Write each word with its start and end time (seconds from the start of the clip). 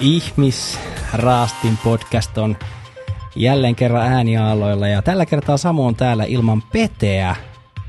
Ihmisraastin 0.00 1.78
podcast 1.84 2.38
on 2.38 2.56
jälleen 3.36 3.74
kerran 3.74 4.12
ääniaaloilla 4.12 4.88
ja 4.88 5.02
tällä 5.02 5.26
kertaa 5.26 5.56
Samu 5.56 5.86
on 5.86 5.96
täällä 5.96 6.24
ilman 6.24 6.62
Peteä, 6.62 7.36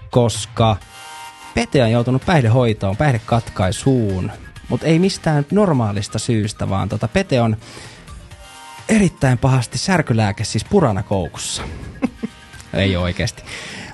koska 0.09 0.77
Pete 1.53 1.83
on 1.83 1.91
joutunut 1.91 2.25
päihdehoitoon, 2.25 2.97
päihdekatkaisuun, 2.97 4.31
mutta 4.69 4.87
ei 4.87 4.99
mistään 4.99 5.45
normaalista 5.51 6.19
syystä, 6.19 6.69
vaan 6.69 6.89
tota 6.89 7.07
Pete 7.07 7.41
on 7.41 7.57
erittäin 8.89 9.37
pahasti 9.37 9.77
särkylääke, 9.77 10.43
siis 10.43 10.65
purana 10.65 11.03
koukussa. 11.03 11.63
ei 12.73 12.97
oikeasti. 12.97 13.43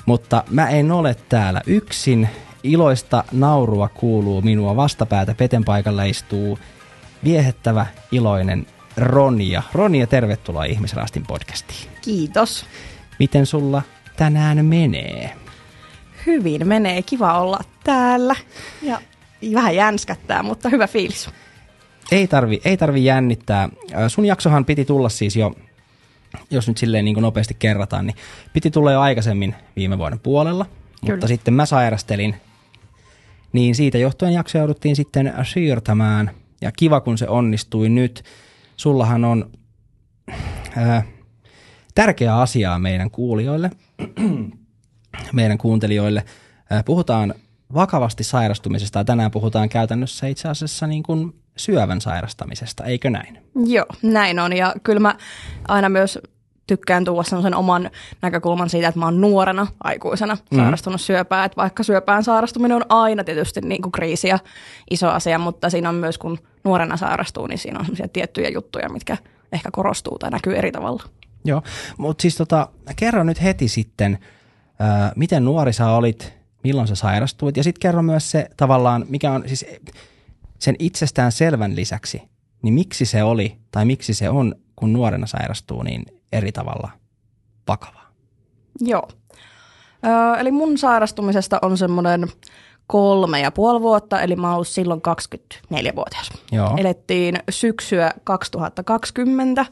Mutta 0.05 0.43
mä 0.49 0.69
en 0.69 0.91
ole 0.91 1.15
täällä 1.29 1.61
yksin. 1.65 2.29
Iloista 2.63 3.23
naurua 3.31 3.89
kuuluu 3.89 4.41
minua 4.41 4.75
vastapäätä. 4.75 5.33
Peten 5.33 5.65
paikalla 5.65 6.03
istuu 6.03 6.59
viehettävä, 7.23 7.85
iloinen 8.11 8.65
Ronja. 8.97 9.63
Ronja, 9.73 10.07
tervetuloa 10.07 10.63
Ihmisraastin 10.63 11.23
podcastiin. 11.27 11.89
Kiitos. 12.01 12.65
Miten 13.19 13.45
sulla 13.45 13.81
tänään 14.15 14.65
menee? 14.65 15.35
Hyvin 16.25 16.67
menee, 16.67 17.01
kiva 17.01 17.39
olla 17.39 17.59
täällä. 17.83 18.35
Ja 18.81 19.01
vähän 19.53 19.75
jänskättää, 19.75 20.43
mutta 20.43 20.69
hyvä 20.69 20.87
fiilis. 20.87 21.29
Ei 22.11 22.27
tarvi, 22.27 22.61
ei 22.65 22.77
tarvi 22.77 23.05
jännittää. 23.05 23.69
Sun 24.07 24.25
jaksohan 24.25 24.65
piti 24.65 24.85
tulla 24.85 25.09
siis 25.09 25.35
jo, 25.35 25.55
jos 26.49 26.67
nyt 26.67 26.77
silleen 26.77 27.05
niin 27.05 27.15
kuin 27.15 27.21
nopeasti 27.21 27.55
kerrataan, 27.59 28.07
niin 28.07 28.15
piti 28.53 28.71
tulla 28.71 28.91
jo 28.91 29.01
aikaisemmin 29.01 29.55
viime 29.75 29.97
vuoden 29.97 30.19
puolella. 30.19 30.65
Kyllä. 30.65 31.13
Mutta 31.13 31.27
sitten 31.27 31.53
mä 31.53 31.65
sairastelin, 31.65 32.35
niin 33.53 33.75
siitä 33.75 33.97
johtuen 33.97 34.33
jakso 34.33 34.57
jouduttiin 34.57 34.95
sitten 34.95 35.33
siirtämään. 35.53 36.31
Ja 36.61 36.71
kiva, 36.71 37.01
kun 37.01 37.17
se 37.17 37.27
onnistui 37.27 37.89
nyt. 37.89 38.23
Sullahan 38.77 39.25
on 39.25 39.51
ää, 40.75 41.03
tärkeä 41.95 42.37
asiaa 42.37 42.79
meidän 42.79 43.11
kuulijoille, 43.11 43.71
meidän 45.33 45.57
kuuntelijoille. 45.57 46.23
Ää, 46.69 46.83
puhutaan 46.83 47.33
vakavasti 47.73 48.23
sairastumisesta 48.23 48.99
ja 48.99 49.05
tänään 49.05 49.31
puhutaan 49.31 49.69
käytännössä 49.69 50.27
itse 50.27 50.47
asiassa 50.47 50.87
niin 50.87 51.03
kuin 51.03 51.33
syövän 51.57 52.01
sairastamisesta, 52.01 52.85
eikö 52.85 53.09
näin? 53.09 53.39
Joo, 53.65 53.85
näin 54.01 54.39
on 54.39 54.53
ja 54.53 54.75
kyllä 54.83 54.99
mä 54.99 55.15
aina 55.67 55.89
myös 55.89 56.19
tykkään 56.67 57.05
tuoda 57.05 57.41
sen 57.41 57.55
oman 57.55 57.89
näkökulman 58.21 58.69
siitä, 58.69 58.87
että 58.87 58.99
mä 58.99 59.05
oon 59.05 59.21
nuorena 59.21 59.67
aikuisena 59.83 60.37
mm. 60.51 60.57
sairastunut 60.57 61.01
syöpään. 61.01 61.45
Että 61.45 61.55
vaikka 61.55 61.83
syöpään 61.83 62.23
sairastuminen 62.23 62.77
on 62.77 62.85
aina 62.89 63.23
tietysti 63.23 63.61
niin 63.61 63.81
kuin 63.81 63.91
kriisi 63.91 64.27
ja 64.27 64.39
iso 64.91 65.09
asia, 65.09 65.39
mutta 65.39 65.69
siinä 65.69 65.89
on 65.89 65.95
myös 65.95 66.17
kun 66.17 66.39
nuorena 66.63 66.97
sairastuu, 66.97 67.47
niin 67.47 67.59
siinä 67.59 67.79
on 67.79 68.09
tiettyjä 68.13 68.49
juttuja, 68.49 68.89
mitkä 68.89 69.17
ehkä 69.51 69.69
korostuu 69.71 70.19
tai 70.19 70.29
näkyy 70.29 70.55
eri 70.55 70.71
tavalla. 70.71 71.03
Joo, 71.45 71.61
mutta 71.97 72.21
siis 72.21 72.35
tota, 72.35 72.67
kerro 72.95 73.23
nyt 73.23 73.43
heti 73.43 73.67
sitten, 73.67 74.17
äh, 74.81 75.11
miten 75.15 75.45
nuori 75.45 75.73
sä 75.73 75.91
olit, 75.91 76.33
milloin 76.63 76.87
sä 76.87 76.95
sairastuit 76.95 77.57
ja 77.57 77.63
sitten 77.63 77.79
kerro 77.79 78.01
myös 78.01 78.31
se 78.31 78.49
tavallaan, 78.57 79.05
mikä 79.09 79.31
on 79.31 79.43
siis 79.45 79.65
sen 80.59 80.75
itsestään 80.79 81.31
selvän 81.31 81.75
lisäksi, 81.75 82.21
niin 82.61 82.73
miksi 82.73 83.05
se 83.05 83.23
oli 83.23 83.57
tai 83.71 83.85
miksi 83.85 84.13
se 84.13 84.29
on, 84.29 84.55
kun 84.75 84.93
nuorena 84.93 85.27
sairastuu, 85.27 85.83
niin 85.83 86.05
eri 86.31 86.51
tavalla 86.51 86.89
vakavaa? 87.67 88.11
Joo. 88.81 89.07
Ö, 90.05 90.39
eli 90.39 90.51
mun 90.51 90.77
sairastumisesta 90.77 91.59
on 91.61 91.77
semmoinen 91.77 92.27
kolme 92.87 93.39
ja 93.39 93.51
puoli 93.51 93.81
vuotta, 93.81 94.21
eli 94.21 94.35
mä 94.35 94.47
oon 94.47 94.53
ollut 94.53 94.67
silloin 94.67 95.01
24-vuotias. 95.73 96.29
Joo. 96.51 96.73
Elettiin 96.77 97.39
syksyä 97.49 98.11
2020 98.23 99.65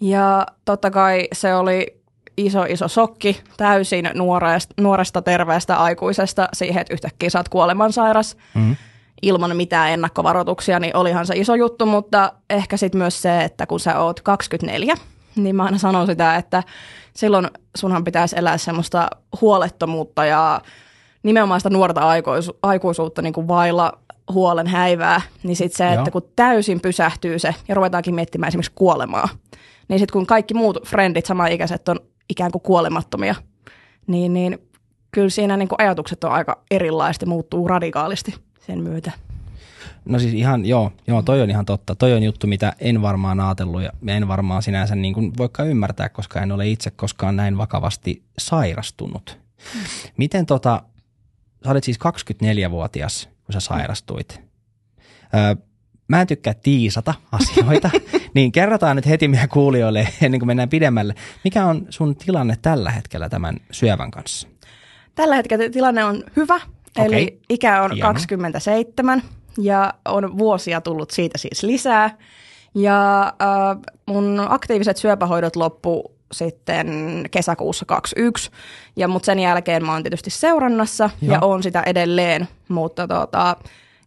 ja 0.00 0.46
totta 0.64 0.90
kai 0.90 1.28
se 1.32 1.54
oli 1.54 2.00
iso 2.36 2.64
iso 2.64 2.88
sokki 2.88 3.42
täysin 3.56 4.10
nuoresta, 4.14 4.74
nuoresta 4.80 5.22
terveestä 5.22 5.76
aikuisesta 5.76 6.48
siihen, 6.52 6.80
että 6.80 6.94
yhtäkkiä 6.94 7.30
sä 7.30 7.38
oot 7.38 7.48
kuolemansairas. 7.48 8.36
Mm 8.54 8.76
ilman 9.22 9.56
mitään 9.56 9.90
ennakkovaroituksia, 9.90 10.80
niin 10.80 10.96
olihan 10.96 11.26
se 11.26 11.34
iso 11.36 11.54
juttu, 11.54 11.86
mutta 11.86 12.32
ehkä 12.50 12.76
sitten 12.76 12.98
myös 12.98 13.22
se, 13.22 13.44
että 13.44 13.66
kun 13.66 13.80
sä 13.80 14.00
oot 14.00 14.20
24, 14.20 14.94
niin 15.36 15.56
mä 15.56 15.64
aina 15.64 15.78
sanon 15.78 16.06
sitä, 16.06 16.36
että 16.36 16.62
silloin 17.14 17.50
sunhan 17.76 18.04
pitäisi 18.04 18.38
elää 18.38 18.58
semmoista 18.58 19.08
huolettomuutta 19.40 20.24
ja 20.24 20.60
nimenomaan 21.22 21.60
sitä 21.60 21.70
nuorta 21.70 22.00
aikuisu- 22.00 22.58
aikuisuutta 22.62 23.22
niin 23.22 23.32
kuin 23.32 23.48
vailla 23.48 23.92
huolen 24.32 24.66
häivää, 24.66 25.20
niin 25.42 25.56
sitten 25.56 25.76
se, 25.76 25.84
Joo. 25.84 25.98
että 25.98 26.10
kun 26.10 26.32
täysin 26.36 26.80
pysähtyy 26.80 27.38
se 27.38 27.54
ja 27.68 27.74
ruvetaankin 27.74 28.14
miettimään 28.14 28.48
esimerkiksi 28.48 28.72
kuolemaa, 28.74 29.28
niin 29.88 29.98
sitten 29.98 30.12
kun 30.12 30.26
kaikki 30.26 30.54
muut 30.54 30.78
frendit, 30.86 31.26
samaikäiset 31.26 31.88
on 31.88 32.00
ikään 32.30 32.52
kuin 32.52 32.62
kuolemattomia, 32.62 33.34
niin, 34.06 34.32
niin 34.32 34.58
kyllä 35.10 35.30
siinä 35.30 35.56
niin 35.56 35.68
kuin 35.68 35.80
ajatukset 35.82 36.24
on 36.24 36.32
aika 36.32 36.62
erilaiset 36.70 37.26
muuttuu 37.26 37.68
radikaalisti 37.68 38.34
sen 38.66 38.82
myötä. 38.82 39.10
No 40.06 40.18
siis 40.18 40.34
ihan, 40.34 40.66
joo, 40.66 40.92
joo, 41.06 41.22
toi 41.22 41.42
on 41.42 41.50
ihan 41.50 41.64
totta. 41.64 41.94
Toi 41.94 42.12
on 42.12 42.22
juttu, 42.22 42.46
mitä 42.46 42.72
en 42.80 43.02
varmaan 43.02 43.40
ajatellut 43.40 43.82
ja 43.82 43.90
en 44.06 44.28
varmaan 44.28 44.62
sinänsä 44.62 44.94
niin 44.94 45.14
kuin 45.14 45.32
voikaan 45.38 45.68
ymmärtää, 45.68 46.08
koska 46.08 46.40
en 46.40 46.52
ole 46.52 46.68
itse 46.68 46.90
koskaan 46.90 47.36
näin 47.36 47.58
vakavasti 47.58 48.22
sairastunut. 48.38 49.38
Miten 50.16 50.46
tota, 50.46 50.82
sä 51.64 51.70
olet 51.70 51.84
siis 51.84 51.98
24-vuotias, 51.98 53.28
kun 53.44 53.52
sä 53.52 53.60
sairastuit. 53.60 54.40
Öö, 55.34 55.56
mä 56.08 56.20
en 56.20 56.26
tykkää 56.26 56.54
tiisata 56.54 57.14
asioita, 57.32 57.90
niin 58.34 58.52
kerrotaan 58.52 58.96
nyt 58.96 59.06
heti 59.06 59.28
meidän 59.28 59.48
kuulijoille 59.48 60.08
ennen 60.22 60.40
kuin 60.40 60.46
mennään 60.46 60.68
pidemmälle. 60.68 61.14
Mikä 61.44 61.64
on 61.64 61.86
sun 61.90 62.16
tilanne 62.16 62.56
tällä 62.62 62.90
hetkellä 62.90 63.28
tämän 63.28 63.56
syövän 63.70 64.10
kanssa? 64.10 64.48
Tällä 65.14 65.36
hetkellä 65.36 65.70
tilanne 65.70 66.04
on 66.04 66.24
hyvä. 66.36 66.56
Okay. 66.56 67.06
Eli 67.06 67.40
ikä 67.48 67.82
on 67.82 67.92
Hieno. 67.92 68.08
27 68.08 69.22
ja 69.58 69.94
on 70.04 70.38
vuosia 70.38 70.80
tullut 70.80 71.10
siitä 71.10 71.38
siis 71.38 71.62
lisää. 71.62 72.18
Ja 72.74 73.22
äh, 73.26 73.78
mun 74.06 74.46
aktiiviset 74.48 74.96
syöpähoidot 74.96 75.56
loppu 75.56 76.16
sitten 76.32 76.88
kesäkuussa 77.30 77.84
21, 77.84 78.50
ja 78.96 79.08
mutta 79.08 79.26
sen 79.26 79.38
jälkeen 79.38 79.84
mä 79.84 79.92
oon 79.92 80.02
tietysti 80.02 80.30
seurannassa 80.30 81.10
Joo. 81.22 81.32
ja 81.32 81.38
oon 81.42 81.62
sitä 81.62 81.82
edelleen, 81.86 82.48
mutta 82.68 83.08
tota, 83.08 83.56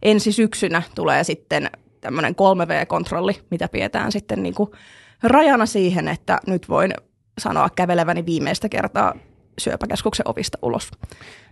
ensi 0.04 0.32
syksynä 0.32 0.82
tulee 0.96 1.24
sitten 1.24 1.70
tämmöinen 2.02 2.34
3V-kontrolli, 2.36 3.40
mitä 3.52 3.68
pidetään 3.68 4.12
sitten 4.12 4.44
niinku 4.44 4.76
rajana 5.24 5.66
siihen, 5.66 6.08
että 6.08 6.40
nyt 6.48 6.70
voin 6.70 6.94
sanoa 7.38 7.70
käveleväni 7.76 8.26
viimeistä 8.26 8.70
kertaa 8.70 9.14
syöpäkeskuksen 9.58 10.28
ovista 10.28 10.58
ulos. 10.62 10.92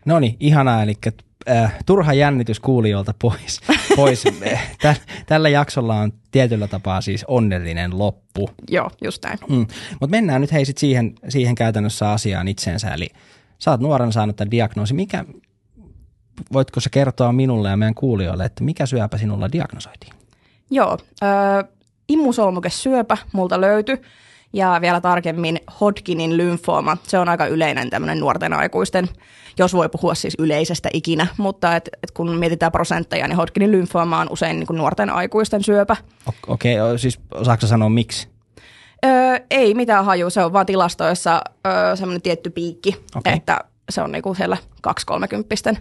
No 0.06 0.20
niin, 0.20 0.38
ihanaa, 0.40 0.84
eli 0.84 0.94
äh, 1.50 1.76
turha 1.86 2.14
jännitys 2.14 2.60
kuulijoilta 2.60 3.14
pois. 3.22 3.62
pois. 3.96 4.24
Tä, 4.82 4.96
tällä 5.26 5.50
jaksolla 5.50 5.96
on 5.96 6.14
tietyllä 6.32 6.68
tapaa 6.68 7.02
siis 7.02 7.26
onnellinen 7.28 8.00
loppu. 8.00 8.50
Joo, 8.70 8.90
just 9.04 9.24
näin. 9.24 9.40
Mm. 9.50 9.68
Mutta 9.92 10.08
mennään 10.08 10.42
nyt 10.42 10.52
hei 10.52 10.66
sit 10.66 10.78
siihen, 10.78 11.16
siihen 11.30 11.56
käytännössä 11.56 12.12
asiaan 12.12 12.48
itsensä, 12.48 12.94
eli 12.94 13.08
sä 13.60 13.72
oot 13.72 13.82
nuorena 13.82 14.12
saanut 14.12 14.36
tämän 14.36 14.52
diagnoosi. 14.52 14.94
Mikä, 14.94 15.26
voitko 16.54 16.80
sä 16.80 16.90
kertoa 16.90 17.32
minulle 17.32 17.70
ja 17.70 17.78
meidän 17.78 17.96
kuulijoille, 17.96 18.46
että 18.46 18.64
mikä 18.64 18.86
syöpä 18.86 19.18
sinulla 19.18 19.52
diagnosoitiin? 19.52 20.14
Joo, 20.72 20.98
äh, 21.24 21.66
immusolmukesyöpä 22.10 23.18
multa 23.32 23.62
löytyi 23.62 24.02
ja 24.54 24.78
vielä 24.82 25.02
tarkemmin 25.02 25.60
Hodgkinin 25.82 26.38
lymfooma. 26.38 26.98
Se 27.04 27.20
on 27.20 27.30
aika 27.30 27.46
yleinen 27.46 27.90
tämmöinen 27.90 28.20
nuorten 28.20 28.54
aikuisten, 28.54 29.08
jos 29.58 29.74
voi 29.74 29.90
puhua 29.90 30.16
siis 30.16 30.36
yleisestä 30.40 30.90
ikinä, 30.94 31.28
mutta 31.38 31.76
et, 31.76 31.90
et 32.04 32.12
kun 32.12 32.38
mietitään 32.38 32.72
prosentteja, 32.72 33.28
niin 33.28 33.38
Hodgkinin 33.38 33.72
lymfooma 33.72 34.20
on 34.20 34.28
usein 34.30 34.60
niin 34.60 34.68
kuin 34.68 34.78
nuorten 34.78 35.10
aikuisten 35.10 35.64
syöpä. 35.64 35.96
Okei, 36.48 36.82
okay, 36.82 36.98
siis 36.98 37.20
osaatko 37.32 37.68
sanoa 37.68 37.90
miksi? 37.90 38.28
Öö, 39.06 39.40
ei 39.52 39.74
mitään 39.74 40.06
haju, 40.06 40.30
se 40.30 40.44
on 40.44 40.54
vaan 40.54 40.66
tilastoissa 40.66 41.42
öö, 41.68 41.96
semmoinen 41.96 42.22
tietty 42.22 42.50
piikki, 42.50 42.96
okay. 43.16 43.34
että 43.34 43.60
se 43.90 44.02
on 44.02 44.12
niinku 44.12 44.34
siellä 44.34 44.58
230 44.82 45.76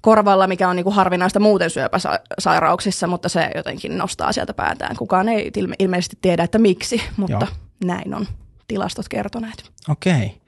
korvalla, 0.00 0.46
mikä 0.46 0.68
on 0.68 0.76
niin 0.76 0.84
kuin 0.84 0.94
harvinaista 0.94 1.40
muuten 1.40 1.70
syöpäsairauksissa, 1.70 3.06
mutta 3.06 3.28
se 3.28 3.50
jotenkin 3.54 3.98
nostaa 3.98 4.32
sieltä 4.32 4.54
päätään. 4.54 4.96
Kukaan 4.96 5.28
ei 5.28 5.50
ilmeisesti 5.78 6.18
tiedä, 6.20 6.44
että 6.44 6.58
miksi, 6.58 7.02
mutta 7.16 7.46
Joo. 7.50 7.56
näin 7.84 8.14
on 8.14 8.26
tilastot 8.68 9.08
kertoneet. 9.08 9.70
Okei. 9.88 10.40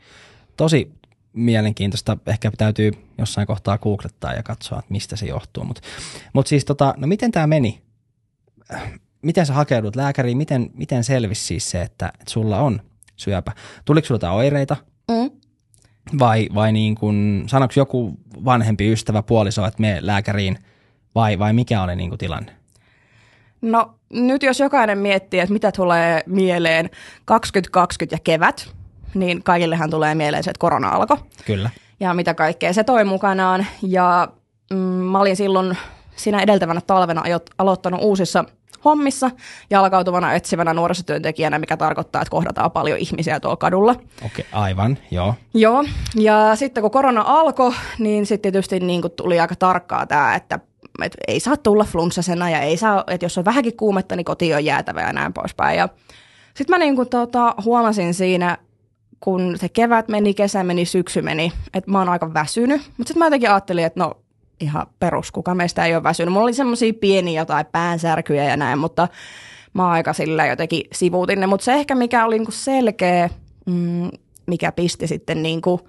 Tosi 0.57 0.93
mielenkiintoista. 1.33 2.17
Ehkä 2.27 2.51
täytyy 2.59 2.93
jossain 3.19 3.47
kohtaa 3.47 3.79
googlettaa 3.79 4.35
ja 4.35 4.43
katsoa, 4.43 4.79
että 4.79 4.93
mistä 4.93 5.17
se 5.17 5.27
johtuu. 5.27 5.65
Mutta 5.65 5.83
mut 6.33 6.47
siis 6.47 6.65
tota, 6.65 6.95
no 6.97 7.07
miten 7.07 7.33
tämä 7.33 7.47
meni? 7.47 7.83
Miten 9.23 9.47
sä 9.47 9.53
hakeudut 9.53 9.97
lääkäriin? 9.97 10.37
Miten, 10.37 10.71
miten 10.75 11.05
selvisi 11.05 11.47
siis 11.47 11.71
se, 11.71 11.83
että, 11.83 12.13
että 12.21 12.31
sulla 12.33 12.61
on 12.61 12.81
syöpä? 13.17 13.53
Tuliko 13.85 14.07
sulla 14.07 14.33
oireita? 14.33 14.77
Mm. 15.11 15.31
Vai, 16.19 16.49
vai 16.55 16.73
niin 16.73 16.95
kuin, 16.95 17.45
sanoiko 17.47 17.75
joku 17.77 18.15
vanhempi 18.45 18.93
ystävä 18.93 19.23
puoliso, 19.23 19.67
että 19.67 19.81
me 19.81 19.99
lääkäriin, 20.01 20.59
vai, 21.15 21.39
vai 21.39 21.53
mikä 21.53 21.83
oli 21.83 21.97
niin 21.97 22.11
kuin 22.11 22.19
tilanne? 22.19 22.53
No 23.63 23.95
nyt 24.13 24.43
jos 24.43 24.61
jokainen 24.61 24.99
miettii, 24.99 25.41
että 25.41 25.53
mitä 25.53 25.73
tulee 25.73 26.23
mieleen 26.27 26.91
2020 27.25 28.15
ja 28.15 28.21
kevät, 28.25 28.75
niin 29.15 29.43
kaikillehan 29.43 29.91
tulee 29.91 30.15
mieleen 30.15 30.45
se, 30.45 30.51
että 30.51 30.61
korona 30.61 30.89
alkoi. 30.89 31.17
Kyllä. 31.47 31.71
Ja 32.01 32.15
mitä 32.15 32.35
kaikkea 32.35 32.73
se 32.73 32.85
toi 32.85 33.05
mukanaan. 33.05 33.67
Ja 33.83 34.29
mm, 34.71 34.79
mä 34.79 35.21
olin 35.21 35.37
silloin 35.37 35.77
siinä 36.17 36.41
edeltävänä 36.41 36.81
talvena 36.81 37.23
aloittanut 37.59 38.01
uusissa 38.03 38.45
hommissa 38.85 39.31
jalkautuvana 39.71 40.35
etsivänä 40.35 40.75
nuorisotyöntekijänä, 40.75 41.59
mikä 41.59 41.77
tarkoittaa, 41.77 42.23
että 42.23 42.31
kohdataan 42.31 42.71
paljon 42.71 42.99
ihmisiä 42.99 43.41
tuolla 43.41 43.57
kadulla. 43.57 43.93
Okei, 43.93 44.27
okay, 44.27 44.45
aivan, 44.53 44.99
joo. 45.11 45.35
Joo, 45.55 45.85
ja 46.15 46.57
sitten 46.57 46.83
kun 46.83 46.91
korona 46.91 47.23
alkoi, 47.27 47.73
niin 47.99 48.27
sitten 48.27 48.53
tietysti 48.53 48.81
niin 48.81 49.03
kuin 49.03 49.13
tuli 49.13 49.41
aika 49.41 49.57
tarkkaa 49.57 50.07
tämä, 50.07 50.35
että 50.35 50.61
että 51.03 51.19
ei 51.29 51.41
saa 51.41 51.57
tulla 51.57 51.85
flunssasena 51.85 52.51
ja 52.51 52.61
ei 52.61 52.77
saa, 52.77 53.05
että 53.07 53.25
jos 53.25 53.39
on 53.39 53.45
vähänkin 53.45 53.77
kuumetta, 53.77 54.17
niin 54.17 54.25
koti 54.25 54.55
on 54.55 54.65
jäätävä 54.65 55.01
ja 55.01 55.13
näin 55.13 55.33
poispäin. 55.33 55.79
Ja 55.79 55.89
sitten 56.55 56.75
mä 56.75 56.79
niin 56.79 56.97
kuin 56.97 57.09
tota, 57.09 57.55
huomasin 57.65 58.15
siinä, 58.15 58.59
kun 59.21 59.57
se 59.57 59.69
kevät 59.69 60.09
meni, 60.09 60.35
kesä 60.35 60.65
meni, 60.65 60.85
syksy 60.85 61.23
meni, 61.23 61.53
että 61.75 61.91
mä 61.91 61.99
oon 61.99 62.09
aika 62.09 62.35
väsynyt. 62.35 62.81
Mutta 62.81 63.09
sitten 63.09 63.19
mä 63.19 63.27
jotenkin 63.27 63.51
ajattelin, 63.51 63.85
että 63.85 64.01
no 64.01 64.15
ihan 64.61 64.87
perus, 64.99 65.33
kuka 65.33 65.55
meistä 65.55 65.85
ei 65.85 65.95
ole 65.95 66.03
väsynyt. 66.03 66.33
Mulla 66.33 66.45
oli 66.45 66.55
semmoisia 66.55 66.93
pieniä 67.01 67.41
jotain 67.41 67.67
päänsärkyjä 67.73 68.45
ja 68.45 68.57
näin, 68.57 68.79
mutta 68.79 69.09
mä 69.75 69.89
aika 69.89 70.13
sillä 70.13 70.47
jotenkin 70.47 70.83
sivuutin 70.93 71.41
ne. 71.41 71.47
Mutta 71.47 71.65
se 71.65 71.73
ehkä 71.73 71.95
mikä 71.95 72.25
oli 72.25 72.39
niinku 72.39 72.53
selkeä, 72.53 73.31
mm, 73.67 74.09
mikä 74.47 74.73
pisti 74.73 75.07
sitten 75.07 75.43
niinku 75.43 75.81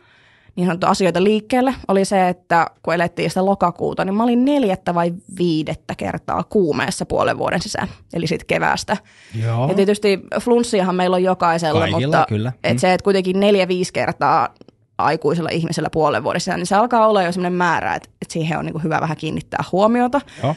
niin 0.56 0.66
sanottu 0.68 0.88
asioita 0.88 1.24
liikkeelle, 1.24 1.76
oli 1.88 2.06
se, 2.06 2.30
että 2.30 2.68
kun 2.84 2.94
elettiin 2.94 3.30
sitä 3.30 3.46
lokakuuta, 3.46 4.06
niin 4.06 4.16
mä 4.16 4.24
olin 4.24 4.46
neljättä 4.46 4.94
vai 4.96 5.14
viidettä 5.38 5.96
kertaa 5.96 6.44
kuumeessa 6.44 7.06
puolen 7.06 7.38
vuoden 7.38 7.62
sisään, 7.62 7.88
eli 8.14 8.28
sitten 8.28 8.48
keväästä. 8.48 8.98
Joo. 9.44 9.68
Ja 9.68 9.74
tietysti 9.74 10.20
flunssiahan 10.42 10.96
meillä 10.96 11.16
on 11.16 11.24
jokaisella, 11.24 11.80
Kaikilla, 11.80 12.02
mutta 12.18 12.26
kyllä. 12.30 12.52
Et 12.64 12.74
Mm. 12.74 12.78
se, 12.80 12.94
että 12.94 13.04
kuitenkin 13.04 13.40
neljä-viisi 13.40 13.94
kertaa 13.94 14.50
aikuisella 14.98 15.50
ihmisellä 15.50 15.90
puolen 15.90 16.24
vuodessa, 16.24 16.58
niin 16.58 16.66
se 16.66 16.76
alkaa 16.76 17.08
olla 17.08 17.24
jo 17.24 17.32
sellainen 17.32 17.58
määrä, 17.58 17.96
että, 17.96 18.10
että 18.22 18.34
siihen 18.34 18.60
on 18.60 18.66
niin 18.66 18.74
kuin 18.74 18.84
hyvä 18.84 19.02
vähän 19.02 19.18
kiinnittää 19.18 19.64
huomiota. 19.72 20.22
Joo. 20.44 20.56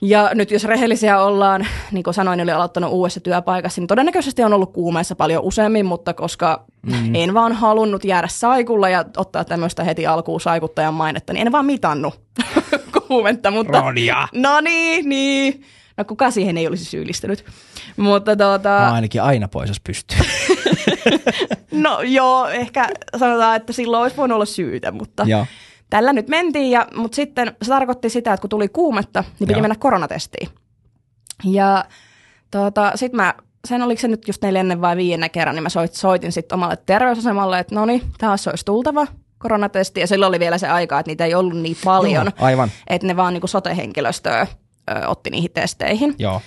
Ja 0.00 0.30
nyt 0.34 0.50
jos 0.50 0.64
rehellisiä 0.64 1.22
ollaan, 1.22 1.66
niin 1.92 2.04
kuin 2.04 2.14
sanoin, 2.14 2.40
oli 2.40 2.50
aloittanut 2.50 2.92
uudessa 2.92 3.20
työpaikassa, 3.20 3.80
niin 3.80 3.88
todennäköisesti 3.88 4.42
on 4.42 4.52
ollut 4.52 4.72
kuumeessa 4.72 5.16
paljon 5.16 5.44
useammin, 5.44 5.86
mutta 5.86 6.14
koska 6.14 6.64
mm. 6.86 7.14
en 7.14 7.34
vaan 7.34 7.52
halunnut 7.52 8.04
jäädä 8.04 8.28
saikulla 8.28 8.88
ja 8.88 9.04
ottaa 9.16 9.44
tämmöistä 9.44 9.84
heti 9.84 10.06
alkuun 10.06 10.40
saikuttajan 10.40 10.94
mainetta, 10.94 11.32
niin 11.32 11.46
en 11.46 11.52
vaan 11.52 11.66
mitannut 11.66 12.20
kuumetta. 13.08 13.50
Mutta, 13.50 13.80
Rodia! 13.80 14.28
No 14.32 14.60
niin, 14.60 15.08
niin. 15.08 15.62
No 15.96 16.04
kuka 16.04 16.30
siihen 16.30 16.58
ei 16.58 16.66
olisi 16.66 16.84
syyllistynyt. 16.84 17.44
Mutta 17.96 18.36
tuota, 18.36 18.68
Mä 18.68 18.92
ainakin 18.92 19.22
aina 19.22 19.48
pois, 19.48 19.68
jos 19.68 19.80
pystyy. 19.80 20.18
no 21.70 22.02
joo, 22.02 22.48
ehkä 22.48 22.88
sanotaan, 23.16 23.56
että 23.56 23.72
silloin 23.72 24.02
olisi 24.02 24.16
voinut 24.16 24.34
olla 24.34 24.44
syytä, 24.44 24.90
mutta 24.92 25.24
Joo. 25.26 25.46
Tällä 25.90 26.12
nyt 26.12 26.28
mentiin. 26.28 26.70
Ja, 26.70 26.86
mutta 26.96 27.16
sitten 27.16 27.56
se 27.62 27.68
tarkoitti 27.68 28.10
sitä, 28.10 28.32
että 28.32 28.40
kun 28.40 28.50
tuli 28.50 28.68
kuumetta, 28.68 29.20
niin 29.20 29.38
piti 29.38 29.52
Joo. 29.52 29.60
mennä 29.60 29.76
koronatestiin. 29.78 30.48
Ja 31.44 31.84
tuota, 32.50 32.92
sitten 32.94 33.16
mä, 33.16 33.34
sen 33.68 33.82
oliko 33.82 34.00
se 34.00 34.08
nyt 34.08 34.28
just 34.28 34.42
neljännen 34.42 34.80
vai 34.80 34.96
viidennen 34.96 35.30
kerran, 35.30 35.54
niin 35.54 35.62
mä 35.62 35.68
soit, 35.68 35.94
soitin 35.94 36.32
sitten 36.32 36.56
omalle 36.56 36.78
terveysasemalle, 36.86 37.58
että 37.58 37.74
no 37.74 37.86
niin, 37.86 38.02
taas 38.18 38.48
olisi 38.48 38.64
tultava 38.64 39.06
koronatesti. 39.38 40.00
Ja 40.00 40.06
silloin 40.06 40.28
oli 40.28 40.40
vielä 40.40 40.58
se 40.58 40.68
aika, 40.68 40.98
että 40.98 41.10
niitä 41.10 41.24
ei 41.24 41.34
ollut 41.34 41.56
niin 41.58 41.76
paljon, 41.84 42.26
Joo, 42.26 42.46
aivan. 42.46 42.70
että 42.86 43.06
ne 43.06 43.16
vaan 43.16 43.34
niinku 43.34 43.46
sote-henkilöstöä 43.46 44.46
ö, 44.90 45.08
otti 45.08 45.30
niihin 45.30 45.50
testeihin. 45.54 46.14
Joo. 46.18 46.40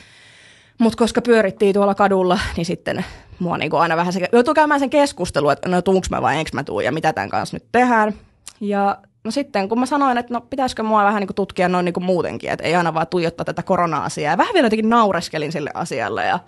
Mutta 0.79 0.97
koska 0.97 1.21
pyörittiin 1.21 1.73
tuolla 1.73 1.95
kadulla, 1.95 2.39
niin 2.57 2.65
sitten 2.65 3.05
mua 3.39 3.57
niinku 3.57 3.77
aina 3.77 3.97
vähän 3.97 4.13
se, 4.13 4.29
joutuu 4.31 4.53
käymään 4.53 4.79
sen 4.79 4.89
keskustelun, 4.89 5.51
että 5.51 5.69
no 5.69 5.81
tuunko 5.81 6.07
mä 6.09 6.21
vai 6.21 6.37
enkö 6.37 6.51
mä 6.53 6.63
tuu 6.63 6.79
ja 6.79 6.91
mitä 6.91 7.13
tämän 7.13 7.29
kanssa 7.29 7.55
nyt 7.55 7.65
tehdään. 7.71 8.13
Ja 8.59 8.97
no 9.23 9.31
sitten 9.31 9.69
kun 9.69 9.79
mä 9.79 9.85
sanoin, 9.85 10.17
että 10.17 10.33
no 10.33 10.41
pitäisikö 10.41 10.83
mua 10.83 11.03
vähän 11.03 11.19
niinku 11.19 11.33
tutkia 11.33 11.69
noin 11.69 11.85
niinku 11.85 11.99
muutenkin, 11.99 12.49
että 12.49 12.65
ei 12.65 12.75
aina 12.75 12.93
vaan 12.93 13.07
tuijottaa 13.07 13.45
tätä 13.45 13.63
korona-asiaa. 13.63 14.33
Ja 14.33 14.37
vähän 14.37 14.53
vielä 14.53 14.65
jotenkin 14.65 14.89
naureskelin 14.89 15.51
sille 15.51 15.71
asialle 15.73 16.25
ja 16.25 16.39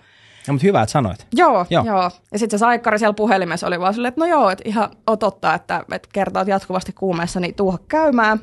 Ja, 0.46 0.52
mutta 0.52 0.66
hyvä, 0.66 0.82
että 0.82 0.92
sanoit. 0.92 1.26
Joo, 1.32 1.66
Joo. 1.70 1.84
joo. 1.84 2.10
Ja 2.32 2.38
sitten 2.38 2.58
se 2.58 2.60
saikkari 2.60 2.98
siellä 2.98 3.14
puhelimessa 3.14 3.66
oli 3.66 3.80
vaan 3.80 3.94
silleen, 3.94 4.08
että 4.08 4.20
no 4.20 4.26
joo, 4.26 4.50
että 4.50 4.62
ihan 4.66 4.88
on 5.06 5.18
totta, 5.18 5.54
että, 5.54 5.84
että 5.92 6.08
kertaat 6.12 6.48
jatkuvasti 6.48 6.92
kuumeessa, 6.92 7.40
niin 7.40 7.54
tuuha 7.54 7.78
käymään. 7.88 8.40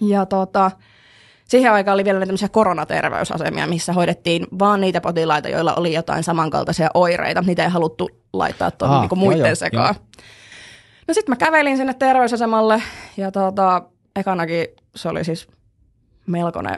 Ja 0.00 0.26
tota, 0.26 0.70
siihen 1.48 1.72
aikaan 1.72 1.94
oli 1.94 2.04
vielä 2.04 2.20
tämmöisiä 2.26 2.48
koronaterveysasemia, 2.48 3.66
missä 3.66 3.92
hoidettiin 3.92 4.46
vaan 4.58 4.80
niitä 4.80 5.00
potilaita, 5.00 5.48
joilla 5.48 5.74
oli 5.74 5.92
jotain 5.94 6.24
samankaltaisia 6.24 6.90
oireita. 6.94 7.42
Niitä 7.42 7.64
ei 7.64 7.70
haluttu 7.70 8.10
laittaa 8.32 8.70
Aa, 8.80 9.00
niinku 9.00 9.16
joo, 9.16 9.24
muiden 9.24 9.46
joo, 9.46 9.54
sekaan. 9.54 9.94
joo. 9.94 10.24
No 11.10 11.14
sitten 11.14 11.32
mä 11.32 11.36
kävelin 11.36 11.76
sinne 11.76 11.94
terveysasemalle 11.94 12.82
ja 13.16 13.30
tota, 13.30 13.82
ekanakin 14.16 14.66
se 14.96 15.08
oli 15.08 15.24
siis 15.24 15.48
melkoinen 16.26 16.76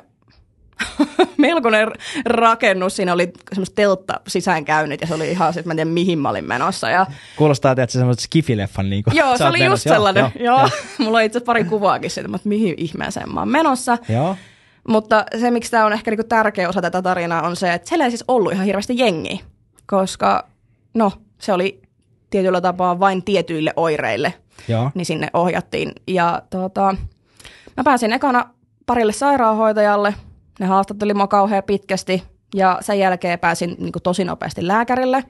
melkoinen 1.36 1.88
rakennus. 2.24 2.96
Siinä 2.96 3.12
oli 3.12 3.32
semmoista 3.52 3.74
teltta 3.74 4.20
sisäänkäynnit 4.28 5.00
ja 5.00 5.06
se 5.06 5.14
oli 5.14 5.30
ihan, 5.30 5.54
sit 5.54 5.66
mä 5.66 5.72
en 5.72 5.76
tiedä 5.76 5.90
mihin 5.90 6.18
mä 6.18 6.28
olin 6.28 6.44
menossa. 6.44 6.90
Ja, 6.90 7.06
Kuulostaa, 7.36 7.72
että 7.72 7.86
se 7.86 7.98
semmoiset 7.98 8.24
skifileffan 8.24 8.90
niin 8.90 9.04
kuin 9.04 9.16
joo, 9.16 9.38
se 9.38 9.44
oli 9.44 9.58
just 9.58 9.64
menossa. 9.64 9.88
Joo, 9.88 9.94
sellainen. 9.94 10.32
Joo, 10.40 10.44
Joo, 10.44 10.58
joo. 10.58 10.68
Mulla 11.04 11.18
on 11.18 11.24
itse 11.24 11.40
pari 11.40 11.64
kuvaakin 11.64 12.10
siitä, 12.10 12.28
mutta 12.28 12.48
mihin 12.48 12.74
ihmeeseen 12.76 13.34
mä 13.34 13.40
oon 13.40 13.48
menossa. 13.48 13.98
joo. 14.08 14.36
Mutta 14.88 15.24
se, 15.40 15.50
miksi 15.50 15.70
tämä 15.70 15.86
on 15.86 15.92
ehkä 15.92 16.10
niinku 16.10 16.26
tärkeä 16.28 16.68
osa 16.68 16.82
tätä 16.82 17.02
tarinaa, 17.02 17.42
on 17.42 17.56
se, 17.56 17.72
että 17.72 17.88
siellä 17.88 18.04
ei 18.04 18.10
siis 18.10 18.24
ollut 18.28 18.52
ihan 18.52 18.66
hirveästi 18.66 18.98
jengiä, 18.98 19.38
koska 19.86 20.48
no, 20.94 21.12
se 21.38 21.52
oli 21.52 21.81
tietyllä 22.32 22.60
tapaa 22.60 23.00
vain 23.00 23.24
tietyille 23.24 23.72
oireille, 23.76 24.34
joo. 24.68 24.90
niin 24.94 25.06
sinne 25.06 25.28
ohjattiin. 25.34 25.92
Ja 26.06 26.42
tota, 26.50 26.96
mä 27.76 27.84
pääsin 27.84 28.12
ekana 28.12 28.50
parille 28.86 29.12
sairaanhoitajalle, 29.12 30.14
ne 30.60 30.66
haastatteli 30.66 31.14
mua 31.14 31.26
kauhean 31.26 31.62
pitkästi 31.62 32.22
ja 32.54 32.78
sen 32.80 32.98
jälkeen 32.98 33.38
pääsin 33.38 33.76
niin 33.78 33.92
kuin, 33.92 34.02
tosi 34.02 34.24
nopeasti 34.24 34.66
lääkärille. 34.66 35.24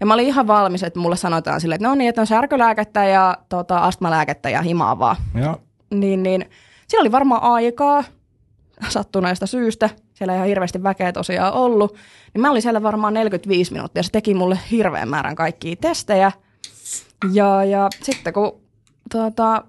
Ja 0.00 0.06
mä 0.06 0.14
olin 0.14 0.26
ihan 0.26 0.46
valmis, 0.46 0.82
että 0.82 1.00
mulle 1.00 1.16
sanotaan 1.16 1.60
silleen, 1.60 1.76
että 1.76 1.88
no 1.88 1.94
niin, 1.94 2.08
että 2.08 2.20
on 2.20 2.26
särkylääkettä 2.26 3.04
ja 3.04 3.38
tota, 3.48 3.78
astmalääkettä 3.78 4.50
ja 4.50 4.62
himaa 4.62 4.98
vaan. 4.98 5.16
joo. 5.42 5.56
Niin, 5.90 6.22
niin 6.22 6.50
siellä 6.88 7.02
oli 7.02 7.12
varmaan 7.12 7.42
aikaa 7.42 8.04
sattuneesta 8.88 9.46
syystä. 9.46 9.90
Siellä 10.14 10.32
ei 10.32 10.36
ihan 10.36 10.48
hirveästi 10.48 10.82
väkeä 10.82 11.12
tosiaan 11.12 11.52
ollut. 11.52 11.96
Niin 12.34 12.42
mä 12.42 12.50
olin 12.50 12.62
siellä 12.62 12.82
varmaan 12.82 13.14
45 13.14 13.72
minuuttia. 13.72 14.02
Se 14.02 14.10
teki 14.12 14.34
mulle 14.34 14.58
hirveän 14.70 15.08
määrän 15.08 15.34
kaikkia 15.34 15.76
testejä. 15.76 16.32
Ja, 17.32 17.64
ja 17.64 17.88
sitten 18.02 18.32
kun 18.32 18.60
tuota, 19.12 19.64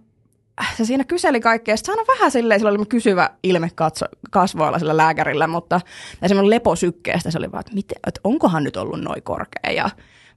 se 0.77 0.86
siinä 0.86 1.03
kyseli 1.03 1.39
kaikkea, 1.39 1.77
sitten 1.77 1.96
se 1.96 2.01
aina 2.01 2.13
vähän 2.13 2.32
silleen, 2.32 2.60
sillä 2.60 2.72
oli 2.72 2.86
kysyvä 2.86 3.29
ilme 3.43 3.70
katso, 3.75 4.05
kasvoilla 4.32 4.79
sillä 4.79 4.98
lääkärillä, 4.98 5.48
mutta 5.48 5.82
ja 6.22 6.27
semmoinen 6.27 6.50
leposykkeestä 6.50 7.32
se 7.32 7.38
oli 7.38 7.51
vaan, 7.51 7.60
että, 7.60 7.74
miten, 7.74 7.98
että 8.08 8.22
onkohan 8.24 8.63
nyt 8.63 8.77
ollut 8.77 9.01
noin 9.01 9.24
korkea 9.24 9.72
ja 9.72 9.89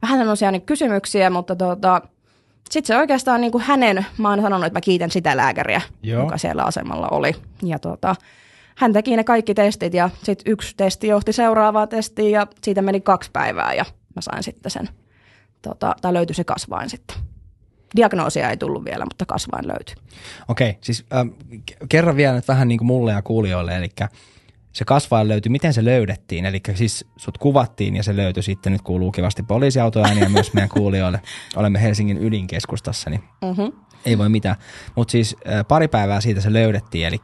vähän 0.03 0.19
semmoisia 0.19 0.51
niin 0.51 0.63
kysymyksiä, 0.63 1.31
mutta 1.31 1.57
tuota, 1.57 2.03
sitten 2.71 2.87
se 2.87 3.01
oikeastaan 3.01 3.41
niin 3.41 3.53
kuin 3.53 3.65
hänen, 3.65 4.07
mä 4.19 4.31
oon 4.31 4.43
sanonut, 4.43 4.67
että 4.67 4.77
mä 4.77 4.81
kiitän 4.81 5.11
sitä 5.11 5.37
lääkäriä, 5.37 5.81
Joo. 6.03 6.23
joka 6.23 6.39
siellä 6.39 6.63
asemalla 6.63 7.09
oli. 7.09 7.33
Ja 7.63 7.79
tuota, 7.79 8.17
hän 8.77 8.93
teki 8.93 9.17
ne 9.17 9.25
kaikki 9.25 9.55
testit 9.55 9.95
ja 9.95 10.11
sitten 10.23 10.53
yksi 10.53 10.75
testi 10.77 11.07
johti 11.07 11.33
seuraavaan 11.33 11.89
testiin 11.89 12.31
ja 12.31 12.47
siitä 12.63 12.83
meni 12.83 13.01
kaksi 13.01 13.31
päivää 13.33 13.75
ja 13.75 13.85
mä 14.17 14.21
sain 14.23 14.43
sitten 14.43 14.71
sen, 14.71 14.89
tota, 15.63 15.97
tai 16.03 16.13
löytyi 16.13 16.35
se 16.35 16.45
kasvain 16.45 16.91
sitten. 16.91 17.17
Diagnoosia 17.97 18.51
ei 18.51 18.57
tullut 18.57 18.85
vielä, 18.85 19.05
mutta 19.05 19.27
kasvain 19.27 19.69
löytyi. 19.69 19.95
Okei, 20.49 20.79
siis 20.81 21.07
ähm, 21.15 21.29
k- 21.67 21.89
kerran 21.89 22.17
vielä 22.17 22.35
nyt 22.35 22.49
vähän 22.49 22.69
niin 22.69 22.79
kuin 22.79 22.87
mulle 22.87 23.13
ja 23.13 23.23
kuulijoille, 23.23 23.77
eli 23.77 23.89
se 24.73 24.85
kasvain 24.85 25.29
löytyi, 25.29 25.51
miten 25.51 25.75
se 25.75 25.85
löydettiin, 25.85 26.47
eli 26.47 26.61
siis 26.75 27.05
sut 27.17 27.39
kuvattiin 27.39 27.97
ja 27.97 28.03
se 28.03 28.17
löytyi 28.17 28.43
sitten, 28.43 28.73
nyt 28.73 28.83
kuuluu 28.83 29.13
kivasti 29.13 29.43
poliisiautoääniä 29.43 30.29
myös 30.29 30.53
meidän 30.53 30.69
kuulijoille, 30.69 31.21
olemme 31.57 31.83
Helsingin 31.83 32.19
ydinkeskustassa, 32.25 33.11
niin 33.11 33.23
Mm-hmm. 33.43 33.73
ei 34.07 34.19
voi 34.19 34.29
mitään. 34.29 34.57
Mutta 34.97 35.13
siis 35.13 35.37
äh, 35.49 35.65
pari 35.69 35.89
päivää 35.89 36.21
siitä 36.21 36.41
se 36.41 36.53
löydettiin, 36.53 37.07
eli, 37.07 37.19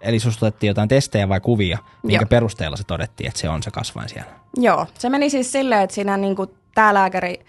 eli 0.00 0.18
susta 0.18 0.46
otettiin 0.46 0.68
jotain 0.68 0.88
testejä 0.88 1.28
vai 1.28 1.40
kuvia, 1.40 1.78
minkä 2.02 2.22
Joo. 2.22 2.28
perusteella 2.28 2.76
se 2.76 2.84
todettiin, 2.84 3.28
että 3.28 3.40
se 3.40 3.48
on 3.48 3.62
se 3.62 3.70
kasvain 3.70 4.08
siellä. 4.08 4.30
Joo, 4.56 4.86
se 4.98 5.08
meni 5.08 5.30
siis 5.30 5.52
silleen, 5.52 5.82
että 5.82 5.94
siinä 5.94 6.16
niin 6.16 6.36
kuin 6.36 6.50
tämä 6.74 6.94
lääkäri, 6.94 7.40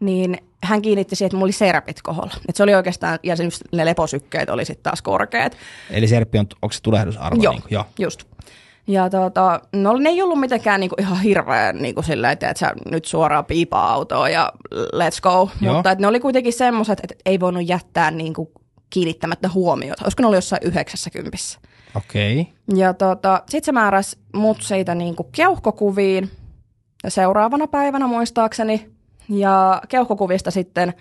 niin 0.00 0.38
hän 0.62 0.82
kiinnitti 0.82 1.16
siihen, 1.16 1.26
että 1.26 1.36
mulla 1.36 1.46
oli 1.46 1.52
serpit 1.52 2.02
koholla. 2.02 2.34
Et 2.48 2.56
se 2.56 2.62
oli 2.62 2.74
oikeastaan, 2.74 3.18
ja 3.22 3.34
ne 3.72 3.84
leposykkeet 3.84 4.50
oli 4.50 4.64
sitten 4.64 4.82
taas 4.82 5.02
korkeat. 5.02 5.56
Eli 5.90 6.08
serppi 6.08 6.38
on, 6.38 6.46
onko 6.62 6.72
se 6.72 6.80
tulehdusarvo? 6.82 7.42
Joo, 7.42 7.52
Niin 7.52 7.62
kuin, 7.62 7.72
joo. 7.72 7.84
just. 7.98 8.24
Ja 8.86 9.10
tota, 9.10 9.60
no 9.72 9.96
ne 9.96 10.08
ei 10.10 10.22
ollut 10.22 10.40
mitenkään 10.40 10.80
niinku 10.80 10.96
ihan 10.98 11.20
hirveän 11.20 11.82
niinku 11.82 12.02
silleen, 12.02 12.32
että 12.32 12.50
et 12.50 12.56
sä 12.56 12.72
nyt 12.90 13.04
suoraan 13.04 13.44
piipaa 13.44 13.92
autoa 13.92 14.28
ja 14.28 14.52
let's 14.74 15.20
go. 15.22 15.50
Joo. 15.60 15.74
Mutta 15.74 15.90
et 15.90 15.98
ne 15.98 16.06
oli 16.06 16.20
kuitenkin 16.20 16.52
semmoiset, 16.52 17.00
että 17.02 17.14
ei 17.26 17.40
voinut 17.40 17.68
jättää 17.68 18.10
niinku 18.10 18.52
kiinnittämättä 18.90 19.48
huomiota. 19.48 20.04
Olisiko 20.04 20.22
ne 20.22 20.26
ollut 20.26 20.36
jossain 20.36 20.62
90. 20.64 21.38
Okei. 21.96 22.40
Okay. 22.40 22.78
Ja 22.78 22.94
tota, 22.94 23.42
sit 23.48 23.64
se 23.64 23.72
määräsi 23.72 24.18
mut 24.34 24.62
siitä 24.62 24.94
niinku 24.94 25.24
keuhkokuviin 25.32 26.30
seuraavana 27.08 27.66
päivänä 27.66 28.06
muistaakseni. 28.06 28.90
Ja 29.28 29.82
keuhkokuvista 29.88 30.50
sitten 30.50 30.94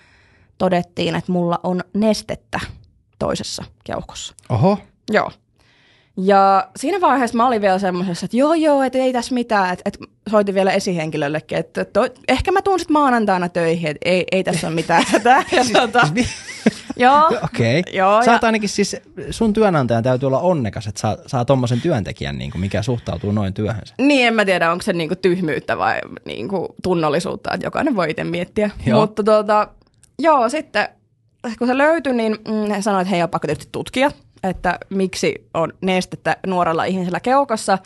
todettiin, 0.57 1.15
että 1.15 1.31
mulla 1.31 1.59
on 1.63 1.81
nestettä 1.93 2.59
toisessa 3.19 3.63
keuhkossa. 3.83 4.35
Oho. 4.49 4.77
Joo. 5.11 5.31
Ja 6.17 6.69
siinä 6.77 7.01
vaiheessa 7.01 7.37
mä 7.37 7.47
olin 7.47 7.61
vielä 7.61 7.79
semmoisessa, 7.79 8.25
että 8.25 8.37
joo 8.37 8.53
joo, 8.53 8.83
että 8.83 8.97
ei 8.97 9.13
tässä 9.13 9.33
mitään, 9.33 9.73
että, 9.73 9.81
että 9.85 9.99
soitin 10.29 10.55
vielä 10.55 10.71
esihenkilöllekin, 10.71 11.57
että 11.57 11.85
to, 11.85 12.07
ehkä 12.27 12.51
mä 12.51 12.61
tuun 12.61 12.79
sitten 12.79 12.93
maanantaina 12.93 13.49
töihin, 13.49 13.91
että 13.91 14.09
ei, 14.09 14.25
ei 14.31 14.43
tässä 14.43 14.67
ole 14.67 14.75
mitään 14.75 15.03
hätää. 15.07 15.43
Ja, 15.51 15.63
tota, 15.81 16.07
joo. 16.95 17.27
Okei. 17.53 17.79
Okay. 17.79 17.93
Joo, 17.93 18.23
Sä 18.23 18.31
ja... 18.31 18.39
ainakin 18.41 18.69
siis, 18.69 18.95
sun 19.29 19.53
työnantajan 19.53 20.03
täytyy 20.03 20.27
olla 20.27 20.39
onnekas, 20.39 20.87
että 20.87 21.01
saa, 21.01 21.17
saa 21.27 21.45
tommosen 21.45 21.81
työntekijän, 21.81 22.37
niin 22.37 22.51
kuin, 22.51 22.61
mikä 22.61 22.81
suhtautuu 22.81 23.31
noin 23.31 23.53
työhönsä. 23.53 23.95
Niin, 23.97 24.27
en 24.27 24.33
mä 24.33 24.45
tiedä, 24.45 24.71
onko 24.71 24.81
se 24.81 24.93
niin 24.93 25.09
kuin 25.09 25.17
tyhmyyttä 25.17 25.77
vai 25.77 25.99
niin 26.25 26.47
kuin 26.47 26.67
tunnollisuutta, 26.83 27.53
että 27.53 27.67
jokainen 27.67 27.95
voi 27.95 28.09
itse 28.09 28.23
miettiä. 28.23 28.69
Joo. 28.85 29.01
Mutta 29.01 29.23
tota, 29.23 29.67
joo, 30.19 30.49
sitten 30.49 30.89
kun 31.57 31.67
se 31.67 31.77
löytyi, 31.77 32.13
niin 32.13 32.37
mm, 32.47 32.71
he 32.75 32.81
sanoivat, 32.81 33.01
että 33.01 33.15
hei, 33.15 33.23
on 33.23 33.29
pakko 33.29 33.47
tietysti 33.47 33.69
tutkia, 33.71 34.11
että 34.43 34.79
miksi 34.89 35.47
on 35.53 35.73
nestettä 35.81 36.37
nuorella 36.47 36.83
ihmisellä 36.83 37.19
keukossa. 37.19 37.77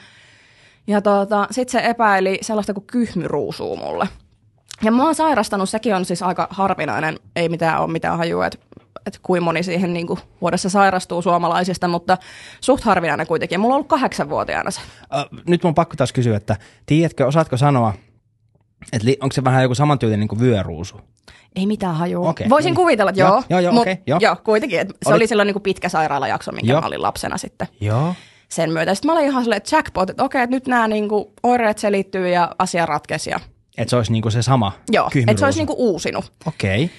Ja 0.87 1.01
tota, 1.01 1.47
sitten 1.51 1.81
se 1.81 1.89
epäili 1.89 2.37
sellaista 2.41 2.73
kuin 2.73 2.85
kyhmyruusuu 2.87 3.77
mulle. 3.77 4.07
Ja 4.83 4.91
mä 4.91 5.03
oon 5.03 5.15
sairastanut, 5.15 5.69
sekin 5.69 5.95
on 5.95 6.05
siis 6.05 6.23
aika 6.23 6.47
harvinainen, 6.49 7.19
ei 7.35 7.49
mitään 7.49 7.81
ole 7.81 7.91
mitään 7.91 8.17
hajua, 8.17 8.45
että 8.45 8.57
että 9.05 9.19
kuinka 9.23 9.45
moni 9.45 9.63
siihen 9.63 9.93
niin 9.93 10.07
kuin 10.07 10.19
vuodessa 10.41 10.69
sairastuu 10.69 11.21
suomalaisista, 11.21 11.87
mutta 11.87 12.17
suht 12.61 12.83
harvinainen 12.83 13.27
kuitenkin. 13.27 13.59
Mulla 13.59 13.73
on 13.73 13.77
ollut 13.77 13.87
kahdeksanvuotiaana 13.87 14.71
se. 14.71 14.81
Uh, 14.81 15.39
nyt 15.47 15.63
mun 15.63 15.75
pakko 15.75 15.95
taas 15.95 16.13
kysyä, 16.13 16.37
että 16.37 16.57
tiedätkö, 16.85 17.27
osaatko 17.27 17.57
sanoa, 17.57 17.93
että 18.93 19.07
li, 19.07 19.17
onko 19.21 19.33
se 19.33 19.43
vähän 19.43 19.63
joku 19.63 19.75
samantyylinen 19.75 20.27
kuin 20.27 20.39
vyöruusu? 20.39 21.01
Ei 21.55 21.65
mitään 21.65 21.95
hajua. 21.95 22.29
Okay, 22.29 22.49
Voisin 22.49 22.69
niin. 22.69 22.75
kuvitella, 22.75 23.09
että 23.09 23.21
joo. 23.21 23.43
Joo, 23.49 23.59
joo, 23.59 23.73
joo, 23.73 23.81
okay, 23.81 23.95
joo. 24.07 24.19
joo 24.21 24.35
kuitenkin. 24.43 24.79
Että 24.79 24.93
se 25.03 25.09
Olit... 25.09 25.15
oli 25.15 25.27
silloin 25.27 25.47
niin 25.47 25.53
kuin 25.53 25.63
pitkä 25.63 25.89
sairaalajakso, 25.89 26.51
minkä 26.51 26.71
joo. 26.71 26.81
mä 26.81 26.87
olin 26.87 27.01
lapsena 27.01 27.37
sitten. 27.37 27.67
Joo. 27.81 28.15
Sen 28.49 28.71
myötä. 28.71 28.95
Sitten 28.95 29.11
mä 29.11 29.13
olin 29.13 29.25
ihan 29.25 29.43
silleen, 29.43 29.61
jackpot, 29.71 30.09
että 30.09 30.23
okei, 30.23 30.41
että 30.41 30.55
nyt 30.55 30.67
nämä 30.67 30.87
niin 30.87 31.09
kuin 31.09 31.25
oireet 31.43 31.77
selittyy 31.77 32.29
ja 32.29 32.55
asia 32.59 32.85
ratkesi. 32.85 33.29
Ja... 33.29 33.39
Että 33.77 33.89
se 33.89 33.95
olisi 33.95 34.11
niin 34.11 34.21
kuin 34.21 34.31
se 34.31 34.41
sama 34.41 34.71
Joo, 34.91 35.09
että 35.27 35.39
se 35.39 35.45
olisi 35.45 35.59
niin 35.59 35.67
kuin 35.67 35.77
uusinut. 35.79 36.33
Okei. 36.45 36.83
Okay. 36.83 36.95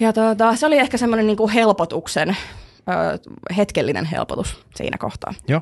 Ja 0.00 0.12
tuota, 0.12 0.56
se 0.56 0.66
oli 0.66 0.78
ehkä 0.78 0.96
semmoinen 0.96 1.26
niin 1.26 1.36
kuin 1.36 1.52
helpotuksen, 1.52 2.28
ö, 2.28 3.54
hetkellinen 3.56 4.04
helpotus 4.04 4.64
siinä 4.74 4.98
kohtaa. 4.98 5.34
Joo. 5.48 5.60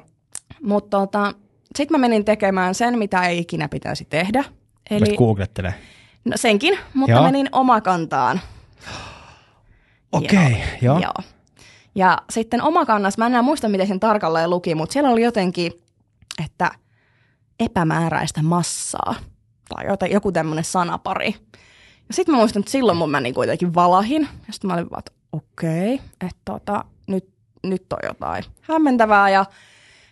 Mutta 0.62 0.98
tota, 0.98 1.32
sitten 1.76 1.94
mä 1.94 1.98
menin 2.00 2.24
tekemään 2.24 2.74
sen, 2.74 2.98
mitä 2.98 3.22
ei 3.22 3.38
ikinä 3.38 3.68
pitäisi 3.68 4.04
tehdä. 4.04 4.44
Eli 4.90 5.16
googlettele. 5.16 5.74
No 6.24 6.32
senkin, 6.36 6.78
mutta 6.94 7.12
joo. 7.12 7.22
menin 7.22 7.48
omakantaan. 7.52 8.40
Okei, 10.12 10.52
okay, 10.52 10.60
joo. 10.82 10.98
joo. 10.98 11.14
Ja 11.94 12.18
sitten 12.30 12.62
omakannassa, 12.62 13.18
mä 13.18 13.26
en 13.26 13.32
enää 13.32 13.42
muista, 13.42 13.68
miten 13.68 13.86
sen 13.86 14.00
tarkalleen 14.00 14.50
luki, 14.50 14.74
mutta 14.74 14.92
siellä 14.92 15.10
oli 15.10 15.22
jotenkin, 15.22 15.72
että 16.44 16.70
epämääräistä 17.60 18.42
massaa 18.42 19.14
tai 19.68 19.86
joten, 19.86 20.10
joku 20.10 20.32
tämmöinen 20.32 20.64
sanapari. 20.64 21.34
Ja 22.08 22.14
sitten 22.14 22.34
mä 22.34 22.38
muistan, 22.38 22.61
että 22.61 22.73
silloin 22.73 22.99
mun 22.99 23.11
mä 23.11 23.20
niin 23.20 23.34
kuitenkin 23.34 23.75
valahin. 23.75 24.28
Ja 24.46 24.52
sitten 24.52 24.68
mä 24.68 24.75
olin 24.75 24.90
vaan, 24.90 24.99
että 24.99 25.12
okei, 25.32 25.94
okay, 25.94 26.06
että 26.20 26.40
tota, 26.44 26.84
nyt, 27.06 27.28
nyt 27.62 27.92
on 27.92 27.99
jotain 28.02 28.44
hämmentävää. 28.61 29.30
Ja 29.30 29.44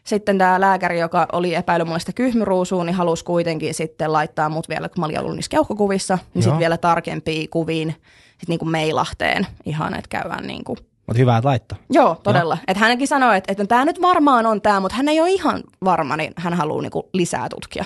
sitten 0.05 0.39
tämä 0.39 0.61
lääkäri, 0.61 1.01
joka 1.01 1.27
oli 1.33 1.55
epäily 1.55 1.85
mulle 1.85 2.01
sitä 2.01 2.13
kyhmyruusuun, 2.13 2.87
niin 2.87 2.95
halusi 2.95 3.25
kuitenkin 3.25 3.75
sitten 3.75 4.13
laittaa 4.13 4.49
mut 4.49 4.69
vielä, 4.69 4.89
kun 4.89 5.01
mä 5.01 5.07
olin 5.07 5.21
ollut 5.21 5.37
niissä 5.37 5.51
keuhkokuvissa, 5.51 6.19
niin 6.35 6.43
sitten 6.43 6.59
vielä 6.59 6.79
tarkempia 6.79 7.47
kuviin 7.51 7.95
sit 8.39 8.49
niin 8.49 8.59
kuin 8.59 8.71
meilahteen 8.71 9.47
ihan, 9.65 9.95
että 9.95 10.09
käydään 10.09 10.47
niin 10.47 10.65
kuin 10.65 10.79
mutta 11.07 11.21
hyvä, 11.21 11.37
että 11.37 11.49
laittaa. 11.49 11.79
Joo, 11.91 12.21
todella. 12.23 12.59
Että 12.69 12.81
hänkin 12.81 13.09
sanoi, 13.09 13.37
että, 13.37 13.53
että 13.53 13.67
tämä 13.67 13.85
nyt 13.85 14.03
varmaan 14.03 14.47
on 14.47 14.61
tämä, 14.61 14.81
mutta 14.81 14.97
hän 14.97 15.09
ei 15.09 15.21
ole 15.21 15.31
ihan 15.31 15.63
varma, 15.85 16.17
niin 16.17 16.33
hän 16.37 16.55
haluaa 16.55 16.83
niinku 16.83 17.09
lisää 17.13 17.49
tutkia. 17.49 17.85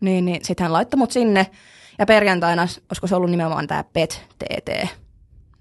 Niin, 0.00 0.24
niin 0.24 0.44
sitten 0.44 0.64
hän 0.64 0.72
laittoi 0.72 0.98
mut 0.98 1.10
sinne. 1.10 1.46
Ja 1.98 2.06
perjantaina, 2.06 2.62
olisiko 2.62 3.06
se 3.06 3.14
ollut 3.14 3.30
nimenomaan 3.30 3.66
tämä 3.66 3.84
PET-TT. 3.92 4.88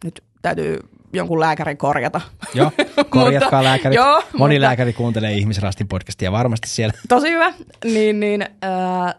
Nyt 0.04 0.24
täytyy 0.42 0.80
jonkun 1.14 1.40
lääkärin 1.40 1.78
korjata. 1.78 2.22
Joo, 2.54 2.72
korjatkaa 3.10 3.64
lääkäri. 3.64 3.96
Joo, 3.96 4.24
Moni 4.38 4.56
mutta, 4.56 4.68
lääkäri 4.68 4.94
kuuntelee 4.94 5.34
Ihmisrastin 5.34 5.88
podcastia 5.88 6.32
varmasti 6.32 6.70
siellä. 6.70 6.94
Tosi 7.10 7.30
hyvä. 7.30 7.54
Niin, 7.86 8.20
niin 8.20 8.42
äh, 8.42 9.16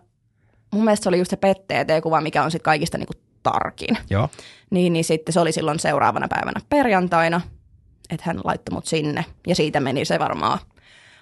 mun 0.71 0.85
mielestä 0.85 1.03
se 1.03 1.09
oli 1.09 1.19
just 1.19 1.31
se 1.31 1.37
PET-TT-kuva, 1.37 2.21
mikä 2.21 2.43
on 2.43 2.51
sitten 2.51 2.65
kaikista 2.65 2.99
niinku 2.99 3.15
tarkin. 3.43 3.99
Joo. 4.11 4.29
Niin, 4.71 4.93
niin 4.93 5.05
sitten 5.05 5.33
se 5.33 5.41
oli 5.41 5.53
silloin 5.53 5.79
seuraavana 5.79 6.29
päivänä 6.29 6.61
perjantaina, 6.69 7.41
että 8.11 8.23
hän 8.27 8.41
laittoi 8.45 8.75
mut 8.75 8.87
sinne. 8.87 9.25
Ja 9.47 9.55
siitä 9.55 9.81
meni 9.81 10.05
se 10.05 10.19
varmaan 10.19 10.59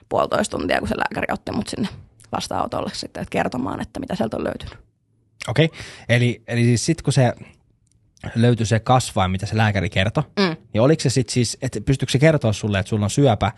puolitoista 0.09 0.57
tuntia, 0.57 0.79
kun 0.79 0.88
se 0.88 0.97
lääkäri 0.97 1.33
otti 1.33 1.53
mut 1.53 1.69
sinne 1.69 1.88
vastaanotolle 2.33 2.91
sitten 2.95 3.23
että 3.23 3.33
kertomaan, 3.33 3.81
että 3.81 4.00
mitä 4.00 4.15
sieltä 4.15 4.37
on 4.37 4.45
löytynyt. 4.45 4.86
Okei, 5.49 5.64
okay. 5.64 5.78
eli, 6.09 6.43
eli 6.47 6.64
siis 6.64 6.87
sitten 6.87 7.05
kun 7.05 7.12
se 7.12 7.33
löytyi 8.35 8.66
se 8.66 8.81
kasvain, 8.81 9.31
mitä 9.31 9.47
se 9.47 9.57
lääkäri 9.57 9.90
kertoi, 9.90 10.23
mm. 10.38 10.57
niin 10.73 10.81
oliko 10.81 11.00
se 11.00 11.11
sitten 11.11 11.35
siis, 11.35 11.59
että 11.62 11.81
pystyykö 11.81 12.12
se 12.12 12.19
kertoa 12.19 12.52
sulle, 12.52 12.78
että 12.78 12.90
sulla 12.90 13.05
on 13.05 13.11
syöpä, 13.11 13.52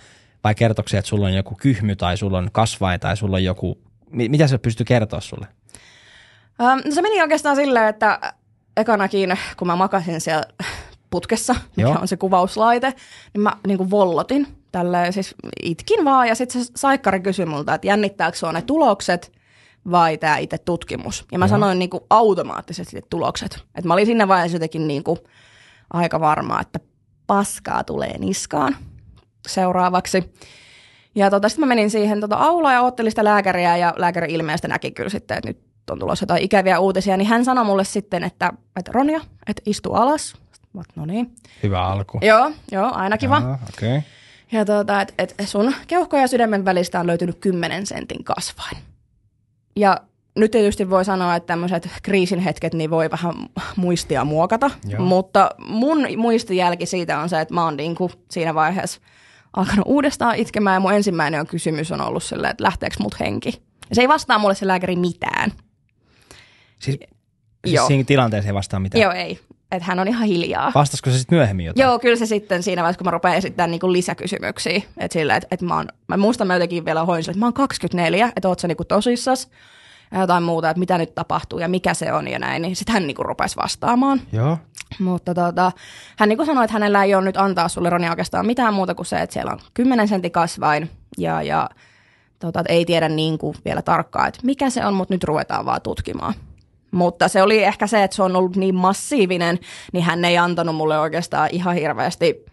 vai 0.44 0.54
kertoiko 0.54 0.88
se, 0.88 0.99
että 0.99 1.08
sulla 1.08 1.26
on 1.26 1.35
joku 1.35 1.54
kyhmy, 1.54 1.97
tai 1.97 2.16
sulla 2.16 2.38
on 2.38 2.49
kasvain, 2.52 3.00
tai 3.00 3.16
sulla 3.16 3.37
on 3.37 3.44
joku, 3.44 3.78
mitä 4.11 4.47
se 4.47 4.58
pystyy 4.58 4.85
kertoa 4.85 5.20
sulle? 5.20 5.47
Um, 6.61 6.80
no 6.85 6.94
se 6.94 7.02
meni 7.02 7.23
oikeastaan 7.23 7.56
silleen, 7.56 7.88
että 7.88 8.20
ekanakin, 8.76 9.38
kun 9.56 9.66
mä 9.66 9.76
makasin 9.76 10.20
siellä 10.20 10.44
putkessa, 11.11 11.54
mikä 11.76 11.88
Joo. 11.88 11.99
on 12.00 12.08
se 12.08 12.16
kuvauslaite, 12.16 12.94
niin 13.35 13.42
mä 13.42 13.52
niin 13.66 13.78
kuin 13.78 13.90
vollotin 13.90 14.47
tälleen, 14.73 15.12
siis 15.12 15.35
itkin 15.62 16.04
vaan, 16.04 16.28
ja 16.28 16.35
sitten 16.35 16.64
se 16.64 16.73
saikkari 16.76 17.20
kysyi 17.20 17.47
multa, 17.47 17.75
että 17.75 17.87
jännittääkö 17.87 18.38
sua 18.38 18.52
ne 18.52 18.62
tulokset, 18.62 19.32
vai 19.90 20.18
tämä 20.18 20.38
itse 20.38 20.58
tutkimus. 20.58 21.25
Ja 21.32 21.38
mä 21.38 21.44
Joo. 21.44 21.49
sanoin 21.50 21.78
niin 21.78 21.90
kuin 21.90 22.04
automaattisesti 22.11 23.02
tulokset. 23.11 23.64
Et 23.75 23.85
mä 23.85 23.94
olin 23.94 24.06
siinä 24.06 24.28
vaiheessa 24.28 24.56
jotenkin 24.56 24.88
niin 24.88 25.04
kuin 25.04 25.18
aika 25.92 26.20
varma, 26.20 26.61
että 26.61 26.80
paskaa 27.26 27.85
tulee 27.85 28.18
niskaan 28.18 28.76
seuraavaksi. 29.49 30.35
Ja 31.14 31.30
tota, 31.30 31.49
sitten 31.49 31.64
mä 31.64 31.68
menin 31.68 31.90
siihen 31.90 32.20
tota 32.20 32.37
aulaan 32.37 32.75
ja 32.75 32.82
ottelin 32.82 33.12
sitä 33.12 33.25
lääkäriä 33.25 33.76
ja 33.76 33.94
lääkäri 33.97 34.35
ilmeisesti 34.35 34.68
näki 34.68 34.90
kyllä 34.90 35.11
sitten, 35.11 35.38
että 35.38 35.49
nyt 35.49 35.58
on 35.90 35.99
tulossa 35.99 36.23
jotain 36.23 36.42
ikäviä 36.42 36.78
uutisia, 36.78 37.16
niin 37.16 37.28
hän 37.28 37.44
sanoi 37.44 37.64
mulle 37.64 37.85
sitten, 37.85 38.25
että, 38.25 38.52
että 38.76 38.92
Ronja, 38.92 39.20
että 39.47 39.62
istu 39.66 39.94
alas. 39.94 40.37
No 40.97 41.06
niin. 41.06 41.35
Hyvä 41.62 41.82
alku. 41.82 42.18
Joo, 42.23 42.50
joo, 42.73 42.90
aina 42.94 43.18
kiva. 43.18 43.40
Jaa, 43.40 43.58
okay. 43.68 44.00
Ja 44.52 44.64
tota, 44.64 45.00
että 45.00 45.14
et 45.18 45.35
sun 45.44 45.75
keuhko 45.87 46.16
ja 46.16 46.26
sydämen 46.26 46.64
välistä 46.64 47.00
on 47.00 47.06
löytynyt 47.06 47.38
10 47.40 47.87
sentin 47.87 48.25
kasvain. 48.25 48.76
Ja 49.78 50.00
nyt 50.37 50.50
tietysti 50.50 50.90
voi 50.90 51.04
sanoa, 51.04 51.37
että 51.37 51.47
tämmöiset 51.47 51.88
kriisin 52.02 52.38
hetket 52.38 52.75
niin 52.75 52.90
voi 52.90 53.11
vähän 53.11 53.35
muistia 53.76 54.25
muokata, 54.25 54.70
Joo. 54.88 55.02
mutta 55.02 55.50
mun 55.66 56.06
muistijälki 56.16 56.87
siitä 56.87 57.20
on 57.20 57.28
se, 57.28 57.40
että 57.40 57.54
mä 57.54 57.64
oon 57.64 57.76
niin 57.76 57.94
kuin 57.94 58.12
siinä 58.30 58.54
vaiheessa 58.54 59.00
alkanut 59.56 59.85
uudestaan 59.88 60.37
itkemään 60.37 60.75
ja 60.75 60.80
mun 60.80 60.94
ensimmäinen 60.94 61.40
on 61.40 61.47
kysymys 61.47 61.92
on 61.92 62.00
ollut 62.00 62.23
silleen, 62.23 62.50
että 62.50 62.64
lähteekö 62.64 62.97
mut 63.00 63.20
henki. 63.20 63.62
Ja 63.90 63.94
se 63.94 64.00
ei 64.00 64.08
vastaa 64.08 64.38
mulle 64.38 64.54
se 64.54 64.66
lääkäri 64.66 64.97
mitään. 64.97 65.52
Siis, 66.78 66.99
siis 67.66 67.75
Joo. 67.75 67.87
siinä 67.87 68.04
tilanteessa 68.04 68.49
ei 68.49 68.54
vastaa 68.54 68.80
mitään? 68.80 69.02
Joo, 69.02 69.12
ei. 69.12 69.40
Että 69.72 69.87
hän 69.87 69.98
on 69.98 70.08
ihan 70.08 70.26
hiljaa. 70.26 70.72
Vastasiko 70.75 71.10
se 71.10 71.18
sitten 71.18 71.38
myöhemmin 71.38 71.66
jotain? 71.66 71.84
Joo, 71.84 71.98
kyllä 71.98 72.16
se 72.16 72.26
sitten 72.26 72.62
siinä 72.62 72.82
vaiheessa, 72.82 72.98
kun 72.98 73.04
mä 73.04 73.10
rupean 73.10 73.37
esittämään 73.37 73.70
niinku 73.70 73.92
lisäkysymyksiä. 73.92 74.82
Että 74.96 75.12
sillä, 75.12 75.37
että, 75.37 75.48
että 75.50 75.66
mä, 75.66 75.76
oon, 75.76 75.88
mä 76.08 76.16
muistan 76.16 76.46
mä 76.46 76.54
jotenkin 76.54 76.84
vielä 76.84 77.04
hoin 77.04 77.20
että 77.20 77.38
mä 77.38 77.46
oon 77.46 77.52
24, 77.52 78.32
että 78.37 78.48
oot 78.48 78.58
sä 78.58 78.68
niinku 78.68 78.84
tosissas 78.84 79.50
ja 80.12 80.20
jotain 80.20 80.42
muuta, 80.42 80.70
että 80.70 80.78
mitä 80.78 80.98
nyt 80.98 81.14
tapahtuu 81.14 81.58
ja 81.58 81.68
mikä 81.68 81.94
se 81.94 82.12
on 82.12 82.28
ja 82.28 82.38
näin, 82.38 82.62
niin 82.62 82.76
sitten 82.76 82.92
hän 82.92 83.06
niinku 83.06 83.22
rupesi 83.22 83.56
vastaamaan. 83.56 84.20
Joo. 84.32 84.58
Mutta 84.98 85.34
tota, 85.34 85.72
hän 86.18 86.28
niinku 86.28 86.44
sanoi, 86.44 86.64
että 86.64 86.72
hänellä 86.72 87.04
ei 87.04 87.14
ole 87.14 87.25
nyt 87.25 87.37
antaa 87.37 87.68
sulle 87.68 87.90
Roni 87.90 88.10
oikeastaan 88.10 88.46
mitään 88.46 88.75
muuta 88.75 88.94
kuin 88.94 89.06
se, 89.06 89.20
että 89.20 89.34
siellä 89.34 89.52
on 89.52 89.58
10 89.75 90.08
sentin 90.08 90.32
kasvain 90.32 90.90
ja, 91.18 91.42
ja 91.42 91.70
tota, 92.38 92.64
ei 92.68 92.84
tiedä 92.84 93.08
niin 93.08 93.38
kuin 93.38 93.56
vielä 93.64 93.82
tarkkaan, 93.82 94.28
että 94.28 94.40
mikä 94.42 94.70
se 94.70 94.87
on, 94.87 94.94
mutta 94.94 95.14
nyt 95.14 95.25
ruvetaan 95.25 95.66
vaan 95.66 95.82
tutkimaan. 95.82 96.34
Mutta 96.90 97.28
se 97.28 97.42
oli 97.42 97.64
ehkä 97.64 97.87
se, 97.87 98.02
että 98.02 98.14
se 98.14 98.23
on 98.23 98.37
ollut 98.37 98.57
niin 98.57 98.75
massiivinen, 98.75 99.59
niin 99.92 100.04
hän 100.04 100.25
ei 100.25 100.38
antanut 100.38 100.76
mulle 100.76 100.99
oikeastaan 100.99 101.49
ihan 101.52 101.75
hirveästi 101.75 102.45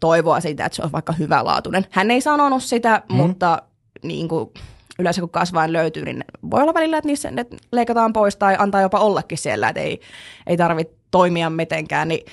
toivoa 0.00 0.40
siitä, 0.40 0.66
että 0.66 0.76
se 0.76 0.82
on 0.82 0.92
vaikka 0.92 1.12
hyvälaatuinen. 1.12 1.86
Hän 1.90 2.10
ei 2.10 2.20
sanonut 2.20 2.62
sitä, 2.62 3.02
mm. 3.08 3.16
mutta 3.16 3.62
niin 4.02 4.28
kuin, 4.28 4.50
yleensä 4.98 5.20
kun 5.20 5.30
kasvain 5.30 5.72
löytyy, 5.72 6.04
niin 6.04 6.24
voi 6.50 6.62
olla 6.62 6.74
välillä, 6.74 6.98
että 6.98 7.08
niissä 7.08 7.30
ne 7.30 7.46
leikataan 7.72 8.12
pois 8.12 8.36
tai 8.36 8.56
antaa 8.58 8.80
jopa 8.80 8.98
ollakin 8.98 9.38
siellä, 9.38 9.68
että 9.68 9.80
ei, 9.80 10.00
ei 10.46 10.56
tarvitse 10.56 10.94
toimia 11.10 11.50
mitenkään, 11.50 12.08
niin 12.08 12.26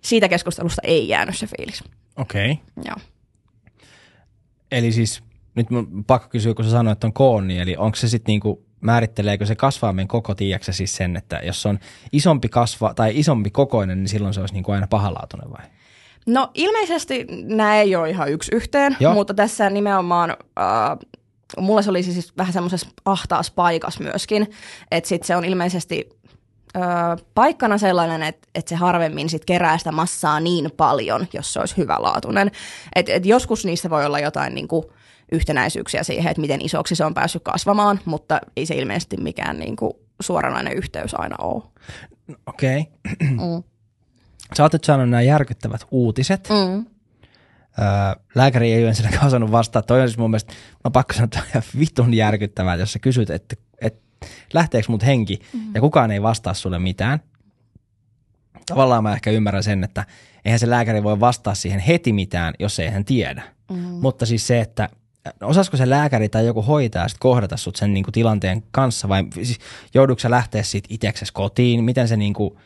siitä 0.00 0.28
keskustelusta 0.28 0.82
ei 0.84 1.08
jäänyt 1.08 1.38
se 1.38 1.46
fiilis. 1.46 1.84
Okei. 2.16 2.52
Okay. 2.52 2.84
Joo. 2.86 2.96
Eli 4.72 4.92
siis 4.92 5.22
nyt 5.54 5.70
mun 5.70 6.04
pakko 6.04 6.28
kysyä, 6.28 6.54
kun 6.54 6.64
sä 6.64 6.70
sanoit, 6.70 6.96
että 6.96 7.06
on 7.06 7.12
kooni, 7.12 7.58
eli 7.58 7.76
onko 7.76 7.96
se 7.96 8.08
sitten 8.08 8.32
niinku, 8.32 8.63
määritteleekö 8.84 9.46
se 9.46 9.54
kasvaimen 9.54 10.08
koko, 10.08 10.34
tiedätkö 10.34 10.72
siis 10.72 10.96
sen, 10.96 11.16
että 11.16 11.40
jos 11.42 11.66
on 11.66 11.78
isompi 12.12 12.48
kasva 12.48 12.94
tai 12.94 13.18
isompi 13.18 13.50
kokoinen, 13.50 13.98
niin 13.98 14.08
silloin 14.08 14.34
se 14.34 14.40
olisi 14.40 14.54
niinku 14.54 14.72
aina 14.72 14.86
pahalaatuinen 14.86 15.50
vai? 15.50 15.66
No 16.26 16.50
ilmeisesti 16.54 17.26
nämä 17.30 17.76
ei 17.76 17.96
ole 17.96 18.10
ihan 18.10 18.30
yksi 18.30 18.54
yhteen, 18.54 18.96
Joo. 19.00 19.14
mutta 19.14 19.34
tässä 19.34 19.70
nimenomaan 19.70 20.30
äh, 20.30 20.98
mulla 21.58 21.82
se 21.82 21.90
oli 21.90 22.02
siis 22.02 22.36
vähän 22.36 22.52
semmoisessa 22.52 22.88
ahtaassa 23.04 23.52
paikassa 23.56 24.02
myöskin, 24.02 24.50
että 24.90 25.08
sitten 25.08 25.26
se 25.26 25.36
on 25.36 25.44
ilmeisesti 25.44 26.08
ö, 26.76 26.80
paikkana 27.34 27.78
sellainen, 27.78 28.22
että, 28.22 28.48
että 28.54 28.68
se 28.68 28.74
harvemmin 28.74 29.28
sit 29.28 29.44
kerää 29.44 29.78
sitä 29.78 29.92
massaa 29.92 30.40
niin 30.40 30.70
paljon, 30.76 31.26
jos 31.32 31.52
se 31.52 31.60
olisi 31.60 31.76
hyvälaatuinen. 31.76 32.50
Et, 32.94 33.08
et 33.08 33.26
joskus 33.26 33.64
niissä 33.64 33.90
voi 33.90 34.06
olla 34.06 34.18
jotain 34.18 34.54
niin 34.54 34.68
kuin, 34.68 34.84
yhtenäisyyksiä 35.32 36.02
siihen, 36.02 36.30
että 36.30 36.40
miten 36.40 36.64
isoksi 36.64 36.96
se 36.96 37.04
on 37.04 37.14
päässyt 37.14 37.42
kasvamaan, 37.42 38.00
mutta 38.04 38.40
ei 38.56 38.66
se 38.66 38.74
ilmeisesti 38.74 39.16
mikään 39.16 39.58
niin 39.58 39.76
kuin, 39.76 39.92
suoranainen 40.20 40.72
yhteys 40.72 41.14
aina 41.14 41.36
ole. 41.38 41.62
Okei. 42.46 42.80
Okay. 42.80 43.28
Mm. 43.30 43.62
Sä 44.56 44.62
oot 44.62 44.72
nyt 44.72 44.84
saanut 44.84 45.08
nämä 45.08 45.22
järkyttävät 45.22 45.80
uutiset. 45.90 46.48
Mm. 46.48 46.86
Öö, 47.78 48.22
lääkäri 48.34 48.72
ei 48.72 48.82
ole 48.82 48.88
ensinnäkään 48.88 49.26
osannut 49.26 49.52
vastata. 49.52 49.86
Toi 49.86 50.00
on 50.00 50.08
siis 50.08 50.18
mun 50.18 50.30
mielestä, 50.30 50.52
mä 50.84 50.90
pakko 50.90 51.12
sanoa, 51.12 51.24
että 51.24 51.42
ihan 51.50 51.62
vitun 51.78 52.14
järkyttävää, 52.14 52.74
jos 52.74 52.92
sä 52.92 52.98
kysyt, 52.98 53.30
että, 53.30 53.56
että 53.80 54.26
lähteekö 54.52 54.86
mut 54.90 55.06
henki 55.06 55.40
mm-hmm. 55.52 55.70
ja 55.74 55.80
kukaan 55.80 56.10
ei 56.10 56.22
vastaa 56.22 56.54
sulle 56.54 56.78
mitään. 56.78 57.20
Tavallaan 58.66 59.02
mä 59.02 59.12
ehkä 59.12 59.30
ymmärrän 59.30 59.62
sen, 59.62 59.84
että 59.84 60.06
eihän 60.44 60.58
se 60.58 60.70
lääkäri 60.70 61.02
voi 61.02 61.20
vastaa 61.20 61.54
siihen 61.54 61.80
heti 61.80 62.12
mitään, 62.12 62.54
jos 62.58 62.78
ei 62.78 62.90
hän 62.90 63.04
tiedä. 63.04 63.42
Mm-hmm. 63.70 63.84
Mutta 63.84 64.26
siis 64.26 64.46
se, 64.46 64.60
että 64.60 64.88
osaisiko 65.42 65.76
se 65.76 65.90
lääkäri 65.90 66.28
tai 66.28 66.46
joku 66.46 66.62
hoitaja 66.62 67.08
sitten 67.08 67.20
kohdata 67.20 67.56
sut 67.56 67.76
sen 67.76 67.94
niinku 67.94 68.12
tilanteen 68.12 68.62
kanssa 68.70 69.08
vai 69.08 69.24
siis 69.34 69.58
joudutko 69.94 70.30
lähteä 70.30 70.62
sitten 70.62 70.94
itseksesi 70.94 71.32
kotiin, 71.32 71.84
miten 71.84 72.08
se 72.08 72.16
niinku, 72.16 72.58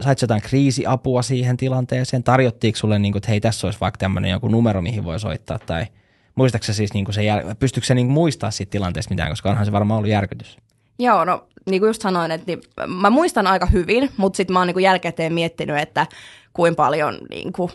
sait 0.00 0.22
jotain 0.22 0.42
kriisiapua 0.42 1.22
siihen 1.22 1.56
tilanteeseen? 1.56 2.22
Tarjottiinko 2.22 2.76
sulle, 2.76 2.98
niin 2.98 3.12
kuin, 3.12 3.18
että 3.18 3.30
hei, 3.30 3.40
tässä 3.40 3.66
olisi 3.66 3.80
vaikka 3.80 3.98
tämmöinen 3.98 4.30
joku 4.30 4.48
numero, 4.48 4.82
mihin 4.82 5.04
voi 5.04 5.20
soittaa? 5.20 5.58
Tai 5.58 5.86
muistaaksä 6.34 6.72
siis, 6.72 6.94
niin 6.94 7.04
kuin 7.04 7.14
se 7.14 7.24
jäl... 7.24 7.54
pystyykö 7.58 7.86
se 7.86 7.94
niin 7.94 8.06
kuin 8.06 8.14
muistaa 8.14 8.50
siitä 8.50 8.70
tilanteesta 8.70 9.10
mitään, 9.10 9.30
koska 9.30 9.50
onhan 9.50 9.66
se 9.66 9.72
varmaan 9.72 9.98
ollut 9.98 10.10
järkytys? 10.10 10.58
Joo, 10.98 11.24
no 11.24 11.46
niin 11.70 11.80
kuin 11.80 11.88
just 11.88 12.02
sanoin, 12.02 12.30
että 12.30 12.46
niin, 12.46 12.60
mä 12.86 13.10
muistan 13.10 13.46
aika 13.46 13.66
hyvin, 13.66 14.10
mutta 14.16 14.36
sitten 14.36 14.54
mä 14.54 14.60
oon 14.60 14.66
niin 14.66 14.74
kuin 14.74 14.84
jälkikäteen 14.84 15.32
miettinyt, 15.32 15.78
että 15.78 16.06
kuinka 16.52 16.76
paljon 16.76 17.18
niin 17.30 17.52
kuin, 17.52 17.70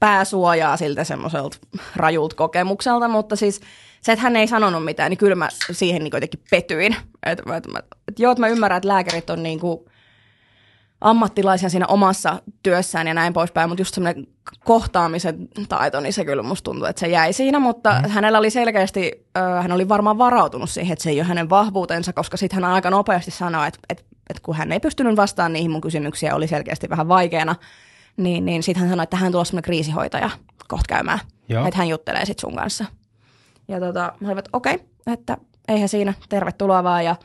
pääsuojaa 0.00 0.76
siltä 0.76 1.04
semmoiselta 1.04 1.56
rajulta 1.96 2.36
kokemukselta, 2.36 3.08
mutta 3.08 3.36
siis 3.36 3.60
se, 4.00 4.12
että 4.12 4.22
hän 4.22 4.36
ei 4.36 4.46
sanonut 4.46 4.84
mitään, 4.84 5.10
niin 5.10 5.18
kyllä 5.18 5.34
mä 5.34 5.48
siihen 5.70 6.04
niin 6.04 6.12
jotenkin 6.14 6.40
petyin. 6.50 6.96
Että, 7.26 7.42
että, 7.56 7.56
että, 7.56 7.96
että 8.08 8.22
joo, 8.22 8.32
että 8.32 8.40
mä 8.40 8.48
ymmärrän, 8.48 8.76
että 8.76 8.88
lääkärit 8.88 9.30
on 9.30 9.42
niin 9.42 9.60
kuin, 9.60 9.80
ammattilaisia 11.04 11.68
siinä 11.68 11.86
omassa 11.86 12.42
työssään 12.62 13.06
ja 13.06 13.14
näin 13.14 13.32
poispäin, 13.32 13.68
mutta 13.68 13.80
just 13.80 13.94
semmoinen 13.94 14.26
kohtaamisen 14.64 15.48
taito, 15.68 16.00
niin 16.00 16.12
se 16.12 16.24
kyllä 16.24 16.42
musta 16.42 16.64
tuntuu, 16.64 16.86
että 16.86 17.00
se 17.00 17.08
jäi 17.08 17.32
siinä, 17.32 17.58
mutta 17.58 18.00
mm. 18.02 18.08
hänellä 18.08 18.38
oli 18.38 18.50
selkeästi, 18.50 19.26
hän 19.62 19.72
oli 19.72 19.88
varmaan 19.88 20.18
varautunut 20.18 20.70
siihen, 20.70 20.92
että 20.92 21.02
se 21.02 21.10
ei 21.10 21.20
ole 21.20 21.28
hänen 21.28 21.50
vahvuutensa, 21.50 22.12
koska 22.12 22.36
sitten 22.36 22.62
hän 22.62 22.72
aika 22.72 22.90
nopeasti 22.90 23.30
sanoi, 23.30 23.68
että, 23.68 23.78
että, 23.88 24.04
että 24.30 24.42
kun 24.42 24.56
hän 24.56 24.72
ei 24.72 24.80
pystynyt 24.80 25.16
vastaamaan 25.16 25.52
niihin 25.52 25.70
mun 25.70 25.80
kysymyksiä, 25.80 26.34
oli 26.34 26.46
selkeästi 26.46 26.90
vähän 26.90 27.08
vaikeana, 27.08 27.56
niin, 28.16 28.44
niin 28.44 28.62
sitten 28.62 28.80
hän 28.80 28.90
sanoi, 28.90 29.02
että 29.02 29.16
hän 29.16 29.32
tulossa 29.32 29.50
semmoinen 29.50 29.64
kriisihoitaja 29.64 30.30
kohta 30.68 30.88
käymään, 30.88 31.18
Joo. 31.48 31.66
että 31.66 31.78
hän 31.78 31.88
juttelee 31.88 32.24
sitten 32.24 32.40
sun 32.40 32.56
kanssa. 32.56 32.84
Ja 33.68 33.80
tota, 33.80 34.12
mä 34.20 34.28
olin, 34.28 34.38
että 34.38 34.50
okei, 34.52 34.74
okay, 34.74 34.86
että 35.06 35.36
eihän 35.68 35.88
siinä, 35.88 36.14
tervetuloa 36.28 36.84
vaan, 36.84 37.04
ja 37.04 37.16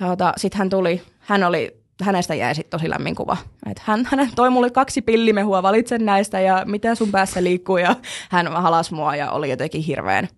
tota, 0.00 0.32
sitten 0.36 0.58
hän 0.58 0.70
tuli, 0.70 1.02
hän 1.18 1.44
oli 1.44 1.84
hänestä 2.02 2.34
jäi 2.34 2.54
sitten 2.54 2.70
tosi 2.70 2.90
lämmin 2.90 3.14
kuva. 3.14 3.36
Et 3.70 3.78
hän, 3.78 4.08
hän 4.10 4.30
toi 4.36 4.50
mulle 4.50 4.70
kaksi 4.70 5.02
pillimehua, 5.02 5.62
valitsen 5.62 6.04
näistä 6.04 6.40
ja 6.40 6.62
mitä 6.66 6.94
sun 6.94 7.10
päässä 7.10 7.44
liikkuu 7.44 7.76
ja 7.76 7.96
hän 8.30 8.52
halas 8.52 8.92
mua 8.92 9.16
ja 9.16 9.30
oli 9.30 9.50
jotenkin 9.50 9.82
hirveän, 9.82 10.28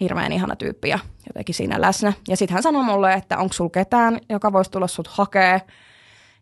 hirveän 0.00 0.32
ihana 0.32 0.56
tyyppi 0.56 0.88
ja 0.88 0.98
jotenkin 1.26 1.54
siinä 1.54 1.80
läsnä. 1.80 2.12
Ja 2.28 2.36
sitten 2.36 2.54
hän 2.54 2.62
sanoi 2.62 2.84
mulle, 2.84 3.12
että 3.12 3.38
onko 3.38 3.52
sulla 3.52 3.70
ketään, 3.70 4.20
joka 4.28 4.52
voisi 4.52 4.70
tulla 4.70 4.86
sut 4.86 5.06
hakee. 5.06 5.62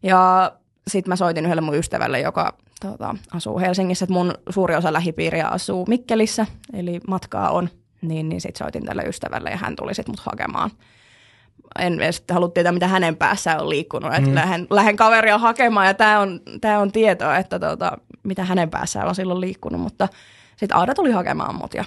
Ja 0.03 0.53
sitten 0.91 1.11
mä 1.13 1.17
soitin 1.17 1.45
yhdelle 1.47 1.61
mun 1.61 1.75
ystävälle, 1.75 2.21
joka 2.21 2.57
tota, 2.81 3.15
asuu 3.33 3.59
Helsingissä, 3.59 4.05
että 4.05 4.13
mun 4.13 4.35
suuri 4.51 4.75
osa 4.77 4.93
lähipiiriä 4.93 5.47
asuu 5.47 5.87
Mikkelissä, 5.89 6.47
eli 6.73 7.01
matkaa 7.09 7.51
on. 7.51 7.69
Niin, 8.03 8.29
niin 8.29 8.41
sitten 8.41 8.59
soitin 8.59 8.85
tälle 8.85 9.03
ystävälle 9.03 9.51
ja 9.51 9.57
hän 9.57 9.77
tuli 9.77 9.95
sitten 9.95 10.13
mut 10.13 10.21
hakemaan 10.21 10.71
en 11.79 12.01
edes 12.01 12.25
halua 12.31 12.49
tietää, 12.49 12.73
mitä 12.73 12.89
hänen 12.89 13.17
päässään 13.17 13.61
on 13.61 13.69
liikkunut. 13.69 14.15
Että 14.15 14.29
mm. 14.29 14.35
lähden, 14.35 14.67
lähden 14.71 14.97
kaveria 14.97 15.39
hakemaan 15.39 15.87
ja 15.87 15.95
tämä 15.95 16.21
on, 16.21 16.41
tää 16.61 16.81
on 16.81 16.93
tietoa, 16.93 17.39
että 17.39 17.59
tota, 17.59 17.99
mitä 18.23 18.45
hänen 18.45 18.71
päässään 18.71 19.09
on 19.09 19.15
silloin 19.15 19.41
liikkunut. 19.41 19.81
Mutta 19.81 20.09
sitten 20.57 20.79
Aada 20.79 20.95
tuli 20.95 21.11
hakemaan 21.11 21.55
mut 21.55 21.75
ja 21.75 21.85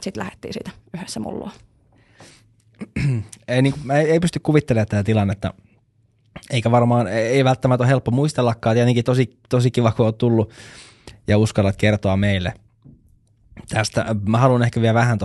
sitten 0.00 0.20
lähdettiin 0.20 0.54
siitä 0.54 0.70
yhdessä 0.94 1.20
mun 1.20 1.38
luo. 1.38 1.50
ei, 3.48 3.62
niin, 3.62 3.74
ei, 3.94 4.10
ei 4.10 4.20
pysty 4.20 4.40
kuvittelemaan 4.42 4.88
tätä 4.88 5.04
tilannetta. 5.04 5.54
Eikä 6.50 6.70
varmaan, 6.70 7.08
ei 7.08 7.44
välttämättä 7.44 7.82
ole 7.84 7.88
helppo 7.88 8.10
muistellakaan. 8.10 8.76
Tietenkin 8.76 9.04
tosi, 9.04 9.38
tosi 9.48 9.70
kiva, 9.70 9.92
kun 9.92 10.06
olet 10.06 10.18
tullut 10.18 10.52
ja 11.28 11.38
uskallat 11.38 11.76
kertoa 11.76 12.16
meille 12.16 12.54
tästä. 13.68 14.16
Mä 14.28 14.38
haluan 14.38 14.62
ehkä 14.62 14.80
vielä 14.80 14.94
vähän 14.94 15.18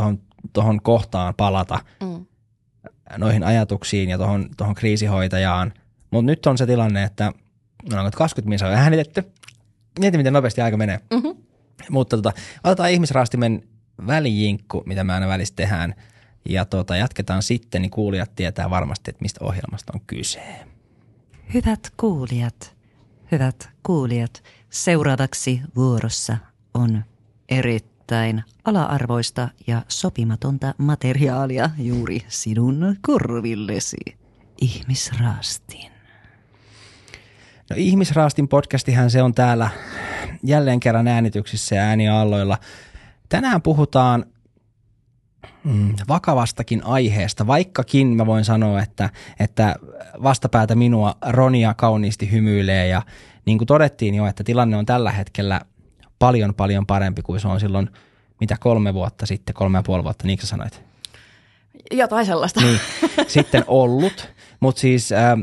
tuohon 0.53 0.81
kohtaan 0.81 1.33
palata. 1.35 1.79
Mm 2.03 2.25
noihin 3.17 3.43
ajatuksiin 3.43 4.09
ja 4.09 4.17
tuohon 4.17 4.49
tohon 4.57 4.75
kriisihoitajaan. 4.75 5.73
Mutta 6.11 6.25
nyt 6.25 6.45
on 6.45 6.57
se 6.57 6.65
tilanne, 6.65 7.03
että 7.03 7.31
no, 7.93 8.11
20 8.15 8.41
minuuttia 8.49 8.67
on 8.67 8.83
äänitetty. 8.83 9.31
Mieti, 9.99 10.17
miten 10.17 10.33
nopeasti 10.33 10.61
aika 10.61 10.77
menee. 10.77 10.99
Mm-hmm. 11.13 11.43
Mutta 11.89 12.17
tota, 12.17 12.33
otetaan 12.63 12.91
ihmisraastimen 12.91 13.63
välijinkku, 14.07 14.83
mitä 14.85 15.03
me 15.03 15.13
aina 15.13 15.27
välissä 15.27 15.55
tehdään. 15.55 15.95
Ja 16.49 16.65
tota, 16.65 16.95
jatketaan 16.95 17.43
sitten, 17.43 17.81
niin 17.81 17.91
kuulijat 17.91 18.35
tietää 18.35 18.69
varmasti, 18.69 19.11
että 19.11 19.21
mistä 19.21 19.45
ohjelmasta 19.45 19.93
on 19.95 20.01
kyse. 20.07 20.41
Hyvät 21.53 21.93
kuulijat, 21.97 22.75
hyvät 23.31 23.69
kuulijat, 23.83 24.43
seuraavaksi 24.69 25.61
vuorossa 25.75 26.37
on 26.73 27.03
erittäin 27.49 28.43
ala-arvoista 28.65 29.49
ja 29.67 29.81
sopimatonta 29.87 30.73
materiaalia 30.77 31.69
juuri 31.77 32.19
sinun 32.27 32.95
korvillesi. 33.01 33.97
Ihmisraastin. 34.61 35.91
No 37.69 37.75
Ihmisraastin 37.75 38.47
podcastihan 38.47 39.09
se 39.09 39.23
on 39.23 39.33
täällä 39.33 39.69
jälleen 40.43 40.79
kerran 40.79 41.07
äänityksissä 41.07 41.75
ja 41.75 41.81
ääniaalloilla. 41.81 42.57
Tänään 43.29 43.61
puhutaan 43.61 44.25
mm, 45.63 45.93
vakavastakin 46.07 46.85
aiheesta, 46.85 47.47
vaikkakin 47.47 48.07
mä 48.07 48.25
voin 48.25 48.45
sanoa, 48.45 48.81
että, 48.81 49.09
että 49.39 49.75
vastapäätä 50.23 50.75
minua 50.75 51.15
Ronia 51.27 51.73
kauniisti 51.73 52.31
hymyilee 52.31 52.87
ja 52.87 53.01
niin 53.45 53.57
kuin 53.57 53.67
todettiin 53.67 54.15
jo, 54.15 54.25
että 54.25 54.43
tilanne 54.43 54.77
on 54.77 54.85
tällä 54.85 55.11
hetkellä 55.11 55.61
paljon 56.19 56.53
paljon 56.53 56.85
parempi 56.85 57.21
kuin 57.21 57.39
se 57.39 57.47
on 57.47 57.59
silloin, 57.59 57.89
mitä 58.39 58.57
kolme 58.59 58.93
vuotta 58.93 59.25
sitten, 59.25 59.55
kolme 59.55 59.77
ja 59.77 59.83
puoli 59.83 60.03
vuotta, 60.03 60.27
niin 60.27 60.39
sä 60.39 60.47
sanoit? 60.47 60.83
Jotain 61.91 62.25
sellaista. 62.25 62.61
Niin, 62.61 62.79
sitten 63.27 63.63
ollut, 63.67 64.29
mutta 64.59 64.81
siis 64.81 65.11
äh, 65.11 65.37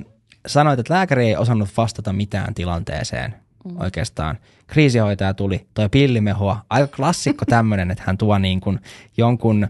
sanoit, 0.46 0.80
että 0.80 0.94
lääkäri 0.94 1.26
ei 1.26 1.36
osannut 1.36 1.68
vastata 1.76 2.12
mitään 2.12 2.54
tilanteeseen 2.54 3.34
mm. 3.64 3.80
oikeastaan. 3.80 4.38
Kriisihoitaja 4.66 5.34
tuli, 5.34 5.66
toi 5.74 5.88
pillimehua, 5.88 6.58
aika 6.70 6.96
klassikko 6.96 7.44
tämmöinen, 7.44 7.90
että 7.90 8.04
hän 8.06 8.18
tuo 8.18 8.38
niin 8.38 8.60
kuin 8.60 8.80
jonkun 9.16 9.68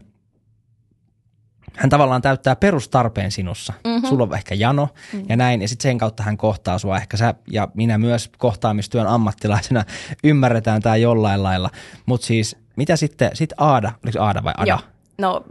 hän 1.76 1.90
tavallaan 1.90 2.22
täyttää 2.22 2.57
perustarpeen 2.57 3.31
sinussa. 3.31 3.72
Mm-hmm. 3.85 4.09
Sulla 4.09 4.24
on 4.24 4.35
ehkä 4.35 4.54
jano 4.54 4.88
mm-hmm. 5.12 5.26
ja 5.28 5.37
näin, 5.37 5.62
ja 5.62 5.68
sitten 5.68 5.83
sen 5.83 5.98
kautta 5.98 6.22
hän 6.22 6.37
kohtaa 6.37 6.78
sua. 6.78 6.96
Ehkä 6.96 7.16
sä 7.16 7.35
ja 7.50 7.68
minä 7.74 7.98
myös 7.98 8.31
kohtaamistyön 8.38 9.07
ammattilaisena 9.07 9.85
ymmärretään 10.24 10.83
tämä 10.83 10.96
jollain 10.96 11.42
lailla. 11.42 11.70
Mutta 12.07 12.26
siis, 12.26 12.57
mitä 12.76 12.96
sitten, 12.96 13.31
sit 13.35 13.52
Aada, 13.57 13.92
oliko 14.04 14.20
Aada 14.20 14.44
vai 14.44 14.54
Ada? 14.57 14.70
Joo. 14.70 14.78
No, 15.20 15.44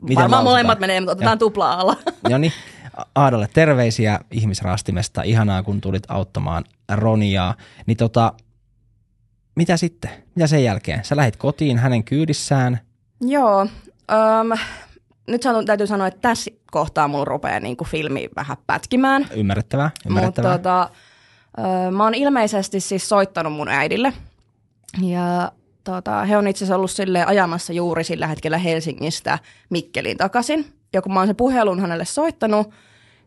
Miten 0.00 0.16
varmaan 0.16 0.44
molemmat 0.44 0.80
menee, 0.80 1.00
mutta 1.00 1.12
otetaan 1.12 1.38
tuplaa 1.38 1.80
alla. 1.80 1.96
No 2.30 2.38
niin, 2.38 2.52
Aadalle 3.14 3.48
terveisiä 3.54 4.20
ihmisraastimesta. 4.30 5.22
Ihanaa, 5.22 5.62
kun 5.62 5.80
tulit 5.80 6.02
auttamaan 6.08 6.64
Roniaa. 6.94 7.54
Niin 7.86 7.96
tota, 7.96 8.32
mitä 9.54 9.76
sitten? 9.76 10.10
Mitä 10.34 10.46
sen 10.46 10.64
jälkeen? 10.64 11.04
Sä 11.04 11.16
lähit 11.16 11.36
kotiin 11.36 11.78
hänen 11.78 12.04
kyydissään. 12.04 12.80
Joo, 13.20 13.60
um, 13.60 14.58
nyt 15.26 15.42
sanon, 15.42 15.66
täytyy 15.66 15.86
sanoa, 15.86 16.06
että 16.06 16.20
tässä 16.20 16.50
kohtaa 16.70 17.08
mulla 17.08 17.24
rupeaa 17.24 17.60
niin 17.60 17.76
kuin 17.76 17.88
filmi 17.88 18.28
vähän 18.36 18.56
pätkimään. 18.66 19.26
Ymmärrettävää, 19.36 19.90
ymmärrettävää. 20.06 20.52
Mutta 20.52 20.70
tota, 20.70 20.90
mä 21.90 22.04
oon 22.04 22.14
ilmeisesti 22.14 22.80
siis 22.80 23.08
soittanut 23.08 23.52
mun 23.52 23.68
äidille. 23.68 24.12
Ja 25.02 25.52
tota, 25.84 26.24
he 26.24 26.36
on 26.36 26.48
itse 26.48 26.64
asiassa 26.64 26.76
ollut 26.76 26.90
ajamassa 27.26 27.72
juuri 27.72 28.04
sillä 28.04 28.26
hetkellä 28.26 28.58
Helsingistä 28.58 29.38
Mikkeliin 29.70 30.16
takaisin. 30.16 30.72
Ja 30.92 31.02
kun 31.02 31.12
mä 31.12 31.20
oon 31.20 31.26
sen 31.26 31.36
puhelun 31.36 31.80
hänelle 31.80 32.04
soittanut, 32.04 32.70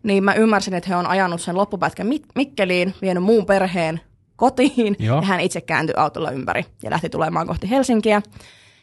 niin 0.03 0.23
mä 0.23 0.33
ymmärsin, 0.33 0.73
että 0.73 0.89
he 0.89 0.95
on 0.95 1.07
ajanut 1.07 1.41
sen 1.41 1.57
loppupätkän 1.57 2.07
Mikkeliin, 2.35 2.93
vienyt 3.01 3.23
muun 3.23 3.45
perheen 3.45 4.01
kotiin 4.35 4.95
Joo. 4.99 5.15
ja 5.15 5.21
hän 5.21 5.39
itse 5.39 5.61
kääntyi 5.61 5.93
autolla 5.97 6.31
ympäri 6.31 6.65
ja 6.83 6.91
lähti 6.91 7.09
tulemaan 7.09 7.47
kohti 7.47 7.69
Helsinkiä. 7.69 8.21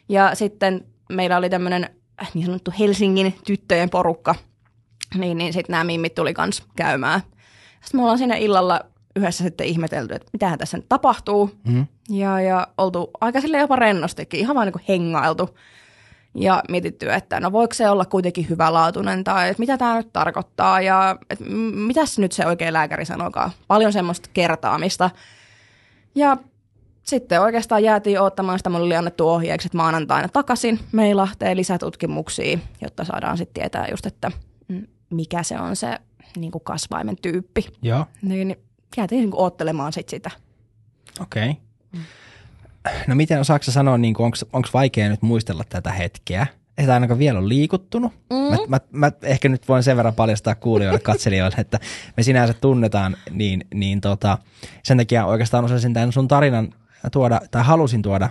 Ja 0.08 0.34
sitten 0.34 0.84
meillä 1.12 1.36
oli 1.36 1.50
tämmöinen 1.50 1.90
niin 2.34 2.46
sanottu 2.46 2.72
Helsingin 2.78 3.34
tyttöjen 3.46 3.90
porukka, 3.90 4.34
niin, 5.14 5.38
niin 5.38 5.52
sitten 5.52 5.72
nämä 5.72 5.84
mimmit 5.84 6.14
tuli 6.14 6.34
kans 6.34 6.62
käymään. 6.76 7.20
Sitten 7.80 7.98
me 7.98 8.02
ollaan 8.02 8.18
siinä 8.18 8.36
illalla 8.36 8.80
yhdessä 9.16 9.44
sitten 9.44 9.66
ihmetelty, 9.66 10.14
että 10.14 10.28
mitähän 10.32 10.58
tässä 10.58 10.76
nyt 10.76 10.88
tapahtuu. 10.88 11.50
Mm. 11.66 11.86
Ja, 12.08 12.40
ja 12.40 12.66
oltu 12.78 13.10
aika 13.20 13.40
sille 13.40 13.58
jopa 13.58 13.76
rennostikin, 13.76 14.40
ihan 14.40 14.56
vaan 14.56 14.66
niin 14.66 14.72
kuin 14.72 14.84
hengailtu. 14.88 15.58
Ja 16.34 16.62
mietitty, 16.68 17.12
että 17.12 17.40
no 17.40 17.52
voiko 17.52 17.74
se 17.74 17.90
olla 17.90 18.04
kuitenkin 18.04 18.48
hyvälaatuinen 18.48 19.24
tai 19.24 19.48
että 19.48 19.60
mitä 19.60 19.78
tämä 19.78 19.96
nyt 19.96 20.12
tarkoittaa 20.12 20.80
ja 20.80 21.16
että 21.30 21.44
mitä 21.74 22.00
nyt 22.18 22.32
se 22.32 22.46
oikein 22.46 22.72
lääkäri 22.72 23.04
sanokaa. 23.04 23.50
Paljon 23.68 23.92
semmoista 23.92 24.30
kertaamista. 24.32 25.10
Ja 26.14 26.36
sitten 27.10 27.40
oikeastaan 27.40 27.82
jäätiin 27.82 28.20
odottamaan 28.20 28.58
sitä, 28.58 28.70
mulle 28.70 28.84
oli 28.84 28.96
annettu 28.96 29.28
ohjeeksi, 29.28 29.68
että 29.68 29.76
maanantaina 29.76 30.28
takaisin 30.28 30.80
Meilahteen 30.92 31.56
lisätutkimuksia, 31.56 32.58
jotta 32.80 33.04
saadaan 33.04 33.38
sitten 33.38 33.62
tietää 33.62 33.88
just, 33.90 34.06
että 34.06 34.30
mikä 35.10 35.42
se 35.42 35.60
on 35.60 35.76
se 35.76 35.98
niin 36.36 36.52
kuin 36.52 36.64
kasvaimen 36.64 37.16
tyyppi. 37.22 37.66
Joo. 37.82 38.06
Niin 38.22 38.56
jäätiin 38.96 39.20
niin 39.20 39.30
ottelemaan 39.34 39.92
sit 39.92 40.08
sitä. 40.08 40.30
Okei. 41.20 41.50
Okay. 41.50 41.62
Mm. 41.92 42.00
No 43.06 43.14
miten 43.14 43.40
osaako 43.40 43.64
sanoa, 43.64 43.98
niin 43.98 44.16
onko 44.52 44.68
vaikea 44.74 45.08
nyt 45.08 45.22
muistella 45.22 45.64
tätä 45.68 45.92
hetkeä? 45.92 46.46
Ei 46.78 46.86
ainakaan 46.86 47.18
vielä 47.18 47.38
ole 47.38 47.48
liikuttunut. 47.48 48.12
Mm. 48.30 48.36
Mä, 48.36 48.56
mä, 48.68 48.80
mä, 48.92 49.12
ehkä 49.22 49.48
nyt 49.48 49.68
voin 49.68 49.82
sen 49.82 49.96
verran 49.96 50.14
paljastaa 50.14 50.54
kuulijoille, 50.54 51.00
katselijoille, 51.00 51.56
että 51.58 51.78
me 52.16 52.22
sinänsä 52.22 52.54
tunnetaan, 52.54 53.16
niin, 53.30 53.64
niin 53.74 54.00
tota, 54.00 54.38
sen 54.82 54.96
takia 54.96 55.26
oikeastaan 55.26 55.64
osasin 55.64 55.94
tämän 55.94 56.12
sun 56.12 56.28
tarinan 56.28 56.74
tuoda, 57.12 57.40
tai 57.50 57.64
halusin 57.64 58.02
tuoda 58.02 58.30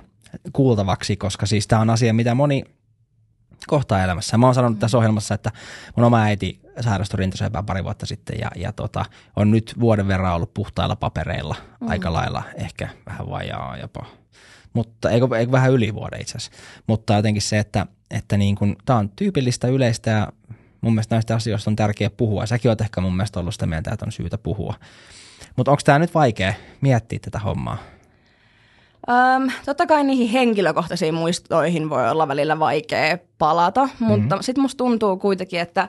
kuultavaksi, 0.54 1.18
koska 1.18 1.46
siis 1.46 1.68
tämä 1.68 1.82
on 1.82 1.90
asia, 1.90 2.14
mitä 2.14 2.36
moni 2.36 2.64
kohtaa 3.68 4.04
elämässä. 4.04 4.38
Mä 4.38 4.46
oon 4.46 4.56
sanonut 4.56 4.80
tässä 4.80 4.98
ohjelmassa, 4.98 5.36
että 5.36 5.52
mun 5.96 6.06
oma 6.06 6.22
äiti 6.22 6.60
sairastui 6.82 7.18
rintasyöpään 7.18 7.66
pari 7.66 7.84
vuotta 7.84 8.06
sitten 8.06 8.40
ja, 8.40 8.52
ja 8.56 8.72
tota, 8.72 9.06
on 9.36 9.52
nyt 9.52 9.76
vuoden 9.80 10.08
verran 10.08 10.36
ollut 10.36 10.54
puhtailla 10.54 10.96
papereilla 10.96 11.56
mm. 11.82 11.90
aika 11.90 12.14
lailla, 12.14 12.44
ehkä 12.56 12.90
vähän 13.06 13.30
vajaa 13.30 13.78
jopa. 13.78 14.06
Mutta 14.74 15.10
eikö, 15.10 15.28
eikö 15.38 15.52
vähän 15.52 15.72
yli 15.72 15.94
vuoden 15.94 16.22
itse 16.22 16.38
asiassa. 16.38 16.62
Mutta 16.88 17.14
jotenkin 17.14 17.42
se, 17.42 17.60
että, 17.60 17.86
että 18.12 18.38
niin 18.38 18.56
kun, 18.56 18.76
tämä 18.86 19.00
on 19.00 19.10
tyypillistä 19.10 19.68
yleistä 19.68 20.10
ja 20.10 20.28
mun 20.82 20.94
mielestä 20.94 21.16
näistä 21.16 21.36
asioista 21.36 21.70
on 21.70 21.76
tärkeää 21.76 22.10
puhua. 22.10 22.46
Säkin 22.46 22.70
oot 22.70 22.82
ehkä 22.82 23.02
mun 23.02 23.16
mielestä 23.16 23.40
ollut 23.40 23.54
sitä 23.54 23.66
mieltä, 23.66 23.92
että 23.92 24.06
on 24.06 24.12
syytä 24.12 24.38
puhua. 24.38 24.74
Mutta 25.56 25.72
onko 25.72 25.82
tämä 25.86 26.00
nyt 26.00 26.14
vaikea 26.14 26.54
miettiä 26.82 27.20
tätä 27.22 27.40
hommaa? 27.40 27.78
Öm, 29.10 29.52
totta 29.66 29.86
kai 29.86 30.04
niihin 30.04 30.30
henkilökohtaisiin 30.30 31.14
muistoihin 31.14 31.90
voi 31.90 32.10
olla 32.10 32.28
välillä 32.28 32.60
vaikea 32.60 33.18
palata, 33.38 33.90
mutta 34.00 34.36
mm-hmm. 34.36 34.42
sitten 34.42 34.62
musta 34.62 34.78
tuntuu 34.78 35.18
kuitenkin, 35.18 35.60
että 35.60 35.82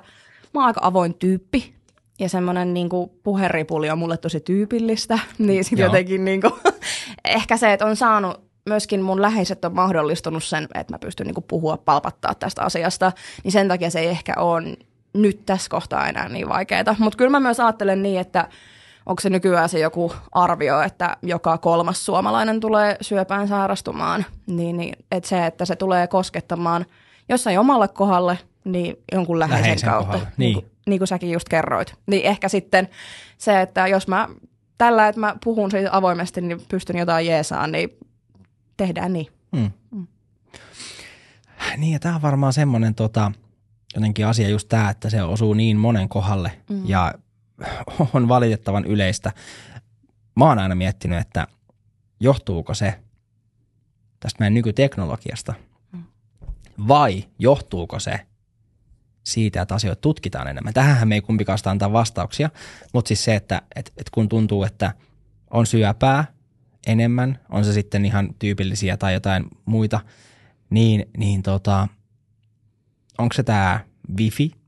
mä 0.55 0.61
oon 0.61 0.67
aika 0.67 0.81
avoin 0.83 1.15
tyyppi 1.15 1.75
ja 2.19 2.29
semmoinen 2.29 2.75
niin 2.75 2.89
puheripuli 3.23 3.91
on 3.91 3.99
mulle 3.99 4.17
tosi 4.17 4.41
tyypillistä, 4.41 5.19
niin 5.39 5.65
sitten 5.65 5.85
jotenkin 5.85 6.25
niin 6.25 6.41
kuin, 6.41 6.53
ehkä 7.25 7.57
se, 7.57 7.73
että 7.73 7.87
on 7.87 7.97
saanut 7.97 8.41
myöskin 8.69 9.03
mun 9.03 9.23
läheiset 9.23 9.65
on 9.65 9.75
mahdollistunut 9.75 10.45
sen, 10.45 10.69
että 10.75 10.95
mä 10.95 10.99
pystyn 10.99 11.27
niin 11.27 11.45
puhua, 11.49 11.77
palpattaa 11.77 12.35
tästä 12.35 12.63
asiasta, 12.63 13.13
niin 13.45 13.53
sen 13.53 13.69
takia 13.69 13.91
se 13.91 14.01
ei 14.01 14.07
ehkä 14.07 14.35
ole 14.37 14.77
nyt 15.15 15.47
tässä 15.47 15.71
kohtaa 15.71 16.09
enää 16.09 16.29
niin 16.29 16.49
vaikeaa. 16.49 16.97
Mutta 16.99 17.17
kyllä 17.17 17.31
mä 17.31 17.41
myös 17.41 17.61
ajattelen 17.61 18.03
niin, 18.03 18.21
että 18.21 18.49
onko 19.07 19.21
se 19.21 19.31
nykyään 19.31 19.69
se 19.69 19.79
joku 19.79 20.13
arvio, 20.33 20.81
että 20.81 21.17
joka 21.23 21.59
kolmas 21.59 22.07
suomalainen 22.07 22.61
tulee 22.61 22.97
syöpään 23.01 23.49
sairastumaan, 23.49 24.25
niin, 24.47 24.77
niin 24.77 24.95
että 25.11 25.29
se, 25.29 25.47
että 25.47 25.65
se 25.65 25.77
tulee 25.77 26.07
koskettamaan 26.07 26.87
jossain 27.29 27.59
omalle 27.59 27.89
kohdalle, 27.89 28.39
niin 28.65 28.97
jonkun 29.13 29.39
läheisen, 29.39 29.63
läheisen 29.63 29.91
kautta, 29.91 30.19
niin. 30.19 30.29
niin, 30.37 30.55
kuin, 30.55 30.71
niin 30.87 30.99
kuin 30.99 31.09
säkin 31.09 31.31
just 31.31 31.49
kerroit. 31.49 31.95
Niin 32.07 32.27
ehkä 32.27 32.49
sitten 32.49 32.89
se, 33.39 33.61
että 33.61 33.87
jos 33.87 34.09
mä 34.09 34.29
tällä, 34.79 35.09
että 35.09 35.21
mä 35.21 35.37
puhun 35.45 35.71
siitä 35.71 35.89
avoimesti, 35.93 36.41
niin 36.41 36.61
pystyn 36.69 36.99
jotain 36.99 37.27
jeesaan, 37.27 37.73
niin 37.73 37.91
tehdään 38.77 39.13
niin. 39.13 39.27
Mm. 39.53 39.71
Mm. 39.91 40.07
Niin, 41.77 41.93
ja 41.93 41.99
tämä 41.99 42.15
on 42.15 42.23
varmaan 42.23 42.53
semmoinen 42.53 42.95
tota, 42.95 43.33
jotenkin 43.95 44.27
asia 44.27 44.49
just 44.49 44.69
tämä, 44.69 44.91
että 44.91 45.11
se 45.11 45.23
osuu 45.23 45.55
niin 45.55 45.77
monen 45.77 46.09
kohdalle 46.09 46.53
mm. 46.71 46.83
ja 46.87 47.15
on 48.15 48.29
valitettavan 48.29 48.85
yleistä. 48.85 49.33
Mä 50.37 50.45
oon 50.45 50.59
aina 50.59 50.75
miettinyt, 50.75 51.19
että 51.19 51.47
johtuuko 52.21 52.75
se 52.75 52.95
tästä 54.21 54.37
meidän 54.41 54.55
nykyteknologiasta 54.55 55.55
mm. 55.93 56.05
vai 56.89 57.25
johtuuko 57.39 57.99
se 57.99 58.21
siitä, 59.25 59.63
että 59.63 59.75
asioita 59.75 60.01
tutkitaan 60.01 60.49
enemmän. 60.49 60.75
Tähän 60.75 61.09
me 61.09 61.15
ei 61.15 61.21
kumpikaan 61.21 61.59
antaa 61.65 61.93
vastauksia, 61.93 62.51
mutta 62.93 63.09
siis 63.09 63.25
se, 63.25 63.35
että 63.35 63.63
et, 63.77 63.93
et 63.97 64.11
kun 64.11 64.29
tuntuu, 64.29 64.65
että 64.65 64.95
on 65.51 65.67
syöpää 65.67 66.25
enemmän, 66.87 67.39
on 67.49 67.65
se 67.65 67.73
sitten 67.73 68.05
ihan 68.05 68.35
tyypillisiä 68.39 68.97
tai 68.97 69.15
jotain 69.15 69.45
muita, 69.65 70.01
niin, 70.71 71.07
niin 71.17 71.43
tota, 71.43 71.89
onko 73.19 73.35
se 73.35 73.43
tämä 73.43 73.81
wifi, 74.19 74.60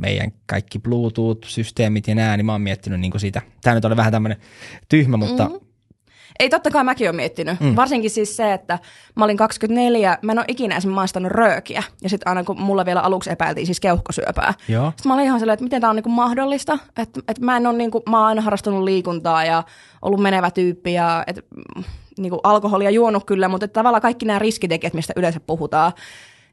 meidän 0.00 0.32
kaikki 0.46 0.78
Bluetooth-systeemit 0.78 2.08
ja 2.08 2.14
nää, 2.14 2.36
niin 2.36 2.46
mä 2.46 2.52
oon 2.52 2.62
miettinyt 2.62 3.00
niin 3.00 3.20
sitä. 3.20 3.42
Tämä 3.62 3.74
nyt 3.74 3.84
oli 3.84 3.96
vähän 3.96 4.12
tämmöinen 4.12 4.38
tyhmä, 4.88 5.16
mutta 5.16 5.44
mm-hmm. 5.44 5.70
Ei, 6.40 6.50
totta 6.50 6.70
kai 6.70 6.84
mäkin 6.84 7.06
olen 7.06 7.16
miettinyt. 7.16 7.60
Mm. 7.60 7.76
Varsinkin 7.76 8.10
siis 8.10 8.36
se, 8.36 8.52
että 8.52 8.78
mä 9.16 9.24
olin 9.24 9.36
24, 9.36 10.18
mä 10.22 10.32
en 10.32 10.38
ole 10.38 10.44
ikinä 10.48 10.76
esim. 10.76 10.90
maistanut 10.90 11.32
röökiä. 11.32 11.82
Ja 12.02 12.08
sitten 12.08 12.28
aina 12.28 12.44
kun 12.44 12.60
mulla 12.60 12.86
vielä 12.86 13.00
aluksi 13.00 13.30
epäiltiin 13.30 13.66
siis 13.66 13.80
keuhkosyöpää. 13.80 14.54
Joo. 14.68 14.90
Sitten 14.90 15.10
mä 15.10 15.14
olin 15.14 15.24
ihan 15.24 15.40
sellainen, 15.40 15.54
että 15.54 15.64
miten 15.64 15.80
tämä 15.80 15.90
on 15.90 15.96
niinku 15.96 16.10
mahdollista. 16.10 16.78
Että 16.98 17.20
et 17.28 17.38
mä 17.38 17.56
en 17.56 17.66
ole 17.66 17.76
niinku, 17.76 18.02
mä 18.10 18.18
oon 18.18 18.26
aina 18.26 18.42
harrastanut 18.42 18.84
liikuntaa 18.84 19.44
ja 19.44 19.62
ollut 20.02 20.20
menevä 20.20 20.50
tyyppi 20.50 20.92
ja 20.92 21.24
et, 21.26 21.46
niinku 22.18 22.40
alkoholia 22.42 22.90
juonut 22.90 23.24
kyllä, 23.24 23.48
mutta 23.48 23.68
tavallaan 23.68 24.02
kaikki 24.02 24.26
nämä 24.26 24.38
riskitekijät, 24.38 24.94
mistä 24.94 25.12
yleensä 25.16 25.40
puhutaan, 25.40 25.92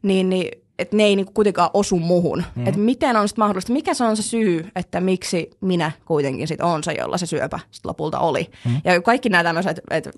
niin, 0.01 0.29
niin 0.29 0.51
että 0.79 0.97
ne 0.97 1.03
ei 1.03 1.15
niinku 1.15 1.31
kuitenkaan 1.31 1.69
osu 1.73 1.99
muhun. 1.99 2.43
Mm. 2.55 2.67
Että 2.67 2.79
miten 2.79 3.15
on 3.15 3.27
sitten 3.27 3.43
mahdollista, 3.43 3.73
mikä 3.73 3.93
se 3.93 4.03
on 4.03 4.17
se 4.17 4.23
syy, 4.23 4.69
että 4.75 5.01
miksi 5.01 5.49
minä 5.61 5.91
kuitenkin 6.05 6.47
sit 6.47 6.61
on 6.61 6.83
se, 6.83 6.91
jolla 6.91 7.17
se 7.17 7.25
syöpä 7.25 7.59
sit 7.71 7.85
lopulta 7.85 8.19
oli. 8.19 8.51
Mm. 8.65 8.81
Ja 8.83 9.01
kaikki 9.01 9.29
nämä 9.29 9.43
tämmöiset, 9.43 9.79
että 9.91 10.11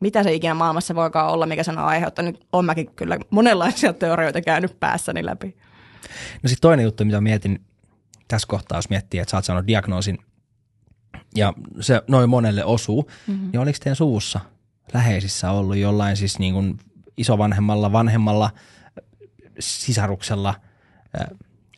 mitä 0.00 0.22
se 0.22 0.34
ikinä 0.34 0.54
maailmassa 0.54 0.94
voikaan 0.94 1.32
olla, 1.32 1.46
mikä 1.46 1.62
sen 1.62 1.78
on 1.78 1.84
aiheuttanut, 1.84 2.46
on 2.52 2.64
mäkin 2.64 2.90
kyllä 2.96 3.18
monenlaisia 3.30 3.92
teorioita 3.92 4.40
käynyt 4.40 4.80
päässäni 4.80 5.26
läpi. 5.26 5.56
No 6.42 6.48
sitten 6.48 6.60
toinen 6.60 6.84
juttu, 6.84 7.04
mitä 7.04 7.20
mietin 7.20 7.60
tässä 8.28 8.48
kohtaa, 8.48 8.78
jos 8.78 8.90
miettii, 8.90 9.20
että 9.20 9.30
sä 9.30 9.36
oot 9.36 9.44
saanut 9.44 9.66
diagnoosin 9.66 10.18
ja 11.36 11.52
se 11.80 12.02
noin 12.08 12.30
monelle 12.30 12.64
osuu, 12.64 13.10
mm-hmm. 13.26 13.50
niin 13.52 13.60
oliko 13.60 13.78
teidän 13.80 13.96
suvussa 13.96 14.40
läheisissä 14.94 15.50
ollut 15.50 15.76
jollain 15.76 16.16
siis 16.16 16.38
niin 16.38 16.54
kuin 16.54 16.78
isovanhemmalla, 17.16 17.92
vanhemmalla– 17.92 18.50
sisaruksella 19.60 20.54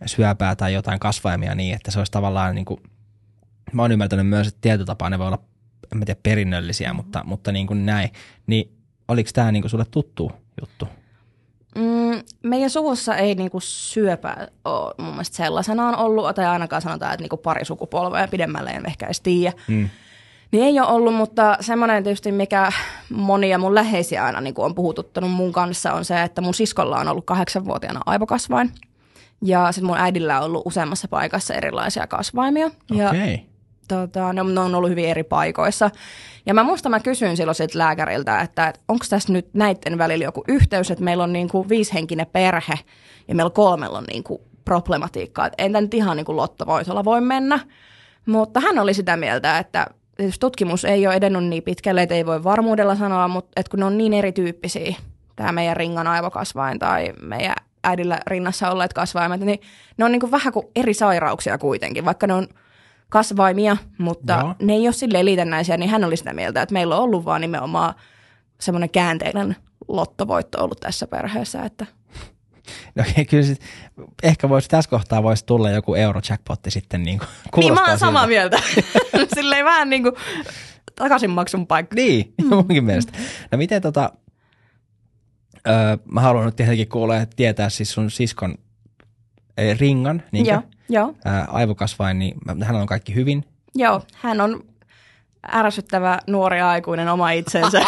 syöpää 0.06 0.56
tai 0.56 0.74
jotain 0.74 1.00
kasvaimia 1.00 1.54
niin, 1.54 1.74
että 1.74 1.90
se 1.90 1.98
olisi 1.98 2.12
tavallaan 2.12 2.54
niin 2.54 2.64
kuin, 2.64 2.80
mä 3.72 3.82
oon 3.82 3.92
ymmärtänyt 3.92 4.28
myös, 4.28 4.48
että 4.48 4.60
tietyllä 4.60 4.86
tapaa 4.86 5.10
ne 5.10 5.18
voi 5.18 5.26
olla, 5.26 5.42
en 5.92 5.98
mä 5.98 6.04
tiedä, 6.04 6.20
perinnöllisiä, 6.22 6.92
mutta, 6.92 7.22
mutta 7.24 7.52
niin 7.52 7.66
kuin 7.66 7.86
näin. 7.86 8.10
Niin 8.46 8.76
oliko 9.08 9.30
tämä 9.34 9.52
niin 9.52 9.62
kuin 9.62 9.70
sulle 9.70 9.86
tuttu 9.90 10.32
juttu? 10.60 10.88
Mm, 11.74 12.22
meidän 12.42 12.70
suvussa 12.70 13.16
ei 13.16 13.34
niinku 13.34 13.60
syöpä 13.60 14.48
ole 14.64 14.94
mun 14.98 15.10
mielestä 15.10 15.36
sellaisenaan 15.36 15.96
ollut, 15.96 16.34
tai 16.34 16.46
ainakaan 16.46 16.82
sanotaan, 16.82 17.12
että 17.12 17.22
niinku 17.22 17.36
pari 17.36 17.64
sukupolvea 17.64 18.28
pidemmälle 18.28 18.70
en 18.70 18.86
ehkä 18.86 19.06
edes 19.06 19.20
tiedä. 19.20 19.52
Mm. 19.68 19.88
Niin 20.52 20.64
ei 20.64 20.80
ole 20.80 20.88
ollut, 20.88 21.14
mutta 21.14 21.56
semmoinen 21.60 22.02
tietysti, 22.02 22.32
mikä 22.32 22.72
monia 23.10 23.58
mun 23.58 23.74
läheisiä 23.74 24.24
aina 24.24 24.40
niin 24.40 24.54
on 24.58 24.74
puhututtanut 24.74 25.30
mun 25.30 25.52
kanssa, 25.52 25.92
on 25.92 26.04
se, 26.04 26.22
että 26.22 26.40
mun 26.40 26.54
siskolla 26.54 26.98
on 26.98 27.08
ollut 27.08 27.26
kahdeksanvuotiaana 27.26 28.00
aivokasvain. 28.06 28.70
Ja 29.42 29.72
sitten 29.72 29.86
mun 29.86 29.98
äidillä 29.98 30.38
on 30.38 30.44
ollut 30.44 30.66
useammassa 30.66 31.08
paikassa 31.08 31.54
erilaisia 31.54 32.06
kasvaimia. 32.06 32.70
Ja 32.90 33.08
okay. 33.08 33.38
tota, 33.88 34.32
ne, 34.32 34.40
on, 34.40 34.54
ne 34.54 34.60
on 34.60 34.74
ollut 34.74 34.90
hyvin 34.90 35.08
eri 35.08 35.24
paikoissa. 35.24 35.90
Ja 36.46 36.54
mä 36.54 36.62
muista 36.62 36.88
mä 36.88 37.00
kysyin 37.00 37.36
silloin 37.36 37.54
siltä 37.54 37.78
lääkäriltä, 37.78 38.40
että, 38.40 38.68
että 38.68 38.80
onko 38.88 39.04
tässä 39.08 39.32
nyt 39.32 39.48
näiden 39.54 39.98
välillä 39.98 40.24
joku 40.24 40.44
yhteys, 40.48 40.90
että 40.90 41.04
meillä 41.04 41.24
on 41.24 41.32
niin 41.32 41.48
kuin 41.48 41.68
viisihenkinen 41.68 42.26
perhe 42.32 42.78
ja 43.28 43.34
meillä 43.34 43.50
kolmella 43.50 43.98
on 43.98 44.04
niin 44.04 44.24
kuin 44.24 44.40
problematiikkaa. 44.64 45.46
Että 45.46 45.62
entä 45.64 45.80
nyt 45.80 45.94
ihan 45.94 46.16
niin 46.16 46.24
kuin 46.24 46.36
lottovoitolla 46.36 47.04
voi 47.04 47.20
mennä. 47.20 47.60
Mutta 48.26 48.60
hän 48.60 48.78
oli 48.78 48.94
sitä 48.94 49.16
mieltä, 49.16 49.58
että 49.58 49.86
tutkimus 50.40 50.84
ei 50.84 51.06
ole 51.06 51.14
edennyt 51.14 51.44
niin 51.44 51.62
pitkälle, 51.62 52.02
että 52.02 52.14
ei 52.14 52.26
voi 52.26 52.44
varmuudella 52.44 52.96
sanoa, 52.96 53.28
mutta 53.28 53.52
että 53.56 53.70
kun 53.70 53.80
ne 53.80 53.86
on 53.86 53.98
niin 53.98 54.12
erityyppisiä, 54.12 54.96
tämä 55.36 55.52
meidän 55.52 55.76
ringan 55.76 56.06
aivokasvain 56.06 56.78
tai 56.78 57.12
meidän 57.22 57.54
äidillä 57.84 58.20
rinnassa 58.26 58.70
olleet 58.70 58.92
kasvaimet, 58.92 59.40
niin 59.40 59.60
ne 59.96 60.04
on 60.04 60.12
niin 60.12 60.20
kuin 60.20 60.30
vähän 60.30 60.52
kuin 60.52 60.66
eri 60.76 60.94
sairauksia 60.94 61.58
kuitenkin, 61.58 62.04
vaikka 62.04 62.26
ne 62.26 62.34
on 62.34 62.48
kasvaimia, 63.08 63.76
mutta 63.98 64.32
Joo. 64.32 64.54
ne 64.62 64.72
ei 64.72 64.86
ole 64.86 64.92
sille 64.92 65.24
liitännäisiä, 65.24 65.76
niin 65.76 65.90
hän 65.90 66.04
oli 66.04 66.16
sitä 66.16 66.32
mieltä, 66.32 66.62
että 66.62 66.72
meillä 66.72 66.96
on 66.96 67.02
ollut 67.02 67.24
vaan 67.24 67.40
nimenomaan 67.40 67.94
semmoinen 68.60 68.90
käänteinen 68.90 69.56
lottovoitto 69.88 70.64
ollut 70.64 70.80
tässä 70.80 71.06
perheessä, 71.06 71.62
että 71.62 71.86
No 72.94 73.04
kyllä 73.30 73.44
sit, 73.44 73.60
ehkä 74.22 74.48
voisi 74.48 74.68
tässä 74.68 74.90
kohtaa 74.90 75.22
voisi 75.22 75.46
tulla 75.46 75.70
joku 75.70 75.94
eurojackpotti 75.94 76.70
sitten 76.70 77.02
niin 77.02 77.18
kuin 77.18 77.28
Niin 77.56 77.74
mä 77.74 77.88
oon 77.88 77.98
samaa 77.98 78.26
mieltä. 78.26 78.60
Silleen 79.34 79.64
vähän 79.64 79.90
niin 79.90 80.02
kuin 80.02 80.14
takaisinmaksun 80.94 81.66
paikka. 81.66 81.94
Niin, 81.94 82.34
mm. 82.42 82.48
munkin 82.48 82.84
mielestä. 82.84 83.12
No 83.52 83.58
miten 83.58 83.82
tota, 83.82 84.12
öö, 85.68 85.96
mä 86.04 86.20
haluan 86.20 86.46
nyt 86.46 86.56
tietenkin 86.56 86.88
kuulla 86.88 87.16
että 87.16 87.36
tietää 87.36 87.68
siis 87.68 87.92
sun 87.92 88.10
siskon 88.10 88.54
eli 89.56 89.74
ringan, 89.74 90.22
niin 90.32 90.46
Joo, 90.46 90.62
jo. 90.88 91.14
aivokasvain, 91.48 92.18
niin 92.18 92.34
hän 92.64 92.76
on 92.76 92.86
kaikki 92.86 93.14
hyvin. 93.14 93.44
Joo, 93.74 94.02
hän 94.14 94.40
on 94.40 94.64
ärsyttävä 95.54 96.18
nuori 96.26 96.60
aikuinen 96.60 97.08
oma 97.08 97.30
itsensä. 97.30 97.80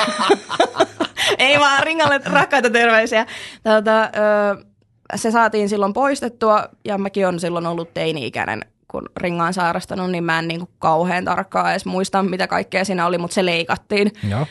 Ei 1.39 1.59
vaan 1.59 1.83
ringalle 1.83 2.21
rakkaita 2.25 2.71
terveisiä. 2.71 3.27
Ö, 3.67 4.65
se 5.15 5.31
saatiin 5.31 5.69
silloin 5.69 5.93
poistettua 5.93 6.69
ja 6.85 6.99
mäkin 6.99 7.27
on 7.27 7.41
silloin 7.41 7.67
ollut 7.67 7.95
teini-ikäinen 7.95 8.65
kun 8.89 9.09
ringaan 9.17 9.55
sairastanut, 9.55 10.11
niin 10.11 10.25
mä 10.25 10.39
en 10.39 10.49
niin 10.49 10.61
kuin 10.61 10.71
kauhean 10.79 11.25
tarkkaan 11.25 11.71
edes 11.71 11.85
muista, 11.85 12.23
mitä 12.23 12.47
kaikkea 12.47 12.85
siinä 12.85 13.07
oli, 13.07 13.19
mutta 13.19 13.35
se 13.35 13.47
leikattiin. 13.47 14.13
Joo. 14.31 14.47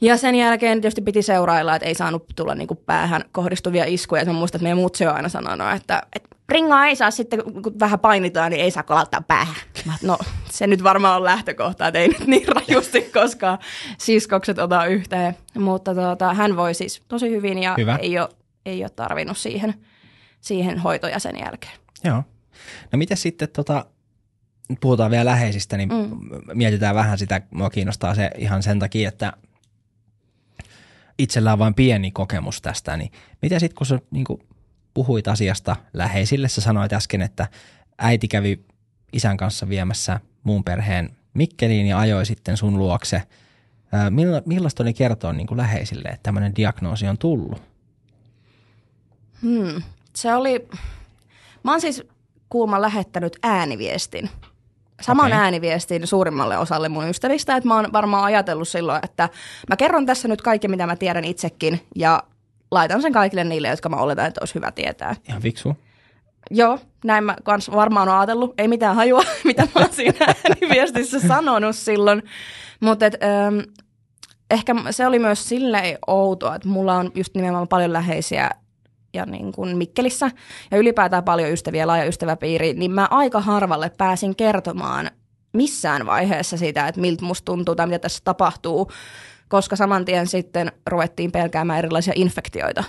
Ja 0.00 0.16
sen 0.16 0.34
jälkeen 0.34 0.80
tietysti 0.80 1.00
piti 1.00 1.22
seurailla, 1.22 1.76
että 1.76 1.88
ei 1.88 1.94
saanut 1.94 2.24
tulla 2.36 2.54
niin 2.54 2.68
kuin 2.68 2.80
päähän 2.86 3.24
kohdistuvia 3.32 3.84
iskuja. 3.86 4.24
Mä 4.24 4.32
muistan, 4.32 4.58
että 4.58 4.62
meidän 4.62 4.78
mutsi 4.78 5.06
on 5.06 5.14
aina 5.14 5.28
sanonut, 5.28 5.66
että, 5.76 6.02
että 6.16 6.31
ringaa 6.48 6.86
ei 6.86 6.96
saa 6.96 7.10
sitten, 7.10 7.42
kun 7.62 7.80
vähän 7.80 7.98
painitaan, 7.98 8.50
niin 8.50 8.64
ei 8.64 8.70
saa 8.70 8.82
kolauttaa 8.82 9.22
päähän. 9.22 9.56
Mä, 9.86 9.94
no 10.02 10.18
se 10.50 10.66
nyt 10.66 10.82
varmaan 10.82 11.16
on 11.16 11.24
lähtökohta, 11.24 11.86
että 11.86 11.98
ei 11.98 12.08
nyt 12.08 12.26
niin 12.26 12.48
rajusti 12.48 13.02
koskaan 13.02 13.58
siskokset 13.98 14.58
ota 14.58 14.86
yhteen. 14.86 15.36
Mutta 15.58 15.94
tuota, 15.94 16.34
hän 16.34 16.56
voi 16.56 16.74
siis 16.74 17.02
tosi 17.08 17.30
hyvin 17.30 17.58
ja 17.58 17.74
Hyvä. 17.78 17.96
ei 17.96 18.18
ole, 18.18 18.28
ei 18.66 18.84
ole 18.84 18.90
tarvinnut 18.90 19.38
siihen, 19.38 19.74
siihen 20.40 20.78
hoitoja 20.78 21.18
sen 21.18 21.38
jälkeen. 21.44 21.74
Joo. 22.04 22.22
No 22.92 22.96
miten 22.96 23.16
sitten, 23.16 23.48
tota, 23.48 23.86
puhutaan 24.80 25.10
vielä 25.10 25.24
läheisistä, 25.24 25.76
niin 25.76 25.88
mm. 25.88 26.18
mietitään 26.54 26.94
vähän 26.94 27.18
sitä, 27.18 27.40
mua 27.50 27.70
kiinnostaa 27.70 28.14
se 28.14 28.30
ihan 28.38 28.62
sen 28.62 28.78
takia, 28.78 29.08
että 29.08 29.32
itsellä 31.18 31.52
on 31.52 31.58
vain 31.58 31.74
pieni 31.74 32.10
kokemus 32.10 32.62
tästä, 32.62 32.96
niin 32.96 33.12
miten 33.42 33.60
sitten 33.60 33.76
kun 33.76 33.86
sä 33.86 33.98
niin 34.10 34.24
kuin, 34.24 34.40
puhuit 34.94 35.28
asiasta 35.28 35.76
läheisille, 35.92 36.48
sä 36.48 36.60
sanoit 36.60 36.92
äsken, 36.92 37.22
että 37.22 37.46
äiti 37.98 38.28
kävi 38.28 38.64
isän 39.12 39.36
kanssa 39.36 39.68
viemässä 39.68 40.20
muun 40.42 40.64
perheen 40.64 41.16
Mikkeliin 41.34 41.86
ja 41.86 41.98
ajoi 41.98 42.26
sitten 42.26 42.56
sun 42.56 42.78
luokse. 42.78 43.22
Milla, 44.10 44.42
millaista 44.46 44.82
oli 44.82 44.92
kertoa 44.92 45.32
niin 45.32 45.46
kuin 45.46 45.58
läheisille, 45.58 46.08
että 46.08 46.22
tämmöinen 46.22 46.56
diagnoosi 46.56 47.08
on 47.08 47.18
tullut? 47.18 47.62
Hmm. 49.42 49.82
Se 50.16 50.34
oli, 50.34 50.68
mä 51.62 51.70
oon 51.70 51.80
siis 51.80 52.02
kuulma 52.48 52.80
lähettänyt 52.80 53.38
ääniviestin. 53.42 54.30
Saman 55.00 55.26
okay. 55.26 55.38
ääniviestin 55.38 56.06
suurimmalle 56.06 56.58
osalle 56.58 56.88
mun 56.88 57.08
ystävistä, 57.08 57.56
että 57.56 57.68
mä 57.68 57.76
oon 57.76 57.92
varmaan 57.92 58.24
ajatellut 58.24 58.68
silloin, 58.68 59.04
että 59.04 59.28
mä 59.68 59.76
kerron 59.76 60.06
tässä 60.06 60.28
nyt 60.28 60.42
kaikki, 60.42 60.68
mitä 60.68 60.86
mä 60.86 60.96
tiedän 60.96 61.24
itsekin 61.24 61.80
ja 61.96 62.22
laitan 62.72 63.02
sen 63.02 63.12
kaikille 63.12 63.44
niille, 63.44 63.68
jotka 63.68 63.88
mä 63.88 63.96
oletan, 63.96 64.26
että 64.26 64.40
olisi 64.40 64.54
hyvä 64.54 64.72
tietää. 64.72 65.16
Ihan 65.28 65.42
fiksu. 65.42 65.76
Joo, 66.50 66.78
näin 67.04 67.24
mä 67.24 67.36
kans 67.42 67.70
varmaan 67.70 68.08
oon 68.08 68.18
ajatellut. 68.18 68.54
Ei 68.58 68.68
mitään 68.68 68.96
hajua, 68.96 69.22
mitä 69.44 69.62
mä 69.62 69.80
oon 69.80 69.92
siinä 69.92 70.26
viestissä 70.74 71.20
sanonut 71.20 71.76
silloin. 71.76 72.22
Mutta 72.80 73.04
ähm, 73.04 73.58
ehkä 74.50 74.74
se 74.90 75.06
oli 75.06 75.18
myös 75.18 75.48
silleen 75.48 75.98
outoa, 76.06 76.54
että 76.54 76.68
mulla 76.68 76.94
on 76.94 77.12
just 77.14 77.34
nimenomaan 77.34 77.68
paljon 77.68 77.92
läheisiä 77.92 78.50
ja 79.14 79.26
niin 79.26 79.52
kuin 79.52 79.76
Mikkelissä 79.76 80.30
ja 80.70 80.78
ylipäätään 80.78 81.24
paljon 81.24 81.50
ystäviä, 81.50 81.86
laaja 81.86 82.04
ystäväpiiri, 82.04 82.74
niin 82.74 82.90
mä 82.90 83.08
aika 83.10 83.40
harvalle 83.40 83.90
pääsin 83.98 84.36
kertomaan 84.36 85.10
missään 85.52 86.06
vaiheessa 86.06 86.56
sitä, 86.56 86.88
että 86.88 87.00
miltä 87.00 87.24
musta 87.24 87.44
tuntuu 87.44 87.74
tai 87.74 87.86
mitä 87.86 87.98
tässä 87.98 88.20
tapahtuu 88.24 88.90
koska 89.52 89.76
saman 89.76 90.04
tien 90.04 90.26
sitten 90.26 90.72
ruvettiin 90.86 91.32
pelkäämään 91.32 91.78
erilaisia 91.78 92.12
infektioita. 92.16 92.84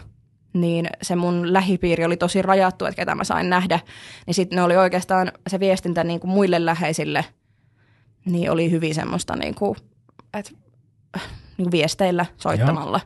Niin 0.54 0.88
se 1.02 1.16
mun 1.16 1.54
lähipiiri 1.54 2.06
oli 2.06 2.18
tosi 2.18 2.42
rajattu, 2.42 2.86
että 2.86 2.96
ketä 2.96 3.16
mä 3.16 3.24
sain 3.24 3.50
nähdä. 3.50 3.80
Niin 4.28 4.34
sitten 4.34 4.56
ne 4.56 4.64
oli 4.64 4.78
oikeastaan 4.78 5.32
se 5.48 5.60
viestintä 5.60 6.04
niin 6.04 6.20
kuin 6.20 6.32
muille 6.32 6.66
läheisille, 6.66 7.26
niin 8.26 8.52
oli 8.52 8.72
hyvin 8.72 8.96
semmoista 8.96 9.36
niin 9.36 9.56
kuin, 9.56 9.76
että, 10.34 10.52
niin 11.58 11.66
kuin 11.66 11.72
viesteillä 11.72 12.26
soittamalla. 12.38 13.00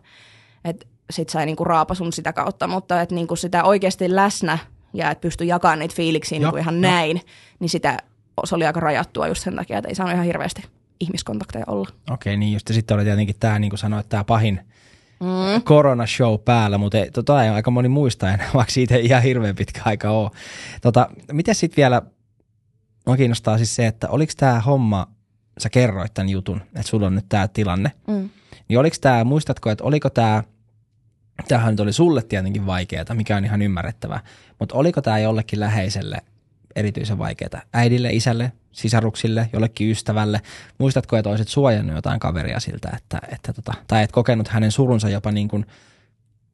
Että 0.65 0.85
sit 1.11 1.29
sai 1.29 1.45
niin 1.45 1.55
kuin 1.55 1.67
raapasun 1.67 2.13
sitä 2.13 2.33
kautta, 2.33 2.67
mutta 2.67 3.01
että 3.01 3.15
niin 3.15 3.27
kuin 3.27 3.37
sitä 3.37 3.63
oikeasti 3.63 4.15
läsnä 4.15 4.57
ja 4.93 5.11
että 5.11 5.21
pystyi 5.21 5.47
jakamaan 5.47 5.79
niitä 5.79 5.95
fiiliksiä 5.95 6.39
niin 6.39 6.49
kuin 6.49 6.61
ihan 6.61 6.81
näin, 6.81 7.21
niin 7.59 7.69
sitä 7.69 7.97
se 8.45 8.55
oli 8.55 8.65
aika 8.65 8.79
rajattua 8.79 9.27
just 9.27 9.43
sen 9.43 9.55
takia, 9.55 9.77
että 9.77 9.89
ei 9.89 9.95
saanut 9.95 10.13
ihan 10.13 10.25
hirveästi 10.25 10.76
ihmiskontakteja 10.99 11.65
olla. 11.67 11.89
Okei, 12.09 12.37
niin 12.37 12.53
just 12.53 12.67
sitten 12.71 12.95
oli 12.95 13.03
tietenkin 13.03 13.35
tämä, 13.39 13.59
niin 13.59 13.69
kuin 13.69 13.79
sanoit, 13.79 14.09
tämä 14.09 14.23
pahin 14.23 14.59
mm. 15.19 15.61
koronashow 15.63 16.39
päällä, 16.45 16.77
mutta 16.77 16.97
ei, 16.97 17.11
tota 17.11 17.43
ei 17.43 17.49
aika 17.49 17.71
moni 17.71 17.87
muista 17.89 18.31
enää, 18.31 18.49
vaikka 18.53 18.73
siitä 18.73 18.95
ei 18.95 19.05
ihan 19.05 19.23
hirveän 19.23 19.55
pitkä 19.55 19.81
aika 19.85 20.09
ole. 20.09 20.31
Tota, 20.81 21.09
miten 21.31 21.55
sitten 21.55 21.77
vielä, 21.77 22.01
mua 23.05 23.17
kiinnostaa 23.17 23.57
siis 23.57 23.75
se, 23.75 23.87
että 23.87 24.09
oliko 24.09 24.33
tämä 24.37 24.59
homma, 24.59 25.07
sä 25.57 25.69
kerroit 25.69 26.13
tämän 26.13 26.29
jutun, 26.29 26.61
että 26.75 26.89
sulla 26.89 27.07
on 27.07 27.15
nyt 27.15 27.25
tämä 27.29 27.47
tilanne, 27.47 27.91
mm. 28.07 28.29
niin 28.67 28.79
oliko 28.79 28.95
tämä, 29.01 29.23
muistatko, 29.23 29.69
että 29.69 29.83
oliko 29.83 30.09
tämä, 30.09 30.43
tämähän 31.47 31.73
nyt 31.73 31.79
oli 31.79 31.93
sulle 31.93 32.23
tietenkin 32.23 32.65
vaikeaa, 32.65 33.05
mikä 33.13 33.37
on 33.37 33.45
ihan 33.45 33.61
ymmärrettävää, 33.61 34.19
mutta 34.59 34.75
oliko 34.75 35.01
tämä 35.01 35.19
jollekin 35.19 35.59
läheiselle 35.59 36.17
erityisen 36.75 37.17
vaikeaa? 37.17 37.61
Äidille, 37.73 38.09
isälle, 38.09 38.51
sisaruksille, 38.77 39.49
jollekin 39.53 39.91
ystävälle. 39.91 40.41
Muistatko, 40.77 41.17
että 41.17 41.29
olisit 41.29 41.47
suojannut 41.47 41.95
jotain 41.95 42.19
kaveria 42.19 42.59
siltä, 42.59 42.89
että, 42.97 43.19
että 43.31 43.53
tota, 43.53 43.73
tai 43.87 44.03
et 44.03 44.11
kokenut 44.11 44.47
hänen 44.47 44.71
surunsa 44.71 45.09
jopa 45.09 45.31
niin 45.31 45.47
kuin 45.47 45.65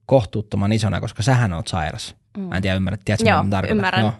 kohtuuttoman 0.06 0.72
isona, 0.72 1.02
koska 1.02 1.24
sähän 1.24 1.54
oot 1.54 1.68
sairas. 1.68 2.16
Mm. 2.38 2.44
Mä 2.44 2.56
en 2.56 2.62
tiedä, 2.62 2.76
ymmärrät, 2.76 3.02
tiedätkö, 3.06 3.30
Joo, 3.30 3.44
mitä 3.44 3.64
ymmärrän. 3.70 4.02
No. 4.02 4.14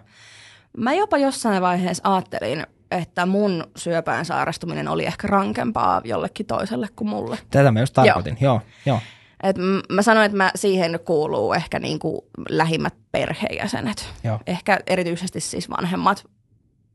Mä 0.78 0.94
jopa 0.94 1.18
jossain 1.18 1.62
vaiheessa 1.62 2.13
ajattelin, 2.13 2.68
että 2.92 3.26
mun 3.26 3.63
syöpään 3.76 4.26
sairastuminen 4.26 4.88
oli 4.88 5.06
ehkä 5.06 5.28
rankempaa 5.28 6.02
jollekin 6.04 6.46
toiselle 6.46 6.88
kuin 6.96 7.08
mulle. 7.08 7.38
Tätä 7.50 7.72
mä 7.72 7.80
just 7.80 7.94
tarkoitin, 7.94 8.38
joo. 8.42 8.54
joo, 8.54 8.62
joo. 8.86 9.00
Et 9.44 9.56
mä 9.89 10.02
sanoin, 10.02 10.26
että 10.26 10.38
mä 10.38 10.52
siihen 10.56 11.00
kuuluu 11.06 11.54
ehkä 11.54 11.80
niin 11.80 12.00
kuin 12.00 12.22
lähimmät 12.50 12.94
perheenjäsenet. 13.12 14.10
Joo. 14.24 14.39
Ehkä 14.48 14.80
erityisesti 14.88 15.39
siis 15.39 15.70
vanhemmat 15.70 16.26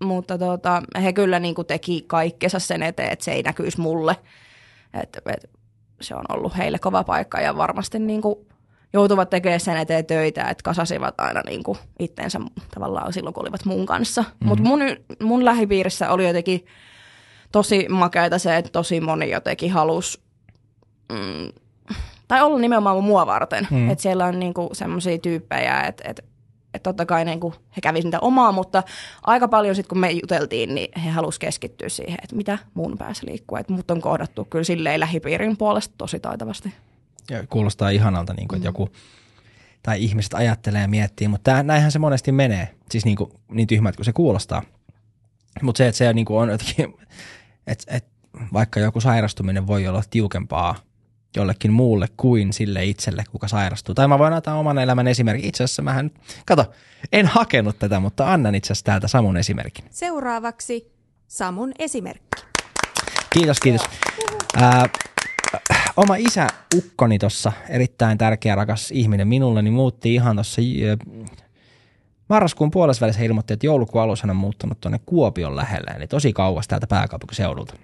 mutta 0.02 0.38
tota, 0.38 0.82
he 1.02 1.12
kyllä 1.12 1.38
niin 1.38 1.54
kuin 1.54 1.66
teki 1.66 2.04
kaikkensa 2.06 2.58
sen 2.58 2.82
eteen, 2.82 3.12
että 3.12 3.24
se 3.24 3.32
ei 3.32 3.42
näkyisi 3.42 3.80
mulle. 3.80 4.16
Et, 5.02 5.18
et, 5.26 5.50
se 6.00 6.14
on 6.14 6.24
ollut 6.28 6.56
heille 6.56 6.78
kova 6.78 7.04
paikka 7.04 7.40
ja 7.40 7.56
varmasti 7.56 7.98
niin 7.98 8.22
kuin 8.22 8.36
joutuvat 8.92 9.30
tekemään 9.30 9.60
sen 9.60 9.76
eteen 9.76 10.06
töitä, 10.06 10.42
että 10.42 10.62
kasasivat 10.64 11.14
aina 11.20 11.42
niin 11.46 11.62
kuin 11.62 11.78
itsensä 11.98 12.40
tavallaan 12.74 13.12
silloin, 13.12 13.34
kun 13.34 13.42
olivat 13.42 13.64
mun 13.64 13.86
kanssa. 13.86 14.22
Mm-hmm. 14.22 14.48
Mutta 14.48 14.64
mun, 14.64 14.80
mun 15.22 15.44
lähipiirissä 15.44 16.10
oli 16.10 16.26
jotenkin 16.26 16.66
tosi 17.52 17.86
makeita 17.88 18.38
se, 18.38 18.56
että 18.56 18.70
tosi 18.70 19.00
moni 19.00 19.30
jotenkin 19.30 19.72
halusi, 19.72 20.20
mm, 21.12 21.52
tai 22.28 22.42
olla 22.42 22.58
nimenomaan 22.58 23.04
mua 23.04 23.26
varten. 23.26 23.68
Mm. 23.70 23.90
Että 23.90 24.02
siellä 24.02 24.24
on 24.24 24.40
niinku 24.40 24.68
semmoisia 24.72 25.18
tyyppejä, 25.18 25.80
että 25.80 26.04
et 26.06 26.24
että 26.74 26.90
totta 26.90 27.06
kai 27.06 27.24
niin 27.24 27.40
kuin 27.40 27.54
he 27.76 27.80
kävisivät 27.80 28.04
niitä 28.04 28.20
omaa, 28.20 28.52
mutta 28.52 28.82
aika 29.22 29.48
paljon 29.48 29.74
sitten 29.74 29.88
kun 29.88 29.98
me 29.98 30.10
juteltiin, 30.10 30.74
niin 30.74 31.00
he 31.00 31.10
halusivat 31.10 31.40
keskittyä 31.40 31.88
siihen, 31.88 32.18
että 32.22 32.36
mitä 32.36 32.58
mun 32.74 32.98
päässä 32.98 33.26
liikkuu. 33.26 33.58
Että 33.58 33.72
mut 33.72 33.90
on 33.90 34.00
kohdattu 34.00 34.44
kyllä 34.44 34.64
silleen 34.64 35.00
lähipiirin 35.00 35.56
puolesta 35.56 35.94
tosi 35.98 36.20
taitavasti. 36.20 36.72
Ja 37.30 37.46
kuulostaa 37.46 37.90
ihanalta, 37.90 38.34
niin 38.34 38.48
kuin, 38.48 38.56
että 38.56 38.68
mm. 38.68 38.68
joku 38.68 38.88
tai 39.82 40.04
ihmiset 40.04 40.34
ajattelee 40.34 40.82
ja 40.82 40.88
miettii, 40.88 41.28
mutta 41.28 41.50
tämä, 41.50 41.62
näinhän 41.62 41.92
se 41.92 41.98
monesti 41.98 42.32
menee. 42.32 42.74
Siis 42.90 43.04
niin, 43.04 43.16
kuin, 43.16 43.30
niin 43.50 43.68
tyhmät 43.68 43.96
kuin 43.96 44.04
se 44.04 44.12
kuulostaa. 44.12 44.62
Mutta 45.62 45.78
se, 45.78 45.88
että 45.88 45.96
se 45.98 46.12
niin 46.12 46.26
kuin 46.26 46.38
on 46.38 46.48
jotenkin, 46.48 46.94
että, 47.66 47.96
että 47.96 48.10
vaikka 48.52 48.80
joku 48.80 49.00
sairastuminen 49.00 49.66
voi 49.66 49.86
olla 49.86 50.02
tiukempaa 50.10 50.74
jollekin 51.36 51.72
muulle 51.72 52.08
kuin 52.16 52.52
sille 52.52 52.84
itselle, 52.84 53.24
kuka 53.30 53.48
sairastuu. 53.48 53.94
Tai 53.94 54.08
mä 54.08 54.18
voin 54.18 54.32
antaa 54.32 54.58
oman 54.58 54.78
elämän 54.78 55.06
esimerkin. 55.08 55.48
Itse 55.48 55.64
asiassa 55.64 55.82
mähän, 55.82 56.10
kato, 56.46 56.70
en 57.12 57.26
hakenut 57.26 57.78
tätä, 57.78 58.00
mutta 58.00 58.32
annan 58.32 58.54
itse 58.54 58.72
asiassa 58.72 58.84
täältä 58.84 59.08
Samun 59.08 59.36
esimerkin. 59.36 59.84
Seuraavaksi 59.90 60.92
Samun 61.28 61.72
esimerkki. 61.78 62.42
Kiitos, 63.30 63.60
kiitos. 63.60 63.82
Oma 65.96 66.16
isä 66.16 66.46
Ukkoni 66.76 67.18
tuossa, 67.18 67.52
erittäin 67.68 68.18
tärkeä 68.18 68.54
rakas 68.54 68.90
ihminen 68.90 69.28
minulle, 69.28 69.62
niin 69.62 69.72
muutti 69.72 70.14
ihan 70.14 70.36
tuossa 70.36 70.62
marraskuun 72.28 72.70
puolessa 72.70 73.00
välissä 73.00 73.22
ilmoitti, 73.22 73.52
että 73.52 73.66
joulukuun 73.66 74.04
alussa 74.04 74.26
hän 74.26 74.30
on 74.30 74.36
muuttanut 74.36 74.80
tuonne 74.80 75.00
Kuopion 75.06 75.56
lähelle, 75.56 75.90
eli 75.90 76.06
tosi 76.06 76.32
kauas 76.32 76.68
täältä 76.68 76.86
pääkaupunkiseudulta. 76.86 77.74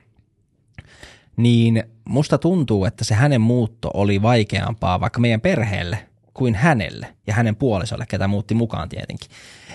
Niin 1.36 1.84
musta 2.08 2.38
tuntuu, 2.38 2.84
että 2.84 3.04
se 3.04 3.14
hänen 3.14 3.40
muutto 3.40 3.90
oli 3.94 4.22
vaikeampaa 4.22 5.00
vaikka 5.00 5.20
meidän 5.20 5.40
perheelle 5.40 5.98
kuin 6.34 6.54
hänelle 6.54 7.14
ja 7.26 7.34
hänen 7.34 7.56
puolisolle, 7.56 8.06
ketä 8.08 8.28
muutti 8.28 8.54
mukaan 8.54 8.88
tietenkin. 8.88 9.30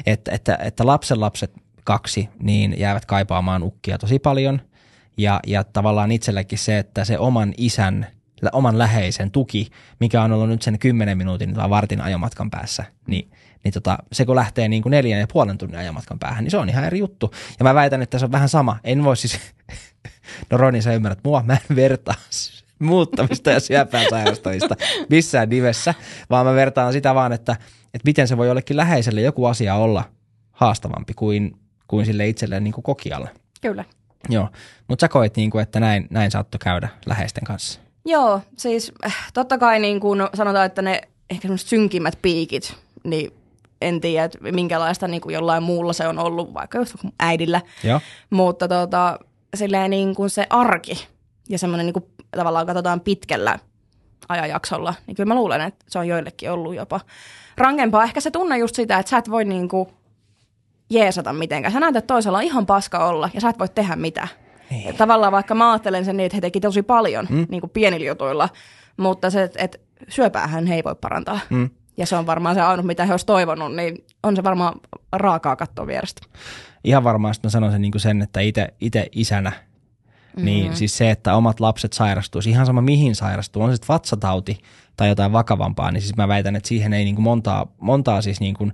Että, 0.05 0.31
että, 0.31 0.57
että 0.61 0.85
lapsen 0.85 1.19
lapset 1.19 1.51
kaksi, 1.83 2.29
niin 2.41 2.79
jäävät 2.79 3.05
kaipaamaan 3.05 3.63
ukkia 3.63 3.97
tosi 3.97 4.19
paljon. 4.19 4.61
Ja, 5.17 5.39
ja 5.47 5.63
tavallaan 5.63 6.11
itsellekin 6.11 6.57
se, 6.57 6.79
että 6.79 7.05
se 7.05 7.19
oman 7.19 7.53
isän, 7.57 8.07
oman 8.51 8.77
läheisen 8.77 9.31
tuki, 9.31 9.67
mikä 9.99 10.21
on 10.21 10.31
ollut 10.31 10.49
nyt 10.49 10.61
sen 10.61 10.79
10 10.79 11.17
minuutin 11.17 11.53
tai 11.53 11.69
vartin 11.69 12.01
ajomatkan 12.01 12.49
päässä, 12.49 12.85
niin, 13.07 13.31
niin 13.63 13.73
tota, 13.73 13.97
se 14.11 14.25
kun 14.25 14.35
lähtee 14.35 14.67
niin 14.67 14.83
kuin 14.83 14.91
neljän 14.91 15.19
ja 15.19 15.27
puolen 15.33 15.57
tunnin 15.57 15.79
ajomatkan 15.79 16.19
päähän, 16.19 16.43
niin 16.43 16.51
se 16.51 16.57
on 16.57 16.69
ihan 16.69 16.85
eri 16.85 16.99
juttu. 16.99 17.33
Ja 17.59 17.63
mä 17.63 17.75
väitän, 17.75 18.01
että 18.01 18.19
se 18.19 18.25
on 18.25 18.31
vähän 18.31 18.49
sama. 18.49 18.79
En 18.83 19.03
voi 19.03 19.17
siis, 19.17 19.39
no 20.51 20.57
Roni 20.57 20.81
sä 20.81 20.93
ymmärrät 20.93 21.19
mua, 21.23 21.43
mä 21.45 21.57
en 21.69 21.75
vertaa 21.75 22.15
muuttamista 22.79 23.49
ja 23.51 23.59
syöpään 23.59 24.05
sairastamista 24.09 24.75
missään 25.09 25.49
nimessä, 25.49 25.93
vaan 26.29 26.45
mä 26.45 26.53
vertaan 26.53 26.93
sitä 26.93 27.15
vaan, 27.15 27.33
että, 27.33 27.51
että 27.93 28.05
miten 28.05 28.27
se 28.27 28.37
voi 28.37 28.47
jollekin 28.47 28.77
läheiselle 28.77 29.21
joku 29.21 29.45
asia 29.45 29.75
olla 29.75 30.03
haastavampi 30.51 31.13
kuin 31.13 31.59
kuin 31.89 32.05
sille 32.05 32.27
itselleen 32.27 32.63
niin 32.63 32.73
kuin 32.73 32.83
kokijalle. 32.83 33.29
Kyllä. 33.61 33.85
Joo, 34.29 34.49
mutta 34.87 35.03
sä 35.03 35.07
koit, 35.07 35.37
niin 35.37 35.49
kuin, 35.49 35.61
että 35.61 35.79
näin, 35.79 36.07
näin 36.09 36.31
saattoi 36.31 36.59
käydä 36.59 36.89
läheisten 37.05 37.43
kanssa. 37.43 37.79
Joo, 38.05 38.41
siis 38.57 38.91
äh, 39.05 39.31
totta 39.33 39.57
kai 39.57 39.79
niin 39.79 39.99
kuin 39.99 40.19
sanotaan, 40.33 40.65
että 40.65 40.81
ne 40.81 41.01
ehkä 41.29 41.41
semmoiset 41.41 41.67
synkimmät 41.67 42.19
piikit, 42.21 42.75
niin 43.03 43.33
en 43.81 44.01
tiedä, 44.01 44.25
että 44.25 44.37
minkälaista 44.51 45.07
niin 45.07 45.21
kuin 45.21 45.33
jollain 45.33 45.63
muulla 45.63 45.93
se 45.93 46.07
on 46.07 46.19
ollut, 46.19 46.53
vaikka 46.53 46.77
just 46.77 46.95
äidillä. 47.19 47.61
Joo. 47.83 48.01
Mutta 48.29 48.67
tota, 48.67 49.19
silleen 49.55 49.91
niin 49.91 50.15
kuin 50.15 50.29
se 50.29 50.47
arki 50.49 51.07
ja 51.49 51.59
semmoinen 51.59 51.85
niin 51.85 51.93
kuin, 51.93 52.05
tavallaan 52.31 52.65
katsotaan 52.65 53.01
pitkällä 53.01 53.59
ajanjaksolla, 54.29 54.93
niin 55.07 55.15
kyllä 55.15 55.27
mä 55.27 55.35
luulen, 55.35 55.61
että 55.61 55.85
se 55.87 55.99
on 55.99 56.07
joillekin 56.07 56.51
ollut 56.51 56.75
jopa 56.75 56.99
rankempaa. 57.57 58.03
Ehkä 58.03 58.21
se 58.21 58.31
tunne 58.31 58.57
just 58.57 58.75
sitä, 58.75 58.99
että 58.99 59.09
sä 59.09 59.17
et 59.17 59.31
voi 59.31 59.45
niin 59.45 59.69
kuin 59.69 59.89
jeesata 60.89 61.33
mitenkään. 61.33 61.73
Sä 61.73 61.79
näet, 61.79 61.95
että 61.95 62.13
toisella 62.13 62.37
on 62.37 62.43
ihan 62.43 62.65
paska 62.65 63.07
olla 63.07 63.29
ja 63.33 63.41
sä 63.41 63.49
et 63.49 63.59
voi 63.59 63.69
tehdä 63.69 63.95
mitään. 63.95 64.29
Niin. 64.69 64.95
Tavallaan 64.95 65.31
vaikka 65.31 65.55
mä 65.55 65.71
ajattelen 65.71 66.05
sen 66.05 66.17
niin, 66.17 66.25
että 66.25 66.35
he 66.37 66.41
teki 66.41 66.59
tosi 66.59 66.81
paljon 66.81 67.27
mm. 67.29 67.47
niin 67.49 67.61
kuin 67.61 67.71
pienillä 67.71 68.07
jutuilla, 68.07 68.49
mutta 68.97 69.29
se, 69.29 69.49
että 69.55 69.77
syöpäähän 70.07 70.65
he 70.65 70.75
ei 70.75 70.83
voi 70.83 70.95
parantaa. 70.95 71.39
Mm. 71.49 71.69
Ja 71.97 72.05
se 72.05 72.15
on 72.15 72.25
varmaan 72.25 72.55
se 72.55 72.61
ainut, 72.61 72.85
mitä 72.85 73.05
he 73.05 73.13
olisi 73.13 73.25
toivonut, 73.25 73.75
niin 73.75 74.05
on 74.23 74.35
se 74.35 74.43
varmaan 74.43 74.73
raakaa 75.11 75.55
katsoa 75.55 75.87
vierestä. 75.87 76.21
Ihan 76.83 77.03
varmaan 77.03 77.35
mä 77.43 77.49
sanon 77.49 77.71
sen, 77.71 77.81
niin 77.81 77.91
kuin 77.91 78.01
sen 78.01 78.21
että 78.21 78.39
itse 78.81 79.09
isänä, 79.11 79.49
mm-hmm. 79.49 80.45
niin 80.45 80.75
siis 80.75 80.97
se, 80.97 81.11
että 81.11 81.35
omat 81.35 81.59
lapset 81.59 81.93
sairastuisi, 81.93 82.49
ihan 82.49 82.65
sama 82.65 82.81
mihin 82.81 83.15
sairastuu, 83.15 83.63
on 83.63 83.77
se 83.77 83.83
vatsatauti 83.89 84.57
tai 84.97 85.09
jotain 85.09 85.31
vakavampaa, 85.31 85.91
niin 85.91 86.01
siis 86.01 86.15
mä 86.15 86.27
väitän, 86.27 86.55
että 86.55 86.69
siihen 86.69 86.93
ei 86.93 87.03
niin 87.03 87.15
kuin 87.15 87.23
montaa, 87.23 87.67
montaa 87.79 88.21
siis 88.21 88.39
niin 88.39 88.55
kuin 88.55 88.73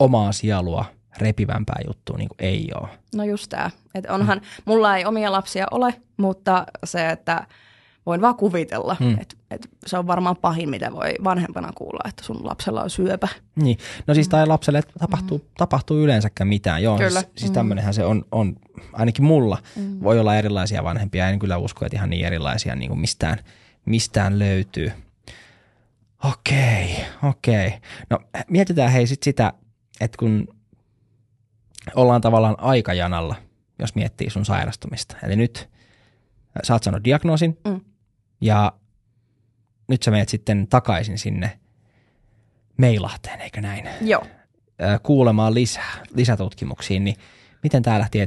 omaa 0.00 0.32
sielua– 0.32 0.84
repivämpää 1.18 1.80
juttua 1.86 2.18
niin 2.18 2.28
ei 2.38 2.68
ole. 2.80 2.88
No 3.14 3.24
just 3.24 3.48
tämä. 3.48 3.70
Että 3.94 4.12
onhan, 4.12 4.38
mm. 4.38 4.44
mulla 4.64 4.96
ei 4.96 5.04
omia 5.04 5.32
lapsia 5.32 5.66
ole, 5.70 5.94
mutta 6.16 6.66
se, 6.84 7.10
että 7.10 7.46
voin 8.06 8.20
vaan 8.20 8.36
kuvitella, 8.36 8.96
mm. 9.00 9.16
että, 9.20 9.36
että 9.50 9.68
se 9.86 9.98
on 9.98 10.06
varmaan 10.06 10.36
pahin, 10.36 10.70
mitä 10.70 10.92
voi 10.92 11.14
vanhempana 11.24 11.72
kuulla, 11.74 12.08
että 12.08 12.24
sun 12.24 12.46
lapsella 12.46 12.82
on 12.82 12.90
syöpä. 12.90 13.28
Niin, 13.56 13.78
no 14.06 14.14
siis 14.14 14.28
tai 14.28 14.46
lapselle 14.46 14.82
tapahtuu, 14.98 15.38
mm. 15.38 15.44
tapahtuu 15.56 15.98
yleensäkään 15.98 16.48
mitään. 16.48 16.82
Joo, 16.82 16.98
kyllä. 16.98 17.20
siis, 17.20 17.32
siis 17.36 17.50
mm. 17.50 17.54
tämmöinenhän 17.54 17.94
se 17.94 18.04
on, 18.04 18.24
on, 18.32 18.56
ainakin 18.92 19.24
mulla 19.24 19.58
mm. 19.76 19.98
voi 20.02 20.20
olla 20.20 20.36
erilaisia 20.36 20.84
vanhempia, 20.84 21.28
en 21.28 21.38
kyllä 21.38 21.56
usko, 21.56 21.86
että 21.86 21.96
ihan 21.96 22.10
niin 22.10 22.26
erilaisia 22.26 22.76
niin 22.76 22.88
kuin 22.88 23.00
mistään, 23.00 23.38
mistään 23.84 24.38
löytyy. 24.38 24.92
Okei, 26.24 26.96
okei. 27.22 27.72
No 28.10 28.18
mietitään 28.48 28.92
hei 28.92 29.06
sit 29.06 29.22
sitä, 29.22 29.52
että 30.00 30.16
kun 30.18 30.48
ollaan 31.94 32.20
tavallaan 32.20 32.56
aikajanalla, 32.58 33.34
jos 33.78 33.94
miettii 33.94 34.30
sun 34.30 34.44
sairastumista. 34.44 35.16
Eli 35.22 35.36
nyt 35.36 35.70
sä 36.62 36.72
oot 36.72 36.82
saanut 36.82 37.04
diagnoosin 37.04 37.58
mm. 37.64 37.80
Ja 38.42 38.72
nyt 39.88 40.02
sä 40.02 40.10
menet 40.10 40.28
sitten 40.28 40.66
takaisin 40.66 41.18
sinne 41.18 41.58
Meilahteen, 42.76 43.40
eikö 43.40 43.60
näin? 43.60 43.88
Joo. 44.00 44.26
Kuulemaan 45.02 45.54
lisää, 45.54 45.92
lisätutkimuksiin, 46.14 47.04
niin 47.04 47.16
miten 47.62 47.82
tämä 47.82 47.98
lähti? 47.98 48.18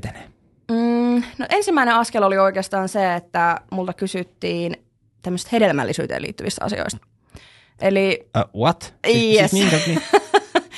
Mm, 0.71 1.23
no 1.37 1.45
ensimmäinen 1.49 1.95
askel 1.95 2.23
oli 2.23 2.37
oikeastaan 2.37 2.89
se, 2.89 3.15
että 3.15 3.61
multa 3.71 3.93
kysyttiin 3.93 4.75
tämmöistä 5.21 5.49
hedelmällisyyteen 5.51 6.21
liittyvistä 6.21 6.65
asioista. 6.65 6.97
Eli... 7.81 8.29
Uh, 8.37 8.61
what? 8.61 8.95
Siis, 9.07 9.41
yes. 9.41 9.51
siis 9.51 9.63
minkä, 9.63 9.87
niin, 9.87 10.01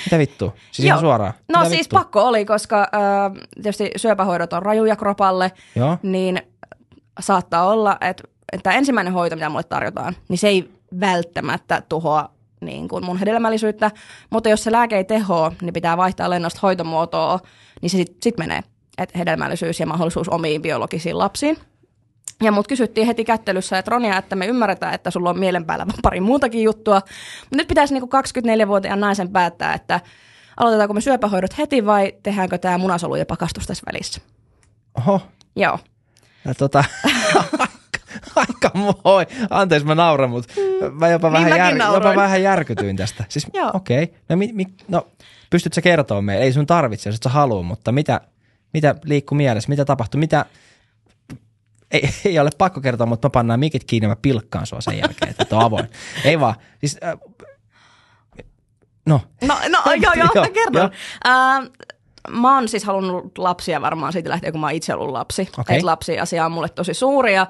mitä 0.06 0.18
vittu? 0.18 0.54
Siis 0.72 0.86
ihan 0.86 1.00
suoraan. 1.00 1.34
No 1.48 1.60
Mitä 1.60 1.70
siis 1.70 1.80
vittu? 1.80 1.96
pakko 1.96 2.24
oli, 2.24 2.46
koska 2.46 2.80
äh, 2.80 3.48
tietysti 3.56 3.92
syöpähoidot 3.96 4.54
on 4.54 4.64
rajuja 4.64 4.96
kropalle, 4.96 5.52
Joo. 5.76 5.98
niin 6.04 6.42
saattaa 7.20 7.68
olla, 7.68 7.98
että, 8.02 8.24
että 8.52 8.72
ensimmäinen 8.72 9.14
hoito, 9.14 9.36
mitä 9.36 9.50
mulle 9.50 9.64
tarjotaan, 9.64 10.16
niin 10.30 10.38
se 10.38 10.48
ei 10.48 10.72
välttämättä 11.00 11.82
tuhoa 11.90 12.30
niin 12.62 12.88
kuin 12.88 13.06
mun 13.06 13.18
hedelmällisyyttä, 13.18 13.92
mutta 14.30 14.50
jos 14.50 14.64
se 14.64 14.72
lääke 14.72 14.98
ei 14.98 15.04
tehoa, 15.04 15.52
niin 15.62 15.74
pitää 15.74 15.98
vaihtaa 15.98 16.30
lennosta 16.30 16.60
hoitomuotoa, 16.64 17.40
niin 17.82 17.90
se 17.90 17.98
sitten 17.98 18.18
sit 18.24 18.38
menee, 18.38 18.64
että 18.98 19.18
hedelmällisyys 19.18 19.80
ja 19.80 19.86
mahdollisuus 19.86 20.30
omiin 20.30 20.62
biologisiin 20.62 21.18
lapsiin. 21.18 21.58
Ja 22.42 22.52
mut 22.52 22.68
kysyttiin 22.68 23.08
heti 23.08 23.26
kättelyssä, 23.26 23.78
että 23.78 23.92
Ronia, 23.92 24.18
että 24.18 24.36
me 24.36 24.46
ymmärretään, 24.46 24.94
että 24.94 25.12
sulla 25.12 25.30
on 25.30 25.40
mielen 25.40 25.66
päällä 25.66 25.86
pari 26.04 26.22
muutakin 26.22 26.64
juttua. 26.64 27.02
Mutta 27.40 27.58
nyt 27.58 27.68
pitäisi 27.68 27.94
niinku 27.94 28.10
24-vuotiaan 28.64 29.00
naisen 29.00 29.30
päättää, 29.30 29.74
että 29.74 30.00
aloitetaanko 30.58 30.94
me 30.94 31.02
syöpähoidot 31.02 31.58
heti 31.58 31.86
vai 31.86 32.14
tehdäänkö 32.24 32.58
tämä 32.58 32.78
munasolujen 32.78 33.28
pakastus 33.28 33.68
tässä 33.68 33.84
välissä. 33.94 34.22
Oho. 34.98 35.22
Joo. 35.56 35.80
Ja 36.46 36.56
tota, 36.56 36.84
aika 38.36 38.72
moi. 38.74 39.26
Anteeksi, 39.50 39.88
mä 39.88 39.96
nauran, 39.96 40.30
mutta 40.30 40.54
mä 40.92 41.10
jopa, 41.10 41.30
niin 41.30 41.46
vähän, 41.46 41.58
jär, 41.58 41.94
jopa 41.94 42.16
vähän 42.16 42.44
järkytyin 42.44 42.96
tästä. 42.96 43.24
Siis 43.30 43.48
okei, 43.74 44.04
okay. 44.04 44.16
no, 44.30 44.36
mi, 44.36 44.50
mi, 44.54 44.66
no 44.88 45.08
pystytkö 45.50 45.76
sä 45.76 45.82
kertoa 45.82 46.22
meille? 46.22 46.46
Ei 46.46 46.54
sun 46.54 46.68
tarvitse, 46.68 47.10
jos 47.10 47.16
et 47.16 47.24
sä 47.24 47.30
halua, 47.30 47.64
mutta 47.64 47.92
mitä, 47.92 48.22
mitä 48.74 48.96
liikkuu 49.04 49.36
mielessä? 49.36 49.70
Mitä 49.70 49.86
tapahtui? 49.86 50.20
Mitä, 50.20 50.46
ei, 51.92 52.10
ei 52.26 52.40
ole 52.40 52.50
pakko 52.58 52.82
kertoa, 52.82 53.08
mutta 53.08 53.28
mä 53.28 53.30
pannaan 53.30 53.60
mikit 53.60 53.84
kiinni 53.84 54.06
ja 54.06 54.10
mä 54.10 54.16
pilkkaan 54.22 54.66
sua 54.66 54.82
sen 54.82 54.98
jälkeen, 54.98 55.36
että 55.40 55.56
on 55.56 55.64
avoin. 55.64 55.90
Ei 56.24 56.40
vaan, 56.40 56.56
siis, 56.80 56.98
äh, 57.04 57.14
no. 59.06 59.22
No, 59.42 59.56
no 59.70 59.94
joo, 60.02 60.14
joo, 60.14 60.28
joo, 60.36 60.48
kerron. 60.54 60.74
Joo. 60.74 60.90
Äh, 61.28 61.70
mä 62.30 62.56
oon 62.56 62.68
siis 62.68 62.84
halunnut 62.84 63.38
lapsia 63.38 63.82
varmaan 63.82 64.14
siitä 64.14 64.30
lähtien, 64.30 64.54
kun 64.54 64.62
mä 64.62 64.68
oon 64.68 64.76
itse 64.76 64.94
ollut 64.94 65.10
lapsi. 65.10 65.50
Okay. 65.58 65.76
Että 65.76 65.86
lapsi-asia 65.86 66.46
on 66.46 66.52
mulle 66.52 66.70
tosi 66.70 66.94
suuri 66.94 67.34
ja 67.34 67.48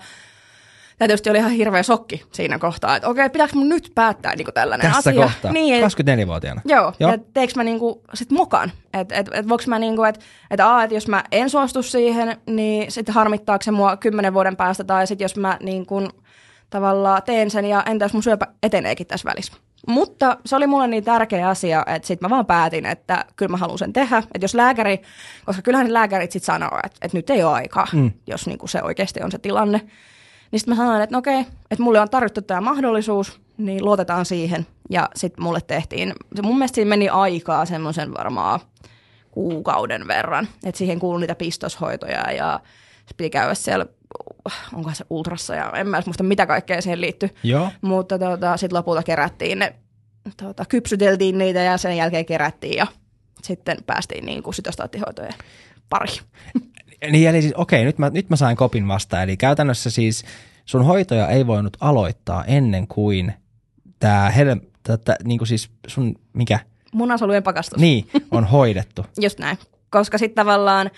Tämä 0.98 1.08
tietysti 1.08 1.30
oli 1.30 1.38
ihan 1.38 1.52
hirveä 1.52 1.84
sokki 1.84 2.24
siinä 2.32 2.60
kohtaa, 2.60 2.96
että 2.96 3.10
okei, 3.10 3.30
pitääkö 3.30 3.56
mun 3.56 3.70
nyt 3.70 3.92
päättää 3.96 4.36
niin 4.36 4.48
tällainen 4.54 4.92
Tässä 4.92 5.10
asia. 5.10 5.24
kohtaa, 5.24 5.52
niin, 5.52 5.84
24-vuotiaana. 5.84 6.62
Joo, 6.66 6.94
joo. 7.00 7.12
ja 7.12 7.18
teekö 7.34 7.54
mä 7.56 7.64
niin 7.64 7.80
kuin, 7.80 8.00
sit 8.14 8.32
mukaan, 8.32 8.72
että 8.94 9.16
et, 9.16 9.30
et, 9.34 9.50
voiko 9.50 9.64
mä 9.68 9.80
niin 9.80 9.96
kuin, 9.96 10.10
että 10.10 10.26
et, 10.52 10.60
et 10.84 10.92
jos 10.92 11.08
mä 11.08 11.24
en 11.32 11.50
suostu 11.50 11.84
siihen, 11.84 12.38
niin 12.46 12.92
sitten 12.92 13.16
harmittaako 13.16 13.64
se 13.64 13.72
mua 13.72 13.98
kymmenen 13.98 14.34
vuoden 14.34 14.56
päästä, 14.56 14.84
tai 14.84 15.08
sitten 15.08 15.26
jos 15.26 15.36
mä 15.36 15.58
niin 15.62 15.86
kuin, 15.86 16.10
tavallaan 16.70 17.24
teen 17.24 17.52
sen, 17.52 17.66
ja 17.66 17.84
entä 17.86 18.06
jos 18.06 18.14
mun 18.14 18.24
syöpä 18.24 18.48
eteneekin 18.64 19.08
tässä 19.08 19.30
välissä. 19.30 19.54
Mutta 19.88 20.38
se 20.46 20.56
oli 20.56 20.68
mulle 20.68 20.88
niin 20.88 21.04
tärkeä 21.04 21.50
asia, 21.50 21.84
että 21.88 22.08
sitten 22.08 22.30
mä 22.30 22.36
vaan 22.36 22.46
päätin, 22.46 22.86
että 22.86 23.26
kyllä 23.36 23.52
mä 23.52 23.58
haluan 23.58 23.78
sen 23.78 23.94
tehdä. 23.94 24.18
Että 24.18 24.44
jos 24.44 24.56
lääkäri, 24.56 25.02
koska 25.46 25.62
kyllähän 25.62 25.94
lääkärit 25.94 26.32
sitten 26.32 26.46
sanoo, 26.46 26.80
että, 26.84 26.98
että 27.02 27.18
nyt 27.18 27.30
ei 27.30 27.44
ole 27.44 27.54
aikaa, 27.54 27.88
mm. 27.94 28.12
jos 28.28 28.48
niin 28.48 28.58
kuin 28.58 28.70
se 28.70 28.84
oikeasti 28.84 29.22
on 29.24 29.32
se 29.32 29.38
tilanne. 29.38 29.82
Niin 30.52 30.60
sitten 30.60 30.78
mä 30.78 30.84
sanoin, 30.84 31.02
että 31.02 31.16
no 31.16 31.20
okei, 31.20 31.40
että 31.72 31.84
mulle 31.84 32.00
on 32.00 32.10
tarjottu 32.10 32.42
tämä 32.42 32.62
mahdollisuus, 32.62 33.42
niin 33.58 33.86
luotetaan 33.86 34.26
siihen. 34.26 34.68
Ja 34.90 35.10
sitten 35.16 35.44
mulle 35.44 35.60
tehtiin, 35.62 36.14
se 36.36 36.42
mun 36.42 36.58
mielestä 36.58 36.76
siinä 36.76 36.90
meni 36.90 37.10
aikaa 37.10 37.66
semmoisen 37.66 38.14
varmaan 38.14 38.60
kuukauden 39.32 40.08
verran. 40.08 40.48
Että 40.64 40.78
siihen 40.78 41.00
kuului 41.00 41.20
niitä 41.20 41.36
pistoshoitoja 41.36 42.32
ja 42.32 42.60
se 43.06 43.14
piti 43.18 43.30
käydä 43.30 43.54
siellä, 43.54 43.86
onko 44.74 44.92
se 44.94 45.06
ultrassa 45.10 45.56
ja 45.56 45.72
en 45.76 45.88
mä 45.88 46.02
muista 46.06 46.24
mitä 46.24 46.46
kaikkea 46.46 46.82
siihen 46.82 47.02
liittyy. 47.02 47.30
Joo. 47.44 47.70
Mutta 47.82 48.20
tota, 48.20 48.58
sitten 48.58 48.78
lopulta 48.78 49.04
kerättiin 49.04 49.60
ne, 49.60 49.76
tota, 50.38 50.66
kypsyteltiin 50.66 51.38
niitä 51.38 51.60
ja 51.60 51.78
sen 51.78 51.98
jälkeen 51.98 52.26
kerättiin 52.26 52.78
ja 52.78 52.88
sitten 53.44 53.78
päästiin 53.86 54.26
niin 54.26 54.44
kuin 54.44 54.54
sytostaattihoitojen 54.54 55.34
pari. 55.90 56.12
Niin, 57.12 57.30
eli 57.30 57.42
siis, 57.42 57.54
okei, 57.54 57.84
nyt 57.84 57.98
mä, 57.98 58.10
nyt 58.10 58.30
mä 58.30 58.36
sain 58.36 58.58
kopin 58.58 58.88
vastaan. 58.88 59.24
Eli 59.24 59.38
käytännössä 59.38 59.90
siis 59.90 60.26
sun 60.66 60.86
hoitoja 60.86 61.28
ei 61.30 61.48
voinut 61.48 61.78
aloittaa 61.80 62.46
ennen 62.46 62.88
kuin 62.88 63.34
tämä 64.00 64.30
hel, 64.30 64.56
tätä, 64.84 65.16
niin 65.24 65.38
kuin 65.38 65.48
siis 65.48 65.70
sun, 65.88 66.16
mikä? 66.34 66.60
Munasolujen 66.94 67.44
pakastus. 67.44 67.80
Niin, 67.80 68.10
on 68.32 68.46
hoidettu. 68.46 69.06
Just 69.22 69.40
näin, 69.40 69.58
koska 69.90 70.18
sitten 70.18 70.36
tavallaan 70.36 70.92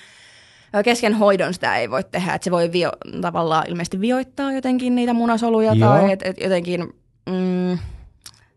kesken 0.84 1.14
hoidon 1.14 1.54
sitä 1.54 1.78
ei 1.78 1.89
voi 1.89 2.04
tehdä, 2.04 2.34
että 2.34 2.43
se 2.43 2.52
voi 2.52 2.72
vio, 2.72 2.91
tavallaan 3.22 3.68
ilmeisesti 3.68 4.02
vioittaa 4.02 4.54
jotenkin 4.54 4.95
niitä 4.95 5.14
munasoluja 5.14 5.74
Joo. 5.74 5.89
tai 5.89 6.12
et, 6.12 6.22
et 6.24 6.38
jotenkin, 6.43 6.82
mm, 7.30 7.78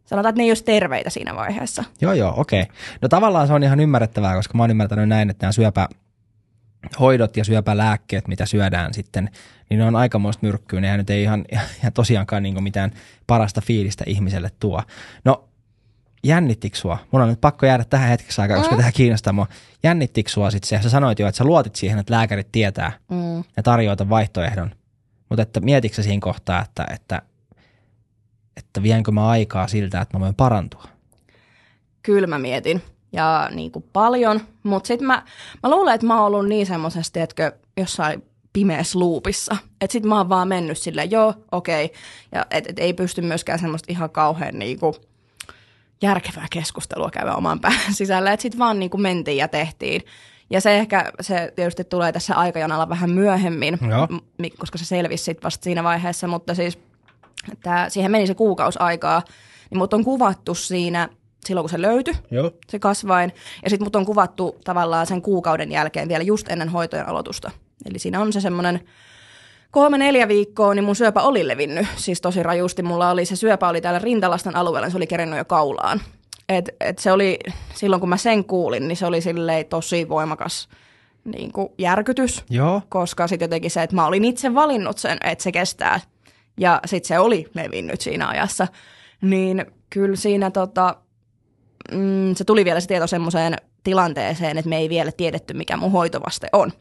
sanotaan, 0.05 0.31
että 0.31 0.41
ne 0.41 0.45
ei 0.45 0.51
olisi 0.51 0.65
terveitä 0.65 1.11
siinä 1.11 1.35
vaiheessa. 1.37 1.85
Joo, 2.01 2.13
joo, 2.13 2.35
okei. 2.37 2.63
Okay. 2.63 2.75
No 3.03 3.09
tavallaan 3.09 3.47
se 3.47 3.53
on 3.53 3.63
ihan 3.63 3.81
ymmärrettävää, 3.81 4.37
koska 4.37 4.59
mä 4.59 4.63
oon 4.63 4.71
ymmärtänyt 4.71 5.09
näin, 5.09 5.31
että 5.31 5.47
nämä 5.47 5.53
syöpä, 5.53 5.89
hoidot 7.01 7.37
ja 7.37 7.45
syöpälääkkeet, 7.45 8.29
mitä 8.29 8.47
syödään 8.47 8.95
sitten, 8.95 9.31
niin 9.71 9.79
ne 9.79 9.85
on 9.85 9.97
aikamoista 9.97 10.47
myrkkyä. 10.47 10.81
Nehän 10.81 10.99
nyt 10.99 11.11
ei 11.11 11.23
ihan, 11.23 11.45
ihan 11.79 11.93
tosiaankaan 11.93 12.43
niin 12.43 12.63
mitään 12.63 12.93
parasta 13.27 13.61
fiilistä 13.61 14.05
ihmiselle 14.07 14.51
tuo. 14.61 14.83
No, 15.25 15.49
jännittikö 16.25 16.77
sua? 16.77 16.99
Mun 17.11 17.23
on 17.23 17.29
nyt 17.29 17.41
pakko 17.41 17.67
jäädä 17.67 17.85
tähän 17.85 18.09
hetkeksi 18.09 18.41
aikaa, 18.41 18.57
koska 18.57 18.75
mm. 18.75 18.81
tämä 18.81 18.93
kiinnostaa 18.93 19.33
mua. 19.33 19.47
Jännittikö 19.83 20.31
sua 20.31 20.51
sitten 20.51 20.69
se? 20.69 20.83
Sä 20.83 20.91
sanoit 20.91 21.19
jo, 21.19 21.29
että 21.29 21.37
sä 21.37 21.45
luotit 21.45 21.77
siihen, 21.77 21.99
että 21.99 22.15
lääkärit 22.15 22.53
tietää 22.53 22.93
mm. 23.11 23.45
ja 23.57 23.63
tarjoaa 23.63 24.09
vaihtoehdon. 24.09 24.75
Mutta 25.29 25.43
että 25.43 25.61
mietitkö 25.61 26.03
siinä 26.03 26.21
kohtaa, 26.21 26.63
että, 26.63 26.87
että, 26.95 27.23
että 28.57 28.83
vienkö 28.83 29.11
mä 29.11 29.29
aikaa 29.29 29.69
siltä, 29.69 30.01
että 30.01 30.19
mä 30.19 30.25
voin 30.25 30.35
parantua? 30.35 30.85
Kyllä 32.03 32.27
mä 32.27 32.39
mietin 32.39 32.83
ja 33.13 33.49
niin 33.55 33.71
kuin 33.71 33.85
paljon, 33.93 34.41
mutta 34.63 34.89
sitten 34.89 35.07
mä, 35.07 35.23
mä 35.63 35.71
luulen, 35.71 35.95
että 35.95 36.07
mä 36.07 36.15
oon 36.15 36.27
ollut 36.27 36.49
niin 36.49 36.67
semmoisesti, 36.67 37.21
että 37.21 37.53
jossain 37.77 38.23
pimeässä 38.53 38.99
luupissa. 38.99 39.57
Että 39.81 39.93
sit 39.93 40.05
mä 40.05 40.19
oon 40.19 40.29
vaan 40.29 40.49
mennyt 40.49 40.79
silleen, 40.79 41.11
joo, 41.11 41.35
okei. 41.53 41.85
Okay. 41.85 41.97
Ja 42.33 42.47
et, 42.51 42.67
et 42.67 42.79
ei 42.79 42.93
pysty 42.93 43.21
myöskään 43.21 43.59
semmoista 43.59 43.93
ihan 43.93 44.11
kauhean 44.11 44.59
niinku 44.59 44.97
järkevää 46.03 46.47
keskustelua 46.51 47.11
käydä 47.11 47.35
oman 47.35 47.61
pään 47.61 47.95
sisällä. 47.95 48.33
Että 48.33 48.43
sit 48.43 48.59
vaan 48.59 48.79
niinku 48.79 48.99
mentiin 48.99 49.37
ja 49.37 49.49
tehtiin. 49.49 50.03
Ja 50.51 50.61
se 50.61 50.79
ehkä, 50.79 51.13
se 51.21 51.53
tietysti 51.57 51.85
tulee 51.85 52.13
tässä 52.13 52.35
aikajanalla 52.35 52.89
vähän 52.89 53.11
myöhemmin, 53.11 53.79
joo. 53.91 54.09
koska 54.59 54.79
se 54.79 54.85
selvisi 54.85 55.25
sit 55.25 55.45
vasta 55.45 55.65
siinä 55.65 55.85
vaiheessa, 55.85 56.29
mutta 56.29 56.55
siis 56.55 56.79
että 57.53 57.89
siihen 57.89 58.11
meni 58.11 58.27
se 58.27 58.35
kuukausi 58.35 58.79
aikaa, 58.83 59.23
niin 59.71 59.79
mut 59.79 59.95
on 59.95 60.05
kuvattu 60.05 60.55
siinä 60.55 61.09
silloin, 61.47 61.63
kun 61.63 61.71
se 61.71 61.83
löytyi, 61.83 62.15
Joo. 62.31 62.51
se 62.69 62.79
kasvain. 62.79 63.33
Ja 63.65 63.71
sitten 63.71 63.87
mut 63.87 63.97
on 63.97 64.07
kuvattu 64.07 64.57
tavallaan 64.65 65.07
sen 65.07 65.23
kuukauden 65.23 65.73
jälkeen 65.73 66.09
vielä 66.09 66.25
just 66.25 66.51
ennen 66.51 66.69
hoitojen 66.69 67.09
aloitusta. 67.09 67.51
Eli 67.91 67.99
siinä 67.99 68.21
on 68.21 68.33
se 68.33 68.41
semmoinen 68.41 68.81
kolme 69.71 69.99
neljä 69.99 70.29
viikkoa, 70.29 70.75
niin 70.75 70.85
mun 70.85 70.97
syöpä 70.97 71.23
oli 71.23 71.49
levinnyt. 71.49 71.87
Siis 71.97 72.21
tosi 72.21 72.43
rajusti. 72.43 72.83
Mulla 72.83 73.11
oli 73.11 73.25
se 73.25 73.37
syöpä 73.37 73.69
oli 73.69 73.81
täällä 73.81 73.99
rintalastan 73.99 74.57
alueella, 74.57 74.91
se 74.91 74.97
oli 74.97 75.07
kerennyt 75.07 75.39
jo 75.39 75.45
kaulaan. 75.45 76.01
Et, 76.49 76.69
et 76.81 76.99
se 76.99 77.13
oli, 77.13 77.39
silloin 77.75 78.01
kun 78.01 78.09
mä 78.09 78.17
sen 78.17 78.45
kuulin, 78.45 78.89
niin 78.89 78.97
se 78.97 79.07
oli 79.07 79.21
silleen 79.21 79.67
tosi 79.67 80.09
voimakas 80.09 80.69
niin 81.25 81.53
kuin 81.53 81.69
järkytys. 81.79 82.45
Joo. 82.51 82.83
Koska 82.89 83.29
sitten 83.29 83.45
jotenkin 83.47 83.71
se, 83.71 83.83
että 83.83 83.97
mä 83.97 84.07
olin 84.07 84.25
itse 84.25 84.55
valinnut 84.55 84.99
sen, 84.99 85.19
että 85.25 85.45
se 85.45 85.53
kestää. 85.53 86.01
Ja 86.61 86.81
sitten 86.87 87.09
se 87.09 87.19
oli 87.19 87.51
levinnyt 87.55 88.01
siinä 88.01 88.29
ajassa. 88.29 88.69
Niin 89.21 89.67
kyllä 89.91 90.17
siinä 90.17 90.51
tota, 90.51 90.97
mm, 91.93 92.35
se 92.35 92.45
tuli 92.45 92.65
vielä 92.65 92.81
se 92.81 92.89
tieto 92.89 93.07
semmoiseen 93.07 93.57
tilanteeseen, 93.85 94.59
että 94.59 94.69
me 94.69 94.77
ei 94.77 94.89
vielä 94.89 95.13
tiedetty, 95.13 95.55
mikä 95.55 95.77
mun 95.77 95.93
hoitovaste 95.93 96.49
on. 96.53 96.73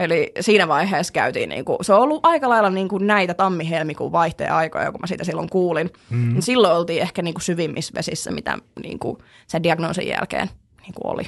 Eli 0.00 0.32
siinä 0.40 0.68
vaiheessa 0.68 1.12
käytiin, 1.12 1.48
niin 1.48 1.64
kuin, 1.64 1.78
se 1.82 1.94
on 1.94 2.00
ollut 2.00 2.26
aika 2.26 2.48
lailla 2.48 2.70
niin 2.70 2.88
kuin 2.88 3.06
näitä 3.06 3.34
tammi-helmikuun 3.34 4.12
vaihteen 4.12 4.52
aikoja, 4.52 4.92
kun 4.92 5.00
mä 5.00 5.06
siitä 5.06 5.24
silloin 5.24 5.50
kuulin. 5.50 5.90
Mm. 6.10 6.36
Silloin 6.40 6.76
oltiin 6.76 7.02
ehkä 7.02 7.22
niin 7.22 7.34
kuin 7.34 7.42
syvimmissä 7.42 7.92
vesissä, 7.96 8.30
mitä 8.30 8.58
niin 8.82 8.98
kuin 8.98 9.18
sen 9.46 9.62
diagnoosin 9.62 10.08
jälkeen 10.08 10.50
niin 10.82 10.94
kuin 10.94 11.14
oli. 11.14 11.22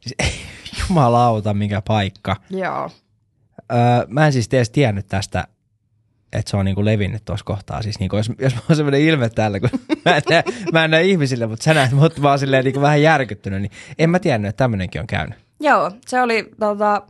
Siis, 0.00 0.16
jumalauta, 0.80 1.54
mikä 1.54 1.82
paikka. 1.82 2.36
Joo. 2.50 2.90
Öö, 3.72 4.06
mä 4.08 4.26
en 4.26 4.32
siis 4.32 4.48
edes 4.52 4.70
tiennyt 4.70 5.06
tästä 5.06 5.44
että 6.38 6.50
se 6.50 6.56
on 6.56 6.64
niinku 6.64 6.84
levinnyt 6.84 7.24
tuossa 7.24 7.44
kohtaa. 7.44 7.82
Siis 7.82 7.98
niinku, 7.98 8.16
jos, 8.16 8.30
jos 8.38 8.54
mä 8.54 8.60
oon 8.68 8.76
semmoinen 8.76 9.00
ilme 9.00 9.28
täällä, 9.28 9.60
kun 9.60 9.70
mä 10.04 10.16
en, 10.16 10.22
näe, 10.30 10.44
mä 10.72 10.84
en 10.84 10.90
näe 10.90 11.02
ihmisille, 11.02 11.46
mutta 11.46 11.64
sä 11.64 11.74
näet 11.74 11.92
mut 11.92 12.22
vaan 12.22 12.38
silleen 12.38 12.64
niinku 12.64 12.80
vähän 12.80 13.02
järkyttynyt, 13.02 13.62
niin 13.62 13.72
en 13.98 14.10
mä 14.10 14.18
tiennyt, 14.18 14.48
että 14.48 14.64
tämmöinenkin 14.64 15.00
on 15.00 15.06
käynyt. 15.06 15.38
Joo, 15.60 15.90
se 16.06 16.22
oli 16.22 16.50
tota, 16.60 17.02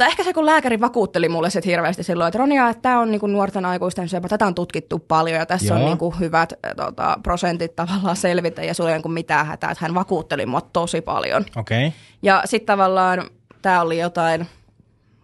tai 0.00 0.08
ehkä 0.08 0.24
se, 0.24 0.32
kun 0.32 0.46
lääkäri 0.46 0.80
vakuutteli 0.80 1.28
mulle 1.28 1.50
sitten 1.50 1.70
hirveästi 1.70 2.02
silloin, 2.02 2.28
että 2.28 2.38
Ronia, 2.38 2.68
että 2.68 2.82
tämä 2.82 3.00
on 3.00 3.10
niinku 3.10 3.26
nuorten 3.26 3.64
aikuisten 3.64 4.08
syöpä, 4.08 4.28
tätä 4.28 4.46
on 4.46 4.54
tutkittu 4.54 4.98
paljon 4.98 5.38
ja 5.38 5.46
tässä 5.46 5.66
Joo. 5.74 5.78
on 5.78 5.84
niinku 5.84 6.14
hyvät 6.20 6.52
tota, 6.76 7.18
prosentit 7.22 7.76
tavallaan 7.76 8.16
selvitä 8.16 8.62
ja 8.62 8.74
sulla 8.74 8.90
ei 8.90 9.00
ole 9.04 9.14
mitään 9.14 9.46
hätää, 9.46 9.70
että 9.70 9.84
hän 9.84 9.94
vakuutteli 9.94 10.46
mua 10.46 10.60
tosi 10.60 11.00
paljon. 11.00 11.44
Okay. 11.56 11.90
Ja 12.22 12.42
sitten 12.44 12.66
tavallaan 12.66 13.30
tämä 13.62 13.80
oli 13.80 13.98
jotain, 13.98 14.46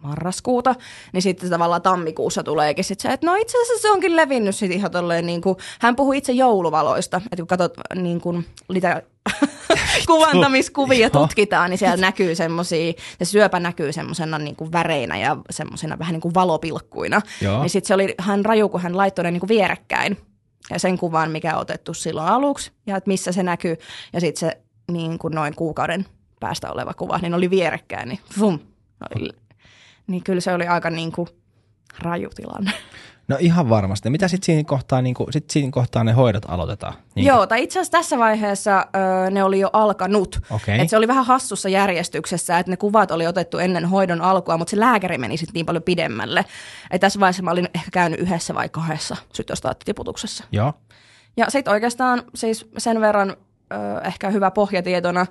marraskuuta, 0.01 0.75
niin 1.13 1.21
sitten 1.21 1.49
tavallaan 1.49 1.81
tammikuussa 1.81 2.43
tuleekin 2.43 2.83
sit 2.83 2.99
se, 2.99 3.09
että 3.09 3.27
no 3.27 3.35
itse 3.35 3.61
asiassa 3.61 3.81
se 3.81 3.91
onkin 3.91 4.15
levinnyt 4.15 4.55
sitten 4.55 4.77
ihan 4.77 4.91
tolleen 4.91 5.25
niin 5.25 5.41
kuin, 5.41 5.57
hän 5.79 5.95
puhui 5.95 6.17
itse 6.17 6.31
jouluvaloista, 6.31 7.21
että 7.31 7.37
kun 7.37 7.47
katsot 7.47 7.73
niin 7.95 8.21
kuin, 8.21 8.45
niitä 8.73 9.01
kuvantamiskuvia 10.07 11.09
tutkitaan, 11.09 11.69
niin 11.69 11.77
siellä 11.77 11.97
näkyy 11.97 12.35
semmoisia, 12.35 12.93
se 13.19 13.25
syöpä 13.25 13.59
näkyy 13.59 13.93
semmoisena 13.93 14.37
niin 14.37 14.55
kuin 14.55 14.71
väreinä 14.71 15.17
ja 15.17 15.37
semmoisena 15.49 15.99
vähän 15.99 16.13
niin 16.13 16.21
kuin 16.21 16.33
valopilkkuina. 16.33 17.21
Joo. 17.41 17.61
Niin 17.61 17.69
sitten 17.69 17.87
se 17.87 17.93
oli 17.93 18.15
hän 18.19 18.45
raju, 18.45 18.69
kun 18.69 18.81
hän 18.81 18.97
laittoi 18.97 19.23
ne 19.23 19.31
niin 19.31 19.39
kuin 19.39 19.49
vierekkäin 19.49 20.17
ja 20.69 20.79
sen 20.79 20.97
kuvan, 20.97 21.31
mikä 21.31 21.55
on 21.55 21.61
otettu 21.61 21.93
silloin 21.93 22.27
aluksi 22.27 22.71
ja 22.87 22.97
että 22.97 23.07
missä 23.07 23.31
se 23.31 23.43
näkyy. 23.43 23.77
Ja 24.13 24.19
sitten 24.19 24.39
se 24.39 24.61
niin 24.91 25.19
kuin 25.19 25.35
noin 25.35 25.55
kuukauden 25.55 26.05
päästä 26.39 26.71
oleva 26.71 26.93
kuva, 26.93 27.17
niin 27.17 27.33
oli 27.33 27.49
vierekkäin, 27.49 28.09
niin 28.09 28.19
vum, 28.39 28.59
oli 29.15 29.29
niin 30.07 30.23
kyllä 30.23 30.41
se 30.41 30.53
oli 30.53 30.67
aika 30.67 30.89
niin 30.89 31.11
kuin 31.11 31.27
raju 31.99 32.29
tilanne. 32.35 32.71
No 33.27 33.37
ihan 33.39 33.69
varmasti. 33.69 34.09
Mitä 34.09 34.27
sitten 34.27 34.45
siinä 34.45 34.63
kohtaa, 34.63 35.01
niin 35.01 35.15
kuin, 35.15 35.33
sit 35.33 35.49
siinä 35.49 35.71
kohtaa 35.71 36.03
ne 36.03 36.11
hoidot 36.11 36.45
aloitetaan? 36.47 36.93
Niin 37.15 37.25
Joo, 37.25 37.47
tai 37.47 37.63
itse 37.63 37.79
asiassa 37.79 37.91
tässä 37.91 38.17
vaiheessa 38.17 38.85
ö, 39.25 39.29
ne 39.31 39.43
oli 39.43 39.59
jo 39.59 39.69
alkanut. 39.73 40.39
Okay. 40.49 40.79
Et 40.79 40.89
se 40.89 40.97
oli 40.97 41.07
vähän 41.07 41.25
hassussa 41.25 41.69
järjestyksessä, 41.69 42.59
että 42.59 42.71
ne 42.71 42.77
kuvat 42.77 43.11
oli 43.11 43.27
otettu 43.27 43.57
ennen 43.57 43.85
hoidon 43.85 44.21
alkua, 44.21 44.57
mutta 44.57 44.71
se 44.71 44.79
lääkäri 44.79 45.17
meni 45.17 45.37
sitten 45.37 45.53
niin 45.53 45.65
paljon 45.65 45.83
pidemmälle. 45.83 46.45
Et 46.91 47.01
tässä 47.01 47.19
vaiheessa 47.19 47.43
mä 47.43 47.51
olin 47.51 47.69
ehkä 47.75 47.91
käynyt 47.91 48.19
yhdessä 48.19 48.53
vai 48.53 48.69
kahdessa 48.69 49.15
sytostaattitiputuksessa. 49.33 50.43
Joo. 50.51 50.73
Ja 51.37 51.45
sitten 51.49 51.73
oikeastaan 51.73 52.23
siis 52.35 52.67
sen 52.77 53.01
verran 53.01 53.29
ö, 53.73 53.75
ehkä 54.05 54.29
hyvä 54.29 54.51
pohjatietona, 54.51 55.25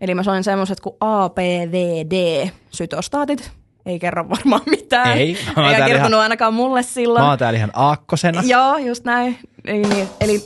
eli 0.00 0.14
mä 0.14 0.22
soin 0.22 0.44
semmoiset 0.44 0.80
kuin 0.80 0.96
APVD, 1.00 2.48
sytostaatit, 2.70 3.59
ei 3.86 3.98
kerro 3.98 4.28
varmaan 4.28 4.62
mitään. 4.66 5.18
Ei. 5.18 5.38
Mä 5.56 5.70
Eikä 5.70 5.86
kertonut 5.86 6.10
ihan, 6.10 6.22
ainakaan 6.22 6.54
mulle 6.54 6.82
silloin. 6.82 7.24
Mä 7.24 7.28
oon 7.28 7.38
täällä 7.38 7.56
ihan 7.56 7.70
aakkosena. 7.74 8.42
Joo, 8.46 8.76
just 8.76 9.04
näin. 9.04 9.38
Niin, 9.66 9.88
niin. 9.88 10.08
Eli 10.20 10.42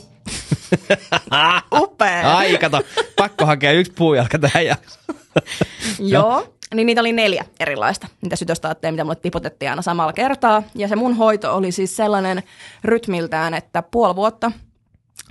upea. 1.81 2.37
Ai, 2.37 2.57
kato. 2.57 2.81
Pakko 3.15 3.45
hakea 3.45 3.71
yksi 3.71 3.93
puujalka 3.93 4.39
tähän 4.39 4.65
jaksoon. 4.65 5.17
Joo. 5.99 6.55
Niin 6.73 6.87
niitä 6.87 7.01
oli 7.01 7.13
neljä 7.13 7.45
erilaista, 7.59 8.07
niitä 8.21 8.35
sytostaatteja, 8.35 8.91
mitä 8.91 9.03
mulle 9.03 9.15
tiputettiin 9.15 9.69
aina 9.69 9.81
samalla 9.81 10.13
kertaa. 10.13 10.63
Ja 10.75 10.87
se 10.87 10.95
mun 10.95 11.17
hoito 11.17 11.55
oli 11.55 11.71
siis 11.71 11.95
sellainen 11.95 12.43
rytmiltään, 12.83 13.53
että 13.53 13.81
puoli 13.81 14.15
vuotta 14.15 14.51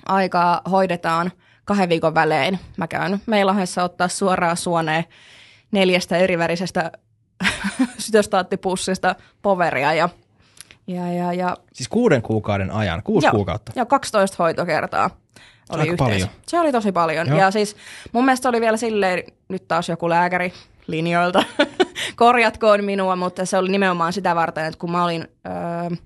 aikaa 0.06 0.60
hoidetaan 0.70 1.32
kahden 1.64 1.88
viikon 1.88 2.14
välein. 2.14 2.58
Mä 2.76 2.86
käyn 2.88 3.20
Meilahessa 3.26 3.84
ottaa 3.84 4.08
suoraan 4.08 4.56
suoneen 4.56 5.04
neljästä 5.72 6.16
erivärisestä 6.16 6.92
sytostaattipussista 7.98 9.14
poveria 9.42 9.94
ja, 9.94 10.08
ja, 10.86 11.12
ja, 11.12 11.32
ja 11.32 11.56
Siis 11.72 11.88
kuuden 11.88 12.22
kuukauden 12.22 12.70
ajan, 12.70 13.02
kuusi 13.02 13.26
joo, 13.26 13.32
kuukautta? 13.32 13.72
Joo, 13.76 13.86
12 13.86 14.42
hoitokertaa 14.42 15.10
oli 15.70 15.80
Aika 15.80 15.96
paljon. 15.96 16.28
Se 16.46 16.60
oli 16.60 16.72
tosi 16.72 16.92
paljon. 16.92 17.28
Joo. 17.28 17.38
Ja 17.38 17.50
siis 17.50 17.76
mun 18.12 18.24
mielestä 18.24 18.48
oli 18.48 18.60
vielä 18.60 18.76
silleen, 18.76 19.22
nyt 19.48 19.68
taas 19.68 19.88
joku 19.88 20.08
lääkäri 20.08 20.52
linjoilta, 20.86 21.44
korjatkoon 22.16 22.84
minua, 22.84 23.16
mutta 23.16 23.46
se 23.46 23.58
oli 23.58 23.70
nimenomaan 23.70 24.12
sitä 24.12 24.34
varten, 24.34 24.64
että 24.64 24.78
kun 24.78 24.90
mä 24.90 25.04
olin 25.04 25.28
öö, 25.46 25.96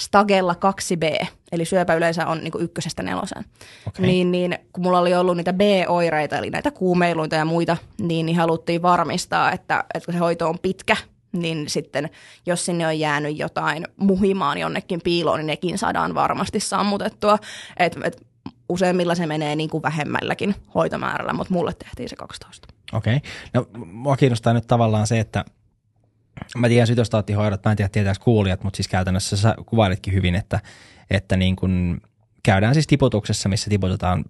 Stagella 0.00 0.54
2B, 0.54 1.26
eli 1.54 1.64
syöpä 1.64 1.94
yleensä 1.94 2.26
on 2.26 2.44
niin 2.44 2.52
ykkösestä 2.58 3.02
neloseen. 3.02 3.44
Okay. 3.88 4.06
Niin, 4.06 4.32
niin 4.32 4.58
kun 4.72 4.84
mulla 4.84 4.98
oli 4.98 5.14
ollut 5.14 5.36
niitä 5.36 5.52
B-oireita, 5.52 6.38
eli 6.38 6.50
näitä 6.50 6.70
kuumeiluita 6.70 7.36
ja 7.36 7.44
muita, 7.44 7.76
niin, 8.00 8.26
niin 8.26 8.36
haluttiin 8.36 8.82
varmistaa, 8.82 9.52
että, 9.52 9.84
että 9.94 10.06
kun 10.06 10.14
se 10.14 10.18
hoito 10.18 10.48
on 10.48 10.58
pitkä, 10.58 10.96
niin 11.32 11.68
sitten 11.68 12.10
jos 12.46 12.66
sinne 12.66 12.86
on 12.86 12.98
jäänyt 12.98 13.38
jotain 13.38 13.86
muhimaan 13.96 14.58
jonnekin 14.58 15.00
piiloon, 15.04 15.38
niin 15.38 15.46
nekin 15.46 15.78
saadaan 15.78 16.14
varmasti 16.14 16.60
sammutettua. 16.60 17.38
Et, 17.76 17.98
et 18.04 18.26
useimmilla 18.68 19.14
se 19.14 19.26
menee 19.26 19.56
niin 19.56 19.70
kuin 19.70 19.82
vähemmälläkin 19.82 20.54
hoitomäärällä, 20.74 21.32
mutta 21.32 21.52
mulle 21.54 21.72
tehtiin 21.72 22.08
se 22.08 22.16
12. 22.16 22.68
Okei. 22.92 23.16
Okay. 23.16 23.30
No 23.54 23.66
mua 23.92 24.16
kiinnostaa 24.16 24.52
nyt 24.52 24.66
tavallaan 24.66 25.06
se, 25.06 25.20
että 25.20 25.44
mä 26.56 26.68
tiedän 26.68 26.86
sytostaattihoidot, 26.86 27.64
mä 27.64 27.70
en 27.70 27.76
tiedä 27.76 27.88
tietääkö 27.88 28.20
kuulijat, 28.24 28.64
mutta 28.64 28.76
siis 28.76 28.88
käytännössä 28.88 29.36
sä 29.36 29.54
kuvailitkin 29.66 30.14
hyvin, 30.14 30.34
että, 30.34 30.60
että 31.10 31.36
niin 31.36 31.56
kun 31.56 32.00
käydään 32.42 32.74
siis 32.74 32.86
tiputuksessa, 32.86 33.48
missä 33.48 33.70
tiputetaan 33.70 34.24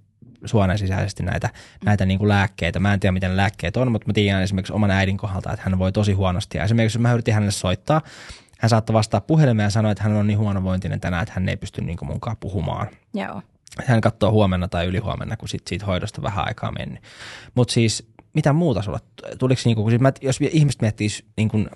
suonen 0.45 0.79
sisäisesti 0.79 1.22
näitä, 1.22 1.51
näitä 1.85 2.07
niin 2.07 2.18
kuin 2.18 2.29
lääkkeitä. 2.29 2.81
Mä 2.81 2.95
en 2.95 3.01
tiedä, 3.01 3.12
miten 3.12 3.37
lääkkeet 3.37 3.77
on, 3.77 3.93
mutta 3.93 4.07
mä 4.07 4.12
tiedän 4.12 4.43
esimerkiksi 4.43 4.72
oman 4.72 4.91
äidin 4.91 5.16
kohdalta, 5.16 5.53
että 5.53 5.70
hän 5.70 5.79
voi 5.79 5.93
tosi 5.93 6.12
huonosti. 6.12 6.59
Ja 6.59 6.64
esimerkiksi 6.64 6.99
jos 6.99 7.03
mä 7.03 7.12
yritin 7.12 7.35
hänelle 7.35 7.53
soittaa, 7.53 8.01
hän 8.59 8.68
saattoi 8.70 8.95
vastaa 8.95 9.20
puhelimeen 9.20 9.66
ja 9.66 9.70
sanoa, 9.70 9.93
että 9.93 10.05
hän 10.05 10.12
on 10.12 10.27
niin 10.27 10.39
huonovointinen 10.39 11.01
tänään, 11.01 11.22
että 11.22 11.35
hän 11.35 11.49
ei 11.49 11.57
pysty 11.57 11.81
niin 11.81 11.97
kuin 11.97 12.09
munkaan 12.09 12.37
puhumaan. 12.41 12.89
Joo. 13.14 13.43
Hän 13.87 14.01
katsoo 14.01 14.31
huomenna 14.31 14.68
tai 14.68 14.87
ylihuomenna, 14.87 15.37
kun 15.37 15.49
sit 15.49 15.62
siitä 15.68 15.87
hoidosta 15.87 16.22
vähän 16.22 16.47
aikaa 16.47 16.72
mennyt. 16.72 17.03
Mutta 17.55 17.75
siis 17.75 18.09
mitä 18.33 18.53
muuta 18.53 18.83
sulla? 18.83 19.01
Tuliko 19.39 19.62
niinku, 19.64 19.83
kun 19.83 19.91
siis 19.91 20.01
mä, 20.01 20.12
jos 20.20 20.39
ihmiset 20.41 20.81
miettii 20.81 21.09
niin 21.37 21.68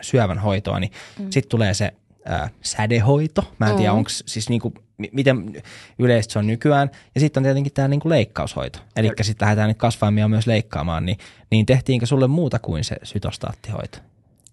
syövän 0.00 0.38
hoitoa, 0.38 0.80
niin 0.80 0.92
mm. 1.18 1.30
sitten 1.30 1.48
tulee 1.48 1.74
se 1.74 1.92
ää, 2.26 2.48
sädehoito. 2.62 3.52
Mä 3.58 3.70
en 3.70 3.76
tiedä, 3.76 3.92
mm. 3.92 3.98
onko 3.98 4.10
siis 4.10 4.48
niinku, 4.48 4.74
miten 5.12 5.62
yleistä 5.98 6.32
se 6.32 6.38
on 6.38 6.46
nykyään. 6.46 6.90
Ja 7.14 7.20
sitten 7.20 7.40
on 7.40 7.44
tietenkin 7.44 7.72
tämä 7.72 7.88
niinku 7.88 8.08
leikkaushoito. 8.08 8.78
Eli 8.96 9.10
sitten 9.22 9.46
lähdetään 9.46 9.68
nyt 9.68 9.78
kasvaimia 9.78 10.28
myös 10.28 10.46
leikkaamaan. 10.46 11.06
Niin, 11.06 11.18
niin 11.50 11.66
tehtiinkö 11.66 12.06
sulle 12.06 12.26
muuta 12.26 12.58
kuin 12.58 12.84
se 12.84 12.96
sytostaattihoito? 13.02 13.98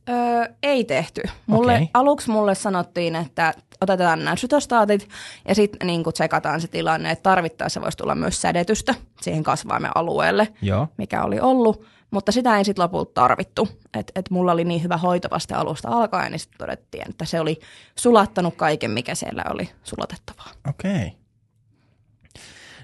Öö, 0.10 0.46
ei 0.64 0.84
tehty. 0.84 1.22
Mulle, 1.46 1.74
okay. 1.74 1.88
Aluksi 1.94 2.30
mulle 2.30 2.56
sanottiin, 2.56 3.16
että 3.16 3.54
otetaan 3.82 4.24
nämä 4.24 4.36
sytostaatit 4.36 5.10
ja 5.48 5.56
sitten 5.56 5.88
niin 5.88 6.04
tsekataan 6.14 6.62
se 6.62 6.68
tilanne, 6.68 7.12
että 7.12 7.24
tarvittaessa 7.24 7.82
voisi 7.82 7.98
tulla 7.98 8.16
myös 8.16 8.42
sädetystä 8.42 8.96
siihen 9.22 9.44
kasvaimen 9.44 9.92
alueelle, 9.96 10.48
Joo. 10.62 10.88
mikä 10.98 11.24
oli 11.24 11.40
ollut. 11.40 11.86
Mutta 12.14 12.32
sitä 12.32 12.58
ei 12.58 12.66
sitten 12.66 12.84
lopulta 12.84 13.12
tarvittu. 13.14 13.70
Että 13.94 14.12
et 14.16 14.30
mulla 14.30 14.52
oli 14.52 14.64
niin 14.64 14.84
hyvä 14.84 14.98
hoito 14.98 15.28
vasta 15.32 15.58
alusta 15.58 15.90
alkaen, 15.90 16.32
niin 16.32 16.40
sitten 16.40 16.58
todettiin, 16.58 17.10
että 17.10 17.26
se 17.26 17.40
oli 17.40 17.60
sulattanut 17.96 18.56
kaiken, 18.56 18.92
mikä 18.92 19.16
siellä 19.16 19.44
oli 19.50 19.70
sulatettavaa. 19.84 20.52
Okei. 20.70 20.92
Okay. 20.92 21.10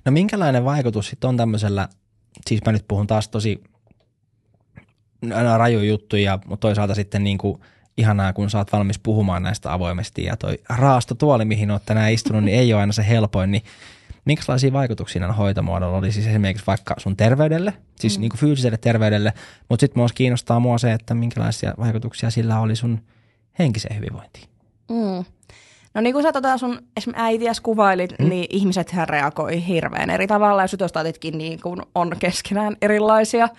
No 0.05 0.11
minkälainen 0.11 0.65
vaikutus 0.65 1.07
sitten 1.07 1.27
on 1.27 1.38
tämmöisellä, 1.38 1.88
siis 2.47 2.61
mä 2.65 2.71
nyt 2.71 2.88
puhun 2.88 3.07
taas 3.07 3.27
tosi 3.27 3.63
aina 5.36 5.57
raju 5.57 5.80
juttuja, 5.80 6.39
mutta 6.45 6.67
toisaalta 6.67 6.95
sitten 6.95 7.23
niin 7.23 7.38
kuin 7.38 7.61
ihanaa, 7.97 8.34
kun 8.34 8.49
saat 8.49 8.71
valmis 8.71 8.99
puhumaan 8.99 9.43
näistä 9.43 9.73
avoimesti 9.73 10.23
ja 10.23 10.38
toi 10.38 10.59
raastotuoli, 10.69 11.45
mihin 11.45 11.71
olet 11.71 11.86
tänään 11.86 12.13
istunut, 12.13 12.43
niin 12.43 12.59
ei 12.59 12.73
ole 12.73 12.82
aina 12.82 12.93
se 12.93 13.07
helpoin, 13.07 13.51
niin 13.51 13.63
minkälaisia 14.30 14.73
vaikutuksia 14.73 15.19
näillä 15.19 15.36
hoitomuodolla 15.36 15.97
oli 15.97 16.11
siis 16.11 16.27
esimerkiksi 16.27 16.67
vaikka 16.67 16.95
sun 16.97 17.17
terveydelle, 17.17 17.73
siis 17.99 18.17
mm. 18.17 18.21
niin 18.21 18.30
kuin 18.30 18.39
fyysiselle 18.39 18.77
terveydelle, 18.77 19.34
mutta 19.69 19.82
sitten 19.82 19.99
myös 20.01 20.13
kiinnostaa 20.13 20.59
mua 20.59 20.77
se, 20.77 20.93
että 20.93 21.13
minkälaisia 21.13 21.73
vaikutuksia 21.80 22.30
sillä 22.30 22.59
oli 22.59 22.75
sun 22.75 23.01
henkiseen 23.59 23.95
hyvinvointiin. 23.95 24.49
Mm. 24.89 25.25
No 25.93 26.01
niin 26.01 26.13
kuin 26.13 26.23
sä 26.23 26.32
tota 26.32 26.57
sun 26.57 26.80
esimerkiksi 26.97 27.23
äitiäs 27.23 27.61
kuvailit, 27.61 28.19
mm. 28.19 28.30
niin 28.30 28.45
ihmiset 28.49 28.93
reagoi 29.05 29.67
hirveän 29.67 30.09
eri 30.09 30.27
tavalla 30.27 30.61
ja 30.61 30.67
sytostaatitkin 30.67 31.38
niin 31.38 31.61
kuin 31.61 31.82
on 31.95 32.11
keskenään 32.19 32.77
erilaisia. 32.82 33.49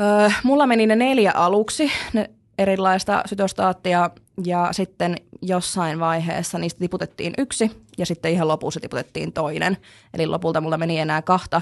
Öö, 0.00 0.30
mulla 0.42 0.66
meni 0.66 0.86
ne 0.86 0.96
neljä 0.96 1.32
aluksi, 1.34 1.90
ne 2.12 2.30
erilaista 2.58 3.22
sytostaattia 3.26 4.10
ja 4.44 4.68
sitten 4.72 5.16
jossain 5.42 6.00
vaiheessa 6.00 6.58
niistä 6.58 6.78
tiputettiin 6.78 7.34
yksi 7.38 7.70
ja 7.98 8.06
sitten 8.06 8.32
ihan 8.32 8.48
lopussa 8.48 8.80
tiputettiin 8.80 9.32
toinen. 9.32 9.76
Eli 10.14 10.26
lopulta 10.26 10.60
mulla 10.60 10.78
meni 10.78 10.98
enää 10.98 11.22
kahta 11.22 11.60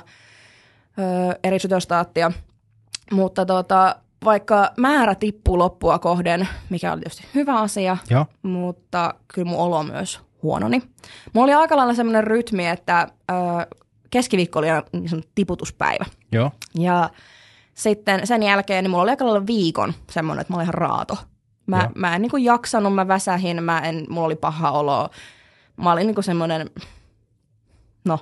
öö, 0.98 1.38
eri 1.44 1.58
sytostaattia. 1.58 2.32
Mutta 3.12 3.46
tota, 3.46 3.96
vaikka 4.24 4.72
määrä 4.76 5.14
tippuu 5.14 5.58
loppua 5.58 5.98
kohden, 5.98 6.48
mikä 6.70 6.92
oli 6.92 7.00
tietysti 7.00 7.26
hyvä 7.34 7.60
asia, 7.60 7.96
Joo. 8.10 8.26
mutta 8.42 9.14
kyllä 9.34 9.48
mun 9.48 9.58
olo 9.60 9.82
myös 9.82 10.20
huononi. 10.42 10.82
Mulla 11.32 11.44
oli 11.44 11.54
aika 11.54 11.76
lailla 11.76 11.94
semmoinen 11.94 12.24
rytmi, 12.24 12.68
että 12.68 13.08
öö, 13.30 13.36
keskiviikko 14.10 14.58
oli 14.58 14.66
niin 14.92 15.24
tiputuspäivä. 15.34 16.04
Joo. 16.32 16.50
Ja 16.74 17.10
sitten 17.74 18.26
sen 18.26 18.42
jälkeen 18.42 18.84
niin 18.84 18.90
mulla 18.90 19.02
oli 19.02 19.10
aika 19.10 19.24
lailla 19.24 19.46
viikon 19.46 19.94
semmoinen, 20.10 20.40
että 20.40 20.52
mä 20.52 20.56
olin 20.56 20.64
ihan 20.64 20.74
raato. 20.74 21.18
Mä, 21.76 21.90
mä 21.94 22.14
en 22.14 22.22
niin 22.22 22.30
kuin 22.30 22.44
jaksanut, 22.44 22.94
mä 22.94 23.08
väsähin, 23.08 23.62
mä 23.62 23.80
en, 23.80 24.06
mulla 24.08 24.26
oli 24.26 24.36
paha 24.36 24.70
olo. 24.70 25.10
Mä 25.76 25.92
olin 25.92 26.06
niin 26.06 26.24
semmoinen, 26.24 26.70
no, 28.04 28.18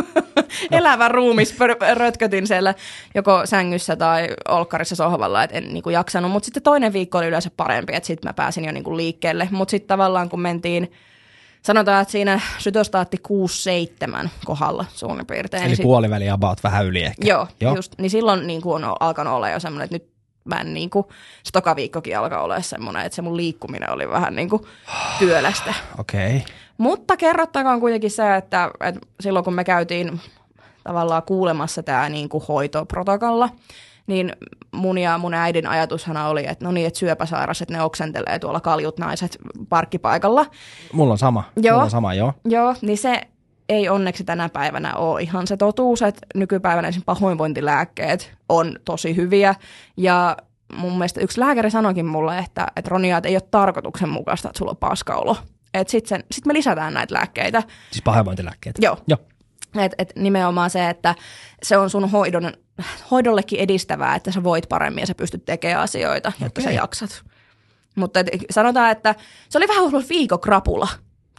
elävä 0.70 1.08
ruumis, 1.08 1.56
rötkötin 1.94 2.46
siellä 2.46 2.74
joko 3.14 3.46
sängyssä 3.46 3.96
tai 3.96 4.28
olkkarissa 4.48 4.96
sohvalla, 4.96 5.42
että 5.42 5.56
en 5.56 5.74
niin 5.74 5.82
kuin 5.82 5.94
jaksanut. 5.94 6.30
Mutta 6.30 6.44
sitten 6.44 6.62
toinen 6.62 6.92
viikko 6.92 7.18
oli 7.18 7.26
yleensä 7.26 7.50
parempi, 7.56 7.94
että 7.94 8.06
sitten 8.06 8.28
mä 8.28 8.32
pääsin 8.32 8.64
jo 8.64 8.72
niin 8.72 8.84
kuin 8.84 8.96
liikkeelle. 8.96 9.48
Mutta 9.50 9.70
sitten 9.70 9.88
tavallaan 9.88 10.28
kun 10.28 10.40
mentiin– 10.40 10.90
sanotaan, 11.62 12.02
että 12.02 12.12
siinä 12.12 12.40
sytostaatti 12.58 13.16
6-7 14.24 14.28
kohdalla 14.44 14.84
suurin 14.94 15.26
piirtein. 15.26 15.62
Eli 15.62 15.72
niin 15.72 15.82
puoliväli 15.82 16.30
about 16.30 16.64
vähän 16.64 16.86
yli 16.86 17.02
ehkä. 17.02 17.28
Joo, 17.28 17.48
joo. 17.60 17.76
Just, 17.76 17.92
niin 17.98 18.10
silloin 18.10 18.46
niin 18.46 18.62
kuin 18.62 18.84
on 18.84 18.96
alkanut 19.00 19.34
olla 19.34 19.48
jo 19.48 19.60
semmoinen, 19.60 19.84
että 19.84 19.94
nyt 19.94 20.17
mä 20.48 20.60
en 20.60 20.74
niin 20.74 20.90
kuin, 20.90 21.06
se 21.42 21.52
toka 21.52 21.76
viikkokin 21.76 22.18
alkaa 22.18 22.42
olla 22.42 22.62
semmoinen, 22.62 23.06
että 23.06 23.16
se 23.16 23.22
mun 23.22 23.36
liikkuminen 23.36 23.92
oli 23.92 24.08
vähän 24.08 24.36
niin 24.36 24.50
kuin 24.50 24.62
työlästä. 25.18 25.74
Okei. 25.98 26.36
Okay. 26.36 26.40
Mutta 26.78 27.16
kerrottakaan 27.16 27.80
kuitenkin 27.80 28.10
se, 28.10 28.36
että, 28.36 28.70
että 28.80 29.00
silloin 29.20 29.44
kun 29.44 29.54
me 29.54 29.64
käytiin 29.64 30.20
tavallaan 30.84 31.22
kuulemassa 31.22 31.82
tämä 31.82 32.08
niin 32.08 32.28
kuin 32.28 32.44
hoitoprotokolla, 32.48 33.48
niin 34.06 34.32
mun 34.72 34.98
ja 34.98 35.18
mun 35.18 35.34
äidin 35.34 35.66
ajatushan 35.66 36.16
oli, 36.16 36.46
että 36.46 36.64
no 36.64 36.72
niin, 36.72 36.86
että 36.86 36.98
syöpäsairaset 36.98 37.70
ne 37.70 37.82
oksentelee 37.82 38.38
tuolla 38.38 38.60
kaljut 38.60 38.98
naiset 38.98 39.38
parkkipaikalla. 39.68 40.46
Mulla 40.92 41.12
on 41.12 41.18
sama, 41.18 41.44
joo, 41.56 41.74
mulla 41.74 41.84
on 41.84 41.90
sama, 41.90 42.14
joo. 42.14 42.32
Joo, 42.44 42.74
niin 42.82 42.98
se 42.98 43.20
ei 43.68 43.88
onneksi 43.88 44.24
tänä 44.24 44.48
päivänä 44.48 44.94
ole 44.94 45.22
ihan 45.22 45.46
se 45.46 45.56
totuus, 45.56 46.02
että 46.02 46.26
nykypäivänä 46.34 46.88
esimerkiksi 46.88 47.04
pahoinvointilääkkeet 47.04 48.32
on 48.48 48.78
tosi 48.84 49.16
hyviä 49.16 49.54
ja 49.96 50.36
mun 50.76 50.92
mielestä 50.92 51.20
yksi 51.20 51.40
lääkäri 51.40 51.70
sanoikin 51.70 52.06
mulle, 52.06 52.38
että, 52.38 52.66
että 52.76 52.88
Ronia, 52.88 53.16
että 53.16 53.28
ei 53.28 53.34
ole 53.34 53.42
tarkoituksenmukaista, 53.50 54.48
että 54.48 54.58
sulla 54.58 54.70
on 54.70 54.76
paskaolo. 54.76 55.36
Että 55.74 55.90
sitten 55.90 56.24
sit 56.32 56.46
me 56.46 56.54
lisätään 56.54 56.94
näitä 56.94 57.14
lääkkeitä. 57.14 57.62
Siis 57.90 58.02
pahoinvointilääkkeitä? 58.02 58.78
Joo. 58.82 58.98
Joo. 59.06 59.18
Et, 59.78 59.94
et 59.98 60.12
nimenomaan 60.16 60.70
se, 60.70 60.88
että 60.90 61.14
se 61.62 61.76
on 61.76 61.90
sun 61.90 62.10
hoidon, 62.10 62.52
hoidollekin 63.10 63.60
edistävää, 63.60 64.14
että 64.14 64.32
sä 64.32 64.44
voit 64.44 64.68
paremmin 64.68 65.02
ja 65.02 65.06
sä 65.06 65.14
pystyt 65.14 65.44
tekemään 65.44 65.82
asioita, 65.82 66.28
okay. 66.28 66.46
jotta 66.46 66.60
sä 66.60 66.70
jaksat. 66.70 67.22
Mutta 67.96 68.20
et, 68.20 68.28
sanotaan, 68.50 68.90
että 68.90 69.14
se 69.48 69.58
oli 69.58 69.68
vähän 69.68 69.84
ollut 69.84 70.08
viikokrapula. 70.08 70.88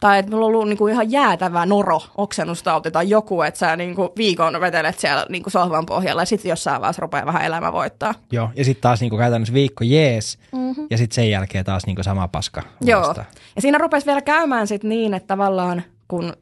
Tai 0.00 0.18
että 0.18 0.30
mulla 0.32 0.46
on 0.46 0.52
ollut 0.52 0.68
niinku 0.68 0.86
ihan 0.86 1.10
jäätävä 1.10 1.66
noro, 1.66 2.02
oksennustauti 2.16 2.90
tai 2.90 3.10
joku, 3.10 3.42
että 3.42 3.58
sä 3.58 3.76
niinku 3.76 4.12
viikon 4.16 4.60
vetelet 4.60 4.98
siellä 4.98 5.26
niinku 5.28 5.50
sohvan 5.50 5.86
pohjalla 5.86 6.22
ja 6.22 6.26
sitten 6.26 6.48
jossain 6.48 6.80
vaiheessa 6.80 7.00
rupeaa 7.00 7.26
vähän 7.26 7.44
elämä 7.44 7.72
voittaa. 7.72 8.14
Joo, 8.32 8.50
ja 8.56 8.64
sitten 8.64 8.82
taas 8.82 9.00
niinku 9.00 9.18
käytännössä 9.18 9.54
viikko 9.54 9.84
jees 9.84 10.38
mm-hmm. 10.52 10.86
ja 10.90 10.98
sitten 10.98 11.14
sen 11.14 11.30
jälkeen 11.30 11.64
taas 11.64 11.86
niinku 11.86 12.02
sama 12.02 12.28
paska. 12.28 12.62
Joo, 12.80 13.14
ja 13.56 13.62
siinä 13.62 13.78
rupesi 13.78 14.06
vielä 14.06 14.22
käymään 14.22 14.66
sitten 14.66 14.88
niin, 14.88 15.14
että 15.14 15.26
tavallaan 15.26 15.82
kun 16.08 16.32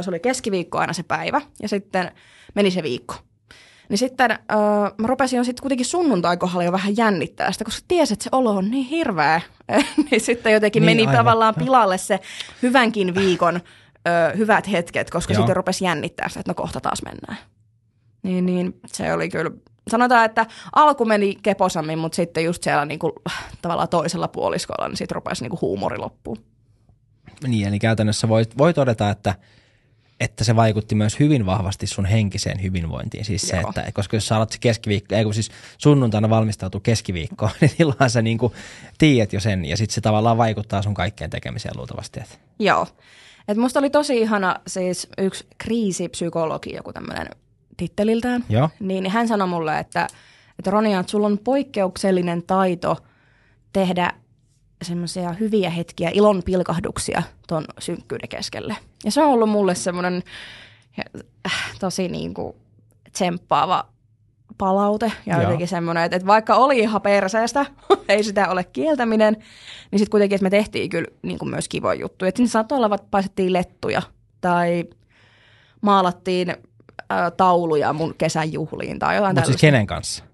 se 0.00 0.10
oli 0.10 0.20
keskiviikko 0.20 0.78
aina 0.78 0.92
se 0.92 1.02
päivä 1.02 1.40
ja 1.62 1.68
sitten 1.68 2.12
meni 2.54 2.70
se 2.70 2.82
viikko. 2.82 3.14
Niin 3.90 3.98
sitten 3.98 4.30
öö, 4.30 4.58
mä 4.98 5.06
rupesin 5.06 5.36
jo 5.36 5.44
sitten 5.44 5.62
kuitenkin 5.62 5.86
sunnuntai 5.86 6.36
kohdalla 6.36 6.64
jo 6.64 6.72
vähän 6.72 6.96
jännittää 6.96 7.52
sitä, 7.52 7.64
koska 7.64 7.84
tiesin, 7.88 8.12
että 8.12 8.24
se 8.24 8.30
olo 8.32 8.50
on 8.50 8.70
niin 8.70 8.86
hirveä. 8.86 9.40
niin 10.10 10.20
sitten 10.20 10.52
jotenkin 10.52 10.80
niin, 10.80 10.90
meni 10.90 11.02
aivan. 11.02 11.16
tavallaan 11.16 11.54
pilalle 11.54 11.98
se 11.98 12.20
hyvänkin 12.62 13.14
viikon 13.14 13.60
öö, 14.08 14.36
hyvät 14.36 14.70
hetket, 14.70 15.10
koska 15.10 15.32
Joo. 15.32 15.40
sitten 15.40 15.56
rupesi 15.56 15.84
jännittää 15.84 16.28
sitä, 16.28 16.40
että 16.40 16.50
no 16.50 16.54
kohta 16.54 16.80
taas 16.80 17.02
mennään. 17.02 17.36
Niin, 18.22 18.46
niin 18.46 18.80
se 18.86 19.12
oli 19.12 19.28
kyllä, 19.28 19.50
sanotaan, 19.88 20.24
että 20.24 20.46
alku 20.72 21.04
meni 21.04 21.34
keposammin, 21.42 21.98
mutta 21.98 22.16
sitten 22.16 22.44
just 22.44 22.62
siellä 22.62 22.84
niinku, 22.84 23.12
tavallaan 23.62 23.88
toisella 23.88 24.28
puoliskolla, 24.28 24.88
niin 24.88 24.96
sitten 24.96 25.14
rupesi 25.14 25.44
niinku 25.44 25.58
huumori 25.60 25.98
loppuun. 25.98 26.38
Niin, 27.46 27.68
eli 27.68 27.78
käytännössä 27.78 28.28
voi, 28.28 28.44
voi 28.58 28.74
todeta, 28.74 29.10
että– 29.10 29.34
että 30.20 30.44
se 30.44 30.56
vaikutti 30.56 30.94
myös 30.94 31.20
hyvin 31.20 31.46
vahvasti 31.46 31.86
sun 31.86 32.04
henkiseen 32.04 32.62
hyvinvointiin. 32.62 33.24
Siis 33.24 33.42
se, 33.42 33.56
että, 33.56 33.92
koska 33.92 34.16
jos 34.16 34.28
sä 34.28 34.36
alat 34.36 34.52
se 34.52 34.58
keskiviikko, 34.58 35.14
ei 35.14 35.24
kun 35.24 35.34
siis 35.34 35.50
sunnuntaina 35.78 36.30
valmistautuu 36.30 36.80
keskiviikkoon, 36.80 37.50
niin 37.60 37.70
silloin 37.70 38.10
sä 38.10 38.22
niinku 38.22 38.54
tiedät 38.98 39.32
jo 39.32 39.40
sen 39.40 39.64
ja 39.64 39.76
sitten 39.76 39.94
se 39.94 40.00
tavallaan 40.00 40.38
vaikuttaa 40.38 40.82
sun 40.82 40.94
kaikkeen 40.94 41.30
tekemiseen 41.30 41.76
luultavasti. 41.76 42.20
Että. 42.20 42.34
Joo. 42.58 42.86
Et 43.48 43.56
musta 43.56 43.78
oli 43.78 43.90
tosi 43.90 44.20
ihana 44.20 44.56
siis 44.66 45.08
yksi 45.18 45.46
kriisipsykologi, 45.58 46.74
joku 46.74 46.92
tämmöinen 46.92 47.26
titteliltään. 47.76 48.44
Joo. 48.48 48.70
Niin 48.80 49.10
hän 49.10 49.28
sanoi 49.28 49.48
mulle, 49.48 49.78
että, 49.78 50.06
että 50.58 50.70
Ronia, 50.70 51.00
että 51.00 51.10
sulla 51.10 51.26
on 51.26 51.38
poikkeuksellinen 51.38 52.42
taito 52.42 52.96
tehdä 53.72 54.12
semmoisia 54.82 55.32
hyviä 55.32 55.70
hetkiä, 55.70 56.10
ilon 56.14 56.42
pilkahduksia 56.44 57.22
tuon 57.48 57.64
synkkyyden 57.78 58.28
keskelle. 58.28 58.76
Ja 59.04 59.10
se 59.10 59.22
on 59.22 59.32
ollut 59.32 59.50
mulle 59.50 59.74
semmoinen 59.74 60.22
äh, 61.46 61.72
tosi 61.80 62.08
niin 62.08 62.34
kuin 62.34 62.56
tsemppaava 63.12 63.86
palaute 64.58 65.12
ja 65.26 65.34
Joo. 65.34 65.42
jotenkin 65.42 65.68
semmoinen, 65.68 66.04
että, 66.04 66.16
että 66.16 66.26
vaikka 66.26 66.54
oli 66.54 66.78
ihan 66.78 67.02
perseestä, 67.02 67.66
ei 68.08 68.24
sitä 68.24 68.48
ole 68.48 68.64
kieltäminen, 68.64 69.36
niin 69.90 69.98
sitten 69.98 70.10
kuitenkin, 70.10 70.36
että 70.36 70.42
me 70.42 70.50
tehtiin 70.50 70.90
kyllä 70.90 71.08
niin 71.22 71.38
kuin 71.38 71.50
myös 71.50 71.68
kivoja 71.68 72.00
juttuja. 72.00 72.28
Että 72.28 72.36
siinä 72.36 72.50
saattoi 72.50 72.76
olla, 72.76 72.94
että 72.94 73.06
paistettiin 73.10 73.52
lettuja 73.52 74.02
tai 74.40 74.84
maalattiin 75.80 76.50
ä, 76.50 76.56
tauluja 77.30 77.92
mun 77.92 78.14
kesän 78.18 78.52
juhliin 78.52 78.98
tai 78.98 79.16
jotain 79.16 79.36
Mutta 79.36 79.46
siis 79.46 79.60
kenen 79.60 79.86
kanssa? 79.86 80.24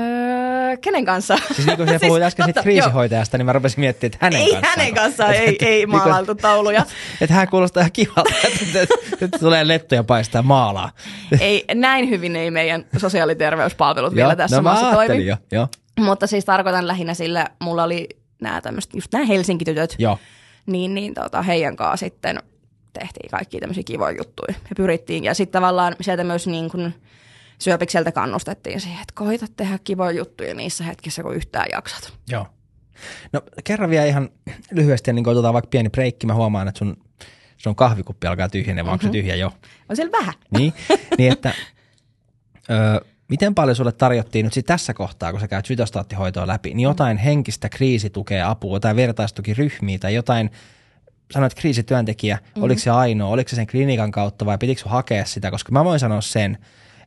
Öö, 0.00 0.76
kenen 0.76 1.04
kanssa? 1.04 1.36
Siis 1.52 1.66
niin 1.66 1.76
kuin 1.76 1.88
se 1.88 1.98
puhuit 2.06 2.22
äsken 2.22 2.44
siitä 2.44 2.62
kriisihoitajasta, 2.62 3.38
niin 3.38 3.46
mä 3.46 3.52
rupesin 3.52 3.80
miettimään, 3.80 4.12
että 4.12 4.18
hänen 4.26 4.40
ei, 4.40 4.50
kanssaan. 4.52 4.78
hänen 4.78 4.94
kanssaan 4.94 5.34
ei, 5.34 5.56
ei 5.60 5.76
niinku- 5.76 5.96
maalailtu 5.96 6.34
tauluja. 6.34 6.86
Että 7.20 7.34
hän 7.34 7.48
kuulostaa 7.48 7.80
ihan 7.80 7.92
kivalta, 7.92 8.34
että, 8.62 8.94
että 9.20 9.38
tulee 9.38 9.68
lettuja 9.68 10.04
paistaa 10.04 10.42
maalaa. 10.42 10.90
Ei, 11.40 11.64
näin 11.74 12.10
hyvin 12.10 12.36
ei 12.36 12.50
meidän 12.50 12.84
sosiaaliterveyspalvelut 12.96 14.14
vielä 14.14 14.36
tässä 14.36 14.56
no, 14.56 14.62
maassa 14.62 14.92
toimi. 14.92 15.26
Jo, 15.26 15.36
jo. 15.52 15.68
Mutta 16.00 16.26
siis 16.26 16.44
tarkoitan 16.44 16.86
lähinnä 16.86 17.14
sillä, 17.14 17.46
mulla 17.60 17.82
oli 17.82 18.08
nämä 18.40 18.60
tämmöiset, 18.60 18.94
just 18.94 19.12
nämä 19.12 19.24
Helsinki-tytöt, 19.24 19.94
Joo. 19.98 20.18
niin, 20.66 20.94
niin 20.94 21.14
tota, 21.14 21.42
heidän 21.42 21.76
kanssa 21.76 22.06
sitten 22.06 22.38
tehtiin 22.92 23.30
kaikki 23.30 23.60
tämmöisiä 23.60 23.82
kivoja 23.82 24.16
juttuja 24.18 24.54
ja 24.54 24.74
pyrittiin. 24.76 25.24
Ja 25.24 25.34
sitten 25.34 25.52
tavallaan 25.60 25.96
sieltä 26.00 26.24
myös 26.24 26.46
niin 26.46 26.70
kuin 26.70 26.94
syöpikseltä 27.60 28.12
kannustettiin 28.12 28.80
siihen, 28.80 29.00
että 29.00 29.14
koita 29.14 29.46
tehdä 29.56 29.78
kivoja 29.84 30.10
juttuja 30.10 30.54
niissä 30.54 30.84
hetkissä, 30.84 31.22
kun 31.22 31.34
yhtään 31.34 31.66
jaksat. 31.72 32.12
Joo. 32.28 32.46
No 33.32 33.42
kerran 33.64 33.90
vielä 33.90 34.06
ihan 34.06 34.28
lyhyesti, 34.70 35.12
niin 35.12 35.24
kun 35.24 35.32
otetaan 35.32 35.54
vaikka 35.54 35.68
pieni 35.68 35.90
breikki, 35.90 36.26
mä 36.26 36.34
huomaan, 36.34 36.68
että 36.68 36.78
sun, 36.78 36.96
sun 37.56 37.76
kahvikuppi 37.76 38.26
alkaa 38.26 38.48
tyhjenee, 38.48 38.84
vaan 38.84 38.86
mm-hmm. 38.86 38.92
onko 38.92 39.02
se 39.02 39.08
mhm. 39.08 39.12
tyhjä 39.12 39.36
jo? 39.36 39.52
On 39.88 39.96
siellä 39.96 40.12
vähän. 40.12 40.34
Niin, 40.58 40.72
niin 41.18 41.32
että 41.32 41.54
ö, 42.70 43.04
miten 43.28 43.54
paljon 43.54 43.76
sulle 43.76 43.92
tarjottiin 43.92 44.44
nyt 44.44 44.66
tässä 44.66 44.94
kohtaa, 44.94 45.30
kun 45.30 45.40
sä 45.40 45.48
käyt 45.48 45.66
sytostaattihoitoa 45.66 46.46
läpi, 46.46 46.74
niin 46.74 46.80
jotain 46.80 47.16
henkistä 47.16 47.68
kriisitukea, 47.68 48.50
apua, 48.50 48.76
jotain 48.76 48.96
vertaistukiryhmiä 48.96 49.98
tai 49.98 50.14
jotain, 50.14 50.50
sanoit 51.30 51.54
kriisityöntekijä, 51.54 52.36
mm-hmm. 52.36 52.62
oliko 52.62 52.80
se 52.80 52.90
ainoa, 52.90 53.28
oliko 53.28 53.48
se 53.48 53.56
sen 53.56 53.66
klinikan 53.66 54.10
kautta 54.10 54.46
vai 54.46 54.58
pitikö 54.58 54.82
hakea 54.86 55.24
sitä, 55.24 55.50
koska 55.50 55.72
mä 55.72 55.84
voin 55.84 56.00
sanoa 56.00 56.20
sen, 56.20 56.58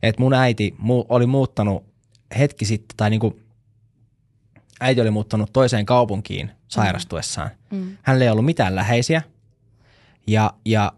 että 0.02 0.22
mun 0.22 0.34
äiti 0.34 0.74
mu- 0.78 1.06
oli 1.08 1.26
muuttanut 1.26 1.84
hetki 2.38 2.64
sitten, 2.64 2.96
tai 2.96 3.10
niinku 3.10 3.40
äiti 4.80 5.00
oli 5.00 5.10
muuttanut 5.10 5.52
toiseen 5.52 5.86
kaupunkiin 5.86 6.50
sairastuessaan. 6.68 7.50
Mm. 7.70 7.96
Hänellä 8.02 8.24
ei 8.24 8.30
ollut 8.30 8.44
mitään 8.44 8.74
läheisiä 8.74 9.22
ja, 10.26 10.52
ja 10.64 10.92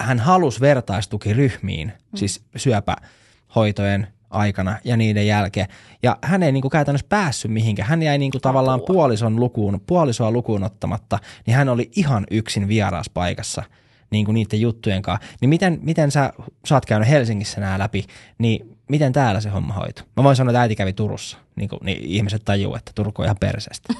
hän 0.00 0.18
halusi 0.18 0.60
vertaistukiryhmiin, 0.60 1.88
mm. 1.88 2.16
siis 2.16 2.44
syöpähoitojen 2.56 4.06
aikana 4.30 4.78
ja 4.84 4.96
niiden 4.96 5.26
jälkeen. 5.26 5.68
Ja 6.02 6.16
hän 6.22 6.42
ei 6.42 6.52
niinku 6.52 6.70
käytännössä 6.70 7.06
päässyt 7.08 7.50
mihinkään. 7.50 7.88
Hän 7.88 8.02
jäi 8.02 8.18
niinku 8.18 8.40
tavallaan 8.40 8.80
puolison 8.86 9.36
lukuun, 9.36 9.80
puolisoa 9.86 10.30
lukuun 10.30 10.64
ottamatta, 10.64 11.18
niin 11.46 11.56
hän 11.56 11.68
oli 11.68 11.90
ihan 11.96 12.26
yksin 12.30 12.68
vieraassa 12.68 13.12
paikassa– 13.14 13.62
niin 14.10 14.24
kuin 14.24 14.34
niiden 14.34 14.60
juttujen 14.60 15.02
kanssa. 15.02 15.28
Niin 15.40 15.48
miten, 15.48 15.78
miten 15.82 16.10
sä, 16.10 16.32
sä 16.64 16.74
oot 16.74 16.86
käynyt 16.86 17.08
Helsingissä 17.08 17.60
nämä 17.60 17.78
läpi, 17.78 18.04
niin 18.38 18.78
miten 18.88 19.12
täällä 19.12 19.40
se 19.40 19.48
homma 19.48 19.74
hoituu? 19.74 20.06
Mä 20.16 20.22
voin 20.22 20.36
sanoa, 20.36 20.50
että 20.50 20.60
äiti 20.60 20.76
kävi 20.76 20.92
Turussa, 20.92 21.38
niin, 21.56 21.68
kuin, 21.68 21.80
niin 21.82 21.98
ihmiset 22.02 22.44
tajuu, 22.44 22.74
että 22.74 22.92
Turku 22.94 23.22
on 23.22 23.26
ihan 23.26 23.36
perseestä. 23.40 23.94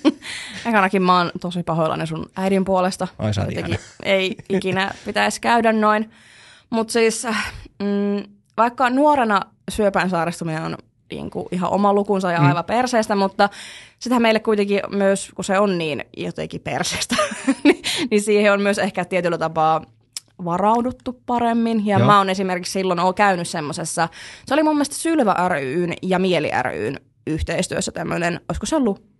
Ekanakin 0.68 1.02
mä 1.02 1.18
oon 1.18 1.30
tosi 1.40 1.62
pahoillani 1.62 2.06
sun 2.06 2.26
äidin 2.36 2.64
puolesta. 2.64 3.08
Oi, 3.18 3.30
ei 4.04 4.36
ikinä 4.48 4.90
pitäisi 5.04 5.40
käydä 5.40 5.72
noin. 5.72 6.10
Mutta 6.70 6.92
siis 6.92 7.26
mm, 7.78 8.32
vaikka 8.56 8.90
nuorena 8.90 9.40
syöpään 9.70 10.10
saaristuminen 10.10 10.62
on 10.62 10.76
niin 11.14 11.30
kuin 11.30 11.46
ihan 11.52 11.70
oma 11.70 11.92
lukunsa 11.92 12.32
ja 12.32 12.40
mm. 12.40 12.46
aivan 12.46 12.64
perseestä, 12.64 13.14
mutta 13.14 13.48
sitähän 13.98 14.22
meille 14.22 14.40
kuitenkin 14.40 14.80
myös, 14.90 15.30
kun 15.34 15.44
se 15.44 15.58
on 15.58 15.78
niin 15.78 16.04
jotenkin 16.16 16.60
perseestä, 16.60 17.16
niin, 17.64 17.82
niin 18.10 18.22
siihen 18.22 18.52
on 18.52 18.60
myös 18.60 18.78
ehkä 18.78 19.04
tietyllä 19.04 19.38
tapaa 19.38 19.82
varauduttu 20.44 21.22
paremmin. 21.26 21.86
Ja 21.86 21.98
Joo. 21.98 22.06
mä 22.06 22.18
oon 22.18 22.30
esimerkiksi 22.30 22.72
silloin 22.72 23.00
ollut 23.00 23.16
käynyt 23.16 23.48
semmoisessa, 23.48 24.08
se 24.46 24.54
oli 24.54 24.62
mun 24.62 24.74
mielestä 24.74 24.94
Sylvä 24.94 25.48
ryn 25.48 25.94
ja 26.02 26.18
Mieli 26.18 26.50
ryn 26.62 27.00
yhteistyössä 27.26 27.92
tämmöinen, 27.92 28.40
olisiko 28.48 28.66
se 28.66 28.76
ollut 28.76 29.12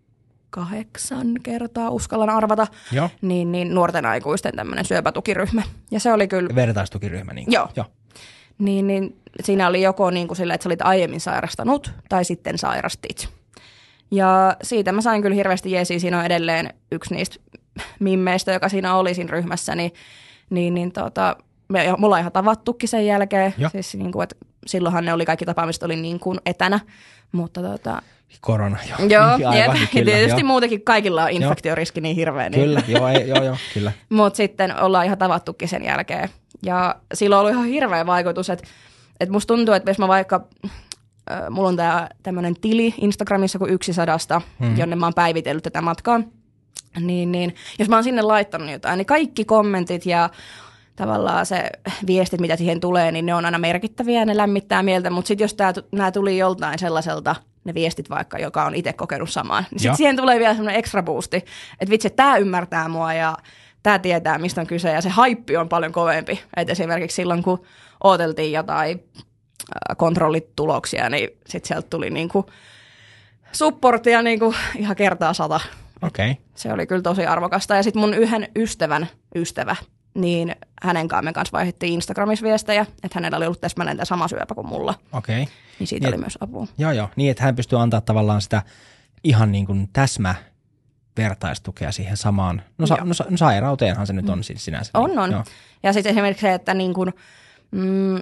kahdeksan 0.51 1.26
kertaa, 1.43 1.90
uskallan 1.90 2.30
arvata, 2.30 2.66
Joo. 2.93 3.11
Niin, 3.22 3.53
niin 3.53 3.74
nuorten 3.74 4.07
aikuisten 4.07 4.57
tämmöinen 4.57 4.84
syöpätukiryhmä. 4.84 5.62
Ja 5.90 6.01
se 6.01 6.12
oli 6.12 6.28
kyllä... 6.28 6.55
Vertaistukiryhmä, 6.55 7.32
niin 7.32 7.53
Joo. 7.53 7.68
Joo. 7.76 7.86
Niin, 8.59 8.87
niin 8.87 9.17
siinä 9.43 9.69
oli 9.69 9.83
joko 9.83 10.11
niin 10.11 10.29
kuin 10.29 10.37
sillä, 10.37 10.55
että 10.55 10.63
sä 10.63 10.69
olit 10.69 10.83
aiemmin 10.83 11.21
sairastanut 11.21 11.93
tai 12.09 12.25
sitten 12.25 12.59
sairastit. 12.59 13.29
Ja 14.11 14.57
siitä 14.63 14.93
mä 14.93 15.01
sain 15.01 15.23
kyllä 15.23 15.35
hirveästi 15.35 15.73
jeesiä. 15.73 15.99
Siinä 15.99 16.19
on 16.19 16.25
edelleen 16.25 16.75
yksi 16.93 17.15
niistä 17.15 17.37
mimmeistä, 18.01 18.53
joka 18.53 18.69
siinä 18.69 18.95
oli 18.95 19.15
siinä 19.15 19.31
ryhmässä, 19.31 19.75
niin, 19.75 19.93
niin, 20.51 20.75
niin 20.75 20.93
tota, 20.93 21.37
me, 21.69 21.95
mulla 21.99 22.15
on 22.15 22.21
ihan 22.21 22.33
tavattukin 22.33 22.89
sen 22.89 23.07
jälkeen. 23.07 23.55
Siis 23.73 23.95
niin 23.95 24.13
kuin, 24.13 24.23
että 24.23 24.37
silloinhan 24.67 25.05
ne 25.05 25.13
oli 25.13 25.25
kaikki 25.25 25.45
tapaamiset 25.45 25.83
oli 25.83 25.97
niin 25.97 26.21
kuin 26.21 26.39
etänä, 26.47 26.81
mutta 27.33 27.63
tota, 27.63 28.03
Korona, 28.41 28.79
joo. 28.89 29.09
Joo, 29.09 29.25
aivan, 29.51 29.81
ja 29.81 29.87
kyllä, 29.93 30.05
tietysti 30.05 30.41
joo. 30.41 30.47
muutenkin 30.47 30.83
kaikilla 30.83 31.25
on 31.25 31.31
infektioriski 31.31 32.01
niin 32.01 32.17
hirveä. 32.17 32.51
Niin. 32.51 32.63
Kyllä, 32.63 32.83
joo, 32.89 33.09
ei, 33.09 33.29
joo, 33.29 33.45
joo, 33.45 33.57
kyllä. 33.75 33.93
Mutta 34.09 34.37
sitten 34.37 34.81
ollaan 34.81 35.07
ihan 35.07 35.19
tavattukin 35.19 35.69
sen 35.69 35.85
jälkeen. 35.85 36.29
Ja 36.63 36.97
sillä 37.15 37.37
on 37.37 37.41
ollut 37.41 37.53
ihan 37.53 37.67
hirveä 37.67 38.07
vaikutus, 38.07 38.51
että, 38.51 38.69
että 39.21 39.33
musta 39.33 39.55
tuntuu, 39.55 39.75
että 39.75 39.91
jos 39.91 39.99
mä 39.99 40.09
vaikka 40.09 40.47
äh, 41.31 41.51
mulla 41.51 41.69
on 41.69 41.77
tää 41.77 42.09
tämmönen 42.23 42.55
tili 42.61 42.95
Instagramissa 43.01 43.59
kuin 43.59 43.73
yksi 43.73 43.93
sadasta, 43.93 44.41
mm. 44.59 44.77
jonne 44.77 44.97
mä 44.97 45.07
oon 45.07 45.15
päivitellyt 45.15 45.63
tätä 45.63 45.81
matkaa. 45.81 46.21
Niin, 47.01 47.33
niin, 47.33 47.55
jos 47.79 47.89
mä 47.89 47.97
oon 47.97 48.05
sinne 48.05 48.23
laittanut 48.23 48.71
jotain, 48.71 48.99
niin 48.99 49.07
kaikki 49.07 49.45
kommentit 49.45 50.07
ja 50.07 50.31
tavallaan 50.97 51.47
se 51.47 51.71
viestit, 52.07 52.41
mitä 52.41 52.57
siihen 52.57 52.81
tulee, 52.81 53.13
niin 53.13 53.27
ne 53.27 53.35
on 53.35 53.45
aina 53.45 53.59
merkittäviä 53.59 54.19
ja 54.19 54.27
ne 54.27 54.37
lämmittää 54.37 54.83
mieltä. 54.83 55.11
Mutta 55.11 55.29
sitten 55.29 55.45
jos 55.45 55.57
nämä 55.93 56.13
tuli 56.13 56.39
joltain 56.39 56.79
sellaiselta, 56.79 57.37
ne 57.65 57.75
viestit 57.75 58.11
vaikka, 58.11 58.39
joka 58.39 58.65
on 58.65 58.75
itse 58.75 58.93
kokenut 58.93 59.31
samaan, 59.31 59.65
niin 59.71 59.81
sitten 59.81 59.97
siihen 59.97 60.17
tulee 60.17 60.39
vielä 60.39 60.55
semmoinen 60.55 60.79
extra 60.79 61.03
boosti, 61.03 61.37
että 61.81 61.91
vitsi, 61.91 62.11
tämä 62.11 62.37
ymmärtää 62.37 62.89
mua 62.89 63.15
ja 63.15 63.37
tämä 63.83 63.99
tietää, 63.99 64.39
mistä 64.39 64.61
on 64.61 64.66
kyse, 64.66 64.93
ja 64.93 65.01
se 65.01 65.09
haippi 65.09 65.57
on 65.57 65.68
paljon 65.68 65.93
kovempi. 65.93 66.43
Et 66.57 66.70
esimerkiksi 66.70 67.14
silloin, 67.14 67.43
kun 67.43 67.62
odoteltiin 68.05 68.53
jotain 68.53 69.05
kontrollituloksia, 69.97 71.11
niin 71.11 71.28
sitten 71.47 71.68
sieltä 71.68 71.89
tuli 71.91 72.11
niinku 72.11 72.47
supportia 73.53 74.22
niinku 74.22 74.55
ihan 74.76 74.97
kertaa 74.97 75.35
sata. 75.35 75.61
Okay. 76.03 76.35
Se 76.55 76.72
oli 76.72 76.87
kyllä 76.87 77.03
tosi 77.03 77.26
arvokasta. 77.26 77.76
Ja 77.76 77.83
sitten 77.83 78.01
mun 78.01 78.14
yhden 78.14 78.49
ystävän 78.57 79.09
ystävä, 79.35 79.76
niin 80.14 80.57
hänen 80.83 81.09
kanssa 81.09 81.22
me 81.22 81.33
kanssa 81.33 81.53
vaihdettiin 81.53 81.93
Instagramissa 81.93 82.45
viestejä, 82.45 82.83
että 82.83 83.14
hänellä 83.14 83.37
oli 83.37 83.47
ollut 83.47 83.61
täsmälleen 83.61 83.97
tämä 83.97 84.05
sama 84.05 84.28
syöpä 84.28 84.55
kuin 84.55 84.66
mulla. 84.66 84.95
Okay. 85.12 85.45
Niin 85.78 85.87
siitä 85.87 86.07
niin, 86.07 86.14
oli 86.14 86.20
myös 86.20 86.39
apua. 86.41 86.66
Joo, 86.78 86.93
joo. 86.93 87.09
Niin, 87.16 87.30
että 87.30 87.45
hän 87.45 87.57
pystyy 87.57 87.80
antaa 87.80 88.01
tavallaan 88.01 88.43
sitä 88.43 88.62
ihan 89.24 89.53
niin 89.53 89.66
kuin 89.66 89.89
täsmä 89.93 90.35
vertaistukea 91.17 91.93
siihen 91.93 92.17
samaan, 92.17 92.63
no, 92.79 92.87
sa, 92.87 92.97
no, 92.97 93.05
no 93.31 93.37
sairauteenhan 93.37 94.07
se 94.07 94.13
nyt 94.13 94.29
on 94.29 94.45
siis 94.45 94.65
sinänsä. 94.65 94.91
On, 94.95 95.19
on. 95.19 95.31
Joo. 95.31 95.45
Ja 95.83 95.93
sitten 95.93 96.11
esimerkiksi 96.11 96.41
se, 96.41 96.55
että 96.55 96.75
niin 96.75 96.95
kuin, 96.95 97.13
mm, 97.71 98.21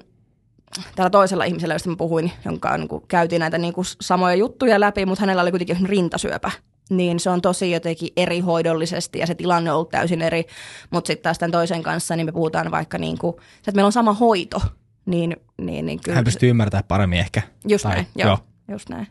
tällä 0.96 1.10
toisella 1.10 1.44
ihmisellä, 1.44 1.74
josta 1.74 1.90
mä 1.90 1.96
puhuin, 1.96 2.32
jonka 2.44 2.76
niin 2.76 2.88
kuin, 2.88 3.04
käytiin 3.08 3.40
näitä 3.40 3.58
niin 3.58 3.74
kuin, 3.74 3.84
samoja 4.00 4.34
juttuja 4.34 4.80
läpi, 4.80 5.06
mutta 5.06 5.22
hänellä 5.22 5.42
oli 5.42 5.50
kuitenkin 5.50 5.88
rintasyöpä. 5.88 6.50
Niin 6.90 7.20
se 7.20 7.30
on 7.30 7.42
tosi 7.42 7.70
jotenkin 7.70 8.08
eri 8.16 8.40
hoidollisesti 8.40 9.18
ja 9.18 9.26
se 9.26 9.34
tilanne 9.34 9.70
on 9.70 9.76
ollut 9.76 9.88
täysin 9.88 10.22
eri. 10.22 10.44
Mutta 10.90 11.06
sitten 11.06 11.22
taas 11.22 11.38
tämän 11.38 11.52
toisen 11.52 11.82
kanssa, 11.82 12.16
niin 12.16 12.26
me 12.26 12.32
puhutaan 12.32 12.70
vaikka 12.70 12.98
niin 12.98 13.18
kuin, 13.18 13.36
että 13.58 13.72
meillä 13.72 13.86
on 13.86 13.92
sama 13.92 14.12
hoito. 14.12 14.62
Niin, 15.06 15.36
niin, 15.58 15.86
niin 15.86 16.00
kyllä. 16.04 16.16
Hän 16.16 16.24
pystyy 16.24 16.50
ymmärtämään 16.50 16.84
paremmin 16.88 17.18
ehkä. 17.18 17.42
Just 17.68 17.82
tai, 17.82 17.94
näin, 17.94 18.06
joo, 18.16 18.28
joo. 18.28 18.38
Just 18.68 18.88
näin. 18.88 19.06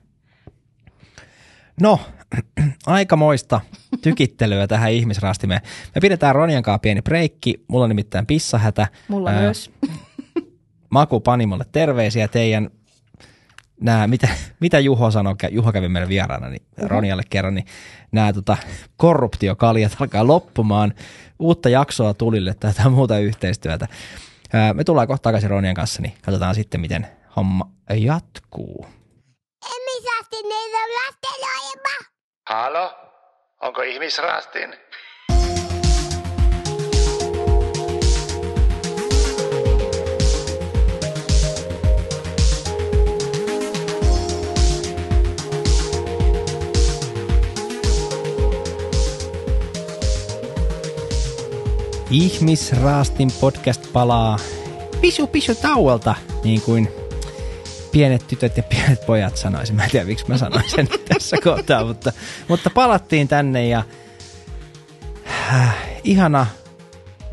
No, 1.81 1.99
aikamoista 2.85 3.61
tykittelyä 4.01 4.67
tähän 4.67 4.91
ihmisrastimeen. 4.91 5.61
Me 5.95 6.01
pidetään 6.01 6.35
Ronian 6.35 6.63
kanssa 6.63 6.79
pieni 6.79 7.01
breikki. 7.01 7.63
Mulla 7.67 7.83
on 7.83 7.89
nimittäin 7.89 8.25
pissahätä. 8.25 8.87
Mulla 9.07 9.29
Ää, 9.29 9.41
myös. 9.41 9.71
Maku 10.89 11.19
Panimolle 11.19 11.65
terveisiä 11.71 12.27
teidän 12.27 12.69
nämä, 13.81 14.07
mitä, 14.07 14.27
mitä 14.59 14.79
Juho 14.79 15.11
sanoi, 15.11 15.35
Juho 15.51 15.71
kävi 15.71 15.89
meidän 15.89 16.09
vieraana, 16.09 16.49
niin 16.49 16.61
uh-huh. 16.61 16.89
Ronialle 16.89 17.23
kerran, 17.29 17.55
niin 17.55 17.65
nämä 18.11 18.33
tota, 18.33 18.57
korruptiokaljat 18.97 19.95
alkaa 19.99 20.27
loppumaan. 20.27 20.93
Uutta 21.39 21.69
jaksoa 21.69 22.13
tulille 22.13 22.53
tai 22.53 22.69
jotain 22.69 22.93
muuta 22.93 23.19
yhteistyötä. 23.19 23.87
Ää, 24.53 24.73
me 24.73 24.83
tullaan 24.83 25.07
kohta 25.07 25.23
takaisin 25.23 25.49
Ronian 25.49 25.75
kanssa, 25.75 26.01
niin 26.01 26.13
katsotaan 26.21 26.55
sitten, 26.55 26.81
miten 26.81 27.07
homma 27.35 27.71
jatkuu. 27.97 28.85
Halo? 32.49 32.93
Onko 33.61 33.81
ihmisraastin? 33.81 34.75
Ihmisraastin 52.11 53.29
podcast 53.41 53.93
palaa 53.93 54.37
pisu 55.01 55.27
pisu 55.27 55.55
tauolta, 55.55 56.15
niin 56.43 56.61
kuin 56.61 56.87
pienet 57.91 58.27
tytöt 58.27 58.57
ja 58.57 58.63
pienet 58.63 59.05
pojat 59.05 59.37
sanoisin. 59.37 59.75
Mä 59.75 59.83
en 59.83 59.91
tiedä, 59.91 60.05
miksi 60.05 60.25
mä 60.27 60.37
sanoin 60.37 60.69
sen 60.69 60.87
tässä 61.09 61.37
kohtaa, 61.43 61.85
mutta, 61.85 62.13
mutta 62.47 62.69
palattiin 62.69 63.27
tänne 63.27 63.67
ja 63.67 63.83
äh, 65.53 65.75
ihana 66.03 66.47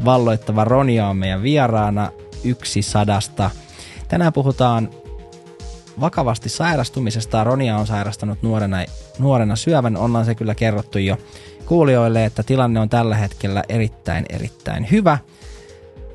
valloittava 0.04 0.64
Ronia 0.64 1.06
on 1.06 1.16
meidän 1.16 1.42
vieraana 1.42 2.10
yksi 2.44 2.82
sadasta. 2.82 3.50
Tänään 4.08 4.32
puhutaan 4.32 4.90
vakavasti 6.00 6.48
sairastumisesta. 6.48 7.44
Ronia 7.44 7.76
on 7.76 7.86
sairastanut 7.86 8.42
nuorena, 8.42 8.76
nuorena 9.18 9.56
syövän. 9.56 9.96
Ollaan 9.96 10.24
se 10.24 10.34
kyllä 10.34 10.54
kerrottu 10.54 10.98
jo 10.98 11.16
kuulijoille, 11.66 12.24
että 12.24 12.42
tilanne 12.42 12.80
on 12.80 12.88
tällä 12.88 13.16
hetkellä 13.16 13.62
erittäin 13.68 14.26
erittäin 14.30 14.88
hyvä. 14.90 15.18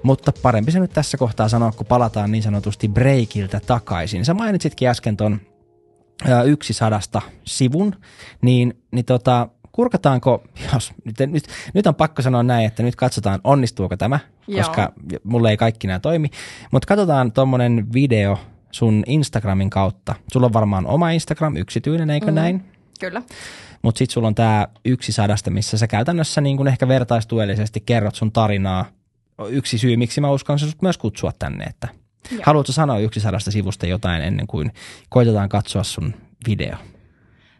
Mutta 0.04 0.32
parempi 0.42 0.72
se 0.72 0.80
nyt 0.80 0.94
tässä 0.94 1.18
kohtaa 1.18 1.50
sanoa, 1.50 1.72
kun 1.72 1.86
palataan 1.86 2.32
niin 2.32 2.44
sanotusti 2.44 2.88
breikiltä 2.88 3.60
takaisin. 3.66 4.26
Sä 4.26 4.34
mainitsitkin 4.34 4.88
äsken 4.88 5.18
ton 5.18 5.42
yksi 6.46 6.74
sadasta 6.74 7.22
sivun, 7.46 7.96
niin, 8.42 8.74
niin 8.92 9.06
tota, 9.06 9.48
kurkataanko, 9.72 10.44
jos 10.74 10.94
nyt, 11.06 11.32
nyt, 11.32 11.44
nyt 11.74 11.88
on 11.88 11.96
pakko 11.96 12.22
sanoa 12.22 12.44
näin, 12.44 12.66
että 12.66 12.84
nyt 12.84 12.96
katsotaan 12.96 13.40
onnistuuko 13.44 13.98
tämä, 13.98 14.20
Joo. 14.48 14.58
koska 14.58 14.94
mulle 15.24 15.50
ei 15.50 15.58
kaikki 15.58 15.88
nämä 15.88 16.00
toimi, 16.00 16.30
mutta 16.72 16.88
katsotaan 16.88 17.32
tuommoinen 17.32 17.94
video 17.94 18.40
sun 18.72 19.04
Instagramin 19.08 19.70
kautta. 19.70 20.16
Sulla 20.34 20.46
on 20.46 20.54
varmaan 20.54 20.88
oma 20.88 21.12
Instagram, 21.12 21.56
yksityinen, 21.56 22.10
eikö 22.10 22.28
mm, 22.28 22.34
näin? 22.34 22.66
Kyllä. 23.00 23.22
Mutta 23.82 24.00
sitten 24.00 24.14
sulla 24.14 24.28
on 24.28 24.36
tämä 24.36 24.68
yksi 24.86 25.12
sadasta, 25.12 25.52
missä 25.52 25.78
sä 25.78 25.88
käytännössä 25.88 26.42
niin 26.42 26.58
kun 26.58 26.68
ehkä 26.68 26.88
vertaistuellisesti 26.88 27.84
kerrot 27.86 28.16
sun 28.16 28.32
tarinaa. 28.32 28.86
Yksi 29.50 29.78
syy, 29.78 29.98
miksi 29.98 30.22
mä 30.22 30.32
uskon 30.32 30.60
sut 30.60 30.82
myös 30.82 30.98
kutsua 30.98 31.32
tänne, 31.40 31.64
että 31.64 31.88
Joo. 32.32 32.42
haluatko 32.46 32.72
sanoa 32.72 33.00
yksi 33.00 33.20
sadasta 33.20 33.52
sivusta 33.52 33.88
jotain 33.88 34.22
ennen 34.22 34.48
kuin 34.48 34.72
koitetaan 35.10 35.50
katsoa 35.50 35.84
sun 35.84 36.14
video? 36.48 36.76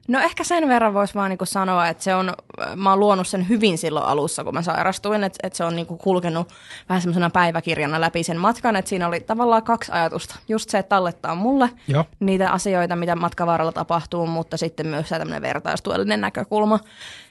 No 0.08 0.20
ehkä 0.20 0.44
sen 0.44 0.68
verran 0.68 0.94
voisi 0.94 1.16
vaan 1.16 1.30
niinku 1.30 1.46
sanoa, 1.46 1.88
että 1.88 2.04
se 2.04 2.16
on, 2.16 2.34
mä 2.76 2.90
oon 2.90 3.00
luonut 3.00 3.28
sen 3.28 3.50
hyvin 3.50 3.78
silloin 3.78 4.06
alussa, 4.06 4.44
kun 4.44 4.54
mä 4.54 4.62
sairastuin, 4.62 5.24
että, 5.24 5.40
että 5.44 5.58
se 5.58 5.64
on 5.64 5.76
niinku 5.76 5.98
kulkenut 5.98 6.54
vähän 6.90 7.02
semmoisena 7.02 7.30
päiväkirjana 7.30 8.02
läpi 8.02 8.24
sen 8.24 8.38
matkan, 8.38 8.76
että 8.76 8.90
siinä 8.90 9.08
oli 9.08 9.20
tavallaan 9.20 9.64
kaksi 9.64 9.92
ajatusta. 9.92 10.36
Just 10.48 10.70
se, 10.70 10.78
että 10.78 10.90
tallettaa 10.90 11.36
mulle 11.36 11.70
Joo. 11.88 12.06
niitä 12.20 12.52
asioita, 12.52 12.96
mitä 12.96 13.16
matkavaralla 13.16 13.72
tapahtuu, 13.72 14.28
mutta 14.28 14.58
sitten 14.58 14.88
myös 14.88 15.10
se 15.10 15.18
tämmöinen 15.18 15.42
vertaistuellinen 15.42 16.22
näkökulma. 16.22 16.80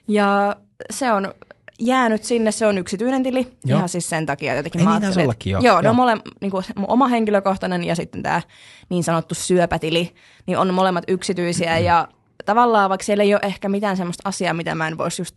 Ja 0.08 0.56
se 0.90 1.12
on 1.12 1.34
jäänyt 1.80 2.24
sinne, 2.24 2.52
se 2.52 2.66
on 2.66 2.78
yksityinen 2.78 3.22
tili, 3.22 3.46
joo. 3.64 3.76
ihan 3.76 3.88
siis 3.88 4.08
sen 4.08 4.26
takia 4.26 4.54
jotenkin. 4.54 4.80
Ei 4.80 4.86
mä 4.86 4.98
niin 4.98 5.20
ollakin, 5.20 5.50
joo. 5.50 5.62
Joo, 5.62 5.80
ne 5.80 5.88
on 5.88 5.96
mole, 5.96 6.16
niin 6.40 6.50
kuin, 6.50 6.64
mun 6.76 6.90
oma 6.90 7.08
henkilökohtainen 7.08 7.84
ja 7.84 7.96
sitten 7.96 8.22
tämä 8.22 8.42
niin 8.88 9.04
sanottu 9.04 9.34
syöpätili, 9.34 10.14
niin 10.46 10.58
on 10.58 10.74
molemmat 10.74 11.04
yksityisiä 11.08 11.70
mm-hmm. 11.70 11.84
ja 11.84 12.08
tavallaan, 12.44 12.90
vaikka 12.90 13.04
siellä 13.04 13.24
ei 13.24 13.34
ole 13.34 13.40
ehkä 13.44 13.68
mitään 13.68 13.96
semmoista 13.96 14.28
asiaa, 14.28 14.54
mitä 14.54 14.74
mä 14.74 14.88
en 14.88 14.98
voisi 14.98 15.22
just 15.22 15.36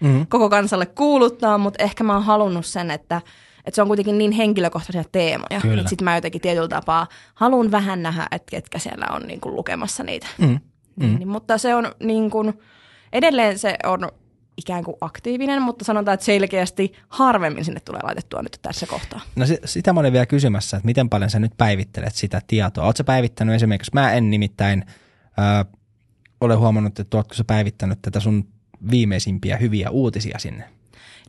mm-hmm. 0.00 0.26
koko 0.26 0.50
kansalle 0.50 0.86
kuuluttaa, 0.86 1.58
mutta 1.58 1.84
ehkä 1.84 2.04
mä 2.04 2.14
oon 2.14 2.24
halunnut 2.24 2.66
sen, 2.66 2.90
että, 2.90 3.20
että 3.64 3.74
se 3.74 3.82
on 3.82 3.88
kuitenkin 3.88 4.18
niin 4.18 4.32
henkilökohtaisia 4.32 5.04
teemoja. 5.12 5.60
Että 5.78 5.88
sitten 5.88 6.04
mä 6.04 6.14
jotenkin 6.14 6.40
tietyllä 6.40 6.68
tapaa 6.68 7.06
haluan 7.34 7.70
vähän 7.70 8.02
nähdä, 8.02 8.26
että 8.30 8.50
ketkä 8.50 8.78
siellä 8.78 9.06
on 9.10 9.22
niin 9.22 9.40
kuin 9.40 9.56
lukemassa 9.56 10.02
niitä. 10.02 10.26
Mm-hmm. 10.38 11.18
Niin, 11.18 11.28
mutta 11.28 11.58
se 11.58 11.74
on 11.74 11.92
niin 12.02 12.30
kuin, 12.30 12.60
edelleen 13.12 13.58
se 13.58 13.76
on 13.84 14.08
ikään 14.60 14.84
kuin 14.84 14.96
aktiivinen, 15.00 15.62
mutta 15.62 15.84
sanotaan, 15.84 16.14
että 16.14 16.26
selkeästi 16.26 16.92
harvemmin 17.08 17.64
sinne 17.64 17.80
tulee 17.80 18.00
laitettua 18.02 18.42
nyt 18.42 18.58
tässä 18.62 18.86
kohtaa. 18.86 19.20
No 19.36 19.44
sitä 19.64 19.92
mä 19.92 20.00
olin 20.00 20.12
vielä 20.12 20.26
kysymässä, 20.26 20.76
että 20.76 20.86
miten 20.86 21.08
paljon 21.08 21.30
sä 21.30 21.38
nyt 21.38 21.52
päivittelet 21.56 22.14
sitä 22.14 22.42
tietoa. 22.46 22.84
Oletko 22.84 23.04
päivittänyt 23.04 23.54
esimerkiksi, 23.54 23.90
mä 23.94 24.12
en 24.12 24.30
nimittäin 24.30 24.84
äh, 25.38 25.66
ole 26.40 26.54
huomannut, 26.54 26.98
että 26.98 27.16
oletko 27.16 27.34
sä 27.34 27.44
päivittänyt 27.44 27.98
tätä 28.02 28.20
sun 28.20 28.48
viimeisimpiä 28.90 29.56
hyviä 29.56 29.90
uutisia 29.90 30.38
sinne? 30.38 30.79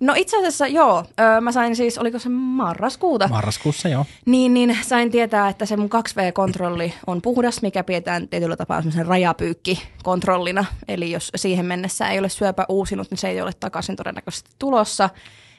No 0.01 0.13
itse 0.17 0.37
asiassa 0.37 0.67
joo. 0.67 1.05
Öö, 1.19 1.41
mä 1.41 1.51
sain 1.51 1.75
siis, 1.75 1.97
oliko 1.97 2.19
se 2.19 2.29
marraskuuta? 2.29 3.27
Marraskuussa 3.27 3.89
joo. 3.89 4.05
Niin, 4.25 4.53
niin 4.53 4.77
sain 4.81 5.11
tietää, 5.11 5.49
että 5.49 5.65
se 5.65 5.77
mun 5.77 5.89
2V-kontrolli 5.89 6.93
on 7.07 7.21
puhdas, 7.21 7.61
mikä 7.61 7.83
pidetään 7.83 8.27
tietyllä 8.27 8.55
tapaa 8.55 8.81
semmoisen 8.81 9.05
rajapyykki-kontrollina. 9.05 10.65
Eli 10.87 11.11
jos 11.11 11.31
siihen 11.35 11.65
mennessä 11.65 12.09
ei 12.09 12.19
ole 12.19 12.29
syöpä 12.29 12.65
uusinut, 12.69 13.11
niin 13.11 13.17
se 13.17 13.29
ei 13.29 13.41
ole 13.41 13.51
takaisin 13.59 13.95
todennäköisesti 13.95 14.49
tulossa. 14.59 15.09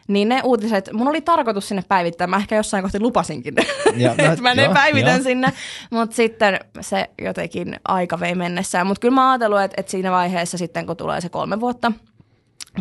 Niin 0.08 0.28
ne 0.28 0.40
uutiset, 0.44 0.90
mun 0.92 1.08
oli 1.08 1.20
tarkoitus 1.20 1.68
sinne 1.68 1.82
päivittää, 1.88 2.26
mä 2.26 2.36
ehkä 2.36 2.56
jossain 2.56 2.82
kohti 2.82 3.00
lupasinkin, 3.00 3.54
että 4.18 4.42
mä 4.42 4.54
ne 4.54 4.62
jo, 4.62 4.72
päivitän 4.72 5.18
jo. 5.18 5.22
sinne, 5.22 5.52
mutta 5.90 6.16
sitten 6.16 6.60
se 6.80 7.10
jotenkin 7.22 7.80
aika 7.84 8.20
vei 8.20 8.34
mennessään. 8.34 8.86
Mutta 8.86 9.00
kyllä 9.00 9.14
mä 9.14 9.30
ajattelin, 9.30 9.62
että, 9.62 9.74
että 9.80 9.90
siinä 9.90 10.10
vaiheessa 10.10 10.58
sitten 10.58 10.86
kun 10.86 10.96
tulee 10.96 11.20
se 11.20 11.28
kolme 11.28 11.60
vuotta 11.60 11.92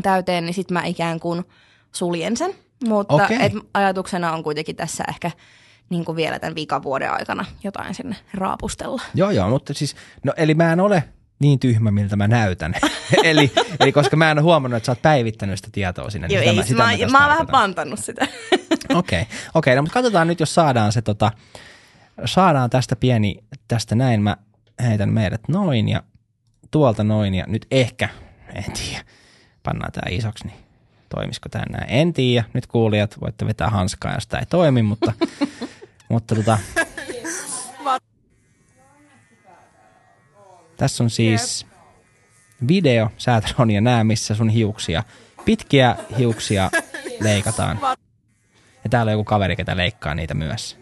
täyteen, 0.02 0.46
niin 0.46 0.54
sitten 0.54 0.74
mä 0.74 0.86
ikään 0.86 1.20
kuin 1.20 1.44
suljen 1.92 2.38
sen. 2.38 2.56
Mutta 2.88 3.14
okay. 3.14 3.38
et 3.39 3.54
ajatuksena 3.74 4.34
on 4.34 4.44
kuitenkin 4.44 4.76
tässä 4.76 5.04
ehkä 5.08 5.32
niin 5.89 6.06
kuin 6.06 6.16
vielä 6.16 6.39
tämän 6.39 6.84
vuoden 6.84 7.12
aikana 7.12 7.46
jotain 7.64 7.96
sinne 7.96 8.16
raapustella. 8.34 9.02
Joo, 9.16 9.32
joo, 9.32 9.50
mutta 9.50 9.74
siis, 9.74 9.96
no 10.24 10.34
eli 10.38 10.54
mä 10.54 10.74
en 10.74 10.80
ole 10.80 11.04
niin 11.39 11.60
tyhmä, 11.60 11.92
miltä 11.92 12.16
mä 12.16 12.28
näytän. 12.28 12.74
eli, 13.24 13.52
eli 13.80 13.92
koska 13.92 14.16
mä 14.16 14.32
en 14.32 14.38
ole 14.38 14.44
huomannut, 14.44 14.78
että 14.78 14.86
sä 14.86 14.92
oot 14.92 15.02
päivittänyt 15.02 15.58
sitä 15.58 15.70
tietoa 15.72 16.10
sinne. 16.10 16.28
Niin 16.28 16.36
Joo, 16.36 16.54
niin 16.54 16.64
sitä, 16.64 16.92
ei, 16.92 16.98
sitä 16.98 17.12
mä, 17.12 17.12
mä, 17.12 17.20
mä 17.20 17.26
oon 17.26 17.34
vähän 17.34 17.48
pantannut 17.48 18.00
sitä. 18.00 18.28
Okei, 18.89 19.22
okay. 19.22 19.26
okay, 19.54 19.76
no, 19.76 19.82
mutta 19.82 19.94
katsotaan 19.94 20.28
nyt, 20.28 20.39
jos 20.39 20.56
saadaan 20.56 20.92
se 20.92 21.02
tota, 21.02 21.32
saadaan 22.26 22.70
tästä 22.70 22.96
pieni, 22.96 23.38
tästä 23.68 23.96
näin, 23.96 24.22
mä 24.22 24.38
heitän 24.84 25.14
meidät 25.14 25.42
noin 25.48 25.89
ja 25.89 26.04
tuolta 26.72 27.04
noin 27.04 27.34
ja 27.34 27.46
nyt 27.48 27.66
ehkä, 27.72 28.10
en 28.56 28.64
tiedä, 28.72 29.04
pannaan 29.64 29.91
tää 29.91 30.07
isoksi, 30.09 30.47
niin 30.47 30.59
toimisiko 31.09 31.49
tää 31.49 31.66
näin. 31.70 31.86
En 31.88 32.14
tiedä, 32.14 32.45
nyt 32.53 32.68
kuulijat 32.68 33.22
voitte 33.22 33.45
vetää 33.45 33.70
hanskaa, 33.70 34.14
jos 34.14 34.28
tää 34.28 34.39
ei 34.39 34.45
toimi, 34.45 34.82
mutta, 34.82 35.14
mutta 36.09 36.36
tota, 36.36 36.57
Tässä 40.82 41.03
on 41.03 41.09
siis 41.09 41.68
video, 42.68 43.09
sä 43.18 43.38
et 43.38 43.53
Ronja 43.57 43.82
näe 43.82 44.03
missä 44.03 44.36
sun 44.36 44.49
hiuksia, 44.49 45.03
pitkiä 45.45 45.95
hiuksia 46.18 46.70
leikataan. 47.24 47.80
Ja 48.84 48.89
täällä 48.89 49.09
on 49.09 49.14
joku 49.14 49.24
kaveri, 49.24 49.55
ketä 49.55 49.78
leikkaa 49.78 50.16
niitä 50.16 50.34
myös. 50.34 50.78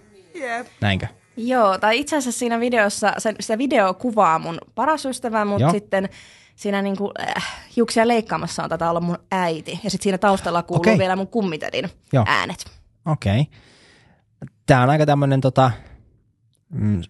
Näinkö? 0.81 1.07
Joo, 1.37 1.77
tai 1.77 1.99
itse 1.99 2.17
asiassa 2.17 2.39
siinä 2.39 2.59
videossa, 2.59 3.13
se, 3.17 3.33
se 3.39 3.57
video 3.57 3.93
kuvaa 3.93 4.39
mun 4.39 4.57
paras 4.75 5.05
ystävä, 5.05 5.45
mutta 5.45 5.63
Joo. 5.63 5.71
sitten 5.71 6.09
siinä 6.59 6.81
niinku, 6.81 7.11
äh, 7.37 7.47
hiuksia 7.75 8.07
leikkaamassa 8.07 8.63
on 8.63 8.69
tätä 8.69 8.89
olla 8.89 8.99
mun 8.99 9.17
äiti. 9.31 9.79
Ja 9.83 9.89
sitten 9.89 10.03
siinä 10.03 10.17
taustalla 10.17 10.63
kuuluu 10.63 10.81
okay. 10.81 10.97
vielä 10.97 11.15
mun 11.15 11.27
kummitedin 11.27 11.89
Joo. 12.13 12.25
äänet. 12.27 12.65
Okei. 13.05 13.41
Okay. 13.41 13.53
Tämä 14.65 14.83
on 14.83 14.89
aika 14.89 15.05
tämmöinen 15.05 15.41
tota, 15.41 15.71
mm, 16.69 17.01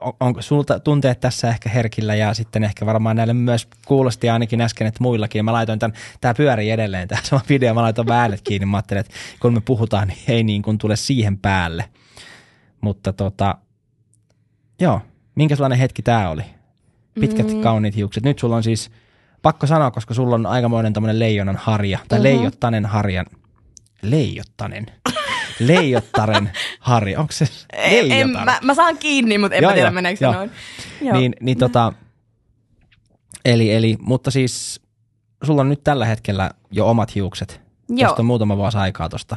on, 0.00 0.12
onko 0.20 0.42
sulta 0.42 0.80
tunteet 0.80 1.20
tässä 1.20 1.48
ehkä 1.48 1.68
herkillä 1.68 2.14
ja 2.14 2.34
sitten 2.34 2.64
ehkä 2.64 2.86
varmaan 2.86 3.16
näille 3.16 3.34
myös 3.34 3.68
kuulosti 3.86 4.30
ainakin 4.30 4.60
äsken, 4.60 4.86
että 4.86 5.02
muillakin. 5.02 5.38
Ja 5.38 5.42
mä 5.42 5.52
laitoin 5.52 5.78
tämän, 5.78 5.96
tämä 6.20 6.34
pyörii 6.34 6.70
edelleen, 6.70 7.08
tämä 7.08 7.20
sama 7.24 7.42
video, 7.48 7.74
mä 7.74 7.82
laitoin 7.82 8.12
äänet 8.12 8.40
kiinni. 8.40 8.66
Mä 8.66 8.76
ajattelin, 8.76 9.00
että 9.00 9.14
kun 9.40 9.54
me 9.54 9.60
puhutaan, 9.60 10.08
niin 10.08 10.18
ei 10.28 10.42
niin 10.42 10.62
kuin 10.62 10.78
tule 10.78 10.96
siihen 10.96 11.38
päälle. 11.38 11.84
Mutta 12.80 13.12
tota, 13.12 13.54
joo, 14.80 15.00
minkä 15.34 15.56
sellainen 15.56 15.78
hetki 15.78 16.02
tämä 16.02 16.30
oli? 16.30 16.59
Pitkät 17.20 17.54
mm. 17.54 17.60
kauniit 17.60 17.96
hiukset. 17.96 18.24
Nyt 18.24 18.38
sulla 18.38 18.56
on 18.56 18.62
siis, 18.62 18.90
pakko 19.42 19.66
sanoa, 19.66 19.90
koska 19.90 20.14
sulla 20.14 20.34
on 20.34 20.46
aikamoinen 20.46 20.92
tämmöinen 20.92 21.18
leijonan 21.18 21.56
harja, 21.56 21.98
tai 22.08 22.18
uh-huh. 22.18 22.22
leijottanen 22.22 22.86
harjan. 22.86 23.26
Leijottanen. 24.02 24.86
Leijottaren 25.60 26.50
Harri, 26.80 27.16
onko 27.16 27.32
se 27.32 27.44
en, 27.72 28.30
mä, 28.30 28.58
mä, 28.62 28.74
saan 28.74 28.98
kiinni, 28.98 29.38
mutta 29.38 29.56
en 29.56 29.62
joo, 29.62 29.70
mä 29.70 29.74
tiedä 29.74 29.90
meneekö 29.90 30.18
se 30.18 30.26
noin. 30.26 30.50
Joo. 31.00 31.16
Niin, 31.16 31.34
niin 31.40 31.58
tota, 31.58 31.92
eli, 33.44 33.72
eli, 33.74 33.96
mutta 34.00 34.30
siis 34.30 34.80
sulla 35.44 35.60
on 35.60 35.68
nyt 35.68 35.84
tällä 35.84 36.06
hetkellä 36.06 36.50
jo 36.70 36.90
omat 36.90 37.14
hiukset. 37.14 37.60
Joo. 37.88 38.08
Tuosta 38.08 38.22
on 38.22 38.26
muutama 38.26 38.56
vuosi 38.56 38.78
aikaa 38.78 39.08
tuosta. 39.08 39.36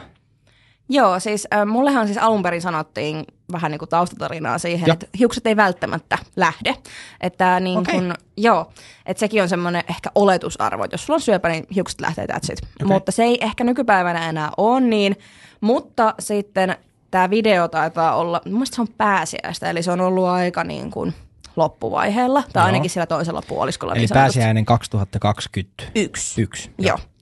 Joo, 0.89 1.19
siis 1.19 1.47
äh, 1.53 1.65
mullehan 1.65 2.07
siis 2.07 2.17
alun 2.17 2.43
perin 2.43 2.61
sanottiin 2.61 3.25
vähän 3.51 3.71
niin 3.71 3.79
kuin 3.79 3.89
taustatarinaa 3.89 4.57
siihen, 4.57 4.91
että 4.91 5.07
hiukset 5.19 5.47
ei 5.47 5.55
välttämättä 5.55 6.17
lähde. 6.35 6.75
Että 7.21 7.59
niin 7.59 7.79
okay. 7.79 7.95
kun, 7.95 8.13
joo, 8.37 8.71
että 9.05 9.19
sekin 9.19 9.41
on 9.41 9.49
semmoinen 9.49 9.83
ehkä 9.89 10.11
oletusarvo, 10.15 10.83
että 10.83 10.93
jos 10.93 11.05
sulla 11.05 11.17
on 11.17 11.21
syöpä, 11.21 11.49
niin 11.49 11.67
hiukset 11.75 12.01
lähtee 12.01 12.25
that's 12.25 12.53
it. 12.53 12.59
Okay. 12.61 12.87
Mutta 12.87 13.11
se 13.11 13.23
ei 13.23 13.37
ehkä 13.41 13.63
nykypäivänä 13.63 14.29
enää 14.29 14.51
ole 14.57 14.81
niin, 14.81 15.15
mutta 15.61 16.15
sitten 16.19 16.75
tämä 17.11 17.29
video 17.29 17.67
taitaa 17.67 18.15
olla, 18.15 18.41
mun 18.49 18.67
se 18.67 18.81
on 18.81 18.87
pääsiäistä, 18.97 19.69
eli 19.69 19.83
se 19.83 19.91
on 19.91 20.01
ollut 20.01 20.25
aika 20.25 20.63
niin 20.63 20.91
kuin 20.91 21.13
loppuvaiheella, 21.55 22.43
tai 22.53 22.61
Joo. 22.61 22.65
ainakin 22.65 22.89
sillä 22.89 23.05
toisella 23.05 23.41
puoliskolla. 23.47 23.93
Eli 23.93 23.99
niin 23.99 24.09
pääsiäinen 24.13 24.65
2021. 24.65 25.87
Yksi. 25.95 26.41
Yksi. 26.41 26.71
Joo. 26.77 26.87
Joo. 26.87 27.12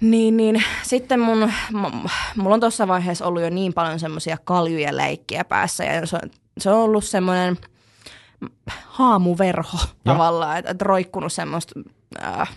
Niin, 0.00 0.36
niin 0.36 0.62
sitten 0.82 1.20
mun, 1.20 1.52
mulla 2.36 2.54
on 2.54 2.60
tuossa 2.60 2.88
vaiheessa 2.88 3.26
ollut 3.26 3.42
jo 3.42 3.50
niin 3.50 3.74
paljon 3.74 4.00
semmoisia 4.00 4.36
kaljuja 4.44 4.96
leikkiä 4.96 5.44
päässä 5.44 5.84
ja 5.84 6.06
se 6.06 6.16
on, 6.16 6.30
se 6.58 6.70
on 6.70 6.78
ollut 6.78 7.04
semmoinen 7.04 7.56
haamuverho 8.86 9.78
ja. 9.82 10.12
tavallaan, 10.12 10.58
että 10.58 10.70
et 10.70 10.82
roikkunut 10.82 11.32
semmoista 11.32 11.80
äh, 12.22 12.56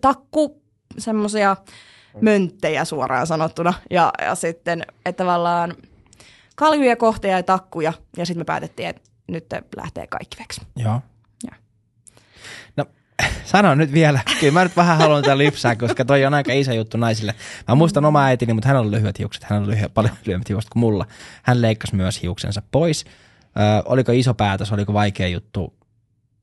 takku, 0.00 0.62
semmoisia 0.98 1.56
mönttejä 2.20 2.84
suoraan 2.84 3.26
sanottuna 3.26 3.74
ja, 3.90 4.12
ja 4.22 4.34
sitten, 4.34 4.82
että 5.06 5.24
tavallaan 5.24 5.74
kaljuja, 6.56 6.96
kohteja 6.96 7.36
ja 7.36 7.42
takkuja 7.42 7.92
ja 8.16 8.26
sitten 8.26 8.40
me 8.40 8.44
päätettiin, 8.44 8.88
että 8.88 9.02
nyt 9.28 9.46
lähtee 9.76 10.06
kaikki 10.06 10.36
veksi. 10.38 10.60
Joo. 10.76 11.00
No 13.22 13.28
sano 13.44 13.74
nyt 13.74 13.92
vielä. 13.92 14.20
Kyllä 14.40 14.52
mä 14.52 14.62
nyt 14.62 14.76
vähän 14.76 14.98
haluan 14.98 15.22
tätä 15.22 15.38
lipsää, 15.38 15.76
koska 15.76 16.04
toi 16.04 16.24
on 16.24 16.34
aika 16.34 16.52
iso 16.52 16.72
juttu 16.72 16.96
naisille. 16.96 17.34
Mä 17.68 17.74
muistan 17.74 18.04
oma 18.04 18.24
äitini, 18.24 18.54
mutta 18.54 18.68
hän 18.68 18.76
on 18.76 18.90
lyhyet 18.90 19.18
hiukset. 19.18 19.44
Hän 19.44 19.62
on 19.62 19.70
lyhyet, 19.70 19.94
paljon 19.94 20.14
lyhyemmät 20.26 20.48
hiukset 20.48 20.70
kuin 20.70 20.80
mulla. 20.80 21.06
Hän 21.42 21.62
leikkasi 21.62 21.96
myös 21.96 22.22
hiuksensa 22.22 22.62
pois. 22.70 23.04
Ö, 23.04 23.82
oliko 23.84 24.12
iso 24.12 24.34
päätös, 24.34 24.72
oliko 24.72 24.92
vaikea 24.92 25.28
juttu? 25.28 25.74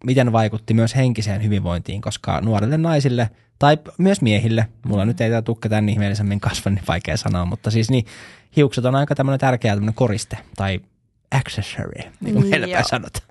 Miten 0.03 0.31
vaikutti 0.31 0.73
myös 0.73 0.95
henkiseen 0.95 1.43
hyvinvointiin, 1.43 2.01
koska 2.01 2.41
nuorille 2.41 2.77
naisille 2.77 3.29
tai 3.59 3.77
myös 3.97 4.21
miehille, 4.21 4.67
mulla 4.85 5.05
nyt 5.05 5.21
ei 5.21 5.29
tämä 5.29 5.41
tukka 5.41 5.69
tämän 5.69 5.89
ihmeellisemmin 5.89 6.39
kasva, 6.39 6.71
niin 6.71 6.83
vaikea 6.87 7.17
sanoa, 7.17 7.45
mutta 7.45 7.71
siis 7.71 7.89
niin, 7.89 8.05
hiukset 8.55 8.85
on 8.85 8.95
aika 8.95 9.15
tämmöinen 9.15 9.39
tärkeä 9.39 9.73
tämmöinen 9.73 9.93
koriste 9.95 10.37
tai 10.55 10.79
accessory, 11.31 12.11
niin 12.21 12.35
kuin 12.35 12.47
meillä 12.47 12.67
päin 12.67 12.85
sanotaan. 12.85 13.25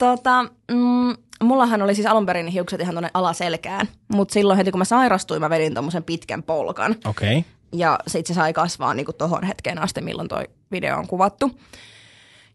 Tota, 0.00 0.42
mm, 0.70 1.16
mullahan 1.42 1.82
oli 1.82 1.94
siis 1.94 2.06
alun 2.06 2.26
perin 2.26 2.46
hiukset 2.46 2.80
ihan 2.80 2.94
tuonne 2.94 3.10
alaselkään, 3.14 3.88
mutta 4.12 4.32
silloin 4.32 4.56
heti 4.56 4.70
kun 4.70 4.78
mä 4.78 4.84
sairastuin, 4.84 5.40
mä 5.40 5.50
vedin 5.50 5.74
tuommoisen 5.74 6.04
pitkän 6.04 6.42
polkan. 6.42 6.96
Okei. 7.04 7.38
Okay. 7.38 7.50
Ja 7.72 7.98
sit 8.06 8.26
se 8.26 8.34
sai 8.34 8.52
kasvaa 8.52 8.94
niinku 8.94 9.12
tohon 9.12 9.44
hetkeen 9.44 9.78
asti, 9.78 10.00
milloin 10.00 10.28
toi 10.28 10.44
video 10.72 10.96
on 10.96 11.06
kuvattu. 11.06 11.50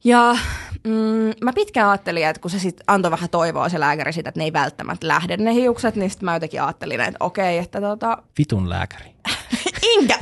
Ja 0.06 0.38
mm, 0.84 1.34
mä 1.42 1.54
pitkään 1.56 1.90
ajattelin, 1.90 2.28
että 2.28 2.42
kun 2.42 2.52
se 2.52 2.60
sitten 2.60 2.84
antoi 2.88 3.12
vähän 3.12 3.30
toivoa 3.30 3.70
se 3.70 3.80
lääkäri 3.80 4.14
siitä, 4.14 4.30
että 4.30 4.40
ne 4.40 4.44
ei 4.44 4.54
välttämättä 4.54 5.08
lähde 5.08 5.38
ne 5.38 5.54
hiukset, 5.54 5.96
niin 5.96 6.10
sitten 6.10 6.26
mä 6.26 6.34
jotenkin 6.34 6.62
ajattelin, 6.62 7.02
että 7.02 7.18
okei, 7.20 7.58
että 7.58 7.82
tota... 7.82 8.18
Vitun 8.38 8.70
lääkäri. 8.70 9.16
Inkä. 9.94 10.18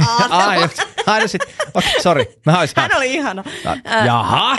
Aina 1.06 1.28
sit, 1.28 1.42
okei, 1.42 1.60
okay, 1.74 2.02
sorry. 2.02 2.26
Mä 2.46 2.60
olisin 2.60 2.76
Hän 2.82 2.98
oli 2.98 3.14
ihana. 3.14 3.44
Ja, 3.64 4.06
jaha. 4.06 4.58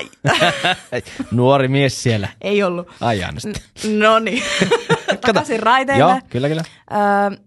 Nuori 1.31 1.69
mies 1.69 2.03
siellä. 2.03 2.29
Ei 2.41 2.63
ollut. 2.63 2.89
Ai 3.01 3.21
sitten. 3.39 3.63
No 4.01 4.19
niin. 4.19 4.43
Takaisin 5.27 5.61
raiteille. 5.61 6.01
Joo, 6.01 6.21
kyllä, 6.31 6.49
kyllä. 6.49 6.63
Öö, 6.91 7.39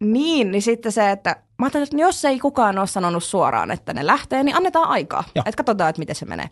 niin, 0.00 0.50
niin 0.50 0.62
sitten 0.62 0.92
se, 0.92 1.10
että 1.10 1.36
mä 1.58 1.66
ajattelin, 1.66 1.84
että 1.84 1.96
jos 1.96 2.24
ei 2.24 2.38
kukaan 2.38 2.78
ole 2.78 2.86
sanonut 2.86 3.24
suoraan, 3.24 3.70
että 3.70 3.94
ne 3.94 4.06
lähtee, 4.06 4.42
niin 4.42 4.56
annetaan 4.56 4.88
aikaa. 4.88 5.24
Että 5.34 5.56
katsotaan, 5.56 5.90
että 5.90 6.00
miten 6.00 6.16
se 6.16 6.26
menee. 6.26 6.48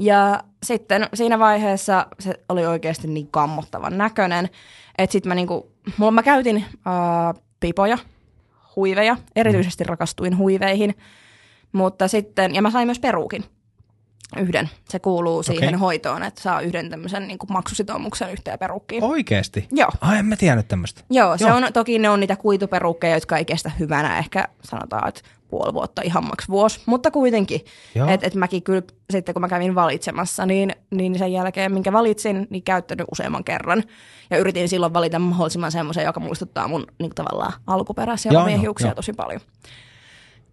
Ja 0.00 0.40
sitten 0.62 1.08
siinä 1.14 1.38
vaiheessa 1.38 2.06
se 2.20 2.34
oli 2.48 2.66
oikeasti 2.66 3.08
niin 3.08 3.28
kammottavan 3.30 3.98
näköinen, 3.98 4.48
että 4.98 5.12
sitten 5.12 5.30
mä 5.30 5.34
niinku, 5.34 5.72
mulla 5.96 6.12
mä 6.12 6.22
käytin 6.22 6.56
äh, 6.56 7.42
pipoja, 7.60 7.98
huiveja, 8.76 9.16
erityisesti 9.36 9.84
rakastuin 9.84 10.38
huiveihin, 10.38 10.94
mutta 11.72 12.08
sitten, 12.08 12.54
ja 12.54 12.62
mä 12.62 12.70
sain 12.70 12.88
myös 12.88 13.00
peruukin 13.00 13.44
yhden. 14.38 14.70
Se 14.88 14.98
kuuluu 14.98 15.42
siihen 15.42 15.68
okay. 15.68 15.80
hoitoon, 15.80 16.22
että 16.22 16.42
saa 16.42 16.60
yhden 16.60 16.90
tämmöisen 16.90 17.28
niin 17.28 17.38
kuin 17.38 17.52
maksusitoumuksen 17.52 18.32
yhteen 18.32 18.58
perukkiin. 18.58 19.04
Oikeesti? 19.04 19.68
Joo. 19.72 19.88
Ai, 20.00 20.18
en 20.18 20.26
mä 20.26 20.36
tiennyt 20.36 20.68
tämmöistä. 20.68 21.00
Joo, 21.10 21.38
se 21.38 21.44
Joo. 21.44 21.56
on, 21.56 21.72
toki 21.72 21.98
ne 21.98 22.10
on 22.10 22.20
niitä 22.20 22.36
kuituperukkeja, 22.36 23.14
jotka 23.14 23.36
ei 23.36 23.44
kestä 23.44 23.70
hyvänä 23.78 24.18
ehkä 24.18 24.48
sanotaan, 24.64 25.08
että 25.08 25.20
puoli 25.48 25.74
vuotta, 25.74 26.02
ihan 26.02 26.24
maks 26.24 26.48
vuosi, 26.48 26.80
mutta 26.86 27.10
kuitenkin. 27.10 27.60
Että 28.08 28.26
et 28.26 28.34
mäkin 28.34 28.62
kyllä 28.62 28.82
sitten 29.10 29.34
kun 29.34 29.40
mä 29.40 29.48
kävin 29.48 29.74
valitsemassa, 29.74 30.46
niin, 30.46 30.72
niin 30.90 31.18
sen 31.18 31.32
jälkeen 31.32 31.72
minkä 31.72 31.92
valitsin, 31.92 32.46
niin 32.50 32.62
käyttänyt 32.62 33.06
useamman 33.12 33.44
kerran. 33.44 33.82
Ja 34.30 34.38
yritin 34.38 34.68
silloin 34.68 34.94
valita 34.94 35.18
mahdollisimman 35.18 35.72
semmoisen, 35.72 36.04
joka 36.04 36.20
muistuttaa 36.20 36.68
mun 36.68 36.86
niin 36.98 37.14
tavallaan 37.14 37.52
alkuperäisiä 37.66 38.40
omia 38.40 38.58
hiuksia 38.58 38.88
jo. 38.88 38.94
tosi 38.94 39.12
paljon. 39.12 39.40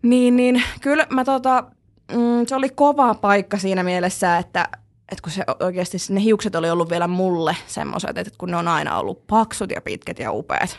Niin, 0.02 0.36
niin 0.36 0.64
kyllä 0.82 1.08
mä 1.10 1.24
tota, 1.26 1.64
mm, 2.12 2.46
se 2.48 2.56
oli 2.56 2.70
kova 2.70 3.14
paikka 3.14 3.58
siinä 3.58 3.84
mielessä, 3.84 4.38
että, 4.38 4.68
että 5.12 5.22
kun 5.24 5.32
se 5.32 5.44
oikeasti 5.60 5.98
ne 6.10 6.22
hiukset 6.22 6.56
oli 6.56 6.70
ollut 6.70 6.90
vielä 6.90 7.08
mulle 7.08 7.58
semmoiset, 7.68 8.18
että 8.18 8.32
kun 8.38 8.52
ne 8.52 8.58
on 8.58 8.68
aina 8.68 8.98
ollut 8.98 9.28
paksut 9.28 9.72
ja 9.72 9.82
pitkät 9.82 10.20
ja 10.20 10.32
upeat, 10.32 10.78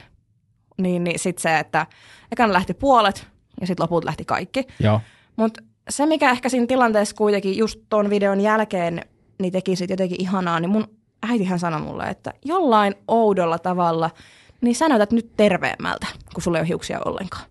niin, 0.78 1.04
niin 1.04 1.18
sitten 1.18 1.42
se, 1.42 1.58
että 1.58 1.86
ekan 2.32 2.52
lähti 2.52 2.74
puolet 2.74 3.26
ja 3.60 3.66
sitten 3.66 3.84
loput 3.84 4.04
lähti 4.04 4.24
kaikki. 4.24 4.66
Mutta 5.36 5.62
se, 5.88 6.06
mikä 6.06 6.30
ehkä 6.30 6.48
siinä 6.48 6.66
tilanteessa 6.66 7.16
kuitenkin 7.16 7.56
just 7.58 7.80
tuon 7.88 8.10
videon 8.10 8.40
jälkeen 8.40 9.02
niin 9.38 9.52
teki 9.52 9.76
sit 9.76 9.90
jotenkin 9.90 10.20
ihanaa, 10.20 10.60
niin 10.60 10.70
mun 10.70 10.88
äitihän 11.30 11.58
sanoi 11.58 11.80
mulle, 11.80 12.04
että 12.04 12.32
jollain 12.44 12.94
oudolla 13.08 13.58
tavalla, 13.58 14.10
niin 14.60 14.74
sä 14.74 14.88
näytät 14.88 15.12
nyt 15.12 15.30
terveemmältä, 15.36 16.06
kun 16.34 16.42
sulla 16.42 16.58
ei 16.58 16.62
ole 16.62 16.68
hiuksia 16.68 17.00
ollenkaan. 17.04 17.44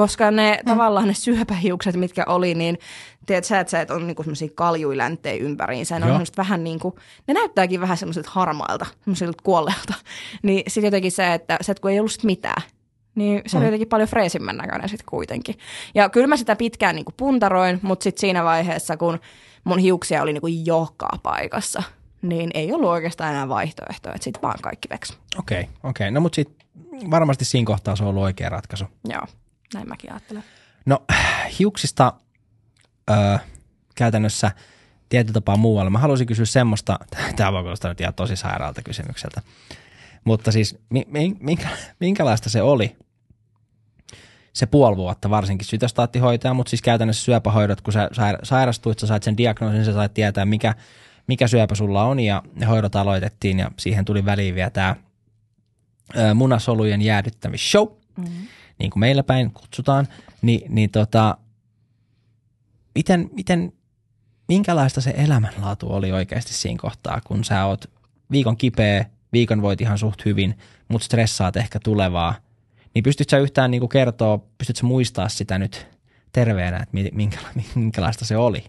Koska 0.00 0.30
ne 0.30 0.58
mm. 0.62 0.70
tavallaan 0.70 1.08
ne 1.08 1.14
syöpähiukset, 1.14 1.96
mitkä 1.96 2.24
oli, 2.28 2.54
niin 2.54 2.78
tiedät 3.26 3.44
sä, 3.44 3.60
että 3.60 3.70
sä 3.70 3.80
et 3.80 3.90
on 3.90 4.06
niinku 4.06 4.22
semmoisia 4.22 4.48
kaljuilänttejä 4.54 5.44
ympäriinsä. 5.44 5.98
Ne 5.98 6.12
on 6.12 6.26
vähän 6.36 6.64
niin 6.64 6.78
kuin, 6.78 6.94
ne 7.28 7.34
näyttääkin 7.34 7.80
vähän 7.80 7.96
semmoiset 7.96 8.26
harmailta, 8.26 8.86
semmoisilta 9.04 9.42
kuolleilta. 9.42 9.94
Niin 10.42 10.62
sitten 10.68 10.86
jotenkin 10.86 11.12
se, 11.12 11.34
että 11.34 11.58
se, 11.60 11.72
että 11.72 11.82
kun 11.82 11.90
ei 11.90 11.98
ollut 11.98 12.12
sit 12.12 12.24
mitään, 12.24 12.62
niin 13.14 13.42
se 13.46 13.56
mm. 13.56 13.58
oli 13.58 13.66
jotenkin 13.66 13.88
paljon 13.88 14.08
freesimmän 14.08 14.56
näköinen 14.56 14.88
sitten 14.88 15.06
kuitenkin. 15.10 15.54
Ja 15.94 16.08
kyllä 16.08 16.26
mä 16.26 16.36
sitä 16.36 16.56
pitkään 16.56 16.94
niinku 16.94 17.12
puntaroin, 17.16 17.78
mutta 17.82 18.02
sitten 18.02 18.20
siinä 18.20 18.44
vaiheessa, 18.44 18.96
kun 18.96 19.18
mun 19.64 19.78
hiuksia 19.78 20.22
oli 20.22 20.32
niinku 20.32 20.46
joka 20.46 21.08
paikassa, 21.22 21.82
niin 22.22 22.50
ei 22.54 22.72
ollut 22.72 22.90
oikeastaan 22.90 23.30
enää 23.30 23.48
vaihtoehtoa, 23.48 24.12
että 24.14 24.24
sitten 24.24 24.42
vaan 24.42 24.58
kaikki 24.62 24.88
veksi. 24.90 25.18
Okei, 25.38 25.60
okay, 25.60 25.72
okei. 25.82 26.04
Okay. 26.04 26.10
No 26.10 26.20
mutta 26.20 26.36
sitten 26.36 26.56
varmasti 27.10 27.44
siinä 27.44 27.66
kohtaa 27.66 27.96
se 27.96 28.02
on 28.02 28.08
ollut 28.08 28.22
oikea 28.22 28.48
ratkaisu. 28.48 28.84
Joo. 29.08 29.26
Näin 29.74 29.88
mäkin 29.88 30.12
ajattelen. 30.12 30.44
No 30.86 31.04
hiuksista 31.58 32.12
öö, 33.10 33.38
käytännössä 33.94 34.50
tietyllä 35.08 35.34
tapaa 35.34 35.56
muualla. 35.56 35.90
Mä 35.90 35.98
haluaisin 35.98 36.26
kysyä 36.26 36.44
semmoista, 36.44 36.98
tämä 37.36 37.52
voi 37.52 37.62
kuulostaa 37.62 37.90
nyt 37.90 38.00
ihan 38.00 38.14
tosi 38.14 38.36
sairaalta 38.36 38.82
kysymykseltä, 38.82 39.42
mutta 40.24 40.52
siis 40.52 40.78
minkä, 41.40 41.68
minkälaista 42.00 42.50
se 42.50 42.62
oli 42.62 42.96
se 44.52 44.66
puoli 44.66 44.96
vuotta, 44.96 45.30
varsinkin 45.30 45.66
sytostaattihoitaja, 45.66 46.54
mutta 46.54 46.70
siis 46.70 46.82
käytännössä 46.82 47.24
syöpähoidot, 47.24 47.80
kun 47.80 47.92
sä 47.92 48.10
sairastuit, 48.42 48.98
sä 48.98 49.06
sait 49.06 49.22
sen 49.22 49.36
diagnoosin, 49.36 49.84
sä 49.84 49.92
sait 49.92 50.14
tietää, 50.14 50.44
mikä, 50.44 50.74
mikä 51.26 51.48
syöpä 51.48 51.74
sulla 51.74 52.04
on, 52.04 52.20
ja 52.20 52.42
ne 52.54 52.66
hoidot 52.66 52.96
aloitettiin, 52.96 53.58
ja 53.58 53.70
siihen 53.78 54.04
tuli 54.04 54.24
väliin 54.24 54.54
vielä 54.54 54.70
tämä 54.70 54.96
munasolujen 56.34 57.02
jäädyttämisshow. 57.02 57.88
Mm-hmm 58.16 58.46
niin 58.80 58.90
kuin 58.90 59.00
meillä 59.00 59.22
päin 59.22 59.50
kutsutaan, 59.50 60.08
niin, 60.42 60.74
niin 60.74 60.90
tota, 60.90 61.36
miten, 62.94 63.30
miten, 63.32 63.72
minkälaista 64.48 65.00
se 65.00 65.14
elämänlaatu 65.16 65.92
oli 65.92 66.12
oikeasti 66.12 66.54
siinä 66.54 66.78
kohtaa, 66.80 67.20
kun 67.26 67.44
sä 67.44 67.64
oot 67.64 67.90
viikon 68.30 68.56
kipeä, 68.56 69.06
viikon 69.32 69.62
voit 69.62 69.80
ihan 69.80 69.98
suht 69.98 70.24
hyvin, 70.24 70.58
mutta 70.88 71.04
stressaat 71.04 71.56
ehkä 71.56 71.80
tulevaa, 71.84 72.34
niin 72.94 73.02
pystytkö 73.02 73.30
sä 73.30 73.38
yhtään 73.38 73.70
niin 73.70 73.80
kuin 73.80 73.88
kertoa, 73.88 74.38
pystytkö 74.58 74.86
muistaa 74.86 75.28
sitä 75.28 75.58
nyt 75.58 75.86
terveenä, 76.32 76.76
että 76.76 76.96
minkälaista 77.74 78.24
se 78.24 78.36
oli? 78.36 78.64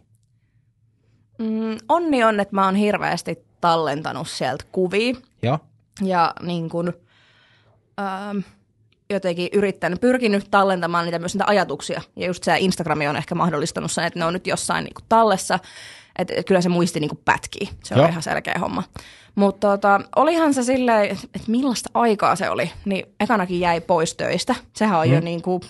Mm, 1.40 1.78
onni 1.90 2.24
on, 2.24 2.40
että 2.40 2.56
mä 2.56 2.66
oon 2.66 2.76
hirveästi 2.76 3.46
tallentanut 3.62 4.30
sieltä 4.30 4.66
kuvia. 4.72 5.16
Joo. 5.42 5.60
Ja 6.02 6.34
niin 6.42 6.70
kuin, 6.70 6.94
ähm, 8.00 8.38
jotenkin 9.14 9.50
yrittänyt, 9.54 10.02
pyrkinyt 10.02 10.48
tallentamaan 10.52 11.06
niitä 11.06 11.20
myös 11.20 11.36
niitä 11.36 11.46
ajatuksia. 11.48 12.02
Ja 12.16 12.28
just 12.28 12.44
se 12.44 12.58
Instagrami 12.60 13.08
on 13.08 13.16
ehkä 13.16 13.36
mahdollistanut 13.36 13.92
sen, 13.92 14.04
että 14.04 14.20
ne 14.20 14.26
on 14.26 14.34
nyt 14.34 14.48
jossain 14.48 14.84
niin 14.84 14.94
kuin 14.94 15.06
tallessa. 15.10 15.60
Että 16.20 16.34
kyllä 16.44 16.62
se 16.62 16.70
muisti 16.70 17.00
niin 17.00 17.10
kuin 17.10 17.22
pätkii. 17.26 17.70
Se 17.84 17.94
on 17.94 18.00
Joo. 18.00 18.10
ihan 18.10 18.24
selkeä 18.24 18.56
homma. 18.60 18.84
Mutta 19.36 19.68
tota, 19.68 20.02
olihan 20.16 20.54
se 20.54 20.64
silleen, 20.64 21.12
että 21.12 21.52
millaista 21.52 21.90
aikaa 21.94 22.36
se 22.36 22.50
oli. 22.50 22.72
Niin 22.86 23.06
ekanakin 23.20 23.60
jäi 23.60 23.82
pois 23.82 24.16
töistä. 24.16 24.56
Sehän 24.76 25.00
on 25.00 25.08
mm. 25.08 25.14
jo 25.14 25.20
niin 25.20 25.42
kuin 25.42 25.62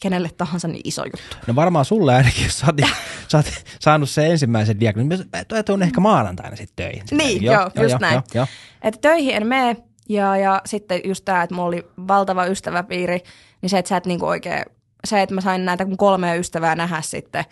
kenelle 0.00 0.30
tahansa 0.36 0.68
niin 0.68 0.80
iso 0.84 1.04
juttu. 1.04 1.36
No 1.46 1.54
varmaan 1.54 1.84
sulle 1.84 2.14
ainakin, 2.14 2.44
jos 2.44 2.58
sä 2.58 2.66
oot, 2.66 2.90
sä 3.28 3.38
oot 3.38 3.46
saanut 3.80 4.10
sen 4.10 4.30
ensimmäisen 4.30 4.80
diagnoosin. 4.80 5.26
Tuon 5.66 5.82
ehkä 5.82 6.00
maanantaina 6.00 6.56
sitten 6.56 6.86
töihin. 6.86 7.02
Niin, 7.10 7.42
joo, 7.42 7.54
joo, 7.54 7.70
just 7.82 7.92
jo, 7.92 7.98
näin. 7.98 8.14
Jo, 8.14 8.22
jo. 8.34 8.46
Että 8.82 9.00
töihin 9.00 9.34
en 9.34 9.46
mene, 9.46 9.76
ja, 10.08 10.36
ja 10.36 10.62
sitten 10.66 11.00
just 11.04 11.24
tämä, 11.24 11.42
että 11.42 11.54
mulla 11.54 11.68
oli 11.68 11.86
valtava 12.08 12.46
ystäväpiiri, 12.46 13.20
niin 13.62 13.70
se, 13.70 13.78
että 13.78 13.88
sä 13.88 13.96
et 13.96 14.06
niinku 14.06 14.26
oikein, 14.26 14.62
se, 15.04 15.22
että 15.22 15.34
mä 15.34 15.40
sain 15.40 15.64
näitä 15.64 15.86
kolmea 15.96 16.34
ystävää 16.34 16.74
nähdä 16.74 17.02
sitten, 17.02 17.44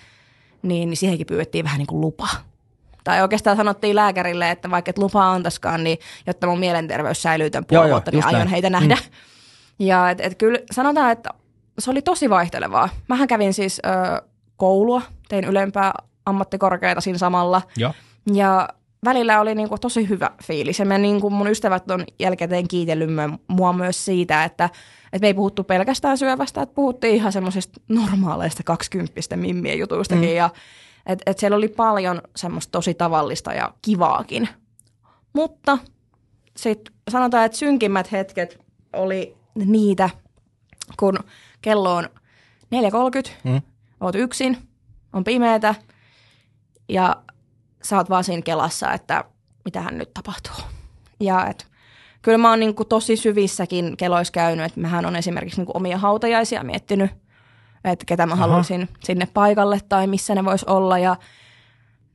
niin, 0.62 0.90
niin 0.90 0.96
siihenkin 0.96 1.26
pyydettiin 1.26 1.64
vähän 1.64 1.78
niin 1.78 1.86
kuin 1.86 2.00
lupa. 2.00 2.28
Tai 3.04 3.22
oikeastaan 3.22 3.56
sanottiin 3.56 3.96
lääkärille, 3.96 4.50
että 4.50 4.70
vaikka 4.70 4.90
et 4.90 4.98
lupaa 4.98 5.32
antaiskaan, 5.32 5.84
niin 5.84 5.98
jotta 6.26 6.46
mun 6.46 6.58
mielenterveys 6.58 7.22
säilyy 7.22 7.50
tämän 7.50 7.66
puoli 7.66 7.90
vuotta, 7.90 8.10
niin 8.10 8.26
aion 8.26 8.38
näin. 8.38 8.48
heitä 8.48 8.70
nähdä. 8.70 8.94
Mm. 8.94 9.86
Ja 9.86 10.10
et, 10.10 10.20
et 10.20 10.38
kyllä 10.38 10.58
sanotaan, 10.72 11.12
että 11.12 11.30
se 11.78 11.90
oli 11.90 12.02
tosi 12.02 12.30
vaihtelevaa. 12.30 12.88
Mähän 13.08 13.28
kävin 13.28 13.54
siis 13.54 13.80
ö, 13.86 14.22
koulua, 14.56 15.02
tein 15.28 15.44
ylempää 15.44 15.92
ammattikorkeita 16.26 17.00
siinä 17.00 17.18
samalla. 17.18 17.62
Joo. 17.76 17.92
Ja 18.34 18.68
välillä 19.06 19.40
oli 19.40 19.54
niinku 19.54 19.78
tosi 19.78 20.08
hyvä 20.08 20.30
fiilis. 20.44 20.78
Ja 20.78 20.84
me 20.84 20.98
niinku 20.98 21.30
mun 21.30 21.48
ystävät 21.48 21.90
on 21.90 22.04
jälkeen 22.18 22.68
kiitellyt 22.68 23.10
mua 23.48 23.72
myös 23.72 24.04
siitä, 24.04 24.44
että, 24.44 24.64
että 25.12 25.18
me 25.20 25.26
ei 25.26 25.34
puhuttu 25.34 25.64
pelkästään 25.64 26.18
syövästä, 26.18 26.62
että 26.62 26.74
puhuttiin 26.74 27.14
ihan 27.14 27.32
semmoisista 27.32 27.80
normaaleista 27.88 28.62
kaksikymppistä 28.62 29.36
mimmien 29.36 29.78
jutuistakin. 29.78 30.28
Mm. 30.28 30.36
Ja 30.36 30.50
et, 31.06 31.22
et 31.26 31.38
siellä 31.38 31.56
oli 31.56 31.68
paljon 31.68 32.22
semmoista 32.36 32.70
tosi 32.70 32.94
tavallista 32.94 33.52
ja 33.52 33.74
kivaakin. 33.82 34.48
Mutta 35.32 35.78
sitten 36.56 36.94
sanotaan, 37.10 37.44
että 37.44 37.58
synkimmät 37.58 38.12
hetket 38.12 38.58
oli 38.92 39.36
niitä, 39.54 40.10
kun 40.98 41.18
kello 41.62 41.94
on 41.94 42.04
4.30, 42.04 43.30
mm. 43.44 43.62
oot 44.00 44.14
yksin, 44.14 44.56
on 45.12 45.24
pimeätä 45.24 45.74
ja 46.88 47.16
sä 47.86 47.96
oot 47.96 48.10
vaan 48.10 48.24
siinä 48.24 48.42
kelassa, 48.42 48.92
että 48.92 49.24
mitähän 49.64 49.98
nyt 49.98 50.14
tapahtuu. 50.14 50.64
Ja 51.20 51.46
et, 51.46 51.66
kyllä 52.22 52.38
mä 52.38 52.50
oon 52.50 52.60
niin 52.60 52.74
kuin 52.74 52.88
tosi 52.88 53.16
syvissäkin 53.16 53.96
keloissa 53.96 54.32
käynyt, 54.32 54.66
että 54.66 54.80
mähän 54.80 55.06
on 55.06 55.16
esimerkiksi 55.16 55.60
niin 55.60 55.66
kuin 55.66 55.76
omia 55.76 55.98
hautajaisia 55.98 56.64
miettinyt, 56.64 57.10
että 57.84 58.04
ketä 58.06 58.26
mä 58.26 58.32
Aha. 58.32 58.40
haluaisin 58.40 58.88
sinne 59.04 59.28
paikalle 59.34 59.80
tai 59.88 60.06
missä 60.06 60.34
ne 60.34 60.44
vois 60.44 60.64
olla 60.64 60.98
ja 60.98 61.16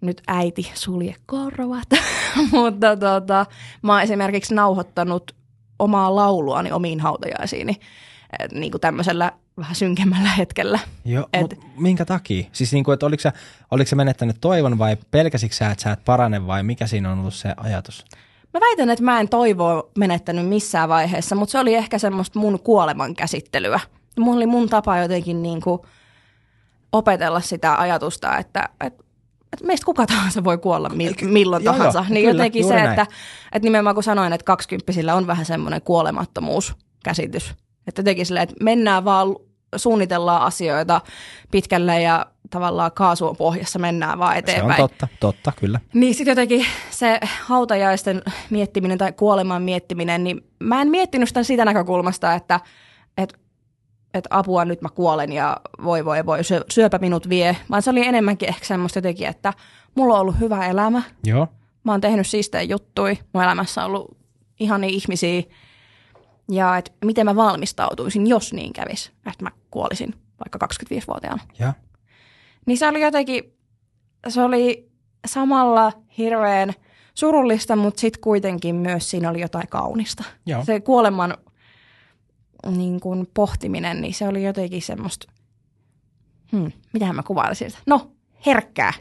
nyt 0.02 0.22
äiti 0.28 0.72
sulje 0.74 1.16
korvat, 1.26 1.90
mutta 2.52 2.98
tota, 2.98 3.46
mä 3.82 3.94
oon 3.94 4.02
esimerkiksi 4.02 4.56
nauhoittanut 4.56 5.36
omaa 5.80 6.16
lauluani 6.16 6.72
omiin 6.72 7.00
hautajaisiini 7.00 7.80
niin 8.52 8.72
kuin 8.72 8.82
tämmöisellä 8.82 9.32
vähän 9.58 9.76
synkemmällä 9.76 10.30
hetkellä. 10.30 10.80
Joo, 11.06 11.28
et, 11.34 11.42
mutta 11.42 11.56
minkä 11.78 12.06
takia? 12.06 12.50
Siis 12.52 12.74
niin 12.74 12.84
kuin, 12.84 12.94
että 12.94 13.06
oliko 13.06 13.22
sä, 13.22 13.34
oliko 13.72 13.88
sä 13.88 13.96
menettänyt 13.96 14.38
toivon 14.42 14.78
vai 14.78 14.98
pelkäsikö 15.12 15.56
sä, 15.56 15.72
että 15.72 15.84
sä 15.84 15.92
et 15.92 16.06
parane 16.06 16.48
vai 16.48 16.64
mikä 16.64 16.88
siinä 16.88 17.12
on 17.12 17.20
ollut 17.20 17.34
se 17.34 17.54
ajatus? 17.58 18.06
Mä 18.54 18.60
väitän, 18.60 18.90
että 18.90 19.06
mä 19.06 19.20
en 19.20 19.30
toivoa 19.30 19.90
menettänyt 19.98 20.48
missään 20.48 20.90
vaiheessa, 20.90 21.36
mutta 21.36 21.52
se 21.52 21.60
oli 21.60 21.76
ehkä 21.76 21.98
semmoista 22.00 22.40
mun 22.40 22.60
kuoleman 22.60 23.16
käsittelyä. 23.16 23.80
Mun 24.20 24.36
oli 24.36 24.46
mun 24.46 24.70
tapa 24.70 24.98
jotenkin 24.98 25.44
niin 25.44 25.62
kuin 25.62 25.82
opetella 26.92 27.42
sitä 27.42 27.76
ajatusta, 27.76 28.38
että, 28.38 28.70
että 28.80 29.04
että 29.54 29.66
meistä 29.66 29.86
kuka 29.86 30.06
tahansa 30.08 30.44
voi 30.44 30.58
kuolla 30.58 30.90
mi- 30.90 31.16
milloin 31.22 31.64
joo, 31.64 31.74
tahansa. 31.74 32.00
Joo, 32.00 32.06
niin 32.10 32.26
kyllä, 32.26 32.32
jotenkin 32.32 32.68
se, 32.68 32.80
että, 32.80 33.02
että 33.52 33.66
nimenomaan 33.66 33.94
kun 33.96 34.04
sanoin, 34.04 34.34
että 34.34 34.46
kaksikymppisillä 34.46 35.16
on 35.16 35.28
vähän 35.28 35.46
semmoinen 35.46 35.82
kuolemattomuuskäsitys. 35.82 37.56
Että 37.92 38.00
jotenkin 38.00 38.26
silleen, 38.26 38.44
että 38.44 38.64
mennään 38.64 39.06
vaan, 39.06 39.36
suunnitellaan 39.76 40.42
asioita 40.42 41.02
pitkälle 41.52 42.02
ja 42.02 42.26
tavallaan 42.50 42.92
kaasu 42.92 43.28
on 43.28 43.38
pohjassa, 43.38 43.80
mennään 43.80 44.20
vaan 44.20 44.38
eteenpäin. 44.38 44.78
Se 44.78 44.84
on 44.84 44.90
totta, 44.90 45.08
totta, 45.20 45.52
kyllä. 45.60 45.80
Niin 45.94 46.16
sitten 46.16 46.32
jotenkin 46.32 46.66
se 46.90 47.20
hautajaisten 47.44 48.22
miettiminen 48.50 48.98
tai 48.98 49.12
kuoleman 49.12 49.62
miettiminen, 49.62 50.24
niin 50.24 50.42
mä 50.60 50.82
en 50.82 50.90
miettinyt 50.90 51.28
sitä 51.28 51.44
siitä 51.44 51.66
näkökulmasta, 51.66 52.34
että, 52.34 52.60
että 53.18 53.38
että 54.14 54.30
apua 54.32 54.66
nyt 54.66 54.82
mä 54.82 54.90
kuolen 54.90 55.32
ja 55.32 55.58
voi 55.84 56.06
voi 56.06 56.26
voi, 56.26 56.40
syöpä 56.70 56.98
minut 56.98 57.30
vie, 57.30 57.58
vaan 57.70 57.82
se 57.82 57.90
oli 57.90 58.08
enemmänkin 58.08 58.50
ehkä 58.50 58.66
semmoista 58.66 58.98
jotenkin, 58.98 59.28
että 59.28 59.54
mulla 59.96 60.14
on 60.14 60.20
ollut 60.20 60.40
hyvä 60.40 60.68
elämä. 60.68 61.02
Joo. 61.26 61.48
Mä 61.84 61.92
oon 61.92 62.02
tehnyt 62.02 62.28
siistejä 62.28 62.62
juttui, 62.62 63.18
mun 63.34 63.44
elämässä 63.44 63.82
on 63.82 63.88
ollut 63.88 64.18
ihania 64.60 64.90
ihmisiä 64.90 65.44
ja 66.52 66.78
että 66.78 66.92
miten 67.06 67.26
mä 67.26 67.36
valmistautuisin, 67.36 68.28
jos 68.28 68.54
niin 68.54 68.74
kävisi, 68.74 69.12
että 69.26 69.44
mä 69.44 69.52
kuolisin 69.72 70.16
vaikka 70.40 70.68
25-vuotiaana. 70.68 71.44
Ja. 71.60 71.74
Niin 72.66 72.78
se 72.78 72.88
oli 72.88 73.02
jotenkin, 73.02 73.44
se 74.28 74.42
oli 74.42 74.92
samalla 75.28 75.92
hirveän 76.18 76.74
surullista, 77.14 77.76
mutta 77.76 78.02
sitten 78.02 78.22
kuitenkin 78.22 78.76
myös 78.76 79.10
siinä 79.10 79.30
oli 79.30 79.42
jotain 79.42 79.68
kaunista. 79.68 80.24
Joo. 80.46 80.66
Se 80.66 80.80
kuoleman 80.80 81.38
niin 82.70 83.00
kuin 83.00 83.28
pohtiminen, 83.34 84.02
niin 84.02 84.14
se 84.14 84.28
oli 84.28 84.44
jotenkin 84.44 84.82
semmoista, 84.82 85.32
hmm, 86.52 86.72
mitähän 86.94 87.16
mä 87.16 87.24
kuvailisin 87.24 87.72
sitä. 87.72 87.84
No, 87.88 88.12
herkkää. 88.46 88.94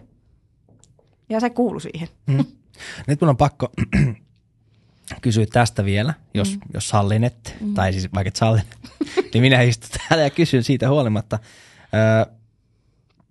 Ja 1.29 1.41
se 1.41 1.51
kuului 1.51 1.81
siihen. 1.81 2.09
Mm. 2.27 2.45
Nyt 3.07 3.21
mun 3.21 3.29
on 3.31 3.37
pakko 3.37 3.69
kysyä 5.23 5.47
tästä 5.53 5.85
vielä, 5.85 6.15
jos, 6.35 6.57
mm. 6.57 6.61
jos 6.75 6.89
sallinet, 6.89 7.57
mm. 7.61 7.75
tai 7.75 7.93
siis 7.93 8.09
vaikka 8.15 8.29
et 8.29 8.37
sallinet, 8.37 8.79
niin 9.35 9.43
minä 9.43 9.61
istun 9.61 9.91
täällä 10.09 10.25
ja 10.25 10.31
kysyn 10.31 10.65
siitä 10.65 10.89
huolimatta. 10.89 11.39
Ö, 12.25 12.33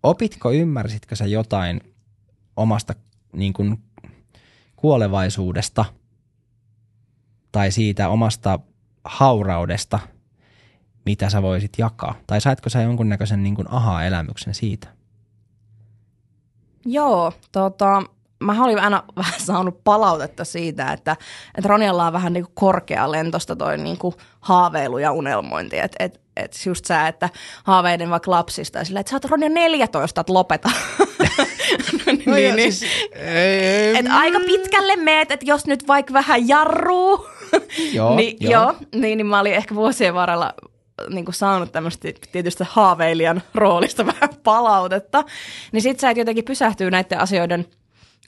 opitko, 0.04 0.52
ymmärsitkö 0.52 1.16
sä 1.16 1.26
jotain 1.26 1.82
omasta 2.56 2.96
niin 3.34 3.54
kuin, 3.54 3.84
kuolevaisuudesta 4.76 5.86
tai 7.52 7.72
siitä 7.72 8.10
omasta 8.10 8.60
hauraudesta– 9.04 10.00
mitä 11.10 11.30
sä 11.30 11.42
voisit 11.42 11.72
jakaa? 11.78 12.16
Tai 12.28 12.42
saitko 12.42 12.70
sä 12.70 12.82
jonkunnäköisen 12.82 13.44
niin 13.44 13.56
aha-elämyksen 13.70 14.54
siitä? 14.54 14.88
Joo, 16.86 17.34
tota, 17.52 18.04
mä 18.40 18.64
olin 18.64 18.80
aina 18.80 19.04
vähän 19.18 19.40
saanut 19.40 19.84
palautetta 19.84 20.46
siitä, 20.46 20.92
että, 20.92 21.16
että 21.58 21.68
Ronjalla 21.68 22.08
on 22.08 22.14
vähän 22.14 22.34
niin 22.34 22.44
kuin 22.44 22.56
korkea 22.56 23.12
lentosta 23.12 23.56
toi 23.56 23.78
niin 23.78 23.98
kuin 23.98 24.16
haaveilu 24.40 24.98
ja 24.98 25.12
unelmointi. 25.12 25.80
Että 25.80 26.04
et, 26.04 26.22
et 26.38 26.66
just 26.66 26.86
sä, 26.86 27.08
että 27.08 27.30
haaveiden 27.64 28.10
vaikka 28.10 28.32
lapsista, 28.32 28.84
sillä, 28.84 29.00
että 29.00 29.10
sä 29.10 29.16
oot 29.16 29.26
Ronja 29.26 29.50
14, 29.50 30.22
että 30.22 30.34
lopeta. 30.34 30.70
niin, 32.06 32.24
no 32.26 32.36
niin, 32.36 32.56
niin. 32.56 32.74
Siis, 32.74 32.92
ei, 33.14 33.98
et 33.98 34.06
aika 34.10 34.40
pitkälle 34.40 34.96
meet, 34.96 35.32
että 35.32 35.46
jos 35.46 35.66
nyt 35.66 35.88
vaikka 35.88 36.14
vähän 36.14 36.48
jarruu, 36.48 37.28
joo, 37.94 38.16
niin, 38.16 38.38
joo. 38.40 38.52
joo 38.52 38.76
niin, 38.96 39.18
niin 39.18 39.28
mä 39.28 39.40
olin 39.40 39.54
ehkä 39.54 39.76
vuosien 39.76 40.14
varrella 40.14 40.54
niin 41.10 41.26
kuin 41.26 41.36
saanut 41.36 41.72
tämmöistä 41.72 42.08
tietystä 42.32 42.66
haaveilijan 42.70 43.42
roolista 43.56 44.06
vähän 44.06 44.30
palautetta, 44.44 45.24
niin 45.72 45.82
sit 45.82 46.00
sä 46.00 46.10
et 46.10 46.18
jotenkin 46.18 46.46
pysähtyy 46.46 46.92
näiden 46.92 47.20
asioiden 47.20 47.66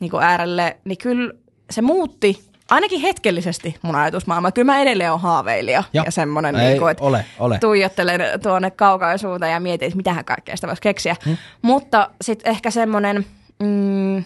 niin 0.02 0.12
kuin 0.12 0.24
äärelle, 0.24 0.78
niin 0.86 0.98
kyllä 0.98 1.34
se 1.70 1.82
muutti 1.82 2.52
ainakin 2.70 3.02
hetkellisesti 3.02 3.76
mun 3.82 3.96
ajatusmaailma. 3.96 4.52
Kyllä 4.52 4.66
mä 4.66 4.80
edelleen 4.80 5.12
olen 5.12 5.22
haaveilija 5.22 5.84
Joo. 5.94 6.06
ja 6.06 6.12
semmoinen, 6.12 6.56
niin 6.56 6.80
kuin, 6.80 6.92
että 6.92 7.04
ole, 7.04 7.26
ole. 7.40 7.60
tuijottelen 7.60 8.22
tuonne 8.44 8.72
kaukaisuuteen 8.72 9.52
ja 9.52 9.60
mietin, 9.60 9.86
että 9.86 9.98
mitähän 9.98 10.26
kaikkea 10.26 10.56
sitä 10.56 10.68
voisi 10.68 10.82
keksiä. 10.82 11.16
Hmm. 11.26 11.38
Mutta 11.62 12.10
sitten 12.22 12.52
ehkä 12.52 12.72
semmoinen, 12.72 13.26
mm, 13.60 14.24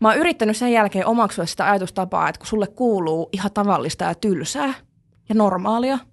mä 0.00 0.08
oon 0.08 0.16
yrittänyt 0.16 0.56
sen 0.56 0.72
jälkeen 0.72 1.06
omaksua 1.06 1.46
sitä 1.46 1.70
ajatustapaa, 1.70 2.28
että 2.28 2.38
kun 2.38 2.46
sulle 2.46 2.66
kuuluu 2.66 3.28
ihan 3.32 3.50
tavallista 3.54 4.04
ja 4.04 4.14
tylsää 4.14 4.74
ja 5.28 5.34
normaalia– 5.34 5.98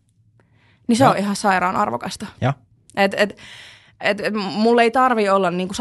niin 0.92 0.98
se 0.98 1.04
ja. 1.04 1.10
on 1.10 1.18
ihan 1.18 1.36
sairaan 1.36 1.76
arvokasta. 1.76 2.26
Ja. 2.42 2.54
Et, 2.96 3.14
et, 3.18 3.38
et, 4.02 4.20
et, 4.20 4.34
mulla 4.34 4.82
ei 4.82 4.92
tarvi 4.92 5.30
olla 5.30 5.52
niinku 5.52 5.74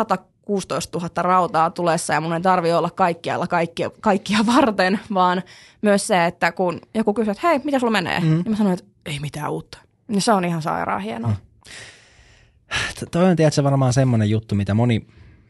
116 0.51 0.99
000 0.99 1.23
rautaa 1.23 1.71
tulessa 1.71 2.15
ja 2.15 2.21
mun 2.21 2.33
ei 2.33 2.41
tarvi 2.41 2.73
olla 2.73 2.91
kaikkialla 2.91 3.47
kaikkia, 3.47 3.91
kaikkia 4.01 4.39
varten, 4.47 5.01
vaan 5.15 5.43
myös 5.83 6.07
se, 6.07 6.25
että 6.25 6.53
kun 6.53 6.81
joku 6.95 7.15
kysyy, 7.15 7.31
että 7.33 7.49
hei, 7.49 7.61
mitä 7.65 7.79
sulla 7.79 7.93
menee? 7.93 8.21
Mm. 8.21 8.27
Niin 8.27 8.51
mä 8.51 8.57
sanoin, 8.57 8.79
että 8.79 8.91
ei 9.07 9.21
mitään 9.21 9.51
uutta. 9.51 9.79
Niin 10.09 10.23
se 10.23 10.33
on 10.33 10.45
ihan 10.45 10.63
sairaan 10.63 11.01
hienoa. 11.01 11.31
Mm. 11.31 13.07
Toi 13.11 13.25
on 13.25 13.37
tietysti 13.37 13.65
varmaan 13.65 13.93
semmoinen 13.93 14.31
juttu, 14.31 14.55
mitä 14.55 14.75
moni 14.75 15.07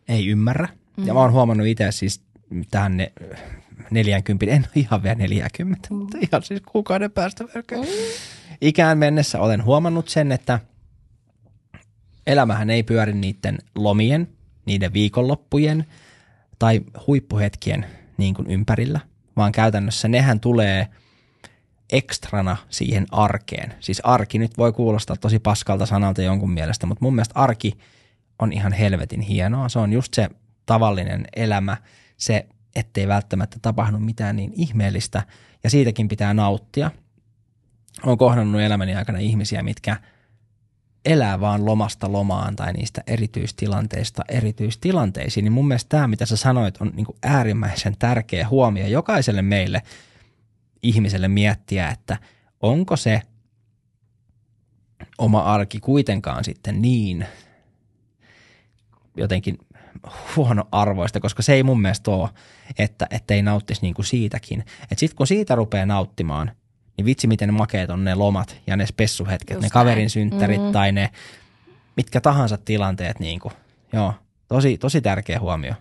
ei 0.08 0.28
ymmärrä. 0.28 0.68
Mm. 0.96 1.06
Ja 1.06 1.14
mä 1.14 1.20
oon 1.20 1.32
huomannut 1.32 1.66
itse 1.66 1.92
siis 1.92 2.22
tähän 2.70 2.96
ne 2.96 3.12
40, 3.90 4.46
en 4.46 4.62
ole 4.62 4.70
ihan 4.74 5.02
vielä 5.02 5.14
40, 5.14 5.88
mm. 5.90 5.96
mutta 5.96 6.18
ihan 6.20 6.42
siis 6.42 6.60
kuukauden 6.66 7.10
päästä 7.10 7.44
Mm. 7.44 7.84
Ikään 8.60 8.98
mennessä 8.98 9.40
olen 9.40 9.64
huomannut 9.64 10.08
sen, 10.08 10.32
että 10.32 10.60
elämähän 12.26 12.70
ei 12.70 12.82
pyöri 12.82 13.12
niiden 13.12 13.58
lomien, 13.74 14.28
niiden 14.70 14.92
viikonloppujen 14.92 15.84
tai 16.58 16.80
huippuhetkien 17.06 17.86
niin 18.16 18.34
kuin 18.34 18.50
ympärillä, 18.50 19.00
vaan 19.36 19.52
käytännössä 19.52 20.08
nehän 20.08 20.40
tulee 20.40 20.86
ekstrana 21.92 22.56
siihen 22.68 23.06
arkeen. 23.10 23.74
Siis 23.80 24.00
arki 24.04 24.38
nyt 24.38 24.58
voi 24.58 24.72
kuulostaa 24.72 25.16
tosi 25.16 25.38
paskalta 25.38 25.86
sanalta 25.86 26.22
jonkun 26.22 26.50
mielestä, 26.50 26.86
mutta 26.86 27.04
mun 27.04 27.14
mielestä 27.14 27.40
arki 27.40 27.78
on 28.38 28.52
ihan 28.52 28.72
helvetin 28.72 29.20
hienoa. 29.20 29.68
Se 29.68 29.78
on 29.78 29.92
just 29.92 30.14
se 30.14 30.28
tavallinen 30.66 31.24
elämä, 31.36 31.76
se 32.16 32.46
ettei 32.76 33.08
välttämättä 33.08 33.56
tapahdu 33.62 33.98
mitään 33.98 34.36
niin 34.36 34.52
ihmeellistä 34.54 35.22
ja 35.64 35.70
siitäkin 35.70 36.08
pitää 36.08 36.34
nauttia. 36.34 36.90
Olen 38.04 38.18
kohdannut 38.18 38.60
elämäni 38.60 38.94
aikana 38.94 39.18
ihmisiä, 39.18 39.62
mitkä 39.62 39.96
elää 41.04 41.40
vaan 41.40 41.66
lomasta 41.66 42.12
lomaan 42.12 42.56
tai 42.56 42.72
niistä 42.72 43.02
erityistilanteista 43.06 44.22
erityistilanteisiin, 44.28 45.44
niin 45.44 45.52
mun 45.52 45.68
mielestä 45.68 45.88
tämä, 45.88 46.08
mitä 46.08 46.26
sä 46.26 46.36
sanoit, 46.36 46.76
on 46.80 46.92
niin 46.94 47.06
äärimmäisen 47.22 47.96
tärkeä 47.98 48.48
huomio 48.48 48.86
jokaiselle 48.86 49.42
meille 49.42 49.82
ihmiselle 50.82 51.28
miettiä, 51.28 51.88
että 51.88 52.16
onko 52.60 52.96
se 52.96 53.22
oma 55.18 55.40
arki 55.40 55.80
kuitenkaan 55.80 56.44
sitten 56.44 56.82
niin 56.82 57.26
jotenkin 59.16 59.58
huono 60.36 60.64
arvoista, 60.72 61.20
koska 61.20 61.42
se 61.42 61.52
ei 61.52 61.62
mun 61.62 61.80
mielestä 61.80 62.10
ole, 62.10 62.28
että, 62.78 63.34
ei 63.34 63.42
nauttisi 63.42 63.82
niin 63.82 63.94
kuin 63.94 64.06
siitäkin. 64.06 64.64
Sitten 64.96 65.16
kun 65.16 65.26
siitä 65.26 65.54
rupeaa 65.54 65.86
nauttimaan, 65.86 66.50
niin 67.00 67.06
vitsi 67.06 67.26
miten 67.26 67.54
makeet 67.54 67.90
on 67.90 68.04
ne 68.04 68.14
lomat 68.14 68.56
ja 68.66 68.76
ne 68.76 68.86
spessuhetket, 68.86 69.54
Just 69.54 69.62
ne 69.62 69.70
kaverin 69.70 70.10
synttärit 70.10 70.62
mm. 70.62 70.72
tai 70.72 70.92
ne 70.92 71.10
mitkä 71.96 72.20
tahansa 72.20 72.58
tilanteet. 72.64 73.20
Niin 73.20 73.40
kuin. 73.40 73.54
Joo, 73.92 74.14
tosi, 74.48 74.78
tosi 74.78 75.00
tärkeä 75.00 75.40
huomio. 75.40 75.74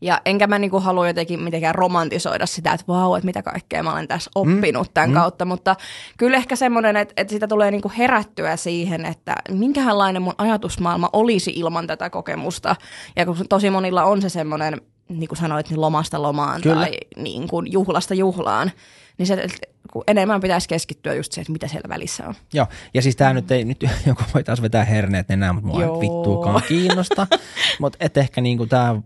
Ja 0.00 0.20
enkä 0.24 0.46
mä 0.46 0.58
niinku 0.58 0.80
halua 0.80 1.06
jotenkin 1.06 1.42
mitenkään 1.42 1.74
romantisoida 1.74 2.46
sitä, 2.46 2.72
että 2.72 2.86
vau, 2.88 3.14
että 3.14 3.26
mitä 3.26 3.42
kaikkea 3.42 3.82
mä 3.82 3.92
olen 3.92 4.08
tässä 4.08 4.30
oppinut 4.34 4.88
mm. 4.88 4.92
tämän 4.94 5.10
mm. 5.10 5.14
kautta, 5.14 5.44
mutta 5.44 5.76
kyllä 6.18 6.36
ehkä 6.36 6.56
semmoinen, 6.56 6.96
että, 6.96 7.14
että 7.16 7.30
sitä 7.30 7.48
tulee 7.48 7.70
niinku 7.70 7.92
herättyä 7.98 8.56
siihen, 8.56 9.04
että 9.04 9.34
minkälainen 9.50 10.22
mun 10.22 10.34
ajatusmaailma 10.38 11.10
olisi 11.12 11.52
ilman 11.56 11.86
tätä 11.86 12.10
kokemusta. 12.10 12.76
Ja 13.16 13.26
kun 13.26 13.36
tosi 13.48 13.70
monilla 13.70 14.04
on 14.04 14.22
se 14.22 14.28
semmoinen, 14.28 14.80
niin 15.08 15.28
kuin 15.28 15.38
sanoit, 15.38 15.70
niin 15.70 15.80
lomasta 15.80 16.22
lomaan 16.22 16.60
kyllä. 16.60 16.76
tai 16.76 16.92
niin 17.16 17.48
kuin 17.48 17.72
juhlasta 17.72 18.14
juhlaan, 18.14 18.70
niin 19.18 19.26
se, 19.26 19.46
kun 19.92 20.04
enemmän 20.06 20.40
pitäisi 20.40 20.68
keskittyä 20.68 21.14
just 21.14 21.32
se, 21.32 21.40
että 21.40 21.52
mitä 21.52 21.68
siellä 21.68 21.88
välissä 21.88 22.28
on. 22.28 22.34
Joo, 22.52 22.66
ja 22.94 23.02
siis 23.02 23.16
tämä 23.16 23.30
mm. 23.30 23.34
nyt 23.34 23.50
ei, 23.50 23.64
nyt 23.64 23.84
joku 24.06 24.22
voi 24.34 24.44
taas 24.44 24.62
vetää 24.62 24.84
herneet 24.84 25.30
enää, 25.30 25.52
mutta 25.52 25.68
mua 25.68 25.82
ei 25.82 25.88
vittuukaan 25.88 26.62
kiinnosta. 26.68 27.26
mutta 27.80 27.98
et 28.00 28.16
ehkä 28.16 28.40
niinku 28.40 28.66
tämä 28.66 29.02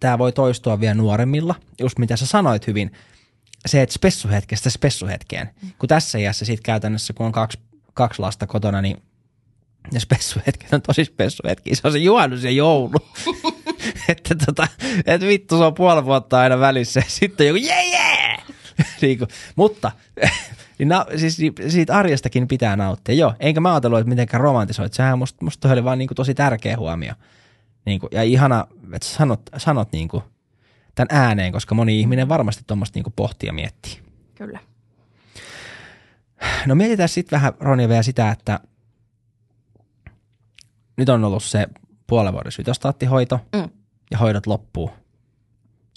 tämä 0.00 0.18
voi 0.18 0.32
toistua 0.32 0.80
vielä 0.80 0.94
nuoremmilla, 0.94 1.54
just 1.80 1.98
mitä 1.98 2.16
sä 2.16 2.26
sanoit 2.26 2.66
hyvin, 2.66 2.92
se, 3.66 3.82
että 3.82 3.92
spessuhetkestä 3.92 4.70
spessuhetkeen. 4.70 5.50
Kun 5.78 5.88
tässä 5.88 6.18
iässä 6.18 6.44
sitten 6.44 6.62
käytännössä, 6.62 7.12
kun 7.12 7.26
on 7.26 7.32
kaksi, 7.32 7.58
kaksi 7.94 8.20
lasta 8.20 8.46
kotona, 8.46 8.82
niin 8.82 9.02
ne 9.92 10.00
spessuhetket 10.00 10.72
on 10.72 10.82
tosi 10.82 11.04
spessuhetki. 11.04 11.74
Se 11.74 11.80
on 11.84 11.92
se 11.92 11.98
juhannus 11.98 12.44
ja 12.44 12.50
joulu. 12.50 12.90
että 14.08 14.34
tota, 14.46 14.68
et 15.06 15.20
vittu, 15.20 15.58
se 15.58 15.64
on 15.64 15.74
puoli 15.74 16.04
vuotta 16.04 16.40
aina 16.40 16.60
välissä 16.60 17.02
sitten 17.08 17.46
joku 17.46 17.56
jee 17.56 17.90
jee! 17.90 18.36
niin 19.02 19.18
kuin, 19.18 19.28
mutta 19.56 19.92
niin 20.78 20.88
na, 20.88 21.06
siis 21.16 21.38
siitä 21.68 21.96
arjestakin 21.96 22.48
pitää 22.48 22.76
nauttia. 22.76 23.14
Joo, 23.14 23.34
enkä 23.40 23.60
mä 23.60 23.72
ajatellut, 23.72 23.98
että 23.98 24.08
mitenkään 24.08 24.40
romantisoit. 24.40 24.92
Sehän 24.92 25.18
musta, 25.18 25.44
musta 25.44 25.72
oli 25.72 25.84
vaan 25.84 25.98
niin 25.98 26.08
kuin 26.08 26.16
tosi 26.16 26.34
tärkeä 26.34 26.76
huomio. 26.76 27.14
Niin 27.84 28.00
kuin, 28.00 28.10
ja 28.12 28.22
ihana, 28.22 28.66
että 28.92 29.08
sanot, 29.08 29.40
sanot 29.56 29.92
niin 29.92 30.08
kuin, 30.08 30.22
tämän 30.94 31.22
ääneen, 31.22 31.52
koska 31.52 31.74
moni 31.74 32.00
ihminen 32.00 32.28
varmasti 32.28 32.62
tuommoista 32.66 32.98
niin 32.98 33.12
pohtii 33.16 33.46
ja 33.46 33.52
miettii. 33.52 33.98
Kyllä. 34.34 34.60
No 36.66 36.74
mietitään 36.74 37.08
sitten 37.08 37.36
vähän, 37.36 37.52
Ronja, 37.60 37.88
vielä 37.88 38.02
sitä, 38.02 38.30
että 38.30 38.60
nyt 40.96 41.08
on 41.08 41.24
ollut 41.24 41.44
se 41.44 41.66
puolen 42.06 42.32
vuoden 42.32 42.52
sytostaattihoito 42.52 43.40
mm. 43.56 43.68
ja 44.10 44.18
hoidot 44.18 44.46
loppuu. 44.46 44.90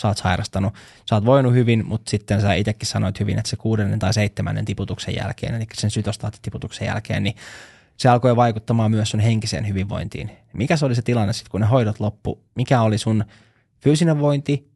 Sä 0.02 0.08
oot 0.08 0.18
sairastanut. 0.18 0.74
Sä 1.10 1.16
oot 1.16 1.26
voinut 1.26 1.54
hyvin, 1.54 1.88
mutta 1.88 2.10
sitten 2.10 2.42
sä 2.42 2.54
itsekin 2.54 2.88
sanoit 2.88 3.20
hyvin, 3.20 3.38
että 3.38 3.50
se 3.50 3.56
kuudennen 3.56 4.00
tai 4.00 4.14
seitsemännen 4.14 4.66
tiputuksen 4.66 5.16
jälkeen, 5.16 5.56
eli 5.56 5.66
sen 5.74 5.92
sytostaattitiputuksen 5.92 6.86
jälkeen, 6.86 7.24
niin 7.24 7.36
se 7.98 8.10
alkoi 8.10 8.36
vaikuttamaan 8.36 8.92
myös 8.92 9.10
sun 9.10 9.20
henkiseen 9.20 9.68
hyvinvointiin. 9.68 10.32
Mikä 10.54 10.78
se 10.78 10.86
oli 10.86 10.96
se 10.96 11.02
tilanne 11.02 11.34
sitten, 11.34 11.52
kun 11.52 11.62
ne 11.62 11.68
hoidot 11.68 12.00
loppu? 12.00 12.44
Mikä 12.56 12.82
oli 12.82 12.98
sun 12.98 13.26
fyysinen 13.80 14.20
vointi? 14.20 14.74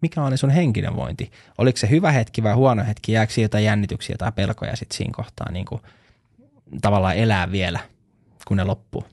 Mikä 0.00 0.24
oli 0.24 0.36
sun 0.36 0.50
henkinen 0.50 0.96
vointi? 0.96 1.30
Oliko 1.58 1.76
se 1.76 1.90
hyvä 1.90 2.12
hetki 2.12 2.42
vai 2.42 2.52
huono 2.52 2.84
hetki? 2.84 3.12
Jääkö 3.12 3.40
jotain 3.40 3.64
jännityksiä 3.64 4.16
tai 4.18 4.32
pelkoja 4.32 4.76
sitten 4.76 4.96
siinä 4.96 5.12
kohtaa 5.16 5.52
niin 5.52 5.66
kuin, 5.66 5.82
tavallaan 6.82 7.16
elää 7.16 7.52
vielä, 7.52 7.80
kun 8.48 8.56
ne 8.56 8.64
loppuu? 8.64 9.04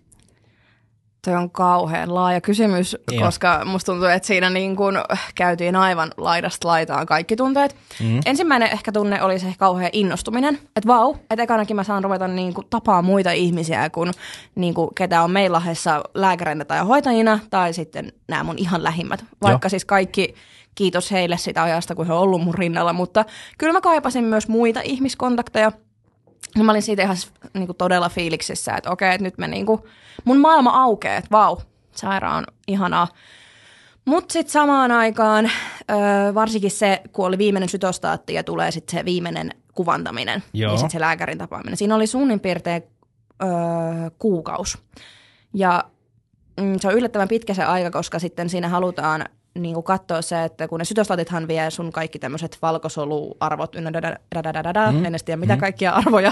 Toi 1.25 1.35
on 1.35 1.51
kauhean 1.51 2.13
laaja 2.13 2.41
kysymys, 2.41 2.97
Joo. 3.11 3.25
koska 3.25 3.65
musta 3.65 3.91
tuntuu, 3.91 4.07
että 4.07 4.27
siinä 4.27 4.49
niin 4.49 4.75
kun 4.75 4.93
käytiin 5.35 5.75
aivan 5.75 6.11
laidasta 6.17 6.67
laitaan 6.67 7.05
kaikki 7.05 7.35
tunteet. 7.35 7.75
Mm. 7.99 8.19
Ensimmäinen 8.25 8.71
ehkä 8.71 8.91
tunne 8.91 9.23
oli 9.23 9.39
se 9.39 9.53
kauhean 9.59 9.89
innostuminen, 9.93 10.55
että 10.75 10.87
vau, 10.87 11.15
että 11.29 11.43
ekanakin 11.43 11.75
mä 11.75 11.83
saan 11.83 12.03
ruveta 12.03 12.27
niin 12.27 12.53
kuin 12.53 12.67
tapaa 12.69 13.01
muita 13.01 13.31
ihmisiä, 13.31 13.89
kun 13.89 14.11
niin 14.55 14.73
kuin 14.73 14.89
ketä 14.95 15.23
on 15.23 15.31
meillä 15.31 15.55
lahdessa 15.55 16.03
lääkäreinä 16.13 16.65
tai 16.65 16.79
hoitajina, 16.79 17.39
tai 17.49 17.73
sitten 17.73 18.13
nämä 18.27 18.43
mun 18.43 18.57
ihan 18.57 18.83
lähimmät. 18.83 19.25
Vaikka 19.41 19.65
Joo. 19.65 19.69
siis 19.69 19.85
kaikki, 19.85 20.35
kiitos 20.75 21.11
heille 21.11 21.37
sitä 21.37 21.63
ajasta, 21.63 21.95
kun 21.95 22.07
he 22.07 22.13
on 22.13 22.19
ollut 22.19 22.41
mun 22.41 22.55
rinnalla, 22.55 22.93
mutta 22.93 23.25
kyllä 23.57 23.73
mä 23.73 23.81
kaipasin 23.81 24.23
myös 24.23 24.47
muita 24.47 24.81
ihmiskontakteja– 24.83 25.71
niin 26.55 26.65
mä 26.65 26.71
olin 26.71 26.81
siitä 26.81 27.01
ihan 27.03 27.17
niin 27.53 27.65
kuin 27.65 27.77
todella 27.77 28.09
fiiliksissä, 28.09 28.75
että 28.75 28.91
okei, 28.91 29.13
että 29.13 29.23
nyt 29.23 29.37
me 29.37 29.47
niin 29.47 29.65
kuin, 29.65 29.81
mun 30.25 30.37
maailma 30.37 30.69
aukeaa, 30.69 31.17
että 31.17 31.31
vau, 31.31 31.57
sairaan 31.91 32.45
ihanaa. 32.67 33.07
Mutta 34.05 34.33
sitten 34.33 34.51
samaan 34.51 34.91
aikaan, 34.91 35.45
ö, 35.45 36.33
varsinkin 36.33 36.71
se, 36.71 37.01
kun 37.11 37.25
oli 37.25 37.37
viimeinen 37.37 37.69
sytostaatti 37.69 38.33
ja 38.33 38.43
tulee 38.43 38.71
sitten 38.71 38.99
se 38.99 39.05
viimeinen 39.05 39.51
kuvantaminen 39.73 40.43
Joo. 40.53 40.71
ja 40.71 40.77
sitten 40.77 40.91
se 40.91 40.99
lääkärin 40.99 41.37
tapaaminen. 41.37 41.77
Siinä 41.77 41.95
oli 41.95 42.07
suunnin 42.07 42.39
piirtein 42.39 42.83
ö, 43.43 43.45
kuukaus. 44.19 44.77
Ja 45.53 45.83
mm, 46.61 46.79
se 46.79 46.87
on 46.87 46.93
yllättävän 46.93 47.27
pitkä 47.27 47.53
se 47.53 47.63
aika, 47.63 47.91
koska 47.91 48.19
sitten 48.19 48.49
siinä 48.49 48.69
halutaan 48.69 49.25
niin 49.59 49.73
kuin 49.73 49.83
katsoa 49.83 50.21
se, 50.21 50.43
että 50.43 50.67
kun 50.67 50.79
ne 50.79 50.85
sytostatithan 50.85 51.47
vie 51.47 51.71
sun 51.71 51.91
kaikki 51.91 52.19
tämmöiset 52.19 52.57
valkosoluarvot, 52.61 53.75
ynnä 53.75 53.91
mm. 54.91 55.05
en 55.05 55.19
tiedä 55.25 55.37
mitä 55.37 55.55
mm. 55.55 55.59
kaikkia 55.59 55.91
arvoja 55.91 56.31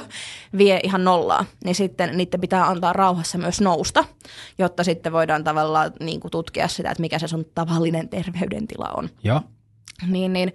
vie 0.57 0.79
ihan 0.83 1.03
nollaa, 1.03 1.45
niin 1.63 1.75
sitten 1.75 2.17
niiden 2.17 2.41
pitää 2.41 2.67
antaa 2.67 2.93
rauhassa 2.93 3.37
myös 3.37 3.61
nousta, 3.61 4.05
jotta 4.57 4.83
sitten 4.83 5.11
voidaan 5.11 5.43
tavallaan 5.43 5.91
niin 5.99 6.19
kuin 6.19 6.31
tutkia 6.31 6.67
sitä, 6.67 6.91
että 6.91 7.01
mikä 7.01 7.19
se 7.19 7.27
sun 7.27 7.45
tavallinen 7.55 8.09
terveydentila 8.09 8.89
on. 8.97 9.09
Joo. 9.23 9.41
Niin, 10.07 10.33
niin 10.33 10.53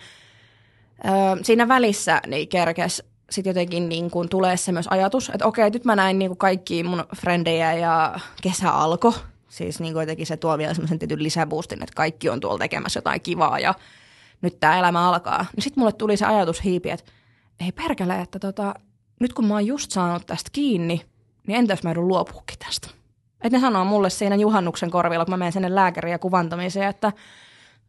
ö, 1.05 1.45
siinä 1.45 1.69
välissä 1.69 2.21
niin 2.27 2.49
kerkes 2.49 3.03
sitten 3.31 3.51
jotenkin 3.51 3.89
niin 3.89 4.11
kuin 4.11 4.29
tulee 4.29 4.57
se 4.57 4.73
myös 4.73 4.87
ajatus, 4.91 5.29
että 5.29 5.47
okei, 5.47 5.71
nyt 5.71 5.85
mä 5.85 5.97
näin 5.97 6.19
niin 6.19 6.29
kuin 6.29 6.39
kaikki 6.39 6.83
mun 6.83 7.05
frendejä 7.17 7.73
ja 7.73 8.21
kesä 8.43 8.71
alkoi 8.71 9.13
Siis 9.57 9.81
niin 9.81 9.95
jotenkin 9.95 10.27
se 10.27 10.37
tuo 10.37 10.59
vielä 10.59 10.75
semmoisen 10.75 10.99
tietyn 10.99 11.23
lisäboostin, 11.23 11.83
että 11.83 11.95
kaikki 11.97 12.29
on 12.31 12.41
tuolla 12.41 12.59
tekemässä 12.59 12.99
jotain 12.99 13.21
kivaa 13.21 13.59
ja 13.59 13.75
nyt 14.43 14.61
tämä 14.61 14.79
elämä 14.79 15.09
alkaa. 15.09 15.47
Niin 15.57 15.63
sitten 15.63 15.81
mulle 15.81 15.93
tuli 15.93 16.17
se 16.17 16.27
ajatus 16.27 16.65
hiipi, 16.65 16.91
että 16.91 17.13
ei 17.61 17.73
perkele, 17.73 18.21
että 18.21 18.39
tota, 18.39 18.75
nyt 19.21 19.33
kun 19.33 19.47
mä 19.47 19.55
oon 19.55 19.67
just 19.67 19.91
saanut 19.91 20.27
tästä 20.27 20.51
kiinni, 20.53 21.07
niin 21.47 21.59
entäs 21.59 21.83
mä 21.83 21.91
joudun 21.91 22.09
luopuukin 22.09 22.59
tästä. 22.59 22.89
Että 23.41 23.59
ne 23.59 23.61
sanoo 23.61 23.85
mulle 23.85 24.11
siinä 24.11 24.37
juhannuksen 24.37 24.91
korvilla, 24.91 25.25
kun 25.25 25.33
mä 25.33 25.37
menen 25.37 25.53
sinne 25.53 25.75
lääkäriin 25.75 26.13
ja 26.13 26.19
kuvantamiseen, 26.19 26.89
että 26.89 27.13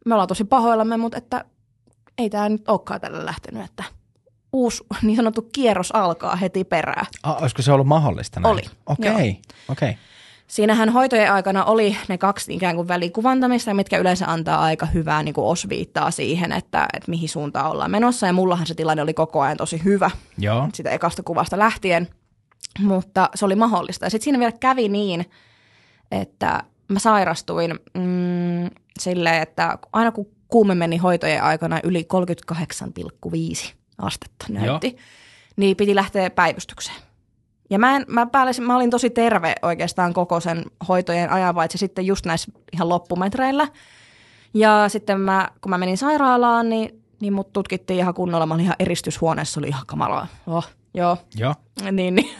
me 0.04 0.14
ollaan 0.14 0.28
tosi 0.28 0.44
pahoillamme, 0.44 0.96
mutta 0.96 1.18
että 1.18 1.44
ei 2.18 2.30
tämä 2.30 2.48
nyt 2.48 2.68
olekaan 2.68 3.00
tällä 3.00 3.26
lähtenyt, 3.26 3.64
että 3.64 3.84
uusi 4.52 4.84
niin 5.02 5.16
sanottu 5.16 5.48
kierros 5.52 5.92
alkaa 5.92 6.36
heti 6.36 6.64
perään. 6.64 7.06
Ah, 7.22 7.42
olisiko 7.42 7.62
se 7.62 7.72
ollut 7.72 7.86
mahdollista 7.86 8.40
näin? 8.40 8.52
Oli. 8.52 8.62
Okei, 8.86 9.10
okay. 9.10 9.20
okei. 9.20 9.90
Okay. 9.90 9.94
Siinähän 10.48 10.88
hoitojen 10.88 11.32
aikana 11.32 11.64
oli 11.64 11.96
ne 12.08 12.18
kaksi 12.18 12.54
ikään 12.54 12.76
kuin 12.76 12.88
välikuvantamista, 12.88 13.74
mitkä 13.74 13.98
yleensä 13.98 14.26
antaa 14.26 14.60
aika 14.60 14.86
hyvää 14.86 15.22
niin 15.22 15.34
kuin 15.34 15.46
osviittaa 15.46 16.10
siihen, 16.10 16.52
että, 16.52 16.88
että 16.94 17.10
mihin 17.10 17.28
suuntaan 17.28 17.70
ollaan 17.70 17.90
menossa. 17.90 18.26
Ja 18.26 18.32
mullahan 18.32 18.66
se 18.66 18.74
tilanne 18.74 19.02
oli 19.02 19.14
koko 19.14 19.40
ajan 19.40 19.56
tosi 19.56 19.84
hyvä 19.84 20.10
Joo. 20.38 20.68
sitä 20.74 20.90
ekasta 20.90 21.22
kuvasta 21.22 21.58
lähtien, 21.58 22.08
mutta 22.78 23.30
se 23.34 23.44
oli 23.44 23.54
mahdollista. 23.54 24.06
Ja 24.06 24.10
sitten 24.10 24.24
siinä 24.24 24.38
vielä 24.38 24.52
kävi 24.60 24.88
niin, 24.88 25.30
että 26.10 26.62
mä 26.88 26.98
sairastuin 26.98 27.70
mm, 27.94 28.70
silleen, 28.98 29.42
että 29.42 29.78
aina 29.92 30.12
kun 30.12 30.26
kuume 30.48 30.74
meni 30.74 30.96
hoitojen 30.96 31.42
aikana 31.42 31.80
yli 31.84 32.06
38,5 32.54 33.72
astetta 33.98 34.46
näytti, 34.48 34.86
Joo. 34.86 34.98
niin 35.56 35.76
piti 35.76 35.94
lähteä 35.94 36.30
päivystykseen. 36.30 37.07
Ja 37.70 37.78
mä, 37.78 37.96
en, 37.96 38.04
mä, 38.08 38.26
päällisin, 38.26 38.64
mä 38.64 38.76
olin 38.76 38.90
tosi 38.90 39.10
terve 39.10 39.54
oikeastaan 39.62 40.14
koko 40.14 40.40
sen 40.40 40.64
hoitojen 40.88 41.30
ajan, 41.30 41.54
paitsi 41.54 41.78
sitten 41.78 42.06
just 42.06 42.26
näissä 42.26 42.52
ihan 42.72 42.88
loppumetreillä. 42.88 43.68
Ja 44.54 44.88
sitten 44.88 45.20
mä, 45.20 45.48
kun 45.60 45.70
mä 45.70 45.78
menin 45.78 45.98
sairaalaan, 45.98 46.68
niin, 46.68 47.02
niin 47.20 47.32
mut 47.32 47.52
tutkittiin 47.52 47.98
ihan 47.98 48.14
kunnolla. 48.14 48.46
Mä 48.46 48.54
olin 48.54 48.64
ihan 48.64 48.76
eristyshuoneessa, 48.78 49.60
oli 49.60 49.68
ihan 49.68 49.86
kamalaa. 49.86 50.26
Oh, 50.46 50.68
joo. 50.94 51.16
Joo. 51.36 51.54
Niin, 51.92 52.14
niin. 52.14 52.30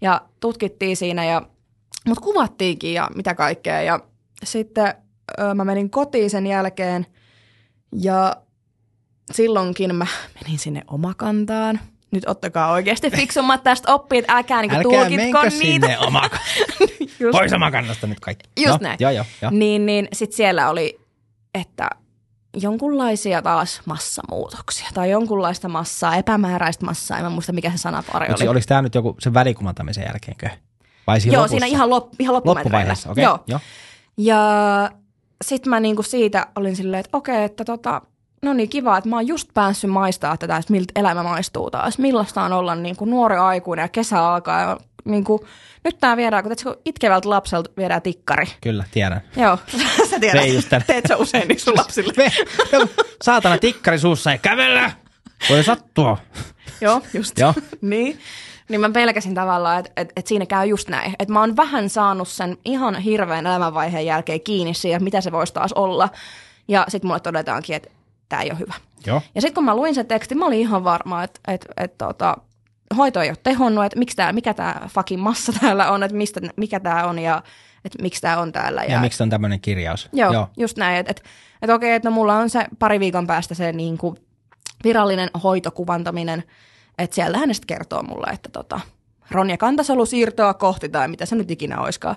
Ja 0.00 0.20
tutkittiin 0.40 0.96
siinä 0.96 1.24
ja 1.24 1.42
mut 2.06 2.20
kuvattiinkin 2.20 2.94
ja 2.94 3.10
mitä 3.14 3.34
kaikkea. 3.34 3.82
Ja 3.82 4.00
sitten 4.44 4.94
ö, 5.40 5.54
mä 5.54 5.64
menin 5.64 5.90
kotiin 5.90 6.30
sen 6.30 6.46
jälkeen 6.46 7.06
ja 7.92 8.36
silloinkin 9.32 9.94
mä 9.94 10.06
menin 10.34 10.58
sinne 10.58 10.82
omakantaan– 10.88 11.80
nyt 12.10 12.24
ottakaa 12.26 12.72
oikeasti 12.72 13.10
fiksummat 13.10 13.62
tästä 13.62 13.94
oppit, 13.94 14.24
älkää 14.28 14.60
niinku 14.60 14.76
älkää 14.76 15.08
tulkitko 15.08 15.42
niitä. 15.42 15.50
sinne 15.50 15.98
pois 17.32 17.52
omakannasta 17.52 18.06
nyt 18.06 18.20
kaikki. 18.20 18.50
Just 18.56 18.80
no, 18.80 18.88
näin. 18.88 18.96
Joo, 19.00 19.10
joo, 19.10 19.24
joo. 19.42 19.50
Niin, 19.50 19.86
niin 19.86 20.08
sitten 20.12 20.36
siellä 20.36 20.70
oli, 20.70 21.00
että 21.54 21.90
jonkunlaisia 22.56 23.42
taas 23.42 23.80
massamuutoksia 23.84 24.88
tai 24.94 25.10
jonkunlaista 25.10 25.68
massaa, 25.68 26.16
epämääräistä 26.16 26.84
massaa, 26.84 27.18
en 27.18 27.24
mä 27.24 27.30
muista 27.30 27.52
mikä 27.52 27.70
se 27.70 27.78
sanapari 27.78 28.26
oli. 28.34 28.48
Oliko 28.48 28.64
tämä 28.68 28.82
nyt 28.82 28.94
joku 28.94 29.16
sen 29.18 29.34
välikumantamisen 29.34 30.04
jälkeenkö? 30.04 30.48
Vai 31.06 31.20
siinä 31.20 31.34
Joo, 31.34 31.42
lopussa? 31.42 31.52
siinä 31.52 31.66
ihan, 31.66 31.90
lop, 31.90 32.08
ihan. 32.18 32.34
Loppuvaiheessa, 32.34 33.10
okei. 33.10 33.24
Joo. 33.24 33.38
Joo. 33.46 33.60
Ja 34.16 34.90
sitten 35.44 35.70
mä 35.70 35.80
niinku 35.80 36.02
siitä 36.02 36.46
olin 36.56 36.76
silleen, 36.76 37.00
että 37.00 37.16
okei, 37.16 37.44
että 37.44 37.64
tota, 37.64 38.02
no 38.42 38.52
niin 38.52 38.68
kiva, 38.68 38.98
että 38.98 39.10
mä 39.10 39.16
oon 39.16 39.26
just 39.26 39.48
päässyt 39.54 39.90
maistaa 39.90 40.36
tätä, 40.36 40.56
että 40.56 40.72
miltä 40.72 40.92
elämä 40.96 41.22
maistuu 41.22 41.70
taas. 41.70 41.98
Millaista 41.98 42.42
on 42.42 42.52
olla 42.52 42.74
niinku 42.74 43.04
nuori 43.04 43.36
aikuinen 43.36 43.82
ja 43.82 43.88
kesä 43.88 44.26
alkaa 44.26 44.60
ja 44.60 44.78
niinku, 45.04 45.46
nyt 45.84 45.98
tää 46.00 46.16
viedään, 46.16 46.44
kun, 46.44 46.52
kun 46.62 46.76
itkevältä 46.84 47.30
lapselta 47.30 47.70
viedään 47.76 48.02
tikkari. 48.02 48.46
Kyllä, 48.60 48.84
tiedän. 48.90 49.20
Joo, 49.36 49.58
sä 50.10 50.20
tiedät. 50.20 50.42
Vei 50.42 50.54
just. 50.54 50.68
Teet 50.86 51.04
sä 51.08 51.16
usein 51.16 51.48
niin 51.48 51.60
sun 51.60 51.76
lapsille. 51.78 52.12
Me, 52.16 52.32
saatana 53.22 53.58
tikkari 53.58 53.98
suussa 53.98 54.30
ja 54.30 54.38
kävellä! 54.38 54.92
Voi 55.50 55.64
sattua. 55.64 56.16
Joo, 56.80 57.02
just. 57.14 57.38
Joo. 57.38 57.54
niin. 57.80 58.18
Niin 58.68 58.80
mä 58.80 58.90
pelkäsin 58.90 59.34
tavallaan, 59.34 59.78
että 59.78 59.92
et, 59.96 60.12
et 60.16 60.26
siinä 60.26 60.46
käy 60.46 60.66
just 60.66 60.88
näin. 60.88 61.14
Että 61.18 61.32
mä 61.32 61.40
oon 61.40 61.56
vähän 61.56 61.90
saanut 61.90 62.28
sen 62.28 62.58
ihan 62.64 62.98
hirveän 63.00 63.46
elämänvaiheen 63.46 64.06
jälkeen 64.06 64.40
kiinni 64.40 64.74
siihen, 64.74 65.04
mitä 65.04 65.20
se 65.20 65.32
voisi 65.32 65.54
taas 65.54 65.72
olla. 65.72 66.08
Ja 66.68 66.84
sitten 66.88 67.08
mulle 67.08 67.20
todetaankin, 67.20 67.76
että 67.76 67.90
tämä 68.28 68.42
ei 68.42 68.50
ole 68.50 68.58
hyvä. 68.58 68.74
Joo. 69.06 69.22
Ja 69.34 69.40
sitten 69.40 69.54
kun 69.54 69.64
mä 69.64 69.76
luin 69.76 69.94
sen 69.94 70.06
tekstin, 70.06 70.38
mä 70.38 70.46
olin 70.46 70.60
ihan 70.60 70.84
varma, 70.84 71.22
että 71.22 71.40
et, 71.48 71.66
et, 71.76 71.98
tota, 71.98 72.36
hoito 72.96 73.20
ei 73.20 73.28
ole 73.28 73.36
tehonnut, 73.42 73.84
että 73.84 73.98
miksi 73.98 74.16
tää, 74.16 74.32
mikä 74.32 74.54
tämä 74.54 74.80
fucking 74.88 75.22
massa 75.22 75.52
täällä 75.60 75.90
on, 75.90 76.02
että 76.02 76.16
mistä, 76.16 76.40
mikä 76.56 76.80
tämä 76.80 77.04
on 77.04 77.18
ja 77.18 77.42
että 77.84 78.02
miksi 78.02 78.20
tämä 78.20 78.38
on 78.38 78.52
täällä. 78.52 78.84
Ja, 78.84 78.92
ja 78.92 79.00
miksi 79.00 79.22
on 79.22 79.30
tämmöinen 79.30 79.60
kirjaus? 79.60 80.08
Joo, 80.12 80.32
Joo. 80.32 80.48
just 80.56 80.78
näin. 80.78 80.96
Että 80.96 81.10
et, 81.10 81.22
et 81.62 81.70
okei, 81.70 81.92
että 81.92 82.08
no 82.08 82.14
mulla 82.14 82.34
on 82.34 82.50
se 82.50 82.66
pari 82.78 83.00
viikon 83.00 83.26
päästä 83.26 83.54
se 83.54 83.72
niin 83.72 83.98
kuin 83.98 84.16
virallinen 84.84 85.30
hoitokuvantaminen, 85.42 86.44
että 86.98 87.14
siellä 87.14 87.38
hänestä 87.38 87.66
kertoo 87.66 88.02
mulle, 88.02 88.26
että 88.32 88.48
tota, 88.52 88.80
Ronja 89.30 89.56
Kantasolu 89.56 90.06
siirtoa 90.06 90.54
kohti 90.54 90.88
tai 90.88 91.08
mitä 91.08 91.26
se 91.26 91.36
nyt 91.36 91.50
ikinä 91.50 91.80
oiskaan. 91.80 92.16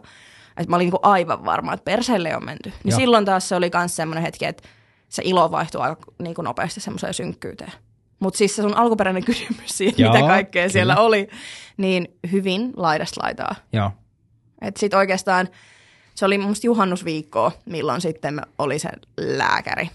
Että 0.58 0.70
mä 0.70 0.76
olin 0.76 0.86
niin 0.86 0.92
kuin 0.92 1.04
aivan 1.04 1.46
varma, 1.46 1.74
että 1.74 1.84
perseelle 1.84 2.36
on 2.36 2.46
menty. 2.46 2.70
Niin 2.70 2.92
Joo. 2.92 3.00
silloin 3.00 3.26
taas 3.26 3.50
se 3.50 3.56
oli 3.56 3.72
myös 3.74 3.96
semmoinen 3.96 4.24
hetki, 4.24 4.46
että 4.46 4.64
se 5.12 5.22
ilo 5.26 5.52
vaihtui 5.52 5.82
aika 5.82 6.12
niin 6.20 6.36
kuin 6.36 6.44
nopeasti 6.44 6.80
semmoiseen 6.80 7.14
synkkyyteen. 7.14 7.72
Mutta 8.20 8.38
siis 8.38 8.56
se 8.56 8.62
sun 8.62 8.78
alkuperäinen 8.78 9.26
kysymys 9.32 9.78
siihen, 9.78 9.96
Joo, 9.98 10.14
mitä 10.14 10.28
kaikkea 10.28 10.62
kyllä. 10.62 10.74
siellä 10.74 10.96
oli, 10.96 11.28
niin 11.78 12.18
hyvin 12.32 12.74
laidasta 12.76 13.22
laitaa. 13.24 13.56
Joo. 13.74 13.92
Et 14.62 14.78
sit 14.78 14.94
oikeastaan 14.94 15.50
se 16.16 16.26
oli 16.26 16.38
musta 16.38 16.68
juhannusviikkoa, 16.68 17.52
milloin 17.66 18.02
sitten 18.02 18.42
oli 18.58 18.80
se 18.80 18.90
lääkäri, 19.18 19.90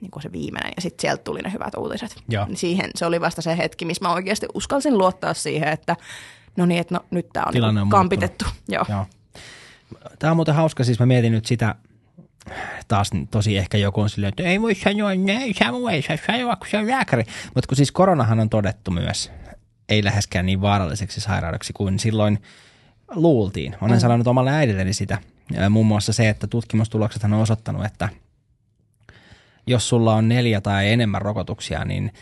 niin 0.00 0.10
kuin 0.10 0.22
se 0.22 0.32
viimeinen, 0.32 0.72
ja 0.76 0.82
sitten 0.82 1.02
sieltä 1.02 1.22
tuli 1.22 1.40
ne 1.40 1.52
hyvät 1.52 1.74
uutiset. 1.74 2.16
Joo. 2.28 2.46
Niin 2.46 2.56
siihen 2.56 2.90
se 2.94 3.06
oli 3.06 3.20
vasta 3.20 3.42
se 3.42 3.56
hetki, 3.56 3.84
missä 3.84 4.04
mä 4.04 4.14
oikeasti 4.14 4.46
uskalsin 4.54 4.98
luottaa 4.98 5.34
siihen, 5.34 5.68
että 5.68 5.96
no 6.56 6.66
niin, 6.66 6.80
että 6.80 6.94
no, 6.94 7.04
nyt 7.10 7.28
tämä 7.32 7.44
on, 7.46 7.52
Tilanne 7.52 7.80
niinku 7.80 7.96
on 7.96 8.00
kampitettu. 8.00 8.44
Joo. 8.68 8.84
Joo. 8.88 9.06
Tämä 10.18 10.30
on 10.30 10.36
muuten 10.36 10.54
hauska, 10.54 10.84
siis 10.84 10.98
mä 10.98 11.06
mietin 11.06 11.32
nyt 11.32 11.46
sitä, 11.46 11.74
taas 12.88 13.10
tosi 13.30 13.58
ehkä 13.58 13.78
joku 13.78 14.00
on 14.00 14.10
silleen, 14.10 14.28
että 14.28 14.42
ei 14.42 14.62
voi 14.62 14.74
sanoa 14.74 15.14
näin, 15.14 15.54
Samu 15.54 15.86
ei 15.86 16.02
saa 16.02 16.16
sanoa, 16.26 16.56
kun 16.56 16.66
se 16.70 16.78
on 16.78 16.88
lääkäri. 16.88 17.24
Mutta 17.54 17.68
kun 17.68 17.76
siis 17.76 17.92
koronahan 17.92 18.40
on 18.40 18.50
todettu 18.50 18.90
myös, 18.90 19.32
ei 19.88 20.04
läheskään 20.04 20.46
niin 20.46 20.60
vaaralliseksi 20.60 21.20
sairaudeksi 21.20 21.72
kuin 21.72 21.98
silloin 21.98 22.38
luultiin. 23.14 23.76
Olen 23.80 23.96
mm. 23.96 24.00
sanonut 24.00 24.26
omalle 24.26 24.50
äidilleni 24.50 24.92
sitä. 24.92 25.18
Muun 25.70 25.86
muassa 25.86 26.12
se, 26.12 26.28
että 26.28 26.46
tutkimustulokset 26.46 27.24
on 27.24 27.32
osoittanut, 27.32 27.84
että 27.84 28.08
jos 29.66 29.88
sulla 29.88 30.14
on 30.14 30.28
neljä 30.28 30.60
tai 30.60 30.92
enemmän 30.92 31.22
rokotuksia, 31.22 31.84
niin 31.84 32.12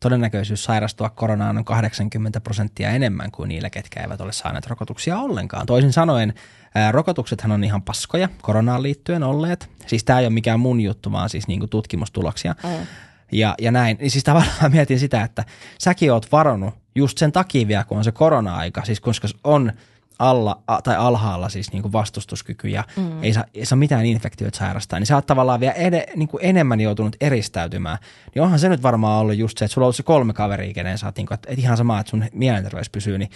todennäköisyys 0.00 0.64
sairastua 0.64 1.10
koronaan 1.10 1.58
on 1.58 1.64
80 1.64 2.40
prosenttia 2.40 2.90
enemmän 2.90 3.30
kuin 3.30 3.48
niillä, 3.48 3.70
ketkä 3.70 4.00
eivät 4.00 4.20
ole 4.20 4.32
saaneet 4.32 4.66
rokotuksia 4.66 5.18
ollenkaan. 5.18 5.66
Toisin 5.66 5.92
sanoen, 5.92 6.34
ää, 6.74 6.92
rokotuksethan 6.92 7.52
on 7.52 7.64
ihan 7.64 7.82
paskoja 7.82 8.28
koronaan 8.42 8.82
liittyen 8.82 9.22
olleet. 9.22 9.70
Siis 9.86 10.04
tämä 10.04 10.18
ei 10.18 10.26
ole 10.26 10.34
mikään 10.34 10.60
mun 10.60 10.80
juttu, 10.80 11.12
vaan 11.12 11.30
siis 11.30 11.48
niinku 11.48 11.66
tutkimustuloksia. 11.66 12.54
Mm. 12.62 12.86
Ja, 13.32 13.54
ja 13.60 13.72
näin. 13.72 13.96
Niin 14.00 14.10
siis 14.10 14.24
tavallaan 14.24 14.72
mietin 14.74 15.00
sitä, 15.00 15.22
että 15.22 15.44
säkin 15.78 16.12
oot 16.12 16.32
varannut 16.32 16.74
just 16.94 17.18
sen 17.18 17.32
takia 17.32 17.68
vielä, 17.68 17.84
kun 17.84 17.98
on 17.98 18.04
se 18.04 18.12
korona-aika, 18.12 18.84
siis 18.84 19.00
koska 19.00 19.28
on 19.44 19.72
alla 20.20 20.62
a, 20.66 20.82
tai 20.82 20.96
alhaalla 20.96 21.48
siis 21.48 21.72
niin 21.72 21.82
kuin 21.82 21.92
vastustuskyky 21.92 22.68
ja 22.68 22.84
mm. 22.96 23.22
ei, 23.22 23.32
saa, 23.32 23.44
ei 23.54 23.66
saa 23.66 23.76
mitään 23.76 24.06
infektioita 24.06 24.58
sairastaa, 24.58 24.98
niin 24.98 25.06
sä 25.06 25.14
oot 25.14 25.26
tavallaan 25.26 25.60
vielä 25.60 25.72
ed, 25.72 26.12
niin 26.16 26.28
kuin 26.28 26.44
enemmän 26.44 26.80
joutunut 26.80 27.16
eristäytymään. 27.20 27.98
Niin 28.34 28.42
onhan 28.42 28.58
se 28.58 28.68
nyt 28.68 28.82
varmaan 28.82 29.20
ollut 29.20 29.36
just 29.36 29.58
se, 29.58 29.64
että 29.64 29.74
sulla 29.74 29.84
on 29.84 29.86
ollut 29.86 29.96
se 29.96 30.02
kolme 30.02 30.32
kaveria, 30.32 30.74
kenen 30.74 30.98
sä 30.98 31.06
oot, 31.06 31.16
niin 31.16 31.26
kuin, 31.26 31.34
että, 31.34 31.50
että 31.50 31.62
ihan 31.62 31.76
sama, 31.76 32.00
että 32.00 32.10
sun 32.10 32.24
mielenterveys 32.32 32.90
pysyy, 32.90 33.18
niin 33.18 33.30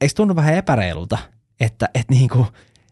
eikö 0.00 0.14
tunnu 0.16 0.36
vähän 0.36 0.54
epäreilulta, 0.54 1.18
että, 1.60 1.88
että 1.94 2.14
niin 2.14 2.28
kuin, 2.28 2.46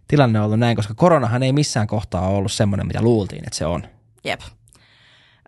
tilanne 0.09 0.39
on 0.39 0.44
ollut 0.44 0.59
näin, 0.59 0.77
koska 0.77 0.94
koronahan 0.94 1.43
ei 1.43 1.52
missään 1.52 1.86
kohtaa 1.86 2.28
ole 2.28 2.36
ollut 2.36 2.52
semmoinen, 2.52 2.86
mitä 2.86 3.02
luultiin, 3.02 3.44
että 3.47 3.59
se 3.59 3.66
on. 3.66 3.82
Jep. 4.24 4.40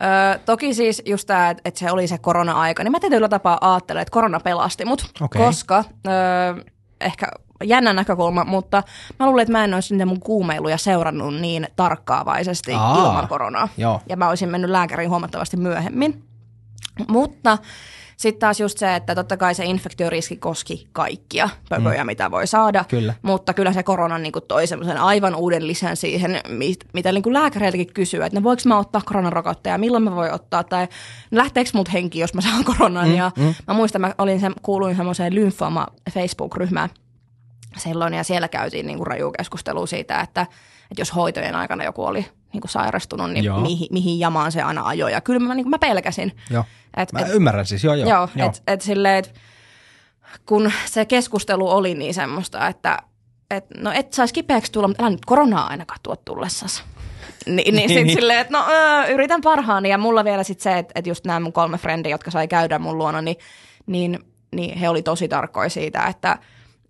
Öö, 0.03 0.39
toki 0.45 0.75
siis 0.75 1.03
just 1.07 1.27
tämä, 1.27 1.51
että, 1.51 1.63
että 1.65 1.81
se 1.81 1.91
oli 1.91 2.09
se 2.09 2.19
korona-aika, 2.19 2.85
niin 2.85 2.93
mä 2.93 3.01
tietyllä 3.01 3.29
tapaa 3.29 3.73
ajattelen, 3.73 4.03
että 4.03 4.13
korona 4.13 4.41
pelasti 4.41 4.85
mut, 4.85 5.11
Okei. 5.21 5.43
koska 5.43 5.85
öö, 6.07 6.65
ehkä 7.01 7.27
jännä 7.65 7.93
näkökulma, 7.93 8.45
mutta 8.45 8.83
mä 9.19 9.27
luulen, 9.27 9.43
että 9.43 9.53
mä 9.53 9.65
en 9.65 9.75
olisi 9.75 9.95
niitä 9.95 10.07
mun 10.07 10.21
kuumeiluja 10.21 10.79
seurannut 10.79 11.35
niin 11.35 11.69
tarkkaavaisesti 11.77 12.73
Aa, 12.75 12.99
ilman 12.99 13.29
koronaa. 13.29 13.69
joo. 13.77 14.01
Ja 14.09 14.17
mä 14.17 14.29
olisin 14.29 14.49
mennyt 14.49 14.71
lääkäriin 14.71 15.11
huomattavasti 15.11 15.57
myöhemmin. 15.57 16.25
Mutta 17.09 17.59
sitten 18.21 18.41
taas 18.41 18.61
just 18.61 18.79
se, 18.79 18.95
että 18.95 19.15
totta 19.15 19.37
kai 19.37 19.55
se 19.55 19.65
infektioriski 19.65 20.37
koski 20.37 20.89
kaikkia 20.93 21.49
pököjä, 21.69 22.05
mm. 22.05 22.07
mitä 22.07 22.31
voi 22.31 22.47
saada. 22.47 22.85
Kyllä. 22.89 23.15
Mutta 23.23 23.55
kyllä 23.55 23.73
se 23.73 23.83
korona 23.83 24.19
niin 24.19 24.33
kuin 24.33 24.45
toi 24.49 24.67
semmoisen 24.67 24.97
aivan 24.97 25.35
uuden 25.35 25.67
lisän 25.67 25.97
siihen, 25.97 26.41
mit- 26.49 26.85
mitä 26.93 27.13
niin 27.13 27.23
kuin 27.23 27.33
lääkäreiltäkin 27.33 27.95
kysyy, 27.95 28.23
että 28.25 28.41
no 28.41 28.45
voiko 28.45 28.63
mä 28.65 28.79
ottaa 28.79 29.03
koronarokotteja, 29.05 29.79
milloin 29.79 30.03
mä 30.03 30.15
voin 30.15 30.33
ottaa, 30.33 30.65
tai 30.65 30.89
lähteekö 31.31 31.71
mut 31.75 31.93
henki, 31.93 32.19
jos 32.19 32.35
mä 32.35 32.41
saan 32.41 32.65
koronan. 32.65 33.09
Mm, 33.09 33.15
ja 33.15 33.31
mm. 33.37 33.55
mä 33.67 33.75
muistan, 33.75 34.01
mä 34.01 34.15
olin 34.19 34.41
se, 34.41 34.51
kuuluin 34.63 34.97
semmoiseen 34.97 35.35
lymfoma 35.35 35.87
Facebook-ryhmään 36.11 36.89
silloin, 37.77 38.15
ja 38.15 38.25
siellä 38.25 38.49
käytiin 38.49 38.87
niin 38.87 38.99
kuin 38.99 39.07
raju 39.07 39.33
keskustelua 39.33 39.87
siitä, 39.87 40.21
että, 40.21 40.43
että 40.91 41.01
jos 41.01 41.15
hoitojen 41.15 41.55
aikana 41.55 41.85
joku 41.85 42.05
oli 42.05 42.27
niin 42.53 42.61
kuin 42.61 42.71
sairastunut, 42.71 43.31
niin 43.31 43.45
Joo. 43.45 43.61
mihin, 43.61 43.89
mihin 43.91 44.19
jamaan 44.19 44.53
se 44.53 44.63
aina 44.63 44.87
ajoi. 44.87 45.13
Ja 45.13 45.21
kyllä 45.21 45.41
mä, 45.41 45.55
niin 45.55 45.65
kuin 45.65 45.71
mä 45.71 45.79
pelkäsin. 45.79 46.37
Joo. 46.51 46.65
Et, 46.97 47.13
Mä 47.13 47.21
et, 47.21 47.29
ymmärrän 47.35 47.67
siis, 47.67 47.85
joo 47.85 47.95
joo. 47.95 48.09
Joo, 48.09 48.29
joo. 48.37 48.49
että 48.49 48.73
et 48.73 48.81
silleen, 48.81 49.17
et, 49.17 49.35
kun 50.47 50.73
se 50.87 51.05
keskustelu 51.05 51.71
oli 51.71 51.95
niin 51.95 52.15
semmoista, 52.15 52.69
että 52.69 52.99
et, 53.51 53.65
no 53.77 53.93
et 53.95 54.13
saisi 54.13 54.35
kipeäksi 54.35 54.73
tulla, 54.73 54.89
mutta 54.89 55.03
älä 55.03 55.11
nyt 55.11 55.25
koronaa 55.25 55.67
ainakaan 55.67 56.01
tuo 56.03 56.17
tullessasi. 56.17 56.83
Ni, 57.47 57.55
niin 57.57 57.75
Niin, 57.75 57.89
sitten 57.89 58.11
silleen, 58.11 58.41
että 58.41 58.59
no 58.59 58.65
öö, 58.71 59.07
yritän 59.07 59.41
parhaani 59.41 59.89
ja 59.89 59.99
mulla 59.99 60.25
vielä 60.25 60.43
sitten 60.45 60.63
se, 60.63 60.79
että, 60.79 60.93
että 60.95 61.11
just 61.11 61.25
nämä 61.25 61.41
mun 61.41 61.53
kolme 61.53 61.79
frendiä, 61.79 62.11
jotka 62.11 62.31
sai 62.31 62.49
käydä 62.49 62.79
mun 62.79 62.99
luona, 62.99 63.23
niin, 63.23 63.37
niin, 63.87 64.19
niin 64.53 64.79
he 64.79 64.89
oli 64.89 65.03
tosi 65.03 65.29
tarkkoja 65.29 65.69
siitä, 65.69 66.07
että, 66.07 66.39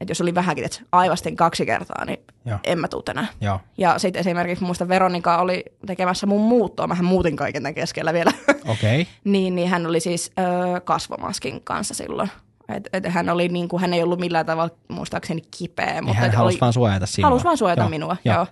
että 0.01 0.11
jos 0.11 0.21
oli 0.21 0.35
vähänkin, 0.35 0.65
että 0.65 0.81
aivastin 0.93 1.37
kaksi 1.37 1.67
kertaa, 1.67 2.05
niin 2.05 2.21
Joo. 2.45 2.59
en 2.65 2.79
mä 2.79 2.89
tuu 2.89 3.03
tänään. 3.03 3.29
Joo. 3.41 3.61
Ja 3.79 3.99
sitten 3.99 4.21
esimerkiksi 4.21 4.65
muista 4.65 4.89
Veronika 4.89 5.39
oli 5.39 5.65
tekemässä 5.87 6.27
mun 6.27 6.41
muuttoa, 6.41 6.87
mähän 6.87 7.05
muutin 7.05 7.37
kaiken 7.37 7.63
tämän 7.63 7.75
keskellä 7.75 8.13
vielä. 8.13 8.33
Okei. 8.69 9.01
Okay. 9.01 9.13
Niin, 9.25 9.55
niin 9.55 9.69
hän 9.69 9.87
oli 9.87 10.01
siis 10.01 10.33
ö, 10.39 10.81
kasvomaskin 10.81 11.61
kanssa 11.65 11.95
silloin. 11.95 12.31
Et, 12.69 12.89
et 12.93 13.05
hän, 13.13 13.29
oli, 13.29 13.49
niin 13.49 13.69
kuin, 13.69 13.81
hän 13.81 13.95
ei 13.95 14.03
ollut 14.03 14.21
millään 14.21 14.47
tavalla 14.47 14.75
muistaakseni 14.89 15.43
kipeä. 15.59 15.87
Niin 15.87 16.05
mutta 16.05 16.21
hän 16.21 16.33
halusi 16.33 16.55
oli, 16.55 16.61
vaan 16.61 16.73
suojata 16.73 17.07
sinua. 17.07 17.29
halusi 17.29 17.45
vaan 17.45 17.57
suojata 17.57 17.83
Joo. 17.83 17.89
minua, 17.89 18.17
Joo. 18.25 18.35
joo. 18.35 18.47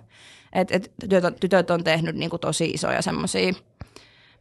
Et, 0.53 0.71
et 0.71 0.91
tytöt, 1.09 1.35
tytöt 1.39 1.71
on 1.71 1.83
tehnyt 1.83 2.15
niin 2.15 2.29
kuin, 2.29 2.39
tosi 2.39 2.65
isoja 2.65 3.01
semmoisia, 3.01 3.53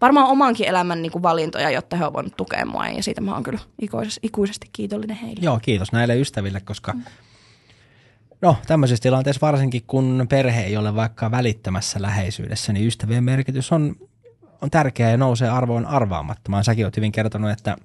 varmaan 0.00 0.28
omankin 0.28 0.68
elämän 0.68 1.02
niin 1.02 1.12
kuin, 1.12 1.22
valintoja, 1.22 1.70
jotta 1.70 1.96
he 1.96 2.04
ovat 2.04 2.14
voineet 2.14 2.36
tukea 2.36 2.66
mua. 2.66 2.86
Ja 2.86 3.02
siitä 3.02 3.20
mä 3.20 3.34
oon 3.34 3.42
kyllä 3.42 3.58
ikuisesti, 3.82 4.20
ikuisesti 4.22 4.70
kiitollinen 4.72 5.16
heille. 5.16 5.40
Joo, 5.44 5.58
kiitos 5.62 5.92
näille 5.92 6.20
ystäville, 6.20 6.60
koska 6.60 6.94
no 8.40 8.56
tämmöisessä 8.66 9.02
tilanteessa 9.02 9.46
varsinkin, 9.46 9.82
kun 9.86 10.26
perhe 10.28 10.60
ei 10.60 10.76
ole 10.76 10.94
vaikka 10.94 11.30
välittämässä 11.30 12.02
läheisyydessä, 12.02 12.72
niin 12.72 12.86
ystävien 12.86 13.24
merkitys 13.24 13.72
on, 13.72 13.96
on 14.62 14.70
tärkeä 14.70 15.10
ja 15.10 15.16
nousee 15.16 15.48
arvoon 15.48 15.86
arvaamattomaan. 15.86 16.64
Säkin 16.64 16.84
oot 16.84 16.96
hyvin 16.96 17.12
kertonut, 17.12 17.50
että 17.50 17.76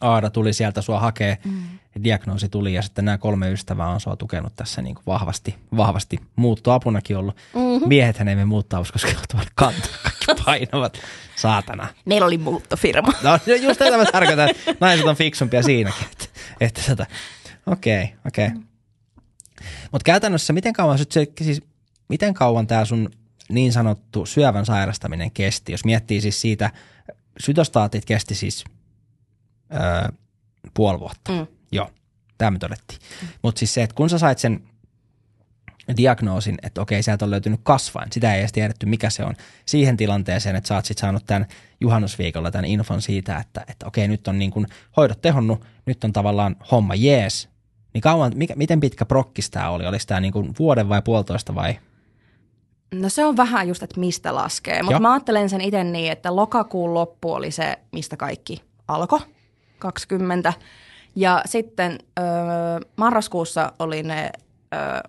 Aada 0.00 0.30
tuli 0.30 0.52
sieltä 0.52 0.82
sua 0.82 1.00
hakee, 1.00 1.38
mm. 1.44 1.62
diagnoosi 2.04 2.48
tuli 2.48 2.74
ja 2.74 2.82
sitten 2.82 3.04
nämä 3.04 3.18
kolme 3.18 3.52
ystävää 3.52 3.88
on 3.88 4.00
sua 4.00 4.16
tukenut 4.16 4.52
tässä 4.56 4.82
niin 4.82 4.94
kuin 4.94 5.04
vahvasti, 5.06 5.56
vahvasti 5.76 6.18
muuttoapunakin 6.36 7.16
ollut. 7.16 7.36
Mm-hmm. 7.54 7.88
Miehethän 7.88 8.28
ei 8.28 8.36
me 8.36 8.44
muuttaa 8.44 8.82
koska 8.92 9.08
ovat 9.34 9.48
kantaa 9.54 9.90
kaikki 10.02 10.42
painavat, 10.44 10.98
saatana. 11.36 11.88
Meillä 12.04 12.26
oli 12.26 12.38
muuttofirma. 12.38 13.12
No 13.22 13.30
no 13.30 13.54
just 13.54 13.78
tätä 13.78 13.96
mä 13.96 14.04
tarkoitan, 14.04 14.50
että 14.50 14.74
naiset 14.80 15.06
on 15.06 15.16
fiksumpia 15.16 15.62
siinäkin. 15.62 16.06
Että, 16.12 16.26
että 16.60 16.82
tota, 16.86 17.06
okei, 17.66 18.14
okei. 18.26 18.46
Okay. 18.46 18.60
Mutta 19.92 20.04
käytännössä 20.04 20.52
miten 20.52 20.72
kauan, 20.72 20.98
se, 20.98 21.26
siis, 21.42 21.62
miten 22.08 22.34
kauan 22.34 22.66
tämä 22.66 22.84
sun 22.84 23.10
niin 23.48 23.72
sanottu 23.72 24.26
syövän 24.26 24.66
sairastaminen 24.66 25.30
kesti? 25.30 25.72
Jos 25.72 25.84
miettii 25.84 26.20
siis 26.20 26.40
siitä, 26.40 26.70
sytostaatit 27.40 28.04
kesti 28.04 28.34
siis 28.34 28.64
öö, 29.74 30.08
puoli 30.74 31.00
vuotta. 31.00 31.32
Mm. 31.32 31.46
Joo. 31.72 31.90
tämä 32.38 32.50
me 32.50 32.58
todettiin. 32.58 33.00
Mm. 33.22 33.28
Mutta 33.42 33.58
siis 33.58 33.74
se, 33.74 33.82
että 33.82 33.94
kun 33.94 34.10
sä 34.10 34.18
sait 34.18 34.38
sen 34.38 34.62
diagnoosin, 35.96 36.58
että 36.62 36.80
okei, 36.80 37.02
sieltä 37.02 37.24
on 37.24 37.30
löytynyt 37.30 37.60
kasvain. 37.62 38.12
Sitä 38.12 38.34
ei 38.34 38.40
edes 38.40 38.52
tiedetty, 38.52 38.86
mikä 38.86 39.10
se 39.10 39.24
on. 39.24 39.34
Siihen 39.66 39.96
tilanteeseen, 39.96 40.56
että 40.56 40.68
sä 40.68 40.74
oot 40.74 40.84
sit 40.84 40.98
saanut 40.98 41.26
tämän 41.26 41.46
juhannusviikolla 41.80 42.50
tämän 42.50 42.64
infon 42.64 43.02
siitä, 43.02 43.36
että, 43.36 43.64
että 43.68 43.86
okei, 43.86 44.08
nyt 44.08 44.28
on 44.28 44.38
niin 44.38 44.50
kuin 44.50 44.66
hoidot 44.96 45.20
tehonnut, 45.20 45.64
nyt 45.86 46.04
on 46.04 46.12
tavallaan 46.12 46.56
homma 46.70 46.94
jees. 46.94 47.48
Niin 47.94 48.02
kauan, 48.02 48.32
mikä, 48.34 48.54
miten 48.56 48.80
pitkä 48.80 49.04
prokkis 49.04 49.50
tämä 49.50 49.70
oli? 49.70 49.86
Oliko 49.86 50.04
tämä 50.06 50.20
niin 50.20 50.32
kuin 50.32 50.54
vuoden 50.58 50.88
vai 50.88 51.02
puolitoista 51.02 51.54
vai? 51.54 51.78
No 52.94 53.08
se 53.08 53.24
on 53.24 53.36
vähän 53.36 53.68
just, 53.68 53.82
että 53.82 54.00
mistä 54.00 54.34
laskee. 54.34 54.82
Mutta 54.82 55.00
mä 55.00 55.12
ajattelen 55.12 55.50
sen 55.50 55.60
itse 55.60 55.84
niin, 55.84 56.12
että 56.12 56.36
lokakuun 56.36 56.94
loppu 56.94 57.32
oli 57.32 57.50
se, 57.50 57.78
mistä 57.92 58.16
kaikki 58.16 58.62
alkoi, 58.88 59.20
20. 59.80 60.52
Ja 61.16 61.42
sitten 61.46 61.98
öö, 62.18 62.24
marraskuussa 62.96 63.72
oli 63.78 64.02
ne 64.02 64.30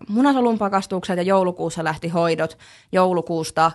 munasolun 0.10 0.58
pakastukset 0.58 1.18
ja 1.18 1.24
joulukuussa 1.24 1.84
lähti 1.84 2.08
hoidot. 2.08 2.58
Joulukuusta 2.92 3.72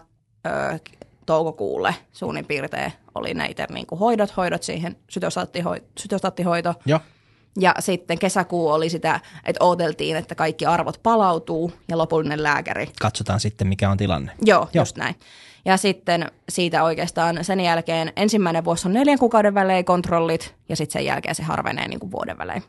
ö, 0.47 0.79
toukokuulle 1.27 1.95
suunnin 2.13 2.45
piirtein 2.47 2.93
oli 3.15 3.35
näitä 3.35 3.67
niin 3.71 3.87
kuin 3.87 3.99
hoidot, 3.99 4.37
hoidot 4.37 4.63
siihen, 4.63 4.97
sytostaattihoito. 5.99 6.75
Joo. 6.87 7.01
Ja 7.61 7.75
sitten 7.79 8.19
kesäkuu 8.19 8.69
oli 8.69 8.91
sitä, 8.91 9.21
että 9.45 9.65
odoteltiin, 9.65 10.17
että 10.17 10.35
kaikki 10.35 10.67
arvot 10.67 11.01
palautuu 11.03 11.73
ja 11.89 11.99
lopullinen 11.99 12.43
lääkäri. 12.43 12.89
Katsotaan 13.01 13.41
sitten, 13.41 13.69
mikä 13.69 13.91
on 13.91 13.97
tilanne. 13.97 14.33
Joo, 14.45 14.69
Joo. 14.73 14.83
just 14.83 14.97
näin. 14.97 15.15
Ja 15.67 15.77
sitten 15.77 16.31
siitä 16.49 16.85
oikeastaan 16.85 17.45
sen 17.45 17.61
jälkeen 17.61 18.13
ensimmäinen 18.17 18.65
vuosi 18.65 18.89
on 18.89 18.95
neljän 18.95 19.19
kuukauden 19.19 19.55
välein 19.55 19.85
kontrollit 19.85 20.55
ja 20.69 20.77
sitten 20.77 20.93
sen 20.93 21.05
jälkeen 21.05 21.35
se 21.35 21.43
harvenee 21.43 21.89
niin 21.89 22.01
kuin 22.01 22.11
vuoden 22.11 22.39
välein. 22.39 22.63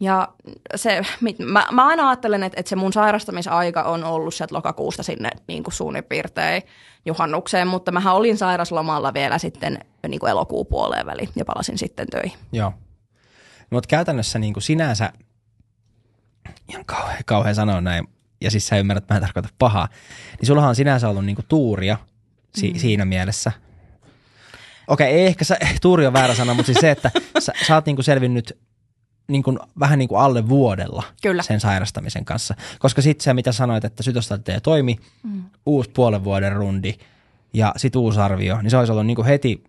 Ja 0.00 0.28
se, 0.74 1.02
mä, 1.38 1.66
mä 1.72 1.86
aina 1.86 2.08
ajattelen, 2.08 2.42
että, 2.42 2.60
että 2.60 2.70
se 2.70 2.76
mun 2.76 2.92
sairastamisaika 2.92 3.82
on 3.82 4.04
ollut 4.04 4.34
sieltä 4.34 4.54
lokakuusta 4.54 5.02
sinne 5.02 5.30
niin 5.48 5.62
kuin 5.62 5.74
suunnin 5.74 6.04
piirtein 6.04 6.62
juhannukseen, 7.06 7.68
mutta 7.68 7.92
mä 7.92 8.12
olin 8.12 8.38
sairaslomalla 8.38 9.14
vielä 9.14 9.38
sitten 9.38 9.78
niin 10.08 10.20
kuin 10.20 10.30
elokuun 10.30 10.66
puoleen 10.66 11.06
väliin 11.06 11.28
ja 11.36 11.44
palasin 11.44 11.78
sitten 11.78 12.06
töihin. 12.10 12.38
Joo. 12.52 12.72
Mutta 13.70 13.88
käytännössä 13.88 14.38
niin 14.38 14.52
kuin 14.52 14.62
sinänsä, 14.62 15.12
ihan 16.68 16.84
kauhean, 16.84 17.22
kauhean 17.26 17.54
sanoa 17.54 17.80
näin, 17.80 18.08
ja 18.44 18.50
siis 18.50 18.66
sä 18.66 18.76
ymmärrät, 18.76 19.04
että 19.04 19.14
mä 19.14 19.18
en 19.18 19.22
tarkoita 19.22 19.48
pahaa, 19.58 19.88
niin 20.40 20.46
sullahan 20.46 20.68
on 20.68 20.76
sinänsä 20.76 21.08
ollut 21.08 21.24
niin 21.24 21.36
kuin 21.36 21.46
tuuria 21.48 21.98
si- 22.54 22.72
mm. 22.72 22.78
siinä 22.78 23.04
mielessä. 23.04 23.52
Okei, 24.88 25.12
ei 25.12 25.26
ehkä 25.26 25.44
sä, 25.44 25.56
tuuri 25.82 26.06
on 26.06 26.12
väärä 26.12 26.34
sana, 26.34 26.54
mutta 26.54 26.66
siis 26.66 26.80
se, 26.80 26.90
että 26.90 27.10
sä, 27.38 27.52
sä 27.66 27.74
oot 27.74 27.86
niin 27.86 27.96
kuin 27.96 28.04
selvinnyt 28.04 28.58
niin 29.28 29.42
kuin, 29.42 29.58
vähän 29.80 29.98
niin 29.98 30.08
kuin 30.08 30.20
alle 30.20 30.48
vuodella 30.48 31.02
Kyllä. 31.22 31.42
sen 31.42 31.60
sairastamisen 31.60 32.24
kanssa. 32.24 32.54
Koska 32.78 33.02
sitten 33.02 33.24
se, 33.24 33.34
mitä 33.34 33.52
sanoit, 33.52 33.84
että 33.84 34.02
sytostaatti 34.02 34.52
toimi, 34.62 34.96
mm. 35.22 35.42
uusi 35.66 35.90
puolen 35.90 36.24
vuoden 36.24 36.52
rundi 36.52 36.94
ja 37.52 37.72
sitten 37.76 38.00
uusi 38.00 38.20
arvio, 38.20 38.62
niin 38.62 38.70
se 38.70 38.76
olisi 38.76 38.92
ollut 38.92 39.06
niin 39.06 39.16
kuin 39.16 39.26
heti 39.26 39.64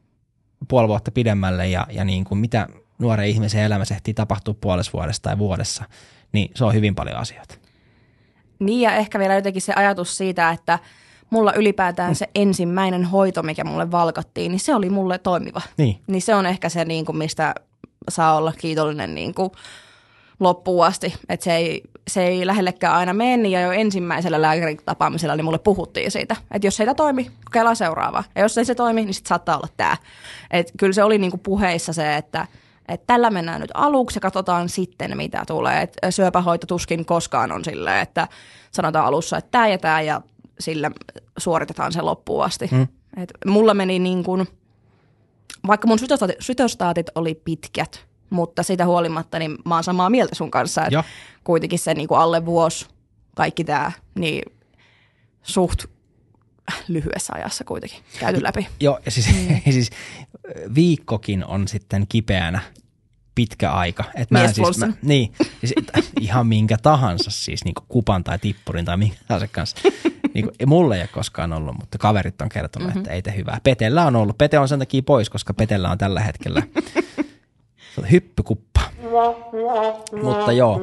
puoli 0.67 0.87
vuotta 0.87 1.11
pidemmälle 1.11 1.67
ja, 1.67 1.87
ja 1.89 2.05
niin 2.05 2.23
kuin 2.23 2.37
mitä 2.37 2.67
nuoren 2.99 3.27
ihmisen 3.27 3.61
elämässä 3.61 3.95
ehtii 3.95 4.13
tapahtua 4.13 4.55
puolessa 4.61 4.91
vuodessa 4.93 5.21
tai 5.21 5.37
vuodessa, 5.37 5.83
niin 6.31 6.51
se 6.55 6.65
on 6.65 6.73
hyvin 6.73 6.95
paljon 6.95 7.17
asioita. 7.17 7.55
Niin 8.59 8.81
ja 8.81 8.95
ehkä 8.95 9.19
vielä 9.19 9.35
jotenkin 9.35 9.61
se 9.61 9.73
ajatus 9.75 10.17
siitä, 10.17 10.49
että 10.49 10.79
mulla 11.29 11.53
ylipäätään 11.53 12.11
mm. 12.11 12.15
se 12.15 12.29
ensimmäinen 12.35 13.05
hoito, 13.05 13.43
mikä 13.43 13.63
mulle 13.63 13.91
valkattiin, 13.91 14.51
niin 14.51 14.59
se 14.59 14.75
oli 14.75 14.89
mulle 14.89 15.17
toimiva. 15.17 15.61
Niin. 15.77 15.99
Niin 16.07 16.21
se 16.21 16.35
on 16.35 16.45
ehkä 16.45 16.69
se, 16.69 16.85
niin 16.85 17.05
kuin, 17.05 17.17
mistä 17.17 17.55
saa 18.09 18.35
olla 18.35 18.53
kiitollinen 18.57 19.15
niin 19.15 19.33
kuin 19.33 19.51
loppuun 20.39 20.85
asti. 20.85 21.15
Että 21.29 21.43
se 21.43 21.55
ei, 21.55 21.81
se 22.07 22.27
ei 22.27 22.47
lähellekään 22.47 22.95
aina 22.95 23.13
mene, 23.13 23.49
ja 23.49 23.61
jo 23.61 23.71
ensimmäisellä 23.71 24.41
lääkärin 24.41 24.77
tapaamisella 24.85 25.35
niin 25.35 25.45
mulle 25.45 25.59
puhuttiin 25.59 26.11
siitä, 26.11 26.35
että 26.51 26.67
jos 26.67 26.75
se 26.75 26.83
ei 26.83 26.95
toimi, 26.95 27.31
kokeillaan 27.45 27.75
seuraavaa. 27.75 28.23
Ja 28.35 28.41
jos 28.41 28.57
ei 28.57 28.65
se 28.65 28.75
toimi, 28.75 29.05
niin 29.05 29.13
sitten 29.13 29.29
saattaa 29.29 29.57
olla 29.57 29.67
tämä. 29.77 29.97
Että 30.51 30.73
kyllä 30.77 30.93
se 30.93 31.03
oli 31.03 31.17
niin 31.17 31.31
kuin 31.31 31.41
puheissa 31.41 31.93
se, 31.93 32.15
että 32.15 32.47
että 32.87 33.07
tällä 33.07 33.29
mennään 33.29 33.61
nyt 33.61 33.71
aluksi 33.73 34.17
ja 34.17 34.21
katsotaan 34.21 34.69
sitten, 34.69 35.17
mitä 35.17 35.43
tulee. 35.47 35.81
Et 35.81 35.97
syöpähoito 36.09 36.67
tuskin 36.67 37.05
koskaan 37.05 37.51
on 37.51 37.65
silleen, 37.65 38.01
että 38.01 38.27
sanotaan 38.71 39.05
alussa, 39.05 39.37
että 39.37 39.51
tämä 39.51 39.67
ja 39.67 39.77
tämä 39.77 40.01
ja 40.01 40.21
sillä 40.59 40.91
suoritetaan 41.37 41.93
se 41.93 42.01
loppuun 42.01 42.45
asti. 42.45 42.69
Mm. 42.71 42.87
Et 43.17 43.33
mulla 43.45 43.73
meni 43.73 43.99
niin 43.99 44.23
kuin, 44.23 44.47
vaikka 45.67 45.87
mun 45.87 45.99
sytostaatit, 45.99 46.35
sytostaatit 46.39 47.07
oli 47.15 47.35
pitkät, 47.35 48.05
mutta 48.29 48.63
sitä 48.63 48.85
huolimatta 48.85 49.39
niin 49.39 49.57
mä 49.65 49.75
oon 49.75 49.83
samaa 49.83 50.09
mieltä 50.09 50.35
sun 50.35 50.51
kanssa, 50.51 50.85
että 50.85 51.03
kuitenkin 51.43 51.79
se 51.79 51.93
niin 51.93 52.07
kuin 52.07 52.19
alle 52.19 52.45
vuosi 52.45 52.87
kaikki 53.35 53.63
tämä, 53.63 53.91
niin 54.15 54.51
suht 55.43 55.85
lyhyessä 56.87 57.33
ajassa 57.35 57.63
kuitenkin 57.63 57.99
käyty 58.19 58.43
läpi. 58.43 58.67
Joo, 58.79 58.99
ja 59.05 59.11
siis, 59.11 59.27
mm. 59.27 59.61
siis 59.73 59.89
viikkokin 60.75 61.45
on 61.45 61.67
sitten 61.67 62.05
kipeänä 62.09 62.59
pitkä 63.35 63.71
aika. 63.71 64.03
Et 64.15 64.31
mä, 64.31 64.47
siis, 64.47 64.77
mä, 64.77 64.93
niin, 65.01 65.33
siis, 65.59 65.73
ihan 66.19 66.47
minkä 66.47 66.77
tahansa 66.77 67.31
siis 67.31 67.65
niin 67.65 67.75
kupan 67.87 68.23
tai 68.23 68.39
tippurin 68.39 68.85
tai 68.85 68.97
minkä 68.97 69.17
tahansa 69.27 69.47
kanssa. 69.47 69.77
niin 70.33 70.45
kuin, 70.45 70.69
mulle 70.69 70.95
ei 70.95 71.01
ole 71.01 71.07
koskaan 71.07 71.53
ollut, 71.53 71.75
mutta 71.79 71.97
kaverit 71.97 72.41
on 72.41 72.49
kertonut, 72.49 72.87
mm-hmm. 72.87 73.01
että 73.01 73.11
ei 73.11 73.21
te 73.21 73.35
hyvää. 73.35 73.59
Petellä 73.63 74.05
on 74.05 74.15
ollut. 74.15 74.37
Pete 74.37 74.59
on 74.59 74.67
sen 74.67 74.79
takia 74.79 75.03
pois, 75.03 75.29
koska 75.29 75.53
Petellä 75.53 75.91
on 75.91 75.97
tällä 75.97 76.19
hetkellä 76.19 76.63
hyppykuppa. 78.11 78.81
mutta 80.23 80.51
joo. 80.51 80.79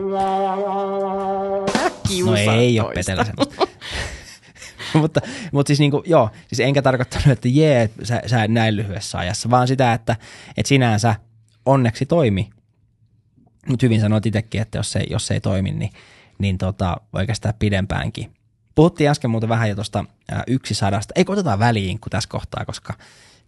No 2.25 2.37
ei 2.37 2.81
ole 2.81 2.95
Petellä 2.95 3.25
semmoista. 3.25 3.67
mutta, 5.01 5.21
mutta 5.53 5.69
siis 5.69 5.79
niinku, 5.79 6.03
joo, 6.07 6.31
siis 6.47 6.61
enkä 6.61 6.83
tarkoittanut, 6.83 7.27
että 7.27 7.49
jee, 7.49 7.91
sä, 8.03 8.23
sä 8.27 8.49
näin 8.49 8.77
lyhyessä 8.77 9.19
ajassa, 9.19 9.51
vaan 9.51 9.69
sitä, 9.69 9.93
että, 9.93 10.17
että 10.57 10.69
sinänsä 10.69 11.15
onneksi 11.67 12.07
toimi. 12.07 12.51
Mutta 13.69 13.87
hyvin 13.87 14.01
sanoit 14.01 14.27
itsekin, 14.27 14.63
että 14.63 14.79
jos 14.79 14.93
se, 14.93 15.05
jos 15.11 15.31
ei 15.31 15.41
toimi, 15.41 15.71
niin, 15.71 15.91
niin 16.39 16.59
tota, 16.59 16.97
voi 17.13 17.27
kestää 17.27 17.53
pidempäänkin. 17.53 18.35
Puhuttiin 18.75 19.11
äsken 19.11 19.31
muuten 19.31 19.49
vähän 19.49 19.69
jo 19.69 19.75
tuosta 19.75 20.05
yksi 20.47 20.75
sadasta. 20.75 21.13
Ei 21.17 21.25
otetaan 21.29 21.59
väliinku 21.59 22.11
tässä 22.11 22.29
kohtaa, 22.29 22.65
koska, 22.65 22.95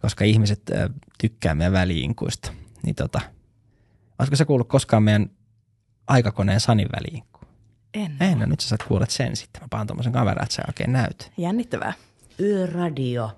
koska 0.01 0.25
ihmiset 0.25 0.61
ä, 0.69 0.89
tykkää 1.17 1.55
meidän 1.55 1.73
väliinkuista. 1.73 2.51
Niin 2.83 2.95
tota, 2.95 3.21
olisiko 4.19 4.35
se 4.35 4.45
kuullut 4.45 4.67
koskaan 4.67 5.03
meidän 5.03 5.29
aikakoneen 6.07 6.59
Sanin 6.59 6.87
väliinku? 6.95 7.39
En. 7.95 8.17
En, 8.19 8.39
no 8.39 8.45
nyt 8.45 8.59
sä 8.59 8.69
saat 8.69 8.83
kuulet 8.83 9.09
sen 9.09 9.35
sitten. 9.35 9.61
Mä 9.61 9.67
paan 9.69 9.87
tuommoisen 9.87 10.13
kameran, 10.13 10.43
että 10.43 10.55
sä 10.55 10.63
oikein 10.67 10.93
näyt. 10.93 11.31
Jännittävää. 11.37 11.93
Yöradio. 12.39 13.31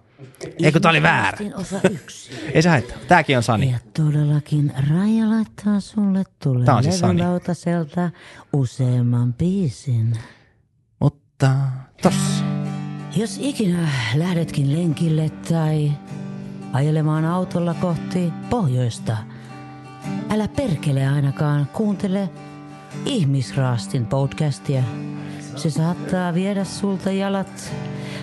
Ei 0.63 0.71
kun 0.71 0.81
tää 0.81 0.91
oli 0.91 1.01
väärä. 1.01 1.37
osa 1.55 1.79
yksi. 1.91 2.31
Ei 2.53 2.61
se 2.61 2.69
haittaa. 2.69 2.97
Tääkin 3.07 3.37
on 3.37 3.43
Sani. 3.43 3.71
Ja 3.71 3.79
todellakin 3.93 4.73
Raija 4.89 5.29
laittaa 5.29 5.79
sulle 5.79 6.23
tulee 6.43 6.65
Tää 6.65 6.75
on 6.75 6.83
siis 6.83 6.99
Sani. 6.99 7.21
useamman 8.53 9.33
biisin. 9.33 10.13
Mutta 10.99 11.55
tossa. 12.01 12.43
Jos 13.15 13.37
ikinä 13.41 13.89
lähdetkin 14.15 14.73
lenkille 14.73 15.29
tai 15.29 15.91
ajelemaan 16.73 17.25
autolla 17.25 17.73
kohti 17.73 18.33
pohjoista, 18.49 19.17
älä 20.29 20.47
perkele 20.47 21.07
ainakaan 21.07 21.67
kuuntele 21.73 22.29
Ihmisraastin 23.05 24.05
podcastia. 24.05 24.83
Se 25.55 25.69
saattaa 25.69 26.33
viedä 26.33 26.63
sulta 26.63 27.11
jalat. 27.11 27.73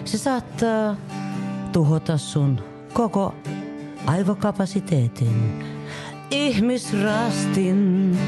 Se 0.05 0.19
saattaa 0.19 0.97
tuhota 1.73 2.19
sun 2.19 2.61
koko 2.93 3.35
aivokapasiteetin. 4.07 5.65
Ihmisrastin, 6.31 8.19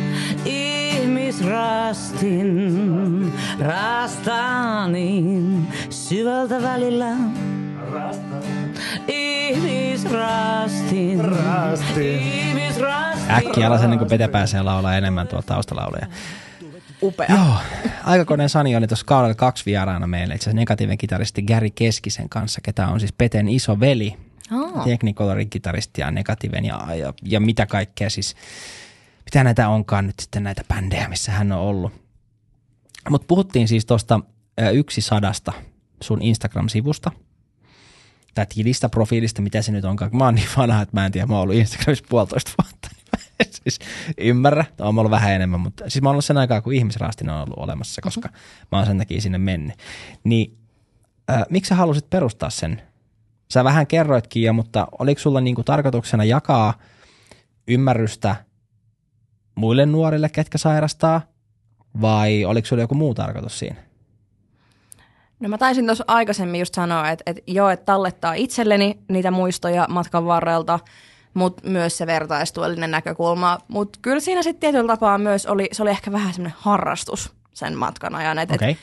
ihmisrastin, 0.44 3.32
rastanin 3.60 5.66
syvältä 5.90 6.62
välillä. 6.62 7.10
Ihmisrastin, 9.08 11.24
Rastin. 11.24 12.18
ihmisrastin. 12.18 13.30
Äkkiä 13.30 13.66
alas 13.66 13.82
ennen 13.82 13.98
kuin 13.98 14.10
Pete 14.10 14.28
pääsee 14.28 14.62
laulaa 14.62 14.96
enemmän 14.96 15.28
tuolta 15.28 15.46
taustalauleja. 15.46 16.06
Upea. 17.02 17.26
Joo, 17.28 17.56
aikakoneen 18.04 18.48
Sani 18.48 18.76
oli 18.76 18.86
tuossa 18.86 19.06
kaudella 19.06 19.34
kaksi 19.34 19.66
vieraana 19.66 20.06
meille, 20.06 20.34
itse 20.34 20.44
asiassa 20.44 20.56
negatiivinen 20.56 20.98
kitaristi 20.98 21.42
Gary 21.42 21.70
Keskisen 21.70 22.28
kanssa, 22.28 22.60
ketä 22.60 22.88
on 22.88 23.00
siis 23.00 23.12
Peten 23.12 23.48
iso 23.48 23.80
veli, 23.80 24.16
oh. 24.52 24.84
Technicolorin 24.84 25.50
kitaristi 25.50 26.00
ja 26.00 26.10
negatiiven 26.10 26.64
ja, 26.64 26.94
ja, 26.94 27.12
ja 27.22 27.40
mitä 27.40 27.66
kaikkea 27.66 28.10
siis, 28.10 28.36
mitä 29.24 29.44
näitä 29.44 29.68
onkaan 29.68 30.06
nyt 30.06 30.14
sitten 30.20 30.42
näitä 30.42 30.64
bändejä, 30.74 31.08
missä 31.08 31.32
hän 31.32 31.52
on 31.52 31.58
ollut. 31.58 31.92
Mutta 33.10 33.26
puhuttiin 33.26 33.68
siis 33.68 33.86
tuosta 33.86 34.20
yksi 34.72 35.00
sadasta 35.00 35.52
sun 36.02 36.22
Instagram-sivusta, 36.22 37.10
tai 38.36 38.46
tilistä, 38.54 38.88
profiilista, 38.88 39.42
mitä 39.42 39.62
se 39.62 39.72
nyt 39.72 39.84
onkaan. 39.84 40.16
Mä 40.16 40.24
oon 40.24 40.34
niin 40.34 40.48
vanha, 40.56 40.82
että 40.82 40.96
mä 40.96 41.06
en 41.06 41.12
tiedä, 41.12 41.26
mä 41.26 41.34
oon 41.34 41.42
ollut 41.42 41.56
Instagramissa 41.56 42.04
puolitoista 42.08 42.52
vuotta. 42.62 42.88
siis 43.62 43.78
ymmärrä, 44.18 44.64
on 44.80 44.98
ollut 44.98 45.10
vähän 45.10 45.32
enemmän, 45.32 45.60
mutta 45.60 45.90
siis 45.90 46.02
mä 46.02 46.08
oon 46.08 46.14
ollut 46.14 46.24
sen 46.24 46.36
aikaa, 46.36 46.60
kun 46.60 46.72
ihmisraastin 46.72 47.30
on 47.30 47.42
ollut 47.42 47.58
olemassa, 47.58 48.02
koska 48.02 48.28
mm-hmm. 48.28 48.66
mä 48.72 48.78
oon 48.78 48.86
sen 48.86 48.98
takia 48.98 49.20
sinne 49.20 49.38
mennyt. 49.38 49.78
Niin 50.24 50.58
äh, 51.30 51.42
miksi 51.50 51.68
sä 51.68 51.74
halusit 51.74 52.10
perustaa 52.10 52.50
sen? 52.50 52.82
Sä 53.52 53.64
vähän 53.64 53.86
kerroitkin 53.86 54.42
jo, 54.42 54.52
mutta 54.52 54.88
oliko 54.98 55.20
sulla 55.20 55.40
niinku 55.40 55.62
tarkoituksena 55.62 56.24
jakaa 56.24 56.74
ymmärrystä 57.68 58.36
muille 59.54 59.86
nuorille, 59.86 60.28
ketkä 60.28 60.58
sairastaa, 60.58 61.22
vai 62.00 62.44
oliko 62.44 62.66
sulla 62.66 62.82
joku 62.82 62.94
muu 62.94 63.14
tarkoitus 63.14 63.58
siinä? 63.58 63.85
No 65.40 65.48
mä 65.48 65.58
taisin 65.58 65.86
tuossa 65.86 66.04
aikaisemmin 66.06 66.60
just 66.60 66.74
sanoa, 66.74 67.10
että, 67.10 67.22
että 67.26 67.42
joo, 67.46 67.68
että 67.70 67.84
tallettaa 67.84 68.34
itselleni 68.34 68.98
niitä 69.08 69.30
muistoja 69.30 69.86
matkan 69.88 70.26
varrelta, 70.26 70.78
mutta 71.34 71.68
myös 71.68 71.98
se 71.98 72.06
vertaistuellinen 72.06 72.90
näkökulma. 72.90 73.58
Mutta 73.68 73.98
kyllä 74.02 74.20
siinä 74.20 74.42
sitten 74.42 74.60
tietyllä 74.60 74.92
tapaa 74.92 75.18
myös 75.18 75.46
oli, 75.46 75.68
se 75.72 75.82
oli 75.82 75.90
ehkä 75.90 76.12
vähän 76.12 76.34
semmoinen 76.34 76.58
harrastus 76.60 77.32
sen 77.54 77.76
matkan 77.76 78.14
ajan. 78.14 78.38
Et, 78.38 78.50
Okay. 78.50 78.70
et, 78.70 78.78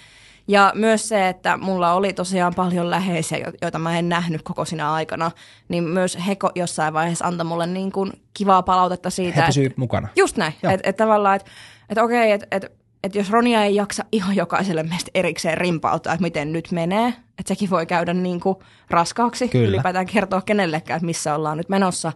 ja 0.47 0.71
myös 0.75 1.07
se, 1.07 1.29
että 1.29 1.57
mulla 1.57 1.93
oli 1.93 2.13
tosiaan 2.13 2.53
paljon 2.55 2.89
läheisiä, 2.89 3.37
jo- 3.37 3.51
joita 3.61 3.79
mä 3.79 3.99
en 3.99 4.09
nähnyt 4.09 4.41
koko 4.41 4.65
siinä 4.65 4.93
aikana, 4.93 5.31
niin 5.69 5.83
myös 5.83 6.17
he 6.27 6.37
jossain 6.55 6.93
vaiheessa 6.93 7.25
antoi 7.25 7.45
mulle 7.45 7.67
niin 7.67 7.91
kuin 7.91 8.11
kivaa 8.33 8.63
palautetta 8.63 9.09
siitä. 9.09 9.41
He 9.41 9.45
pysyy 9.45 9.73
mukana. 9.75 10.07
Just 10.15 10.37
näin. 10.37 10.53
Että 10.63 10.89
et 10.89 10.97
tavallaan, 10.97 11.35
että 11.35 11.51
et 11.89 11.97
okei, 11.97 12.31
että 12.31 12.47
et, 12.51 12.82
et 13.03 13.15
jos 13.15 13.29
Ronia 13.29 13.63
ei 13.63 13.75
jaksa 13.75 14.05
ihan 14.11 14.35
jokaiselle 14.35 14.83
meistä 14.83 15.11
erikseen 15.13 15.57
rimpauttaa, 15.57 16.13
että 16.13 16.23
miten 16.23 16.53
nyt 16.53 16.71
menee, 16.71 17.07
että 17.07 17.47
sekin 17.47 17.69
voi 17.69 17.85
käydä 17.85 18.13
niin 18.13 18.39
kuin 18.39 18.55
raskaaksi 18.89 19.47
Kyllä. 19.47 19.67
ylipäätään 19.67 20.05
kertoa 20.05 20.41
kenellekään, 20.41 20.97
että 20.97 21.05
missä 21.05 21.35
ollaan 21.35 21.57
nyt 21.57 21.69
menossa, 21.69 22.13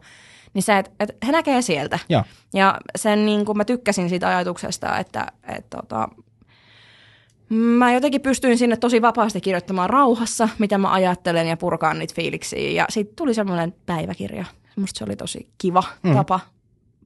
niin 0.53 0.64
se, 0.64 0.77
että 0.77 0.91
et 0.99 1.18
he 1.27 1.31
näkee 1.31 1.61
sieltä. 1.61 1.99
Joo. 2.09 2.23
Ja 2.53 2.80
sen 2.95 3.26
niin 3.26 3.45
kuin 3.45 3.57
mä 3.57 3.65
tykkäsin 3.65 4.09
siitä 4.09 4.27
ajatuksesta, 4.27 4.97
että 4.97 5.27
et, 5.57 5.69
tota, 5.69 6.09
mä 7.49 7.93
jotenkin 7.93 8.22
pystyin 8.22 8.57
sinne 8.57 8.77
tosi 8.77 9.01
vapaasti 9.01 9.41
kirjoittamaan 9.41 9.89
rauhassa, 9.89 10.49
mitä 10.59 10.77
mä 10.77 10.91
ajattelen 10.91 11.47
ja 11.47 11.57
purkaan 11.57 11.99
niitä 11.99 12.14
fiiliksiä. 12.15 12.72
Ja 12.72 12.85
sitten 12.89 13.15
tuli 13.15 13.34
semmoinen 13.34 13.76
päiväkirja. 13.85 14.45
Musta 14.76 14.97
se 14.97 15.03
oli 15.03 15.15
tosi 15.15 15.49
kiva 15.57 15.84
mm. 16.03 16.14
tapa 16.14 16.39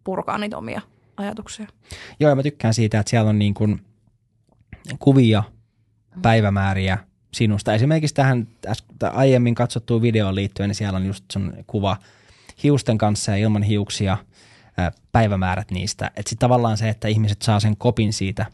purkaa 0.04 0.38
niitä 0.38 0.58
omia 0.58 0.82
ajatuksia. 1.22 1.68
Joo, 2.20 2.30
ja 2.30 2.36
mä 2.36 2.44
tykkään 2.44 2.74
siitä, 2.74 3.00
että 3.00 3.10
siellä 3.10 3.30
on 3.30 3.40
niin 3.40 3.54
kuin 3.54 3.82
kuvia, 5.00 5.44
päivämääriä 6.22 6.98
sinusta. 7.34 7.74
Esimerkiksi 7.74 8.16
tähän 8.16 8.48
aiemmin 9.12 9.56
katsottuun 9.56 10.02
videoon 10.02 10.36
liittyen, 10.36 10.70
niin 10.70 10.76
siellä 10.76 10.98
on 10.98 11.06
just 11.06 11.26
sun 11.32 11.54
kuva 11.68 11.98
hiusten 12.64 12.98
kanssa 12.98 13.32
ja 13.32 13.38
ilman 13.38 13.64
hiuksia, 13.64 14.18
ää, 14.78 14.92
päivämäärät 15.12 15.72
niistä. 15.72 16.08
Että 16.08 16.30
sitten 16.30 16.40
tavallaan 16.40 16.78
se, 16.78 16.90
että 16.90 17.08
ihmiset 17.08 17.42
saa 17.42 17.60
sen 17.60 17.78
kopin 17.78 18.14
siitä, 18.14 18.46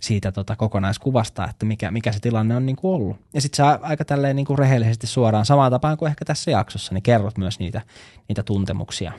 siitä 0.00 0.32
tota 0.32 0.56
kokonaiskuvasta, 0.56 1.48
että 1.50 1.66
mikä, 1.66 1.90
mikä 1.90 2.12
se 2.12 2.20
tilanne 2.20 2.56
on 2.56 2.66
niin 2.66 2.76
kuin 2.76 2.94
ollut. 2.94 3.16
Ja 3.34 3.40
sitten 3.40 3.56
sä 3.56 3.78
aika 3.82 4.04
tälleen 4.04 4.36
niin 4.36 4.46
kuin 4.46 4.58
rehellisesti 4.58 5.06
suoraan 5.06 5.46
samaan 5.46 5.72
tapaan 5.72 5.96
kuin 5.96 6.10
ehkä 6.10 6.24
tässä 6.24 6.50
jaksossa, 6.50 6.94
niin 6.94 7.02
kerrot 7.02 7.38
myös 7.38 7.58
niitä, 7.58 7.82
niitä 8.28 8.42
tuntemuksia. 8.42 9.12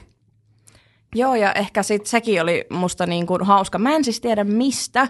Joo, 1.15 1.35
ja 1.35 1.53
ehkä 1.53 1.83
sitten 1.83 2.09
sekin 2.09 2.41
oli 2.41 2.65
musta 2.69 3.05
niin 3.05 3.27
kuin 3.27 3.45
hauska. 3.45 3.77
Mä 3.77 3.95
en 3.95 4.03
siis 4.03 4.21
tiedä 4.21 4.43
mistä, 4.43 5.07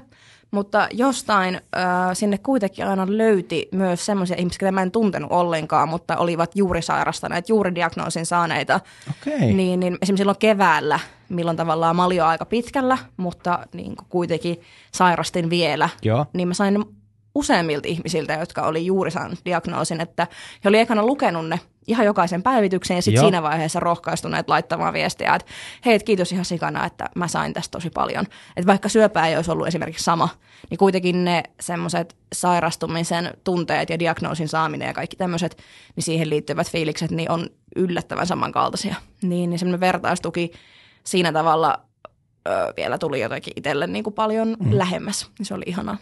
mutta 0.52 0.88
jostain 0.92 1.56
äh, 1.56 1.82
sinne 2.14 2.38
kuitenkin 2.38 2.88
aina 2.88 3.06
löyti 3.10 3.68
myös 3.72 4.06
semmoisia 4.06 4.38
ihmisiä, 4.38 4.58
joita 4.62 4.72
mä 4.72 4.82
en 4.82 4.92
tuntenut 4.92 5.32
ollenkaan, 5.32 5.90
mutta 5.90 6.18
olivat 6.18 6.52
juuri 6.56 6.82
sairastaneet, 6.82 7.50
juuri 7.50 7.76
diagnoosin 7.76 8.26
saaneita. 8.26 8.80
Okei. 9.10 9.54
Niin, 9.54 9.80
niin 9.80 9.98
esimerkiksi 10.02 10.18
silloin 10.18 10.38
keväällä, 10.40 11.00
milloin 11.30 11.58
tavallaan 11.58 11.96
mä 11.96 12.06
olin 12.06 12.18
jo 12.18 12.26
aika 12.26 12.46
pitkällä, 12.46 12.98
mutta 13.18 13.60
niin 13.74 13.96
kuin 13.96 14.08
kuitenkin 14.10 14.62
sairastin 14.92 15.50
vielä, 15.50 15.90
Joo. 16.02 16.26
niin 16.34 16.48
mä 16.48 16.54
sain 16.54 16.86
useammilta 17.38 17.88
ihmisiltä, 17.88 18.34
jotka 18.34 18.62
oli 18.62 18.86
juuri 18.86 19.12
saanut 19.12 19.40
diagnoosin, 19.46 20.02
että 20.02 20.28
he 20.64 20.70
oli 20.70 20.80
ekana 20.80 21.06
lukenut 21.06 21.50
ne 21.50 21.60
ihan 21.88 22.06
jokaisen 22.06 22.44
päivityksen 22.44 22.96
ja 22.96 23.02
sitten 23.02 23.24
siinä 23.24 23.44
vaiheessa 23.44 23.80
rohkaistuneet 23.80 24.50
laittamaan 24.50 24.94
viestiä, 24.94 25.36
että 25.36 25.52
hei, 25.86 25.96
et 25.96 26.04
kiitos 26.04 26.32
ihan 26.32 26.46
sikana, 26.46 26.86
että 26.86 27.10
mä 27.16 27.28
sain 27.28 27.54
tästä 27.54 27.72
tosi 27.72 27.90
paljon. 27.90 28.26
Että 28.58 28.68
vaikka 28.68 28.90
syöpää 28.90 29.28
ei 29.28 29.36
olisi 29.36 29.52
ollut 29.52 29.68
esimerkiksi 29.68 30.04
sama, 30.04 30.30
niin 30.70 30.78
kuitenkin 30.78 31.26
ne 31.26 31.44
semmoiset 31.60 32.16
sairastumisen 32.34 33.34
tunteet 33.44 33.90
ja 33.90 34.00
diagnoosin 34.00 34.48
saaminen 34.48 34.88
ja 34.88 34.94
kaikki 34.94 35.16
tämmöiset, 35.16 35.58
niin 35.96 36.04
siihen 36.04 36.30
liittyvät 36.30 36.72
fiilikset, 36.72 37.12
niin 37.12 37.32
on 37.32 37.50
yllättävän 37.76 38.28
samankaltaisia. 38.28 38.96
Niin, 39.22 39.50
niin 39.50 39.60
semmoinen 39.60 39.80
vertaistuki 39.80 40.52
siinä 41.04 41.32
tavalla 41.32 41.80
ö, 42.48 42.74
vielä 42.78 42.98
tuli 42.98 43.22
jotenkin 43.22 43.54
itselle 43.56 43.88
niin 43.88 44.04
kuin 44.04 44.14
paljon 44.14 44.58
mm. 44.60 44.78
lähemmäs. 44.78 45.30
Niin 45.40 45.46
se 45.46 45.54
oli 45.54 45.64
ihanaa. 45.68 45.98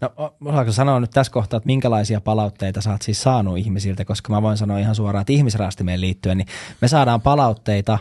No 0.00 0.12
o- 0.16 0.36
osaatko 0.44 0.72
sanoa 0.72 1.00
nyt 1.00 1.10
tässä 1.10 1.32
kohtaa, 1.32 1.56
että 1.56 1.66
minkälaisia 1.66 2.20
palautteita 2.20 2.80
sä 2.80 2.90
oot 2.90 3.02
siis 3.02 3.22
saanut 3.22 3.58
ihmisiltä, 3.58 4.04
koska 4.04 4.32
mä 4.32 4.42
voin 4.42 4.56
sanoa 4.56 4.78
ihan 4.78 4.94
suoraan, 4.94 5.20
että 5.20 5.32
ihmisraastimeen 5.32 6.00
liittyen, 6.00 6.36
niin 6.36 6.48
me 6.80 6.88
saadaan 6.88 7.20
palautteita, 7.20 7.98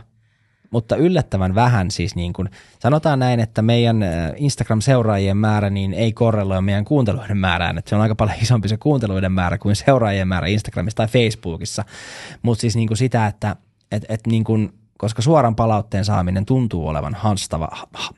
mutta 0.72 0.96
yllättävän 0.96 1.56
vähän 1.56 1.92
siis 1.92 2.16
niin 2.16 2.34
kuin, 2.34 2.50
sanotaan 2.80 3.20
näin, 3.20 3.40
että 3.40 3.62
meidän 3.62 3.98
Instagram-seuraajien 4.36 5.38
määrä 5.38 5.70
niin 5.70 5.94
ei 5.94 6.14
korreloi 6.14 6.62
meidän 6.62 6.86
kuunteluiden 6.86 7.38
määrään, 7.38 7.78
että 7.78 7.90
se 7.90 7.96
on 7.96 8.02
aika 8.02 8.16
paljon 8.16 8.38
isompi 8.42 8.70
se 8.70 8.78
kuunteluiden 8.78 9.32
määrä 9.32 9.58
kuin 9.58 9.76
seuraajien 9.76 10.28
määrä 10.28 10.48
Instagramissa 10.48 10.98
tai 10.98 11.08
Facebookissa, 11.08 11.84
mutta 12.42 12.62
siis 12.62 12.76
niin 12.76 12.88
kuin 12.88 12.98
sitä, 12.98 13.28
että 13.28 13.56
et, 13.92 14.06
et 14.10 14.28
niin 14.28 14.44
kuin, 14.44 14.74
koska 14.98 15.22
suoran 15.22 15.56
palautteen 15.56 16.06
saaminen 16.06 16.46
tuntuu 16.46 16.88
olevan 16.88 17.14
haastava, 17.14 17.68
ha, 17.72 17.88
ha, 17.94 18.10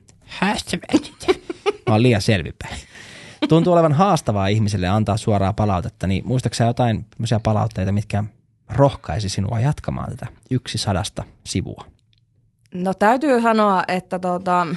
Mä 1.88 1.94
oon 1.94 2.04
liian 2.04 2.22
selvipäin. 2.22 2.78
Tuntuu 3.50 3.74
olevan 3.74 3.94
haastavaa 3.94 4.48
ihmisille 4.48 4.88
antaa 4.88 5.18
suoraa 5.18 5.54
palautetta, 5.54 6.08
niin 6.08 6.28
muistaaksä 6.28 6.64
jotain 6.64 7.06
sellaisia 7.14 7.40
palautteita, 7.40 7.92
mitkä 7.92 8.24
rohkaisi 8.70 9.30
sinua 9.30 9.60
jatkamaan 9.60 10.10
tätä 10.10 10.28
yksi 10.52 10.78
sadasta 10.78 11.24
sivua? 11.44 11.84
No 12.74 12.94
täytyy 12.94 13.42
sanoa, 13.42 13.84
että 13.88 14.20
tota, 14.20 14.68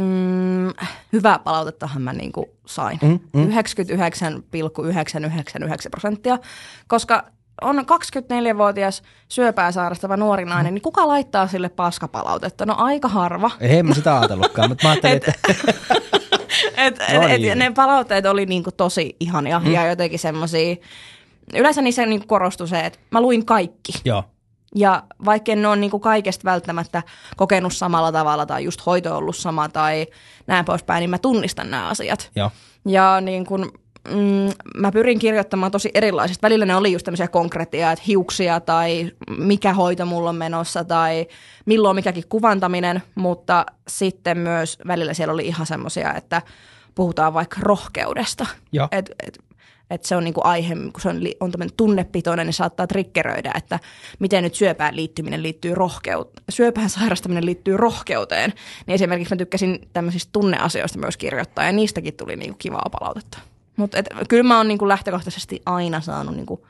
mm, 0.00 0.72
hyvää 1.12 1.38
palautettahan 1.38 2.02
mä 2.02 2.12
niinku 2.12 2.48
sain. 2.66 2.98
Mm, 3.02 3.20
mm. 3.32 3.48
99,999 3.48 5.90
prosenttia, 5.90 6.38
koska 6.86 7.24
on 7.62 7.78
24-vuotias 7.78 9.02
syöpää 9.28 9.72
sairastava 9.72 10.16
nuori 10.16 10.44
nainen, 10.44 10.74
niin 10.74 10.82
kuka 10.82 11.08
laittaa 11.08 11.46
sille 11.46 11.68
paskapalautetta? 11.68 12.66
No 12.66 12.74
aika 12.78 13.08
harva. 13.08 13.50
Ei 13.60 13.82
mä 13.82 13.94
sitä 13.94 14.18
ajatellutkaan, 14.18 14.68
mutta 14.68 14.86
mä 14.86 14.90
ajattelin, 14.90 15.16
että 15.28 15.32
Et, 16.76 16.98
No 17.14 17.22
et, 17.28 17.40
niin. 17.40 17.52
et, 17.52 17.58
ne 17.58 17.70
palautteet 17.70 18.26
oli 18.26 18.46
niinku 18.46 18.70
tosi 18.72 19.16
ihania 19.20 19.58
mm. 19.60 19.72
ja 19.72 19.86
jotenkin 19.86 20.18
semmoisia, 20.18 20.76
yleensä 21.54 21.82
niissä 21.82 22.06
niinku 22.06 22.26
korostui 22.26 22.68
se, 22.68 22.80
että 22.80 22.98
mä 23.10 23.20
luin 23.20 23.46
kaikki. 23.46 23.92
joo, 24.04 24.24
Ja 24.74 25.02
vaikka 25.24 25.52
en 25.52 25.66
ole 25.66 25.76
niinku 25.76 25.98
kaikesta 25.98 26.44
välttämättä 26.44 27.02
kokenut 27.36 27.72
samalla 27.74 28.12
tavalla 28.12 28.46
tai 28.46 28.64
just 28.64 28.86
hoito 28.86 29.16
ollut 29.16 29.36
sama 29.36 29.68
tai 29.68 30.06
näin 30.46 30.64
poispäin, 30.64 31.00
niin 31.00 31.10
mä 31.10 31.18
tunnistan 31.18 31.70
nämä 31.70 31.88
asiat. 31.88 32.30
joo, 32.36 32.50
Ja 32.88 33.20
niin 33.20 33.46
kun, 33.46 33.72
mm, 34.08 34.52
mä 34.76 34.92
pyrin 34.92 35.18
kirjoittamaan 35.18 35.72
tosi 35.72 35.90
erilaisista. 35.94 36.46
Välillä 36.46 36.66
ne 36.66 36.76
oli 36.76 36.92
just 36.92 37.04
tämmöisiä 37.04 37.28
konkreettia, 37.28 37.92
että 37.92 38.04
hiuksia 38.06 38.60
tai 38.60 39.10
mikä 39.38 39.72
hoito 39.72 40.06
mulla 40.06 40.30
on 40.30 40.36
menossa 40.36 40.84
tai 40.84 41.26
milloin 41.66 41.96
mikäkin 41.96 42.24
kuvantaminen, 42.28 43.02
mutta 43.14 43.66
sitten 43.88 44.38
myös 44.38 44.78
välillä 44.86 45.14
siellä 45.14 45.34
oli 45.34 45.46
ihan 45.46 45.66
semmoisia, 45.66 46.14
että 46.14 46.42
puhutaan 46.94 47.34
vaikka 47.34 47.56
rohkeudesta. 47.60 48.46
Et, 48.92 49.10
et, 49.26 49.38
et 49.90 50.04
se 50.04 50.16
on 50.16 50.24
niinku 50.24 50.40
aihe, 50.44 50.74
kun 50.74 51.00
se 51.00 51.08
on, 51.08 51.20
on 51.40 51.50
tämmöinen 51.50 51.76
tunnepitoinen, 51.76 52.46
niin 52.46 52.54
saattaa 52.54 52.86
triggeröidä, 52.86 53.52
että 53.54 53.80
miten 54.18 54.42
nyt 54.42 54.54
syöpään 54.54 54.96
liittyminen 54.96 55.42
liittyy 55.42 55.74
rohkeuteen, 55.74 56.44
syöpään 56.48 56.90
sairastaminen 56.90 57.46
liittyy 57.46 57.76
rohkeuteen. 57.76 58.52
Niin 58.86 58.94
esimerkiksi 58.94 59.34
mä 59.34 59.38
tykkäsin 59.38 59.88
tämmöisistä 59.92 60.32
tunneasioista 60.32 60.98
myös 60.98 61.16
kirjoittaa, 61.16 61.64
ja 61.64 61.72
niistäkin 61.72 62.14
tuli 62.14 62.36
niinku 62.36 62.56
kivaa 62.58 62.88
palautetta. 63.00 63.38
Mutta 63.76 63.98
kyllä 64.28 64.42
mä 64.42 64.56
oon 64.56 64.68
niinku 64.68 64.88
lähtökohtaisesti 64.88 65.62
aina 65.66 66.00
saanut 66.00 66.36
niinku 66.36 66.66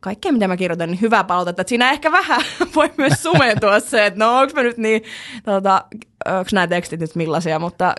kaikkea, 0.00 0.32
mitä 0.32 0.48
mä 0.48 0.56
kirjoitan, 0.56 0.90
niin 0.90 1.00
hyvää 1.00 1.24
palautetta. 1.24 1.62
Et 1.62 1.68
siinä 1.68 1.90
ehkä 1.90 2.12
vähän 2.12 2.40
voi 2.74 2.90
myös 2.96 3.22
sumentua 3.22 3.80
se, 3.90 4.06
että 4.06 4.18
no 4.18 4.38
onko 4.38 4.52
mä 4.54 4.62
nyt 4.62 4.76
niin, 4.76 5.02
tota, 5.44 5.84
onko 6.26 6.50
nämä 6.52 6.66
tekstit 6.66 7.00
nyt 7.00 7.16
millaisia, 7.16 7.58
mutta 7.58 7.94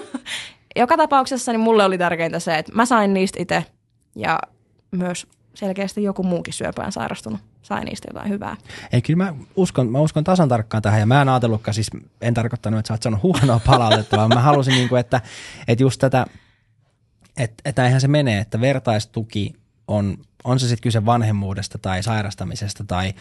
joka 0.76 0.96
tapauksessa 0.96 1.52
niin 1.52 1.60
mulle 1.60 1.84
oli 1.84 1.98
tärkeintä 1.98 2.38
se, 2.38 2.58
että 2.58 2.72
mä 2.74 2.86
sain 2.86 3.14
niistä 3.14 3.42
itse 3.42 3.64
ja 4.16 4.38
myös 4.90 5.26
selkeästi 5.54 6.02
joku 6.02 6.22
muukin 6.22 6.54
syöpään 6.54 6.92
sairastunut 6.92 7.40
sai 7.62 7.84
niistä 7.84 8.08
jotain 8.08 8.28
hyvää. 8.28 8.56
Ei, 8.92 9.02
kyllä 9.02 9.24
mä 9.24 9.34
uskon, 9.56 9.92
mä 9.92 10.00
uskon 10.00 10.24
tasan 10.24 10.48
tarkkaan 10.48 10.82
tähän 10.82 11.00
ja 11.00 11.06
mä 11.06 11.22
en 11.22 11.28
ajatellutkaan, 11.28 11.74
siis 11.74 11.90
en 12.20 12.34
tarkoittanut, 12.34 12.78
että 12.78 12.88
sä 12.88 12.94
oot 12.94 13.02
saanut 13.02 13.22
huonoa 13.22 13.60
palautetta, 13.66 14.16
vaan 14.16 14.28
mä 14.34 14.40
halusin, 14.40 14.74
niin 14.74 14.88
kuin, 14.88 15.00
että, 15.00 15.20
että 15.68 15.82
just 15.82 16.00
tätä, 16.00 16.26
että, 17.36 17.62
että 17.64 17.84
eihän 17.84 18.00
se 18.00 18.08
mene, 18.08 18.38
että 18.38 18.60
vertaistuki 18.60 19.54
on, 19.88 20.18
on 20.44 20.60
se 20.60 20.68
sitten 20.68 20.82
kyse 20.82 21.06
vanhemmuudesta 21.06 21.78
tai 21.78 22.02
sairastamisesta 22.02 22.84
tai, 22.84 23.14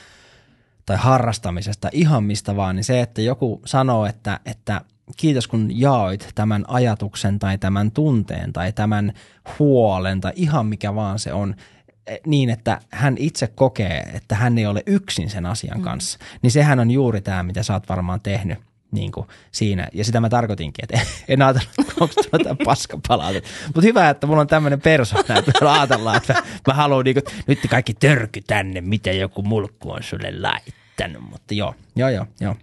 tai 0.86 0.98
harrastamisesta, 0.98 1.90
ihan 1.92 2.24
mistä 2.24 2.56
vaan, 2.56 2.76
niin 2.76 2.84
se, 2.84 3.02
että 3.02 3.22
joku 3.22 3.62
sanoo, 3.66 4.06
että, 4.06 4.40
että 4.46 4.82
kiitos 5.18 5.48
kun 5.48 5.80
jaoit 5.80 6.32
tämän 6.36 6.66
ajatuksen 6.68 7.40
tai 7.40 7.58
tämän 7.58 7.92
tunteen 7.92 8.54
tai 8.54 8.72
tämän 8.72 9.14
huolen 9.60 10.22
tai 10.22 10.34
ihan 10.36 10.66
mikä 10.66 10.96
vaan 10.96 11.20
se 11.20 11.34
on, 11.34 11.56
eh, 12.08 12.20
niin, 12.26 12.50
että 12.50 12.82
hän 12.90 13.16
itse 13.20 13.48
kokee, 13.48 14.00
että 14.14 14.36
hän 14.36 14.58
ei 14.58 14.66
ole 14.66 14.84
yksin 14.86 15.30
sen 15.30 15.46
asian 15.46 15.78
mm. 15.78 15.84
kanssa, 15.84 16.20
niin 16.42 16.52
sehän 16.52 16.80
on 16.80 16.92
juuri 16.92 17.22
tämä, 17.22 17.44
mitä 17.44 17.64
sä 17.64 17.74
oot 17.74 17.90
varmaan 17.90 18.22
tehnyt 18.22 18.58
niin 18.94 19.12
kuin 19.12 19.28
siinä. 19.52 19.88
Ja 19.94 20.04
sitä 20.04 20.22
mä 20.22 20.30
tarkoitinkin, 20.30 20.86
että 20.86 21.08
en 21.28 21.42
ajatellut, 21.42 21.94
onko 22.00 22.14
tuota 22.32 22.56
paskapalautet. 22.66 23.46
Mutta 23.66 23.82
hyvä, 23.82 24.10
että 24.10 24.28
mulla 24.28 24.42
on 24.42 24.48
tämmöinen 24.48 24.82
persona, 24.82 25.36
että 25.38 25.52
me 25.62 25.70
ajatellaan, 25.70 26.18
että 26.18 26.34
mä, 26.34 26.42
mä 26.68 26.74
haluan 26.74 27.06
niin 27.06 27.16
kuin, 27.16 27.44
nyt 27.48 27.60
kaikki 27.70 27.94
törky 27.94 28.42
tänne, 28.42 28.82
mitä 28.82 29.12
joku 29.12 29.42
mulkku 29.42 29.92
on 29.92 30.04
sulle 30.04 30.34
laittanut. 30.40 31.30
Mutta 31.30 31.54
joo, 31.54 31.76
joo, 31.96 32.10
joo, 32.10 32.26
joo. 32.40 32.56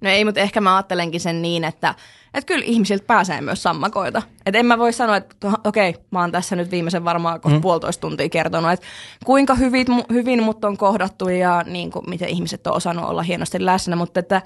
No 0.00 0.10
ei, 0.10 0.24
mutta 0.24 0.40
ehkä 0.40 0.60
mä 0.60 0.76
ajattelenkin 0.76 1.20
sen 1.20 1.42
niin, 1.42 1.64
että, 1.64 1.94
että 2.34 2.46
kyllä 2.46 2.64
ihmisiltä 2.64 3.04
pääsee 3.06 3.40
myös 3.40 3.62
sammakoita. 3.62 4.22
Että 4.46 4.58
en 4.58 4.66
mä 4.66 4.78
voi 4.78 4.92
sanoa, 4.92 5.16
että 5.16 5.48
okei, 5.64 5.90
okay, 5.90 6.02
mä 6.10 6.20
oon 6.20 6.32
tässä 6.32 6.56
nyt 6.56 6.70
viimeisen 6.70 7.04
varmaan 7.04 7.40
mm. 7.46 7.60
puolitoista 7.60 8.00
tuntia 8.00 8.28
kertonut, 8.28 8.72
että 8.72 8.86
kuinka 9.24 9.54
hyvin, 9.54 9.86
hyvin 10.12 10.42
mut 10.42 10.64
on 10.64 10.76
kohdattu 10.76 11.28
ja 11.28 11.62
niin 11.66 11.90
kuin, 11.90 12.10
miten 12.10 12.28
ihmiset 12.28 12.66
on 12.66 12.76
osannut 12.76 13.04
olla 13.04 13.22
hienosti 13.22 13.64
läsnä, 13.64 13.96
mutta 13.96 14.20
että 14.20 14.42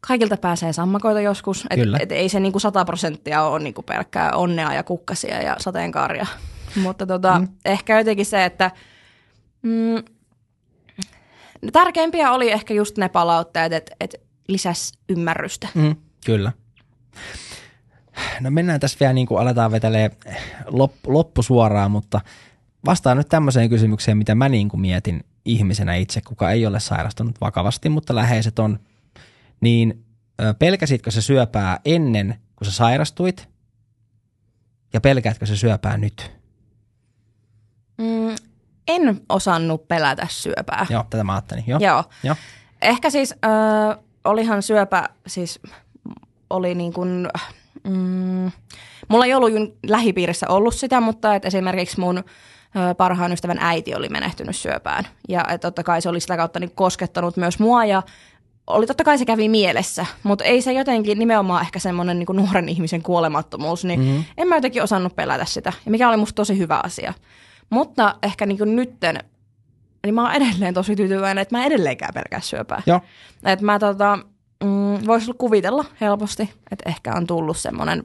kaikilta 0.00 0.36
pääsee 0.36 0.72
sammakoita 0.72 1.20
joskus. 1.20 1.66
Että 1.70 1.96
et 2.00 2.12
ei 2.12 2.28
se 2.28 2.40
niinku 2.40 2.58
100 2.58 2.84
prosenttia 2.84 3.42
ole 3.42 3.58
niinku 3.58 3.82
pelkkää 3.82 4.32
onnea 4.32 4.74
ja 4.74 4.82
kukkasia 4.82 5.42
ja 5.42 5.56
sateenkaaria. 5.60 6.26
Mutta 6.82 7.06
tota, 7.06 7.38
mm. 7.38 7.48
ehkä 7.64 7.98
jotenkin 7.98 8.26
se, 8.26 8.44
että 8.44 8.70
mm, 9.62 10.02
tärkeimpiä 11.72 12.32
oli 12.32 12.50
ehkä 12.50 12.74
just 12.74 12.98
ne 12.98 13.08
palautteet, 13.08 13.72
että 13.72 13.96
et 14.00 14.14
lisäs 14.48 14.92
ymmärrystä. 15.08 15.68
Mm, 15.74 15.96
kyllä. 16.26 16.52
No 18.40 18.50
mennään 18.50 18.80
tässä 18.80 18.96
vielä, 19.00 19.12
niin 19.12 19.26
kuin 19.26 19.40
aletaan 19.40 19.72
vetelee 19.72 20.10
lop, 20.66 20.92
loppusuoraan, 21.06 21.90
mutta 21.90 22.20
vastaan 22.86 23.16
nyt 23.16 23.28
tämmöiseen 23.28 23.68
kysymykseen, 23.68 24.16
mitä 24.18 24.34
mä 24.34 24.48
niin 24.48 24.68
kuin 24.68 24.80
mietin 24.80 25.24
ihmisenä 25.44 25.94
itse, 25.94 26.20
kuka 26.20 26.50
ei 26.50 26.66
ole 26.66 26.80
sairastunut 26.80 27.40
vakavasti, 27.40 27.88
mutta 27.88 28.14
läheiset 28.14 28.58
on 28.58 28.78
niin 29.60 30.04
pelkäsitkö 30.58 31.10
se 31.10 31.22
syöpää 31.22 31.80
ennen 31.84 32.38
kuin 32.56 32.66
sä 32.66 32.72
sairastuit 32.72 33.48
ja 34.92 35.00
pelkäätkö 35.00 35.46
se 35.46 35.56
syöpää 35.56 35.96
nyt? 35.96 36.30
Mm, 37.98 38.36
en 38.88 39.20
osannut 39.28 39.88
pelätä 39.88 40.26
syöpää. 40.30 40.86
Joo, 40.90 41.04
tätä 41.10 41.24
mä 41.24 41.32
ajattelin. 41.32 41.64
Joo. 41.66 41.80
Joo. 41.80 42.04
Joo. 42.22 42.36
Ehkä 42.82 43.10
siis 43.10 43.34
äh, 43.44 43.98
olihan 44.24 44.62
syöpä, 44.62 45.08
siis 45.26 45.60
oli 46.50 46.74
niin 46.74 46.92
kuin, 46.92 47.28
mm, 47.84 48.50
mulla 49.08 49.24
ei 49.24 49.34
ollut 49.34 49.52
lähipiirissä 49.86 50.46
ollut 50.48 50.74
sitä, 50.74 51.00
mutta 51.00 51.34
et 51.34 51.44
esimerkiksi 51.44 52.00
mun 52.00 52.24
parhaan 52.96 53.32
ystävän 53.32 53.58
äiti 53.60 53.94
oli 53.94 54.08
menehtynyt 54.08 54.56
syöpään. 54.56 55.04
Ja 55.28 55.44
totta 55.60 55.82
kai 55.82 56.02
se 56.02 56.08
oli 56.08 56.20
sitä 56.20 56.36
kautta 56.36 56.60
niin 56.60 56.74
koskettanut 56.74 57.36
myös 57.36 57.58
mua 57.58 57.84
ja 57.84 58.02
oli 58.68 58.86
totta 58.86 59.04
kai 59.04 59.18
se 59.18 59.24
kävi 59.24 59.48
mielessä, 59.48 60.06
mutta 60.22 60.44
ei 60.44 60.62
se 60.62 60.72
jotenkin 60.72 61.18
nimenomaan 61.18 61.62
ehkä 61.62 61.78
semmoinen 61.78 62.18
niin 62.18 62.26
nuoren 62.32 62.68
ihmisen 62.68 63.02
kuolemattomuus, 63.02 63.84
niin 63.84 64.00
mm-hmm. 64.00 64.24
en 64.36 64.48
mä 64.48 64.56
jotenkin 64.56 64.82
osannut 64.82 65.16
pelätä 65.16 65.44
sitä, 65.44 65.72
ja 65.84 65.90
mikä 65.90 66.08
oli 66.08 66.16
musta 66.16 66.34
tosi 66.34 66.58
hyvä 66.58 66.80
asia. 66.84 67.14
Mutta 67.70 68.14
ehkä 68.22 68.46
niin 68.46 68.58
kuin 68.58 68.76
nytten, 68.76 69.18
niin 70.04 70.14
mä 70.14 70.22
oon 70.22 70.34
edelleen 70.34 70.74
tosi 70.74 70.96
tyytyväinen, 70.96 71.42
että 71.42 71.56
mä 71.56 71.64
edelleenkään 71.64 72.14
pelkää 72.14 72.40
syöpää. 72.40 72.82
Joo. 72.86 73.00
Että 73.44 73.64
mä 73.64 73.78
tota, 73.78 74.18
mm, 74.64 75.06
voisin 75.06 75.34
kuvitella 75.38 75.84
helposti, 76.00 76.50
että 76.70 76.88
ehkä 76.88 77.12
on 77.14 77.26
tullut 77.26 77.56
semmoinen 77.56 78.04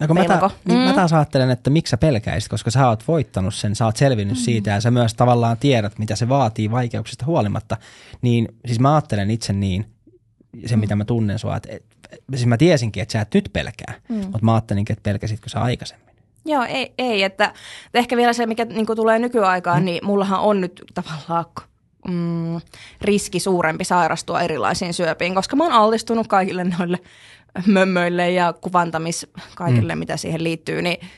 No 0.00 0.06
kun 0.06 0.16
mä, 0.16 0.24
ta- 0.24 0.50
niin 0.64 0.78
mm. 0.78 0.84
mä 0.84 0.92
taas 0.92 1.12
ajattelen, 1.12 1.50
että 1.50 1.70
miksi 1.70 1.90
sä 1.90 1.96
pelkäisit, 1.96 2.50
koska 2.50 2.70
sä 2.70 2.88
oot 2.88 3.08
voittanut 3.08 3.54
sen, 3.54 3.76
sä 3.76 3.84
oot 3.84 3.96
selvinnyt 3.96 4.36
mm. 4.36 4.42
siitä 4.42 4.70
ja 4.70 4.80
sä 4.80 4.90
myös 4.90 5.14
tavallaan 5.14 5.56
tiedät, 5.56 5.98
mitä 5.98 6.16
se 6.16 6.28
vaatii 6.28 6.70
vaikeuksista 6.70 7.26
huolimatta. 7.26 7.76
Niin 8.22 8.48
siis 8.66 8.80
mä 8.80 8.94
ajattelen 8.94 9.30
itse 9.30 9.52
niin, 9.52 9.86
se 10.66 10.76
mm. 10.76 10.80
mitä 10.80 10.96
mä 10.96 11.04
tunnen 11.04 11.38
sua, 11.38 11.56
että 11.56 11.68
et, 11.72 11.84
siis 12.34 12.46
mä 12.46 12.56
tiesinkin, 12.56 13.02
että 13.02 13.12
sä 13.12 13.20
et 13.20 13.34
nyt 13.34 13.50
pelkää, 13.52 13.94
mm. 14.08 14.16
mutta 14.16 14.38
mä 14.42 14.54
ajattelinkin, 14.54 14.92
että 14.92 15.10
pelkäsitkö 15.10 15.48
sä 15.48 15.60
aikaisemmin. 15.60 16.08
Joo, 16.44 16.64
ei, 16.64 16.94
ei 16.98 17.22
että 17.22 17.52
ehkä 17.94 18.16
vielä 18.16 18.32
se, 18.32 18.46
mikä 18.46 18.64
niin 18.64 18.86
tulee 18.96 19.18
nykyaikaan, 19.18 19.78
mm. 19.78 19.84
niin 19.84 20.06
mullahan 20.06 20.40
on 20.40 20.60
nyt 20.60 20.82
tavallaan 20.94 21.44
mm, 22.08 22.60
riski 23.00 23.40
suurempi 23.40 23.84
sairastua 23.84 24.40
erilaisiin 24.40 24.94
syöpiin, 24.94 25.34
koska 25.34 25.56
mä 25.56 25.64
oon 25.64 25.72
altistunut 25.72 26.26
kaikille 26.26 26.64
noille 26.64 26.98
mömmöille 27.66 28.30
ja 28.30 28.52
kuvantamis 28.52 29.26
kaikille, 29.54 29.94
mm. 29.94 29.98
mitä 29.98 30.16
siihen 30.16 30.44
liittyy, 30.44 30.82
niin 30.82 31.08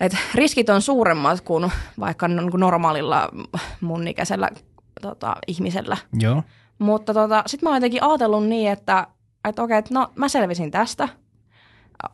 et 0.00 0.16
riskit 0.34 0.68
on 0.68 0.82
suuremmat 0.82 1.40
kuin 1.40 1.72
vaikka 2.00 2.28
niin 2.28 2.50
kuin 2.50 2.60
normaalilla 2.60 3.28
mun 3.80 4.08
ikäisellä 4.08 4.50
tota, 5.02 5.36
ihmisellä. 5.46 5.96
Joo. 6.18 6.42
Mutta 6.78 7.14
tota, 7.14 7.42
sitten 7.46 7.66
mä 7.66 7.70
oon 7.70 7.76
jotenkin 7.76 8.02
ajatellut 8.02 8.46
niin, 8.46 8.70
että, 8.70 9.06
että 9.48 9.62
okei, 9.62 9.78
että 9.78 9.94
no 9.94 10.12
mä 10.14 10.28
selvisin 10.28 10.70
tästä. 10.70 11.08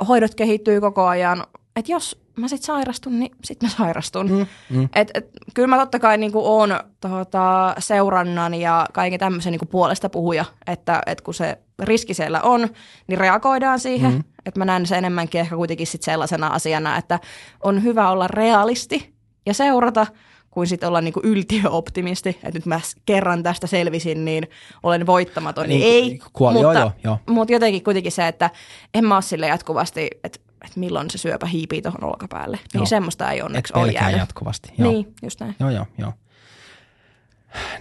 Hoidot 0.09 0.35
kehittyy 0.35 0.81
koko 0.81 1.07
ajan. 1.07 1.45
Että 1.77 1.93
jos 1.93 2.23
mä 2.37 2.49
sitten 2.49 2.67
sairastun, 2.67 3.21
niin 3.21 3.33
sitten 3.45 3.69
mä 3.69 3.77
sairastun. 3.77 4.31
Mm, 4.31 4.47
mm. 4.71 4.89
Et, 4.95 5.11
et, 5.15 5.31
kyllä 5.55 5.69
mä 5.69 5.79
totta 5.79 5.99
kai 5.99 6.19
niinku 6.19 6.47
oon 6.47 6.81
tota, 7.01 7.75
seurannan 7.79 8.55
ja 8.55 8.87
kaiken 8.93 9.21
tämmöisen 9.21 9.51
niinku 9.51 9.67
puolesta 9.67 10.09
puhuja, 10.09 10.45
että 10.67 11.03
et 11.07 11.21
kun 11.21 11.35
se 11.35 11.59
riski 11.83 12.15
siellä 12.15 12.41
on, 12.41 12.69
niin 13.07 13.19
reagoidaan 13.19 13.81
siihen. 13.81 14.13
Mm. 14.13 14.25
Että 14.47 14.61
mä 14.61 14.65
näen 14.65 14.87
se 14.87 14.99
enemmänkin 14.99 15.41
ehkä 15.41 15.57
kuitenkin 15.57 15.87
sit 15.87 16.03
sellaisena 16.03 16.47
asiana, 16.47 16.97
että 16.97 17.21
on 17.63 17.83
hyvä 17.83 18.11
olla 18.11 18.29
realisti 18.29 19.15
ja 19.47 19.55
seurata, 19.55 20.07
kuin 20.51 20.67
sitten 20.67 20.89
olla 20.89 21.01
niinku 21.01 21.21
yltiöoptimisti, 21.23 22.29
että 22.29 22.51
nyt 22.59 22.67
mä 22.67 22.81
kerran 23.07 23.43
tästä 23.43 23.67
selvisin, 23.67 24.25
niin 24.25 24.49
olen 24.83 25.07
voittamaton. 25.07 25.69
Niin, 25.69 25.81
niin 25.81 26.13
ei, 26.13 26.21
kuoli, 26.33 26.63
mutta, 26.63 26.79
joo, 26.79 26.93
joo. 27.05 27.19
mutta 27.29 27.53
jotenkin 27.53 27.85
kuitenkin 27.85 28.13
se, 28.13 28.29
että 28.29 28.51
en 28.95 29.05
mä 29.05 29.15
ole 29.15 29.23
sille 29.23 29.47
jatkuvasti, 29.47 30.11
että 30.25 30.39
että 30.65 30.81
milloin 30.81 31.11
se 31.11 31.19
syöpä 31.19 31.47
hiipii 31.47 31.83
tuohon 31.83 32.05
olkapäälle. 32.05 32.57
Niin 32.57 32.69
joo. 32.75 32.81
Niin 32.81 32.89
semmoista 32.89 33.31
ei 33.31 33.43
onneksi 33.43 33.73
ole 33.77 33.93
jäänyt. 33.93 34.19
jatkuvasti. 34.19 34.73
Joo. 34.79 34.93
Niin, 34.93 35.15
just 35.23 35.41
näin. 35.41 35.57
Joo, 35.61 35.71
joo, 35.71 35.87
joo. 35.99 36.13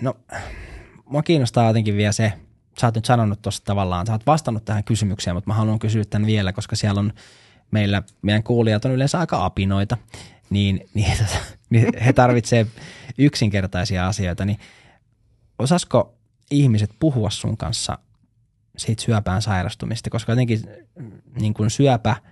No, 0.01 0.13
mua 1.05 1.23
kiinnostaa 1.23 1.67
jotenkin 1.67 1.97
vielä 1.97 2.11
se, 2.11 2.33
sä 2.80 2.88
oot 2.88 2.95
nyt 2.95 3.06
sanonut 3.06 3.41
tuossa 3.41 3.64
tavallaan, 3.65 4.07
sä 4.07 4.14
oot 4.14 4.26
vastannut 4.26 4.65
tähän 4.65 4.84
kysymykseen, 4.84 5.35
mutta 5.35 5.48
mä 5.48 5.53
haluan 5.53 5.80
kysyä 5.80 6.03
tämän 6.06 6.27
vielä, 6.27 6.53
koska 6.53 6.76
siellä 6.76 6.99
on 6.99 7.14
meillä, 7.72 8.03
meidän 8.22 8.43
kuulijat 8.43 8.85
on 8.85 8.91
yleensä 8.91 9.19
aika 9.19 9.45
apinoita, 9.45 9.98
niin, 10.49 10.89
niin, 10.93 11.18
niin 11.69 11.88
he 12.06 12.14
tarvitsee 12.14 12.68
yksinkertaisia 13.18 14.07
asioita, 14.07 14.45
niin 14.45 14.60
osasko 15.60 16.14
ihmiset 16.52 16.91
puhua 16.99 17.30
sun 17.30 17.57
kanssa 17.57 17.98
siitä 18.77 19.03
syöpään 19.03 19.41
sairastumista, 19.41 20.10
koska 20.10 20.31
jotenkin 20.31 20.61
niin 21.39 21.53
kuin 21.53 21.69
syöpä– 21.69 22.15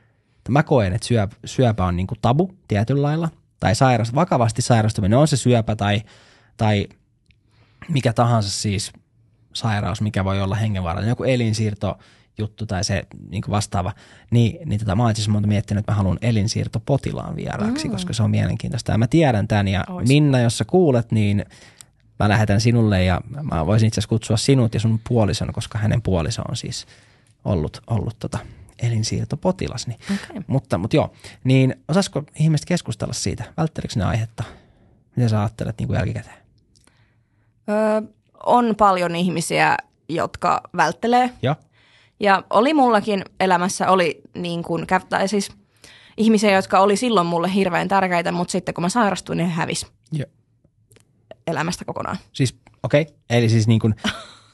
mä 0.50 0.64
koen, 0.64 0.94
että 0.94 1.08
syöpä, 1.08 1.36
syöpä 1.46 1.86
on 1.86 1.96
niin 1.96 2.08
kuin 2.08 2.20
tabu 2.22 2.54
tietyllä 2.68 3.02
lailla, 3.02 3.30
tai 3.60 3.76
sairas, 3.76 4.16
vakavasti 4.16 4.62
sairastuminen, 4.62 5.20
on 5.20 5.28
se 5.28 5.38
syöpä 5.38 5.76
tai, 5.76 6.02
tai 6.58 6.88
mikä 7.90 8.14
tahansa 8.14 8.50
siis 8.50 8.92
sairaus, 9.54 10.02
mikä 10.02 10.26
voi 10.26 10.42
olla 10.42 10.56
hengenvaarallinen, 10.56 11.12
joku 11.12 11.24
elinsiirto 11.24 11.98
juttu 12.38 12.66
tai 12.66 12.84
se 12.84 13.04
niin 13.30 13.42
kuin 13.42 13.52
vastaava, 13.52 13.94
niin, 14.32 14.70
niin 14.70 14.80
tota, 14.80 14.96
mä 14.96 15.04
oon 15.04 15.16
siis 15.16 15.28
monta 15.28 15.48
miettinyt, 15.48 15.80
että 15.80 15.92
mä 15.92 15.96
haluan 15.96 16.18
elinsiirtopotilaan 16.22 17.36
vieraaksi, 17.36 17.88
mm. 17.88 17.92
koska 17.92 18.14
se 18.14 18.24
on 18.24 18.32
mielenkiintoista. 18.32 18.92
Ja 18.92 18.98
mä 18.98 19.08
tiedän 19.08 19.48
tämän 19.48 19.68
ja 19.68 19.84
Ois. 19.90 20.08
Minna, 20.08 20.40
jos 20.40 20.58
sä 20.58 20.66
kuulet, 20.66 21.12
niin 21.12 21.46
mä 22.20 22.30
lähetän 22.30 22.62
sinulle 22.62 23.04
ja 23.04 23.22
mä 23.42 23.66
voisin 23.66 23.88
itse 23.88 24.00
asiassa 24.00 24.10
kutsua 24.10 24.38
sinut 24.38 24.74
ja 24.74 24.80
sun 24.80 25.00
puolison, 25.08 25.54
koska 25.54 25.78
hänen 25.78 26.02
puoliso 26.02 26.42
on 26.50 26.56
siis 26.56 26.86
ollut, 27.46 27.82
ollut 27.88 28.16
tota, 28.20 28.40
elinsiirtopotilas. 28.82 29.88
Niin. 29.88 30.00
Okay. 30.14 30.44
Mutta, 30.48 30.78
mutta 30.78 30.96
joo, 30.96 31.14
niin 31.44 31.76
osaisiko 31.88 32.24
ihmiset 32.40 32.66
keskustella 32.66 33.14
siitä? 33.14 33.44
Välttelikö 33.58 33.94
ne 33.96 34.06
aihetta? 34.06 34.44
Mitä 35.16 35.30
sä 35.30 35.40
ajattelet 35.40 35.80
niin 35.80 35.88
kuin 35.88 35.98
jälkikäteen? 35.98 36.38
Öö, 37.70 38.02
on 38.46 38.76
paljon 38.76 39.16
ihmisiä, 39.16 39.78
jotka 40.10 40.62
välttelee. 40.78 41.30
Ja. 41.42 41.56
Ja 42.20 42.44
oli 42.50 42.74
mullakin 42.74 43.24
elämässä, 43.40 43.92
oli 43.92 44.22
niin 44.36 44.64
kuin, 44.64 44.88
tai 45.10 45.28
siis 45.28 45.52
ihmisiä, 46.18 46.52
jotka 46.52 46.80
oli 46.80 46.96
silloin 46.96 47.28
mulle 47.28 47.54
hirveän 47.54 47.88
tärkeitä, 47.88 48.32
mutta 48.32 48.52
sitten 48.52 48.74
kun 48.74 48.82
mä 48.82 48.90
sairastuin, 48.90 49.38
niin 49.38 49.48
he 49.50 49.54
hävisi 49.54 49.88
ja. 50.12 50.26
elämästä 51.48 51.86
kokonaan. 51.86 52.18
Siis, 52.34 52.60
okei, 52.84 53.02
okay. 53.02 53.16
eli 53.30 53.50
siis 53.50 53.68
niin 53.68 53.80
kuin, 53.80 53.96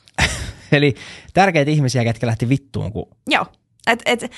eli 0.71 0.95
tärkeitä 1.33 1.71
ihmisiä, 1.71 2.03
ketkä 2.03 2.27
lähti 2.27 2.49
vittuun, 2.49 2.91
kun 2.91 3.07
Joo. 3.27 3.45
Et, 3.87 4.01
et, 4.05 4.31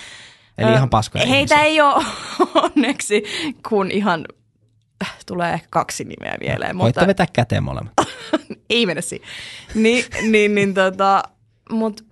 Eli 0.57 0.73
ihan 0.73 0.89
paskoja 0.89 1.25
Heitä 1.25 1.55
ihmisiä. 1.55 1.63
ei 1.63 1.81
ole 1.81 2.05
onneksi 2.65 3.23
kuin 3.69 3.91
ihan 3.91 4.25
tulee 5.25 5.53
ehkä 5.53 5.67
kaksi 5.69 6.03
nimeä 6.03 6.37
mieleen. 6.39 6.77
Voitte 6.77 6.99
mutta 6.99 7.07
vetää 7.07 7.27
käteen 7.33 7.63
molemmat. 7.63 7.93
ei 8.69 8.85
mennä 8.85 9.01
siihen. 9.01 9.27
Ni, 9.75 10.05
niin, 10.21 10.55
niin 10.55 10.73
tota, 10.73 11.23
mut 11.71 12.05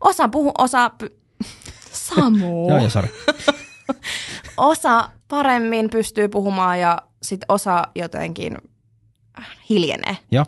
osa 0.00 0.28
puhu, 0.28 0.52
osa... 0.58 0.90
Samu. 1.92 2.68
Joo, 2.70 2.78
joo, 2.78 2.90
sori. 2.90 3.08
osa 4.56 5.08
paremmin 5.28 5.90
pystyy 5.90 6.28
puhumaan 6.28 6.80
ja 6.80 7.02
sit 7.22 7.40
osa 7.48 7.82
jotenkin 7.94 8.56
hiljenee. 9.70 10.16
Joo. 10.30 10.44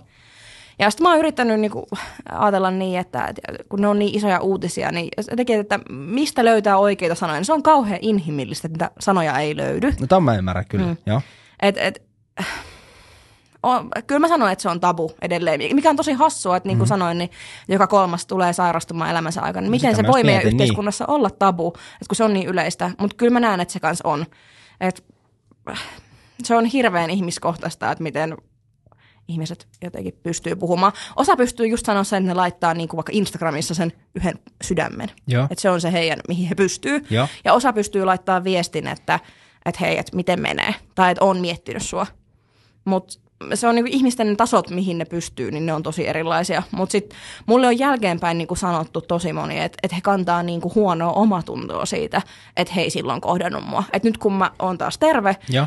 Ja 0.78 0.90
sitten 0.90 1.02
mä 1.02 1.10
oon 1.10 1.18
yrittänyt 1.18 1.60
niinku 1.60 1.88
ajatella 2.30 2.70
niin, 2.70 3.00
että 3.00 3.26
että 3.26 3.42
kun 3.68 3.80
ne 3.80 3.88
on 3.88 3.98
niin 3.98 4.16
isoja 4.16 4.40
uutisia, 4.40 4.92
niin 4.92 5.08
jotenkin, 5.30 5.60
että 5.60 5.80
mistä 5.90 6.44
löytää 6.44 6.78
oikeita 6.78 7.14
sanoja, 7.14 7.38
niin 7.38 7.44
se 7.44 7.52
on 7.52 7.62
kauhean 7.62 7.98
inhimillistä, 8.02 8.68
että 8.68 8.84
niitä 8.84 8.90
sanoja 9.00 9.38
ei 9.38 9.56
löydy. 9.56 9.92
No 10.00 10.06
tämän 10.06 10.22
mä 10.22 10.36
ymmärrän 10.36 10.64
kyllä, 10.68 10.86
mm. 10.86 10.96
joo. 11.06 11.20
Et, 11.62 11.76
et, 11.78 12.02
on, 13.62 13.90
kyllä 14.06 14.18
mä 14.18 14.28
sanoin, 14.28 14.52
että 14.52 14.62
se 14.62 14.68
on 14.68 14.80
tabu 14.80 15.12
edelleen, 15.22 15.60
mikä 15.74 15.90
on 15.90 15.96
tosi 15.96 16.12
hassua, 16.12 16.56
että 16.56 16.68
niin 16.68 16.78
kuin 16.78 16.86
mm. 16.86 16.88
sanoin, 16.88 17.18
niin 17.18 17.30
joka 17.68 17.86
kolmas 17.86 18.26
tulee 18.26 18.52
sairastumaan 18.52 19.10
elämänsä 19.10 19.42
aikana. 19.42 19.62
Niin 19.62 19.70
miten 19.70 19.90
sitä 19.90 20.02
se 20.02 20.12
voi 20.12 20.24
meidän 20.24 20.42
mietin, 20.42 20.48
niin. 20.48 20.54
yhteiskunnassa 20.54 21.04
olla 21.08 21.30
tabu, 21.30 21.68
että 21.68 22.08
kun 22.08 22.16
se 22.16 22.24
on 22.24 22.34
niin 22.34 22.48
yleistä. 22.48 22.90
Mutta 22.98 23.16
kyllä 23.16 23.32
mä 23.32 23.40
näen, 23.40 23.60
että 23.60 23.72
se 23.72 23.80
kanssa 23.80 24.08
on. 24.08 24.26
Et, 24.80 25.04
se 26.44 26.56
on 26.56 26.64
hirveän 26.64 27.10
ihmiskohtaista, 27.10 27.90
että 27.90 28.02
miten 28.02 28.36
ihmiset 29.28 29.68
jotenkin 29.82 30.18
pystyy 30.22 30.56
puhumaan. 30.56 30.92
Osa 31.16 31.36
pystyy 31.36 31.66
just 31.66 31.86
sanoa 31.86 32.04
sen, 32.04 32.22
että 32.22 32.30
ne 32.30 32.34
laittaa 32.34 32.74
niin 32.74 32.88
kuin 32.88 32.98
vaikka 32.98 33.12
Instagramissa 33.14 33.74
sen 33.74 33.92
yhden 34.14 34.38
sydämen. 34.62 35.10
Että 35.50 35.62
se 35.62 35.70
on 35.70 35.80
se 35.80 35.92
heidän, 35.92 36.20
mihin 36.28 36.48
he 36.48 36.54
pystyy. 36.54 37.06
Joo. 37.10 37.28
Ja 37.44 37.52
osa 37.52 37.72
pystyy 37.72 38.04
laittaa 38.04 38.44
viestin, 38.44 38.86
että, 38.86 39.20
että 39.68 39.80
hei, 39.80 39.98
että 39.98 40.16
miten 40.16 40.40
menee. 40.40 40.74
Tai 40.94 41.10
että 41.10 41.24
on 41.24 41.40
miettinyt 41.40 41.82
sua. 41.82 42.06
Mutta 42.84 43.18
se 43.54 43.68
on 43.68 43.74
niinku 43.74 43.90
ihmisten 43.92 44.36
tasot, 44.36 44.70
mihin 44.70 44.98
ne 44.98 45.04
pystyy, 45.04 45.50
niin 45.50 45.66
ne 45.66 45.72
on 45.72 45.82
tosi 45.82 46.08
erilaisia. 46.08 46.62
Mutta 46.70 46.92
sitten 46.92 47.18
mulle 47.46 47.66
on 47.66 47.78
jälkeenpäin 47.78 48.38
niinku 48.38 48.56
sanottu 48.56 49.00
tosi 49.00 49.32
moni, 49.32 49.60
että 49.60 49.78
et 49.82 49.92
he 49.92 50.00
kantaa 50.00 50.42
niinku 50.42 50.72
huonoa 50.74 51.12
omatuntoa 51.12 51.86
siitä, 51.86 52.22
että 52.56 52.74
he 52.74 52.80
ei 52.80 52.90
silloin 52.90 53.20
kohdannut 53.20 53.66
mua. 53.66 53.84
Et 53.92 54.04
nyt 54.04 54.18
kun 54.18 54.32
mä 54.32 54.50
oon 54.58 54.78
taas 54.78 54.98
terve, 54.98 55.36
Joo. 55.48 55.66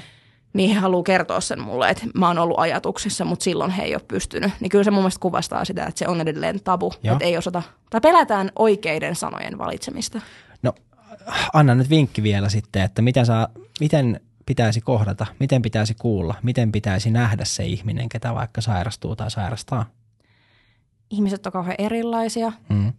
niin 0.53 0.69
he 0.69 0.75
haluaa 0.75 1.03
kertoa 1.03 1.41
sen 1.41 1.61
mulle, 1.61 1.89
että 1.89 2.03
mä 2.15 2.27
oon 2.27 2.37
ollut 2.37 2.59
ajatuksissa, 2.59 3.25
mutta 3.25 3.43
silloin 3.43 3.71
he 3.71 3.83
ei 3.83 3.95
ole 3.95 4.01
pystynyt. 4.07 4.51
Niin 4.59 4.69
kyllä 4.69 4.83
se 4.83 4.91
mun 4.91 5.01
mielestä 5.01 5.21
kuvastaa 5.21 5.65
sitä, 5.65 5.85
että 5.85 5.99
se 5.99 6.07
on 6.07 6.21
edelleen 6.21 6.59
tabu, 6.63 6.93
että 7.03 7.25
ei 7.25 7.37
osata, 7.37 7.63
tai 7.89 8.01
pelätään 8.01 8.51
oikeiden 8.55 9.15
sanojen 9.15 9.57
valitsemista. 9.57 10.21
No, 10.61 10.73
anna 11.53 11.75
nyt 11.75 11.89
vinkki 11.89 12.23
vielä 12.23 12.49
sitten, 12.49 12.81
että 12.81 13.01
miten, 13.01 13.25
saa, 13.25 13.47
miten 13.81 14.19
pitäisi 14.45 14.81
kohdata, 14.81 15.25
miten 15.39 15.61
pitäisi 15.61 15.93
kuulla, 15.99 16.35
miten 16.43 16.71
pitäisi 16.71 17.11
nähdä 17.11 17.45
se 17.45 17.65
ihminen, 17.65 18.09
ketä 18.09 18.35
vaikka 18.35 18.61
sairastuu 18.61 19.15
tai 19.15 19.31
sairastaa. 19.31 19.85
Ihmiset 21.09 21.45
on 21.45 21.51
kauhean 21.51 21.75
erilaisia, 21.77 22.51
Mm. 22.69 22.93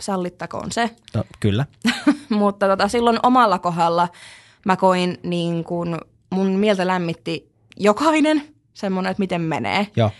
sallittakoon 0.00 0.72
se. 0.72 0.90
No, 1.14 1.24
kyllä. 1.40 1.66
mutta 2.28 2.68
tota, 2.68 2.88
silloin 2.88 3.18
omalla 3.22 3.58
kohdalla 3.58 4.08
mä 4.66 4.76
koin 4.76 5.18
niin 5.22 5.64
kuin, 5.64 5.96
mun 6.30 6.46
mieltä 6.46 6.86
lämmitti 6.86 7.52
jokainen 7.76 8.42
semmoinen, 8.74 9.10
että 9.10 9.20
miten 9.20 9.40
menee. 9.40 9.86
Joo. 9.96 10.10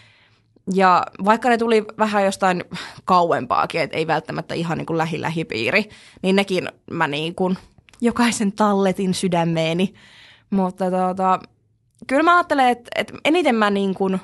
Ja 0.74 1.06
vaikka 1.24 1.48
ne 1.48 1.58
tuli 1.58 1.84
vähän 1.98 2.24
jostain 2.24 2.64
kauempaakin, 3.04 3.80
että 3.80 3.96
ei 3.96 4.06
välttämättä 4.06 4.54
ihan 4.54 4.78
niin 4.78 4.86
kuin 4.86 4.98
lähi-lähipiiri, 4.98 5.88
niin 6.22 6.36
nekin 6.36 6.68
mä 6.90 7.08
niin 7.08 7.34
kuin 7.34 7.58
jokaisen 8.00 8.52
talletin 8.52 9.14
sydämeeni. 9.14 9.94
Mutta 10.50 10.90
tota, 10.90 11.40
kyllä 12.06 12.22
mä 12.22 12.36
ajattelen, 12.36 12.68
että, 12.68 12.90
että 12.94 13.14
eniten 13.24 13.54
mä 13.54 13.70
niin 13.70 13.94
kuin 13.94 14.20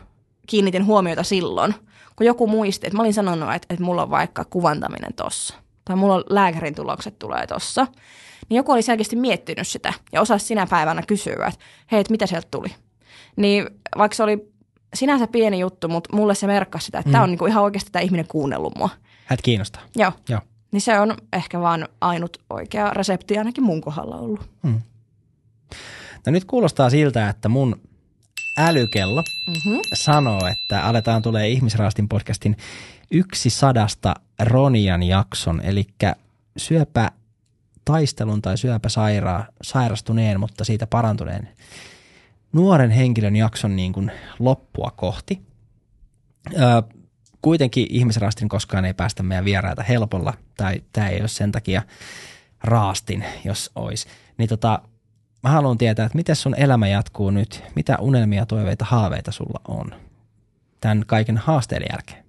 kiinnitin 0.46 0.86
huomiota 0.86 1.22
silloin, 1.22 1.74
kun 2.16 2.26
joku 2.26 2.46
muisti, 2.46 2.86
että 2.86 2.96
mä 2.96 3.02
olin 3.02 3.14
sanonut, 3.14 3.54
että, 3.54 3.66
että 3.70 3.84
mulla 3.84 4.02
on 4.02 4.10
vaikka 4.10 4.44
kuvantaminen 4.44 5.14
tossa. 5.14 5.54
Tai 5.84 5.96
mulla 5.96 6.14
on 6.14 6.24
lääkärin 6.30 6.74
tulokset 6.74 7.18
tulee 7.18 7.46
tossa. 7.46 7.86
Niin 8.48 8.56
joku 8.56 8.72
oli 8.72 8.82
selkeästi 8.82 9.16
miettinyt 9.16 9.68
sitä 9.68 9.92
ja 10.12 10.20
osasi 10.20 10.46
sinä 10.46 10.66
päivänä 10.66 11.02
kysyä, 11.02 11.46
että 11.46 11.64
hei, 11.92 12.00
että 12.00 12.10
mitä 12.10 12.26
sieltä 12.26 12.48
tuli. 12.50 12.74
Niin 13.36 13.66
vaikka 13.98 14.16
se 14.16 14.22
oli 14.22 14.52
sinänsä 14.94 15.26
pieni 15.26 15.60
juttu, 15.60 15.88
mutta 15.88 16.16
mulle 16.16 16.34
se 16.34 16.46
merkkasi 16.46 16.84
sitä, 16.84 16.98
että 16.98 17.08
mm. 17.08 17.12
tämä 17.12 17.24
on 17.24 17.30
niinku 17.30 17.46
ihan 17.46 17.64
oikeasti 17.64 17.90
tämä 17.92 18.02
ihminen 18.02 18.26
kuunnellut 18.28 18.76
mua. 18.76 18.88
Hänet 19.24 19.42
kiinnostaa. 19.42 19.82
Joo. 19.96 20.12
Joo. 20.28 20.40
Niin 20.74 20.80
se 20.82 21.00
on 21.00 21.16
ehkä 21.32 21.60
vaan 21.60 21.88
ainut 22.00 22.38
oikea 22.50 22.90
resepti 22.90 23.38
ainakin 23.38 23.64
mun 23.64 23.80
kohdalla 23.80 24.16
ollut. 24.16 24.50
No 26.26 26.32
nyt 26.32 26.44
kuulostaa 26.44 26.90
siltä, 26.90 27.28
että 27.28 27.48
mun 27.48 27.80
älykello 28.58 29.22
Mm-hmm. 29.48 29.80
sanoo, 29.94 30.46
että 30.46 30.82
aletaan 30.82 31.22
tulee 31.22 31.48
Ihmisraastin 31.48 32.08
podcastin 32.08 32.56
yksi 33.10 33.50
sadasta 33.50 34.14
Ronian 34.42 35.02
jakson, 35.02 35.60
eli 35.64 35.86
syöpä 36.56 37.10
taistelun 37.84 38.42
tai 38.42 38.58
syöpä 38.58 38.88
saira, 38.88 39.44
sairastuneen, 39.62 40.40
mutta 40.40 40.64
siitä 40.64 40.86
parantuneen 40.86 41.48
nuoren 42.52 42.90
henkilön 42.90 43.36
jakson 43.36 43.76
niin 43.76 43.92
kuin 43.92 44.12
loppua 44.38 44.92
kohti. 44.96 45.42
Ö, 46.54 46.82
kuitenkin 47.44 47.86
ihmisraastin 47.90 48.48
koskaan 48.48 48.84
ei 48.84 48.94
päästä 48.94 49.22
meidän 49.22 49.44
vieraita 49.44 49.82
helpolla, 49.82 50.34
tai 50.56 50.82
tämä 50.92 51.08
ei 51.08 51.20
ole 51.20 51.28
sen 51.28 51.52
takia 51.52 51.82
raastin, 52.62 53.24
jos 53.44 53.70
olisi. 53.74 54.08
Niin 54.38 54.48
tota, 54.48 54.82
mä 55.42 55.50
haluan 55.50 55.78
tietää, 55.78 56.06
että 56.06 56.16
miten 56.16 56.36
sun 56.36 56.54
elämä 56.54 56.88
jatkuu 56.88 57.30
nyt, 57.30 57.62
mitä 57.74 57.98
unelmia, 58.00 58.46
toiveita, 58.46 58.84
haaveita 58.84 59.32
sulla 59.32 59.60
on 59.68 59.94
tämän 60.80 61.04
kaiken 61.06 61.36
haasteen 61.38 61.82
jälkeen. 61.92 62.24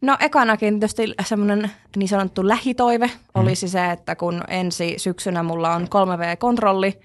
No 0.00 0.16
ekanakin 0.20 0.80
tietysti 0.80 1.14
semmoinen 1.24 1.70
niin 1.96 2.08
sanottu 2.08 2.48
lähitoive 2.48 3.10
olisi 3.34 3.68
se, 3.68 3.90
että 3.90 4.16
kun 4.16 4.42
ensi 4.48 4.94
syksynä 4.96 5.42
mulla 5.42 5.74
on 5.74 5.82
3V-kontrolli, 5.82 7.00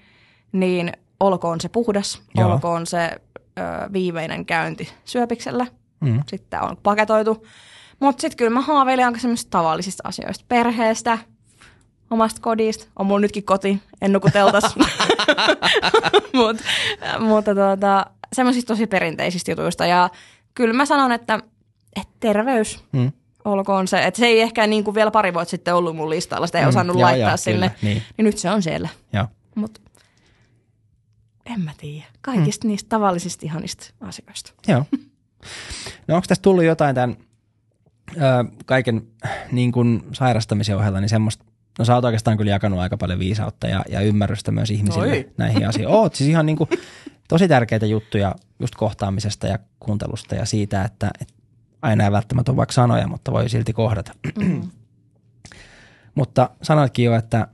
niin 0.52 0.92
olkoon 1.20 1.60
se 1.60 1.68
puhdas, 1.68 2.22
Joo. 2.34 2.52
olkoon 2.52 2.86
se 2.86 3.10
ö, 3.58 3.62
viimeinen 3.92 4.46
käynti 4.46 4.88
syöpiksellä. 5.04 5.66
Mm. 6.00 6.22
Sitten 6.28 6.62
on 6.62 6.76
paketoitu. 6.82 7.46
Mutta 8.00 8.20
sitten 8.20 8.36
kyllä 8.36 8.50
mä 8.50 8.60
haaveilen 8.60 9.06
aika 9.06 9.18
semmoisista 9.18 9.50
tavallisista 9.50 10.08
asioista. 10.08 10.44
Perheestä, 10.48 11.18
omasta 12.10 12.40
kodista. 12.40 12.86
On 12.98 13.06
mulla 13.06 13.20
nytkin 13.20 13.44
koti, 13.44 13.82
en 14.02 14.12
nuku 14.12 14.28
teltas. 14.32 14.74
Mut, 16.34 16.56
mutta 17.20 17.54
tuota, 17.54 18.06
semmoisista 18.32 18.72
tosi 18.74 18.86
perinteisistä 18.86 19.50
jutuista. 19.50 19.86
Ja 19.86 20.10
kyllä 20.54 20.74
mä 20.74 20.86
sanon, 20.86 21.12
että, 21.12 21.40
että 21.96 22.12
terveys 22.20 22.84
Mm. 22.92 23.12
olkoon 23.44 23.88
se. 23.88 24.04
Että 24.06 24.18
se 24.18 24.26
ei 24.26 24.40
ehkä 24.40 24.66
niin 24.66 24.84
kuin 24.84 24.94
vielä 24.94 25.10
pari 25.10 25.34
vuotta 25.34 25.50
sitten 25.50 25.74
ollut 25.74 25.96
mun 25.96 26.10
listalla. 26.10 26.46
Sitä 26.46 26.58
ei 26.58 26.64
Mm, 26.64 26.68
osannut 26.68 26.96
joo, 26.96 27.02
laittaa 27.08 27.30
joo, 27.30 27.36
sinne. 27.36 27.68
kyllä, 27.68 27.80
niin. 27.92 28.02
niin 28.16 28.24
nyt 28.24 28.38
se 28.38 28.50
on 28.50 28.62
siellä. 28.62 28.88
Mutta 29.54 29.80
en 31.46 31.60
mä 31.60 31.70
tiedä. 31.78 32.06
Kaikista 32.20 32.66
mm. 32.66 32.68
niistä 32.70 32.88
tavallisista 32.88 33.46
ihanista 33.46 33.86
asioista. 34.00 34.52
Joo. 34.68 34.84
No 36.08 36.14
onko 36.14 36.26
tästä 36.28 36.42
tullut 36.42 36.64
jotain 36.64 36.94
tämän 36.94 37.16
ö, 38.16 38.20
kaiken 38.66 39.02
niin 39.52 39.72
kuin 39.72 40.02
sairastamisen 40.12 40.76
ohella, 40.76 41.00
niin 41.00 41.08
semmoista, 41.08 41.44
no 41.78 41.84
sä 41.84 41.94
oot 41.94 42.04
oikeastaan 42.04 42.36
kyllä 42.36 42.50
jakanut 42.50 42.78
aika 42.78 42.96
paljon 42.96 43.18
viisautta 43.18 43.66
ja, 43.66 43.84
ja 43.88 44.00
ymmärrystä 44.00 44.52
myös 44.52 44.70
ihmisille 44.70 45.08
Oi. 45.08 45.30
näihin 45.38 45.68
asioihin. 45.68 45.96
Oot 45.96 46.14
siis 46.14 46.30
ihan 46.30 46.46
niin 46.46 46.56
kuin 46.56 46.70
tosi 47.28 47.48
tärkeitä 47.48 47.86
juttuja 47.86 48.34
just 48.60 48.74
kohtaamisesta 48.74 49.46
ja 49.46 49.58
kuuntelusta 49.80 50.34
ja 50.34 50.44
siitä, 50.44 50.84
että, 50.84 51.10
että 51.20 51.34
aina 51.82 52.04
ei 52.04 52.12
välttämättä 52.12 52.52
ole 52.52 52.56
vaikka 52.56 52.72
sanoja, 52.72 53.08
mutta 53.08 53.32
voi 53.32 53.48
silti 53.48 53.72
kohdata. 53.72 54.12
Mm. 54.38 54.62
Mutta 56.14 56.50
sanoitkin 56.62 57.04
jo, 57.04 57.14
että 57.14 57.48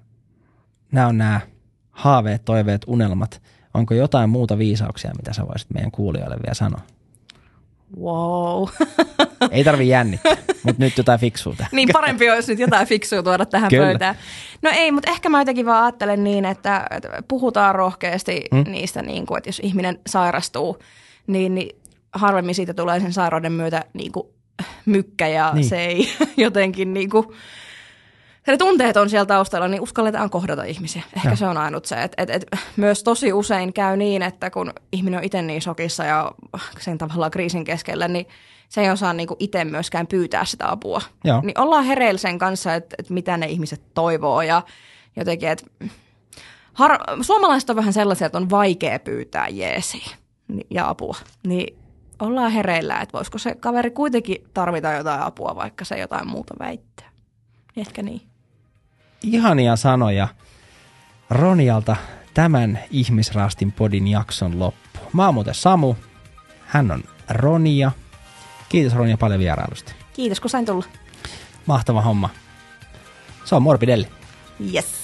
nämä 0.93 1.07
on 1.07 1.19
nämä 1.19 1.41
haaveet, 1.91 2.45
toiveet, 2.45 2.83
unelmat. 2.87 3.43
Onko 3.75 3.95
jotain 3.95 4.31
muuta 4.31 4.59
viisauksia, 4.59 5.13
mitä 5.17 5.33
sä 5.33 5.47
voisit 5.49 5.71
meidän 5.71 5.91
kuulijoille 5.91 6.37
vielä 6.37 6.55
sanoa? 6.55 6.81
Wow. 8.01 8.69
Ei 9.51 9.65
tarvi 9.65 9.89
jännittää, 9.89 10.37
mutta 10.63 10.83
nyt 10.85 10.99
jotain 10.99 11.21
fiksua 11.21 11.55
tähän. 11.57 11.71
niin 11.73 11.89
parempi 11.93 12.31
olisi 12.31 12.53
nyt 12.53 12.59
jotain 12.59 12.87
fiksua 12.87 13.23
tuoda 13.23 13.47
tähän 13.47 13.71
Kyllä. 13.71 13.87
pöytään. 13.87 14.15
No 14.63 14.71
ei, 14.75 14.93
mutta 14.93 15.11
ehkä 15.11 15.29
mä 15.29 15.41
jotenkin 15.41 15.67
vaan 15.67 15.85
ajattelen 15.85 16.25
niin, 16.25 16.45
että, 16.45 16.87
että 16.91 17.09
puhutaan 17.29 17.75
rohkeasti 17.75 18.45
Mm. 18.53 18.59
mm. 18.59 18.65
niistä, 18.73 19.03
niin 19.03 19.27
kuin, 19.27 19.39
että 19.39 19.49
jos 19.49 19.61
ihminen 19.65 19.99
sairastuu, 20.07 20.79
niin, 21.27 21.55
niin 21.55 21.77
harvemmin 22.13 22.55
siitä 22.55 22.75
tulee 22.75 23.01
sen 23.01 23.13
sairauden 23.13 23.53
myötä 23.53 23.85
niin 23.93 24.13
kuin 24.13 24.27
mykkä 24.87 25.29
ja 25.29 25.51
niin. 25.55 25.65
se 25.65 25.85
ei 25.85 26.09
jotenkin 26.37 26.95
niin 26.95 27.11
kuin, 27.11 27.27
ne 28.47 28.57
tunteet 28.57 28.97
on 28.97 29.11
siellä 29.11 29.27
taustalla, 29.27 29.69
niin 29.69 29.83
uskalletaan 29.83 30.31
kohdata 30.31 30.65
ihmisiä. 30.65 31.03
Ehkä 31.17 31.29
Joo. 31.29 31.37
se 31.37 31.47
on 31.47 31.57
ainut 31.57 31.85
se. 31.85 32.03
Et, 32.03 32.13
et, 32.17 32.31
et, 32.31 32.47
myös 32.77 33.03
tosi 33.03 33.33
usein 33.33 33.73
käy 33.73 33.97
niin, 33.97 34.23
että 34.23 34.51
kun 34.51 34.73
ihminen 34.93 35.19
on 35.19 35.25
itse 35.25 35.43
niin 35.43 35.63
shokissa 35.63 36.05
ja 36.05 36.33
sen 36.79 36.99
tavallaan 36.99 37.31
kriisin 37.31 37.65
keskellä, 37.65 38.09
niin 38.09 38.27
se 38.69 38.81
ei 38.81 38.91
osaa 38.91 39.13
niinku 39.13 39.37
itse 39.39 39.65
myöskään 39.65 40.07
pyytää 40.07 40.45
sitä 40.45 40.71
apua. 40.71 41.01
Joo. 41.25 41.41
Niin 41.45 41.61
ollaan 41.61 41.85
hereillä 41.85 42.19
sen 42.19 42.39
kanssa, 42.39 42.75
että, 42.75 42.97
että 42.99 43.15
mitä 43.15 43.37
ne 43.37 43.47
ihmiset 43.47 43.83
toivoo 43.95 44.43
ja 44.43 44.63
jotenkin, 45.17 45.49
että 45.49 45.67
har- 46.73 47.23
suomalaiset 47.23 47.71
on 47.71 47.77
vähän 47.77 47.93
sellaisia, 47.93 48.27
että 48.27 48.39
on 48.39 48.51
vaikea 48.51 48.99
pyytää 48.99 49.49
jeesiä. 49.49 50.11
ja 50.71 50.89
apua. 50.89 51.17
Niin 51.47 51.79
ollaan 52.21 52.53
hereillä, 52.53 53.01
että 53.01 53.13
voisiko 53.13 53.39
se 53.39 53.55
kaveri 53.55 53.91
kuitenkin 53.91 54.45
tarvita 54.55 54.93
jotain 54.93 55.23
apua, 55.23 55.57
vaikka 55.57 55.85
se 55.85 55.99
jotain 55.99 56.29
muuta 56.29 56.55
väittää. 56.59 57.11
Ehkä 57.77 58.03
niin. 58.03 58.32
Ihania 59.23 59.77
sanoja 59.77 60.29
Ronialta 61.31 61.97
tämän 62.35 62.79
Ihmisraastin 62.91 63.73
podin 63.73 64.09
jakson 64.09 64.59
loppu. 64.59 64.99
Mä 65.13 65.25
oon 65.25 65.35
muuten 65.35 65.55
Samu, 65.55 65.95
hän 66.67 66.91
on 66.91 67.05
Ronia. 67.29 67.93
Kiitos 68.69 68.95
Ronia 68.95 69.17
paljon 69.17 69.41
vierailusta. 69.41 69.93
Kiitos 70.13 70.41
kun 70.41 70.51
sain 70.51 70.67
tulla. 70.67 70.85
Mahtava 71.67 72.03
homma. 72.03 72.31
Se 73.45 73.55
on 73.55 73.63
Morbidelli. 73.63 74.09
Yes. 74.75 75.02